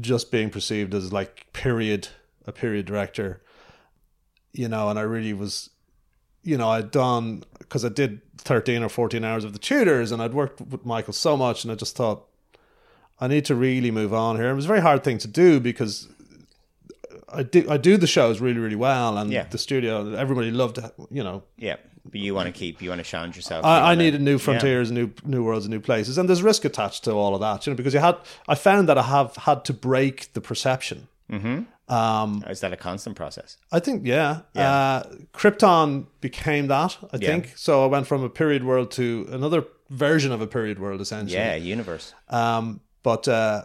just 0.00 0.30
being 0.30 0.50
perceived 0.50 0.94
as 0.94 1.12
like 1.12 1.46
period 1.52 2.08
a 2.46 2.52
period 2.52 2.84
director 2.86 3.40
you 4.52 4.68
know 4.68 4.88
and 4.88 4.98
i 4.98 5.02
really 5.02 5.32
was 5.32 5.70
you 6.42 6.56
know 6.58 6.68
i'd 6.70 6.90
done 6.90 7.42
because 7.58 7.84
i 7.84 7.88
did 7.88 8.20
13 8.38 8.82
or 8.82 8.88
14 8.88 9.24
hours 9.24 9.44
of 9.44 9.52
the 9.52 9.58
Tudors 9.58 10.10
and 10.12 10.20
i'd 10.20 10.34
worked 10.34 10.60
with 10.60 10.84
michael 10.84 11.12
so 11.12 11.36
much 11.36 11.64
and 11.64 11.70
i 11.72 11.74
just 11.76 11.96
thought 11.96 12.24
i 13.20 13.26
need 13.28 13.44
to 13.44 13.54
really 13.54 13.90
move 13.90 14.12
on 14.12 14.36
here 14.36 14.50
it 14.50 14.54
was 14.54 14.64
a 14.64 14.68
very 14.68 14.80
hard 14.80 15.04
thing 15.04 15.18
to 15.18 15.28
do 15.28 15.60
because 15.60 16.08
i 17.32 17.42
do 17.42 17.64
i 17.70 17.76
do 17.76 17.96
the 17.96 18.06
shows 18.06 18.40
really 18.40 18.58
really 18.60 18.76
well 18.76 19.16
and 19.16 19.30
Yeah. 19.30 19.46
the 19.48 19.58
studio 19.58 20.12
everybody 20.14 20.50
loved 20.50 20.78
you 21.10 21.22
know 21.22 21.44
yeah. 21.56 21.76
But 22.04 22.20
you 22.20 22.34
want 22.34 22.46
to 22.46 22.52
keep, 22.52 22.82
you 22.82 22.90
want 22.90 23.02
to 23.02 23.10
challenge 23.10 23.34
yourself. 23.36 23.64
I, 23.64 23.78
You 23.78 23.84
I 23.86 23.94
needed 23.94 24.20
new 24.20 24.32
yeah. 24.32 24.38
frontiers, 24.38 24.90
new 24.92 25.10
new 25.24 25.42
worlds, 25.42 25.64
and 25.64 25.72
new 25.72 25.80
places, 25.80 26.18
and 26.18 26.28
there's 26.28 26.42
risk 26.42 26.64
attached 26.64 27.04
to 27.04 27.12
all 27.12 27.34
of 27.34 27.40
that, 27.40 27.66
you 27.66 27.72
know, 27.72 27.76
because 27.76 27.94
you 27.94 28.00
had. 28.00 28.16
I 28.46 28.54
found 28.54 28.88
that 28.88 28.98
I 28.98 29.02
have 29.02 29.34
had 29.36 29.64
to 29.66 29.72
break 29.72 30.32
the 30.34 30.40
perception. 30.40 31.08
Or 31.88 32.50
Is 32.50 32.60
that 32.60 32.72
a 32.72 32.76
constant 32.76 33.16
process? 33.16 33.56
I 33.72 33.80
think, 33.80 34.06
yeah. 34.06 34.40
Yeah. 34.54 34.70
Uh, 34.72 35.02
Krypton 35.34 36.06
became 36.20 36.68
that, 36.68 36.96
I 37.12 37.16
Yeah. 37.18 37.28
think. 37.28 37.52
So 37.56 37.84
I 37.84 37.86
went 37.86 38.06
from 38.06 38.22
a 38.22 38.28
period 38.30 38.64
world 38.64 38.90
to 38.92 39.26
another 39.30 39.64
version 39.90 40.32
of 40.32 40.40
a 40.40 40.46
period 40.46 40.78
world, 40.78 41.00
essentially. 41.00 41.36
Yeah, 41.38 41.54
universe. 41.56 42.14
Um, 42.30 42.80
but 43.02 43.28
uh, 43.28 43.64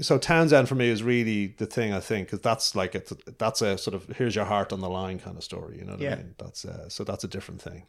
so 0.00 0.18
Townsend 0.18 0.68
for 0.68 0.74
me 0.74 0.88
is 0.88 1.02
really 1.02 1.48
the 1.58 1.66
thing, 1.66 1.92
I 1.92 2.00
think, 2.00 2.28
because 2.28 2.40
that's 2.40 2.74
like 2.74 2.94
it's 2.94 3.12
that's 3.38 3.62
a 3.62 3.76
sort 3.78 3.94
of 3.94 4.06
here's 4.16 4.34
your 4.34 4.44
heart 4.44 4.72
on 4.72 4.80
the 4.80 4.88
line 4.88 5.18
kind 5.18 5.36
of 5.36 5.44
story. 5.44 5.78
You 5.78 5.84
know 5.84 5.92
what 5.92 6.00
Yeah. 6.00 6.12
I 6.14 6.16
mean? 6.16 6.34
That's 6.38 6.64
uh, 6.64 6.88
so 6.88 7.04
that's 7.04 7.24
a 7.24 7.28
different 7.28 7.60
thing. 7.62 7.86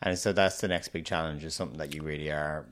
And 0.00 0.18
so 0.18 0.32
that's 0.32 0.60
the 0.60 0.68
next 0.68 0.88
big 0.88 1.04
challenge. 1.04 1.44
Is 1.44 1.54
something 1.54 1.78
that 1.78 1.94
you 1.94 2.02
really 2.02 2.30
are 2.30 2.66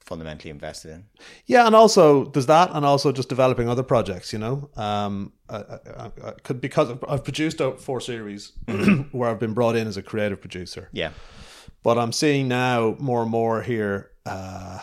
fundamentally 0.00 0.50
invested 0.50 0.90
in. 0.90 1.04
Yeah, 1.46 1.66
and 1.66 1.74
also 1.74 2.26
there's 2.26 2.44
that, 2.46 2.70
and 2.74 2.84
also 2.84 3.10
just 3.10 3.28
developing 3.30 3.68
other 3.70 3.82
projects. 3.82 4.32
You 4.34 4.38
know, 4.38 4.70
um, 4.76 5.32
I, 5.48 5.56
I, 5.56 6.10
I 6.24 6.30
could 6.42 6.60
because 6.60 6.90
I've 7.08 7.24
produced 7.24 7.60
out 7.62 7.80
four 7.80 8.00
series 8.00 8.52
where 9.12 9.30
I've 9.30 9.40
been 9.40 9.54
brought 9.54 9.76
in 9.76 9.86
as 9.86 9.96
a 9.96 10.02
creative 10.02 10.40
producer. 10.40 10.90
Yeah, 10.92 11.10
But 11.82 11.96
I'm 11.98 12.12
seeing 12.12 12.48
now 12.48 12.96
more 12.98 13.22
and 13.22 13.30
more 13.30 13.62
here, 13.62 14.10
uh, 14.26 14.80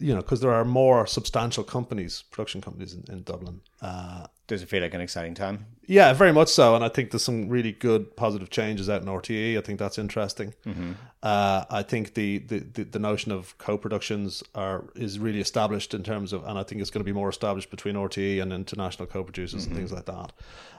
you 0.00 0.14
know, 0.14 0.22
because 0.22 0.40
there 0.40 0.52
are 0.52 0.64
more 0.64 1.06
substantial 1.06 1.62
companies, 1.62 2.24
production 2.30 2.60
companies 2.60 2.94
in, 2.94 3.04
in 3.12 3.22
Dublin 3.22 3.60
uh, 3.82 4.26
Does 4.50 4.62
it 4.62 4.68
feel 4.68 4.82
like 4.82 4.94
an 4.94 5.00
exciting 5.00 5.34
time? 5.34 5.66
Yeah, 5.86 6.12
very 6.12 6.32
much 6.32 6.48
so. 6.48 6.74
And 6.74 6.84
I 6.84 6.88
think 6.88 7.12
there's 7.12 7.22
some 7.22 7.48
really 7.48 7.70
good 7.70 8.16
positive 8.16 8.50
changes 8.50 8.88
out 8.90 9.00
in 9.00 9.06
RTE. 9.06 9.56
I 9.56 9.60
think 9.60 9.78
that's 9.78 9.96
interesting. 9.96 10.54
Uh, 11.22 11.64
I 11.70 11.82
think 11.84 12.14
the, 12.14 12.38
the, 12.38 12.58
the, 12.58 12.82
the 12.84 12.98
notion 12.98 13.30
of 13.30 13.56
co-productions 13.58 14.42
are 14.56 14.84
is 14.96 15.20
really 15.20 15.40
established 15.40 15.94
in 15.94 16.02
terms 16.02 16.32
of, 16.32 16.44
and 16.46 16.58
I 16.58 16.64
think 16.64 16.80
it's 16.80 16.90
going 16.90 17.00
to 17.00 17.04
be 17.04 17.12
more 17.12 17.28
established 17.28 17.70
between 17.70 17.94
RTE 17.94 18.42
and 18.42 18.52
international 18.52 19.06
co-producers 19.06 19.66
and 19.66 19.76
things 19.76 19.92
like 19.92 20.06
that. 20.06 20.32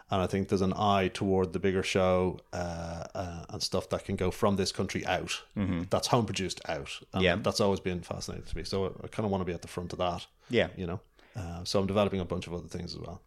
And 0.09 0.22
I 0.22 0.28
think 0.28 0.49
there's 0.49 0.61
an 0.61 0.74
eye 0.76 1.09
toward 1.13 1.53
the 1.53 1.59
bigger 1.59 1.84
show 1.84 2.39
uh, 2.51 3.05
uh, 3.15 3.45
and 3.51 3.63
stuff 3.63 3.88
that 3.91 4.03
can 4.03 4.17
go 4.17 4.32
from 4.32 4.57
this 4.57 4.74
country 4.74 5.05
out. 5.05 5.41
That's 5.89 6.07
home 6.07 6.26
produced 6.26 6.59
out. 6.67 6.91
And 7.13 7.24
Yeah. 7.24 7.38
that's 7.38 7.61
always 7.61 7.80
been 7.80 8.01
fascinating 8.01 8.47
to 8.47 8.57
me. 8.57 8.63
So 8.65 8.88
I 9.01 9.07
kind 9.07 9.24
of 9.26 9.32
want 9.32 9.41
to 9.41 9.45
be 9.45 9.53
at 9.53 9.61
the 9.61 9.69
front 9.69 9.93
of 9.93 9.99
that. 9.99 10.26
Yeah. 10.49 10.67
you 10.76 10.88
know. 10.88 10.99
Uh, 11.38 11.63
so 11.63 11.80
I'm 11.80 11.88
developing 11.88 12.19
a 12.19 12.26
bunch 12.26 12.47
of 12.47 12.53
other 12.53 12.67
things 12.67 12.93
as 12.93 12.99
well. 12.99 13.22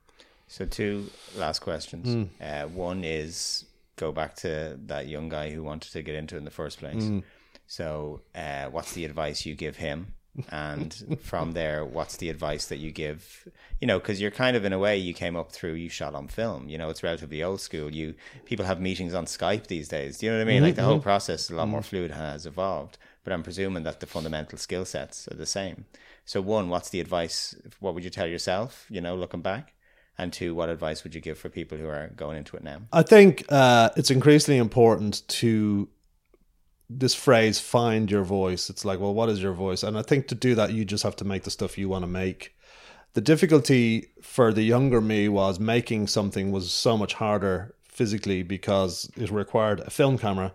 So 0.54 0.64
two 0.64 1.10
last 1.34 1.58
questions. 1.58 2.06
Hmm. 2.06 2.24
Uh, 2.40 2.68
one 2.68 3.02
is 3.02 3.64
go 3.96 4.12
back 4.12 4.36
to 4.36 4.78
that 4.86 5.08
young 5.08 5.28
guy 5.28 5.50
who 5.50 5.64
wanted 5.64 5.90
to 5.92 6.00
get 6.02 6.14
into 6.14 6.36
it 6.36 6.38
in 6.38 6.44
the 6.44 6.50
first 6.62 6.78
place. 6.78 7.02
Hmm. 7.02 7.20
So 7.66 8.20
uh, 8.36 8.66
what's 8.66 8.92
the 8.92 9.04
advice 9.04 9.44
you 9.46 9.56
give 9.56 9.76
him? 9.78 10.14
And 10.50 11.18
from 11.22 11.52
there, 11.52 11.84
what's 11.84 12.18
the 12.18 12.28
advice 12.30 12.66
that 12.66 12.76
you 12.76 12.92
give? 12.92 13.48
You 13.80 13.88
know, 13.88 13.98
because 13.98 14.20
you're 14.20 14.30
kind 14.30 14.56
of 14.56 14.64
in 14.64 14.72
a 14.72 14.78
way 14.78 14.96
you 14.96 15.12
came 15.12 15.34
up 15.34 15.50
through 15.50 15.72
you 15.74 15.88
shot 15.88 16.14
on 16.14 16.28
film. 16.28 16.68
You 16.68 16.78
know, 16.78 16.88
it's 16.88 17.02
relatively 17.02 17.42
old 17.42 17.60
school. 17.60 17.92
You 17.92 18.14
people 18.44 18.64
have 18.64 18.80
meetings 18.80 19.12
on 19.12 19.26
Skype 19.26 19.66
these 19.66 19.88
days. 19.88 20.18
Do 20.18 20.26
you 20.26 20.32
know 20.32 20.38
what 20.38 20.48
I 20.48 20.52
mean? 20.52 20.62
Like 20.62 20.76
the 20.76 20.82
Mm-hmm. 20.82 20.90
whole 20.90 21.00
process 21.00 21.44
is 21.44 21.50
a 21.50 21.56
lot 21.56 21.66
more 21.66 21.82
fluid 21.82 22.12
has 22.12 22.46
evolved. 22.46 22.96
But 23.24 23.32
I'm 23.32 23.42
presuming 23.42 23.82
that 23.82 23.98
the 23.98 24.06
fundamental 24.06 24.58
skill 24.58 24.84
sets 24.84 25.26
are 25.32 25.36
the 25.36 25.46
same. 25.46 25.86
So 26.26 26.40
one, 26.40 26.68
what's 26.68 26.90
the 26.90 27.00
advice? 27.00 27.56
What 27.80 27.94
would 27.94 28.04
you 28.04 28.10
tell 28.10 28.28
yourself? 28.28 28.86
You 28.88 29.00
know, 29.00 29.16
looking 29.16 29.40
back. 29.42 29.73
And 30.16 30.32
two, 30.32 30.54
what 30.54 30.68
advice 30.68 31.02
would 31.02 31.14
you 31.14 31.20
give 31.20 31.38
for 31.38 31.48
people 31.48 31.76
who 31.76 31.88
are 31.88 32.12
going 32.14 32.38
into 32.38 32.56
it 32.56 32.62
now? 32.62 32.82
I 32.92 33.02
think 33.02 33.44
uh, 33.48 33.90
it's 33.96 34.10
increasingly 34.10 34.58
important 34.58 35.26
to 35.28 35.88
this 36.88 37.14
phrase 37.14 37.58
find 37.58 38.10
your 38.10 38.22
voice. 38.22 38.70
It's 38.70 38.84
like 38.84 39.00
well 39.00 39.14
what 39.14 39.28
is 39.28 39.42
your 39.42 39.52
voice? 39.52 39.82
And 39.82 39.98
i 39.98 40.02
think 40.02 40.28
to 40.28 40.34
do 40.34 40.54
that 40.54 40.72
you 40.72 40.84
just 40.84 41.02
have 41.02 41.16
to 41.16 41.24
make 41.24 41.44
the 41.44 41.50
stuff 41.50 41.78
you 41.78 41.88
want 41.88 42.04
to 42.04 42.08
make. 42.08 42.54
The 43.14 43.20
difficulty 43.20 44.08
for 44.20 44.52
the 44.52 44.62
younger 44.62 45.00
me 45.00 45.28
was 45.28 45.60
making 45.60 46.08
something 46.08 46.50
was 46.50 46.72
so 46.72 46.96
much 46.96 47.14
harder 47.14 47.74
physically 47.88 48.42
because 48.42 49.08
it 49.16 49.30
required 49.30 49.80
a 49.80 49.90
film 49.90 50.18
camera 50.18 50.52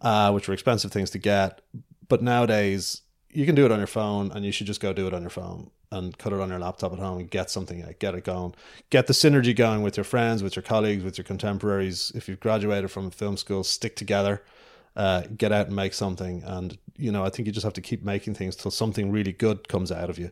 uh, 0.00 0.32
which 0.32 0.48
were 0.48 0.54
expensive 0.54 0.90
things 0.90 1.10
to 1.10 1.18
get. 1.18 1.60
But 2.08 2.22
nowadays 2.22 3.02
you 3.30 3.44
can 3.46 3.54
do 3.54 3.66
it 3.66 3.72
on 3.72 3.78
your 3.78 3.86
phone 3.86 4.32
and 4.32 4.44
you 4.44 4.52
should 4.52 4.66
just 4.66 4.80
go 4.80 4.92
do 4.92 5.06
it 5.06 5.14
on 5.14 5.20
your 5.20 5.30
phone 5.30 5.70
and 5.92 6.16
cut 6.18 6.32
it 6.32 6.40
on 6.40 6.48
your 6.48 6.58
laptop 6.58 6.92
at 6.92 6.98
home 6.98 7.18
and 7.18 7.30
get 7.30 7.50
something 7.50 7.82
out, 7.82 7.98
get 7.98 8.14
it 8.14 8.24
going. 8.24 8.54
Get 8.90 9.06
the 9.06 9.12
synergy 9.12 9.54
going 9.54 9.82
with 9.82 9.96
your 9.96 10.04
friends 10.04 10.42
with 10.42 10.54
your 10.56 10.62
colleagues 10.62 11.02
with 11.02 11.18
your 11.18 11.24
contemporaries. 11.24 12.12
If 12.14 12.28
you've 12.28 12.40
graduated 12.40 12.90
from 12.90 13.10
film 13.10 13.36
school 13.36 13.64
stick 13.64 13.96
together 13.96 14.42
uh, 14.96 15.22
get 15.36 15.52
out 15.52 15.66
and 15.66 15.76
make 15.76 15.94
something. 15.94 16.42
And 16.44 16.76
you 16.96 17.10
know 17.10 17.24
i 17.24 17.30
think 17.30 17.46
you 17.46 17.52
just 17.52 17.64
have 17.64 17.72
to 17.72 17.80
keep 17.80 18.04
making 18.04 18.34
things 18.34 18.54
till 18.54 18.70
something 18.70 19.10
really 19.10 19.32
good 19.32 19.68
comes 19.68 19.90
out 19.90 20.10
of 20.10 20.18
you 20.18 20.30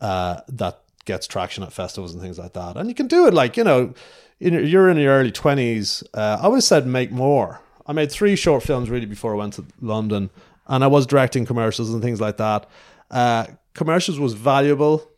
uh, 0.00 0.40
that 0.48 0.80
gets 1.04 1.26
traction 1.26 1.62
at 1.62 1.72
festivals 1.72 2.12
and 2.14 2.22
things 2.22 2.38
like 2.38 2.52
that. 2.54 2.76
And 2.76 2.88
you 2.88 2.94
can 2.94 3.06
do 3.06 3.26
it 3.26 3.34
like 3.34 3.56
you 3.56 3.64
know 3.64 3.94
in 4.40 4.54
you're 4.66 4.88
in 4.88 4.96
your 4.96 5.14
early 5.14 5.32
20s 5.32 6.02
uh, 6.14 6.38
i 6.40 6.48
would 6.48 6.56
have 6.56 6.64
said 6.64 6.86
make 6.86 7.10
more. 7.10 7.60
I 7.86 7.92
made 7.92 8.12
three 8.12 8.36
short 8.36 8.62
films 8.62 8.90
really 8.90 9.06
before 9.06 9.32
i 9.32 9.36
went 9.36 9.54
to 9.54 9.64
london 9.80 10.30
and 10.66 10.84
i 10.84 10.86
was 10.86 11.06
directing 11.06 11.46
commercials 11.46 11.92
and 11.92 12.02
things 12.02 12.20
like 12.20 12.36
that 12.36 12.68
uh, 13.10 13.46
commercials 13.74 14.18
was 14.18 14.34
valuable 14.34 15.08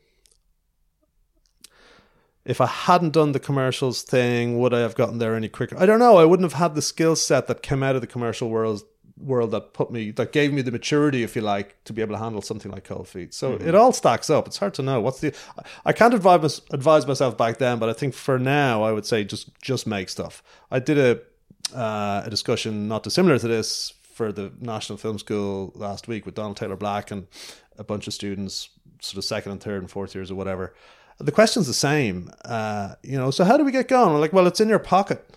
if 2.45 2.61
I 2.61 2.66
hadn't 2.66 3.11
done 3.11 3.32
the 3.32 3.41
commercials 3.41 4.03
thing, 4.03 4.59
would 4.59 4.72
I 4.72 4.80
have 4.80 4.95
gotten 4.95 5.18
there 5.18 5.34
any 5.34 5.49
quicker? 5.49 5.78
I 5.78 5.86
don't 5.86 5.99
know. 5.99 6.16
I 6.16 6.24
wouldn't 6.24 6.51
have 6.51 6.59
had 6.59 6.74
the 6.74 6.82
skill 6.82 7.14
set 7.16 7.47
that 7.49 7.62
came 7.62 7.82
out 7.82 7.95
of 7.95 8.01
the 8.01 8.07
commercial 8.07 8.49
world 8.49 8.82
world 9.18 9.51
that 9.51 9.74
put 9.74 9.91
me 9.91 10.11
that 10.12 10.32
gave 10.32 10.51
me 10.51 10.62
the 10.62 10.70
maturity, 10.72 11.22
if 11.22 11.36
you 11.36 11.43
like, 11.43 11.76
to 11.84 11.93
be 11.93 12.01
able 12.01 12.14
to 12.14 12.18
handle 12.18 12.41
something 12.41 12.72
like 12.72 12.84
cold 12.84 13.07
feet. 13.07 13.34
So 13.34 13.53
it 13.53 13.74
all 13.74 13.93
stacks 13.93 14.30
up. 14.30 14.47
It's 14.47 14.57
hard 14.57 14.72
to 14.74 14.82
know 14.82 15.01
what's 15.01 15.20
the. 15.20 15.34
I 15.84 15.93
can't 15.93 16.14
advise 16.14 16.62
advise 16.70 17.07
myself 17.07 17.36
back 17.36 17.59
then, 17.59 17.78
but 17.78 17.88
I 17.88 17.93
think 17.93 18.14
for 18.14 18.38
now, 18.38 18.82
I 18.82 18.93
would 18.93 19.05
say 19.05 19.22
just 19.22 19.51
just 19.61 19.86
make 19.86 20.09
stuff. 20.09 20.43
I 20.70 20.78
did 20.78 20.99
a 20.99 21.76
uh, 21.76 22.22
a 22.24 22.30
discussion 22.30 22.88
not 22.88 23.03
dissimilar 23.03 23.38
to 23.38 23.49
this 23.49 23.93
for 24.14 24.32
the 24.32 24.53
National 24.61 24.99
Film 24.99 25.18
School 25.18 25.72
last 25.74 26.09
week 26.09 26.26
with 26.26 26.34
Donald 26.34 26.57
Taylor 26.57 26.76
Black 26.76 27.11
and 27.11 27.26
a 27.81 27.85
bunch 27.85 28.07
of 28.07 28.14
students, 28.14 28.68
sort 29.01 29.18
of 29.18 29.24
second 29.24 29.51
and 29.51 29.61
third 29.61 29.83
and 29.83 29.91
fourth 29.91 30.14
years 30.14 30.31
or 30.31 30.37
whatever 30.37 30.72
the 31.20 31.33
question's 31.33 31.66
the 31.66 31.74
same. 31.74 32.31
Uh, 32.45 32.95
you 33.03 33.16
know, 33.16 33.31
so 33.31 33.45
how 33.45 33.57
do 33.57 33.64
we 33.64 33.72
get 33.72 33.89
going? 33.89 34.12
We're 34.12 34.20
like, 34.20 34.33
well, 34.33 34.47
it's 34.47 34.61
in 34.61 34.68
your 34.68 34.78
pocket. 34.78 35.37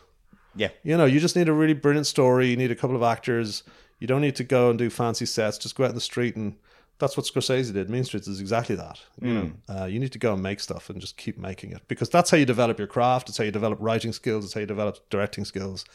Yeah. 0.56 0.70
You 0.84 0.98
know, 0.98 1.06
you 1.06 1.20
just 1.20 1.36
need 1.36 1.50
a 1.50 1.54
really 1.54 1.74
brilliant 1.74 2.08
story. 2.08 2.48
You 2.48 2.58
need 2.58 2.72
a 2.72 2.76
couple 2.76 2.96
of 2.96 3.04
actors. 3.04 3.64
You 4.00 4.08
don't 4.08 4.22
need 4.22 4.36
to 4.38 4.44
go 4.44 4.70
and 4.70 4.80
do 4.80 4.90
fancy 4.90 5.26
sets. 5.26 5.58
Just 5.58 5.76
go 5.76 5.84
out 5.84 5.90
in 5.90 5.96
the 5.96 6.02
street 6.02 6.36
and 6.36 6.56
that's 7.00 7.18
what 7.18 7.26
Scorsese 7.26 7.74
did. 7.74 7.90
Mean 7.90 8.04
Streets 8.04 8.28
is 8.28 8.40
exactly 8.40 8.76
that. 8.76 9.00
You 9.20 9.34
know, 9.34 9.52
uh, 9.68 9.86
you 9.86 10.00
need 10.00 10.12
to 10.14 10.20
go 10.20 10.34
and 10.34 10.44
make 10.44 10.60
stuff 10.60 10.90
and 10.90 11.02
just 11.02 11.18
keep 11.18 11.38
making 11.38 11.72
it 11.72 11.82
because 11.88 12.10
that's 12.10 12.30
how 12.30 12.38
you 12.38 12.46
develop 12.46 12.78
your 12.78 12.88
craft. 12.88 13.30
It's 13.30 13.38
how 13.38 13.44
you 13.44 13.52
develop 13.52 13.80
writing 13.82 14.14
skills. 14.14 14.46
It's 14.46 14.54
how 14.54 14.62
you 14.62 14.68
develop 14.68 15.00
directing 15.10 15.44
skills. 15.44 15.86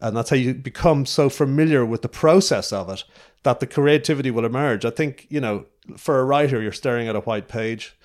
And 0.00 0.16
that's 0.16 0.28
how 0.28 0.36
you 0.36 0.54
become 0.54 1.06
so 1.06 1.30
familiar 1.30 1.84
with 1.84 2.02
the 2.02 2.08
process 2.08 2.70
of 2.72 2.90
it 2.90 3.02
that 3.44 3.60
the 3.60 3.66
creativity 3.66 4.30
will 4.30 4.44
emerge. 4.44 4.84
I 4.84 4.90
think, 4.90 5.26
you 5.30 5.40
know, 5.40 5.64
for 5.96 6.20
a 6.20 6.24
writer, 6.24 6.60
you're 6.60 6.72
staring 6.72 7.08
at 7.08 7.16
a 7.16 7.20
white 7.20 7.48
page 7.48 7.96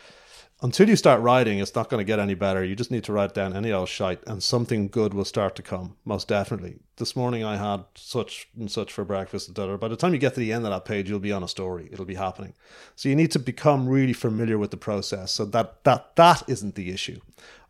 until 0.64 0.88
you 0.88 0.96
start 0.96 1.22
writing, 1.22 1.58
it's 1.58 1.74
not 1.74 1.90
going 1.90 2.00
to 2.00 2.06
get 2.06 2.20
any 2.20 2.36
better. 2.36 2.64
You 2.64 2.76
just 2.76 2.92
need 2.92 3.04
to 3.06 3.14
write 3.14 3.34
down 3.34 3.56
any 3.56 3.72
old 3.72 3.90
shite, 3.90 4.22
and 4.28 4.44
something 4.44 4.90
good 4.90 5.14
will 5.14 5.26
start 5.26 5.56
to 5.56 5.64
come. 5.64 5.98
Most 6.06 6.28
definitely. 6.28 6.76
This 6.98 7.16
morning 7.16 7.44
I 7.44 7.58
had 7.58 7.86
such 7.96 8.48
and 8.56 8.72
such 8.72 8.94
for 8.94 9.04
breakfast. 9.04 9.50
etc. 9.50 9.80
By 9.80 9.88
the 9.88 9.96
time 9.96 10.14
you 10.14 10.20
get 10.20 10.36
to 10.36 10.40
the 10.40 10.54
end 10.54 10.66
of 10.66 10.72
that 10.72 10.86
page, 10.86 11.10
you'll 11.10 11.20
be 11.20 11.32
on 11.32 11.44
a 11.44 11.48
story. 11.48 11.90
It'll 11.92 12.06
be 12.06 12.16
happening. 12.16 12.54
So 12.96 13.10
you 13.10 13.16
need 13.16 13.32
to 13.32 13.40
become 13.40 13.90
really 13.90 14.14
familiar 14.14 14.60
with 14.60 14.70
the 14.70 14.78
process. 14.78 15.32
So 15.32 15.46
that 15.46 15.84
that 15.84 16.16
that 16.16 16.44
isn't 16.48 16.76
the 16.76 16.92
issue. 16.92 17.20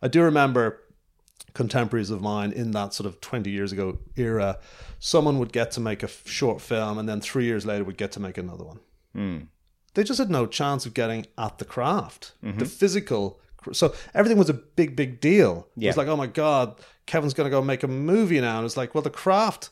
I 0.02 0.08
do 0.08 0.22
remember 0.22 0.80
contemporaries 1.54 2.10
of 2.10 2.20
mine 2.20 2.52
in 2.52 2.72
that 2.72 2.94
sort 2.94 3.06
of 3.06 3.20
20 3.20 3.50
years 3.50 3.72
ago 3.72 3.98
era 4.16 4.58
someone 4.98 5.38
would 5.38 5.52
get 5.52 5.70
to 5.70 5.80
make 5.80 6.02
a 6.02 6.08
short 6.24 6.62
film 6.62 6.96
and 6.96 7.06
then 7.06 7.20
three 7.20 7.44
years 7.44 7.66
later 7.66 7.84
would 7.84 7.98
get 7.98 8.10
to 8.10 8.20
make 8.20 8.38
another 8.38 8.64
one 8.64 8.80
hmm. 9.14 9.38
They 9.94 10.04
just 10.04 10.18
had 10.18 10.30
no 10.30 10.46
chance 10.46 10.86
of 10.86 10.94
getting 10.94 11.26
at 11.36 11.58
the 11.58 11.64
craft, 11.64 12.32
the 12.42 12.48
mm-hmm. 12.48 12.64
physical. 12.64 13.40
So 13.72 13.94
everything 14.14 14.38
was 14.38 14.50
a 14.50 14.54
big, 14.54 14.96
big 14.96 15.20
deal. 15.20 15.68
It 15.76 15.82
Yeah. 15.82 15.90
was 15.90 15.96
like, 15.96 16.08
oh 16.08 16.16
my 16.16 16.26
god, 16.26 16.76
Kevin's 17.06 17.34
going 17.34 17.46
to 17.46 17.50
go 17.50 17.62
make 17.62 17.82
a 17.82 17.88
movie 17.88 18.40
now, 18.40 18.58
and 18.58 18.66
it's 18.66 18.76
like, 18.76 18.94
well, 18.94 19.02
the 19.02 19.10
craft. 19.10 19.70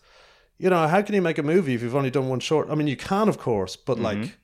You 0.59 0.69
know, 0.69 0.87
how 0.87 1.01
can 1.01 1.15
you 1.15 1.23
make 1.23 1.39
a 1.39 1.43
movie 1.43 1.75
if 1.75 1.81
you've 1.83 1.97
only 1.97 2.11
done 2.11 2.29
one 2.29 2.41
short? 2.41 2.69
I 2.69 2.75
mean, 2.75 2.87
you 2.87 2.97
can, 2.97 3.29
of 3.31 3.39
course, 3.39 3.77
but 3.77 3.95
mm-hmm. 3.95 4.05
like, 4.05 4.39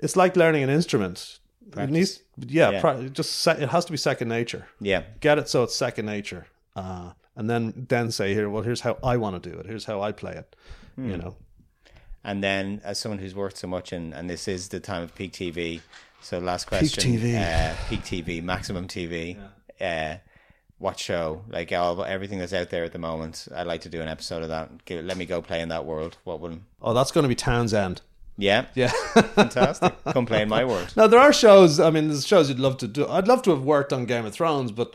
it's 0.00 0.16
like 0.16 0.34
learning 0.36 0.64
an 0.64 0.70
instrument. 0.70 1.38
It 1.76 1.90
needs, 1.90 2.22
yeah, 2.36 2.70
Yeah. 2.70 2.80
pra- 2.80 3.08
just 3.08 3.32
se- 3.32 3.62
it 3.62 3.68
has 3.68 3.84
to 3.84 3.92
be 3.92 3.96
second 3.98 4.28
nature. 4.28 4.66
Yeah. 4.80 5.02
Get 5.20 5.38
it 5.38 5.48
so 5.48 5.62
it's 5.62 5.74
second 5.74 6.06
nature, 6.06 6.46
uh, 6.74 7.12
and 7.34 7.48
then 7.50 7.86
then 7.88 8.10
say 8.10 8.34
here, 8.34 8.48
well, 8.50 8.62
here's 8.62 8.80
how 8.80 8.98
I 9.02 9.16
want 9.16 9.40
to 9.40 9.50
do 9.50 9.56
it. 9.58 9.66
Here's 9.66 9.84
how 9.84 10.00
I 10.00 10.12
play 10.12 10.32
it. 10.32 10.56
You 10.96 11.14
hmm. 11.14 11.20
know, 11.20 11.36
And 12.26 12.42
then, 12.44 12.80
as 12.84 12.98
someone 12.98 13.20
who's 13.20 13.34
worked 13.34 13.56
so 13.56 13.68
much, 13.68 13.92
and, 13.92 14.12
and 14.12 14.28
this 14.28 14.48
is 14.48 14.68
the 14.68 14.80
time 14.80 15.02
of 15.02 15.14
peak 15.14 15.32
TV. 15.32 15.80
So, 16.20 16.38
last 16.40 16.66
question: 16.66 17.12
Peak 17.12 17.20
TV. 17.20 17.36
uh, 17.40 17.74
peak 17.88 18.02
TV, 18.02 18.42
maximum 18.42 18.88
TV. 18.88 19.38
Uh, 19.80 20.16
what 20.78 20.98
show? 20.98 21.42
Like 21.48 21.72
all 21.72 22.04
everything 22.04 22.38
that's 22.40 22.52
out 22.52 22.70
there 22.70 22.82
at 22.84 22.92
the 22.92 22.98
moment. 22.98 23.46
I'd 23.54 23.66
like 23.68 23.82
to 23.82 23.88
do 23.88 24.02
an 24.02 24.08
episode 24.08 24.42
of 24.42 24.48
that. 24.48 24.84
Give, 24.84 25.04
let 25.04 25.16
me 25.16 25.24
go 25.24 25.40
play 25.40 25.60
in 25.60 25.68
that 25.68 25.86
world. 25.86 26.18
What 26.24 26.40
would? 26.40 26.60
oh, 26.82 26.92
that's 26.94 27.12
going 27.12 27.22
to 27.22 27.28
be 27.28 27.36
Townsend. 27.36 28.02
Yeah, 28.38 28.66
Yeah. 28.74 28.88
fantastic. 29.34 29.94
Come 30.12 30.26
play 30.26 30.42
in 30.42 30.48
my 30.48 30.64
world. 30.70 30.92
Now 30.96 31.06
there 31.06 31.20
are 31.20 31.32
shows. 31.32 31.80
I 31.80 31.90
mean, 31.90 32.08
there's 32.08 32.26
shows 32.26 32.48
you'd 32.50 32.58
love 32.58 32.76
to 32.78 32.88
do. 32.88 33.06
I'd 33.08 33.28
love 33.28 33.40
to 33.42 33.50
have 33.50 33.62
worked 33.62 33.92
on 33.94 34.04
Game 34.04 34.26
of 34.26 34.34
Thrones, 34.34 34.72
but 34.72 34.94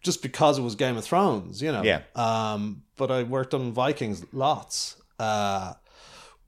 just 0.00 0.22
because 0.22 0.58
it 0.58 0.62
was 0.62 0.74
Game 0.74 0.96
of 0.96 1.04
Thrones, 1.04 1.60
you 1.60 1.70
know. 1.72 1.82
Yeah. 1.82 2.02
Um, 2.14 2.82
but 2.96 3.10
I 3.10 3.24
worked 3.24 3.52
on 3.52 3.72
Vikings 3.72 4.24
lots. 4.32 4.96
Uh, 5.18 5.74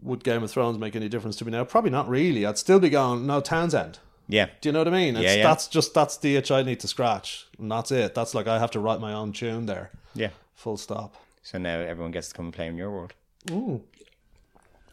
would 0.03 0.23
Game 0.25 0.43
of 0.43 0.51
Thrones 0.51 0.79
make 0.79 0.95
any 0.97 1.09
difference 1.09 1.37
to 1.37 1.45
me 1.45 1.51
now? 1.53 1.65
Probably 1.65 1.91
not 1.91 2.09
really. 2.09 2.47
I'd 2.47 2.59
still 2.59 2.79
be 2.81 2.89
going. 2.91 3.27
No, 3.27 3.41
Townsend. 3.41 3.99
Yeah, 4.31 4.49
Do 4.61 4.69
you 4.69 4.73
know 4.75 4.81
what 4.81 4.89
I 4.89 4.91
mean? 4.91 5.17
It's, 5.17 5.25
Yeah, 5.25 5.35
yeah. 5.37 5.43
That's 5.43 5.69
just 5.69 5.95
that's 5.95 6.19
the 6.19 6.37
itch 6.37 6.51
I 6.51 6.63
need 6.63 6.81
to 6.81 6.89
scratch, 6.89 7.47
and 7.59 7.71
that's 7.73 7.91
it. 7.91 8.15
That's 8.15 8.35
like 8.35 8.47
I 8.47 8.59
have 8.59 8.71
to 8.73 8.81
write 8.81 9.01
my 9.01 9.13
own 9.15 9.33
tune 9.33 9.67
there. 9.67 9.91
yeah. 10.15 10.31
Full 10.55 10.77
stop. 10.77 11.17
So 11.43 11.57
now 11.57 11.79
everyone 11.79 12.11
gets 12.11 12.29
to 12.29 12.35
come 12.35 12.47
and 12.47 12.55
play 12.55 12.67
in 12.67 12.77
your 12.77 12.91
world. 12.91 13.15
Ooh. 13.51 13.83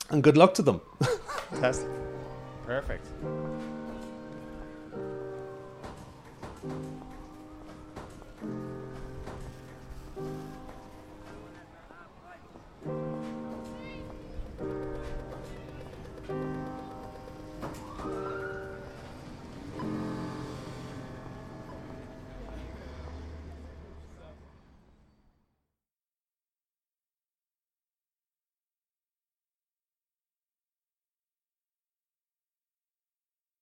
And 0.10 0.24
good 0.24 0.38
luck 0.38 0.54
to 0.54 0.62
them. 0.62 0.80
Fantastic. 1.50 1.90
Perfect. 2.66 3.06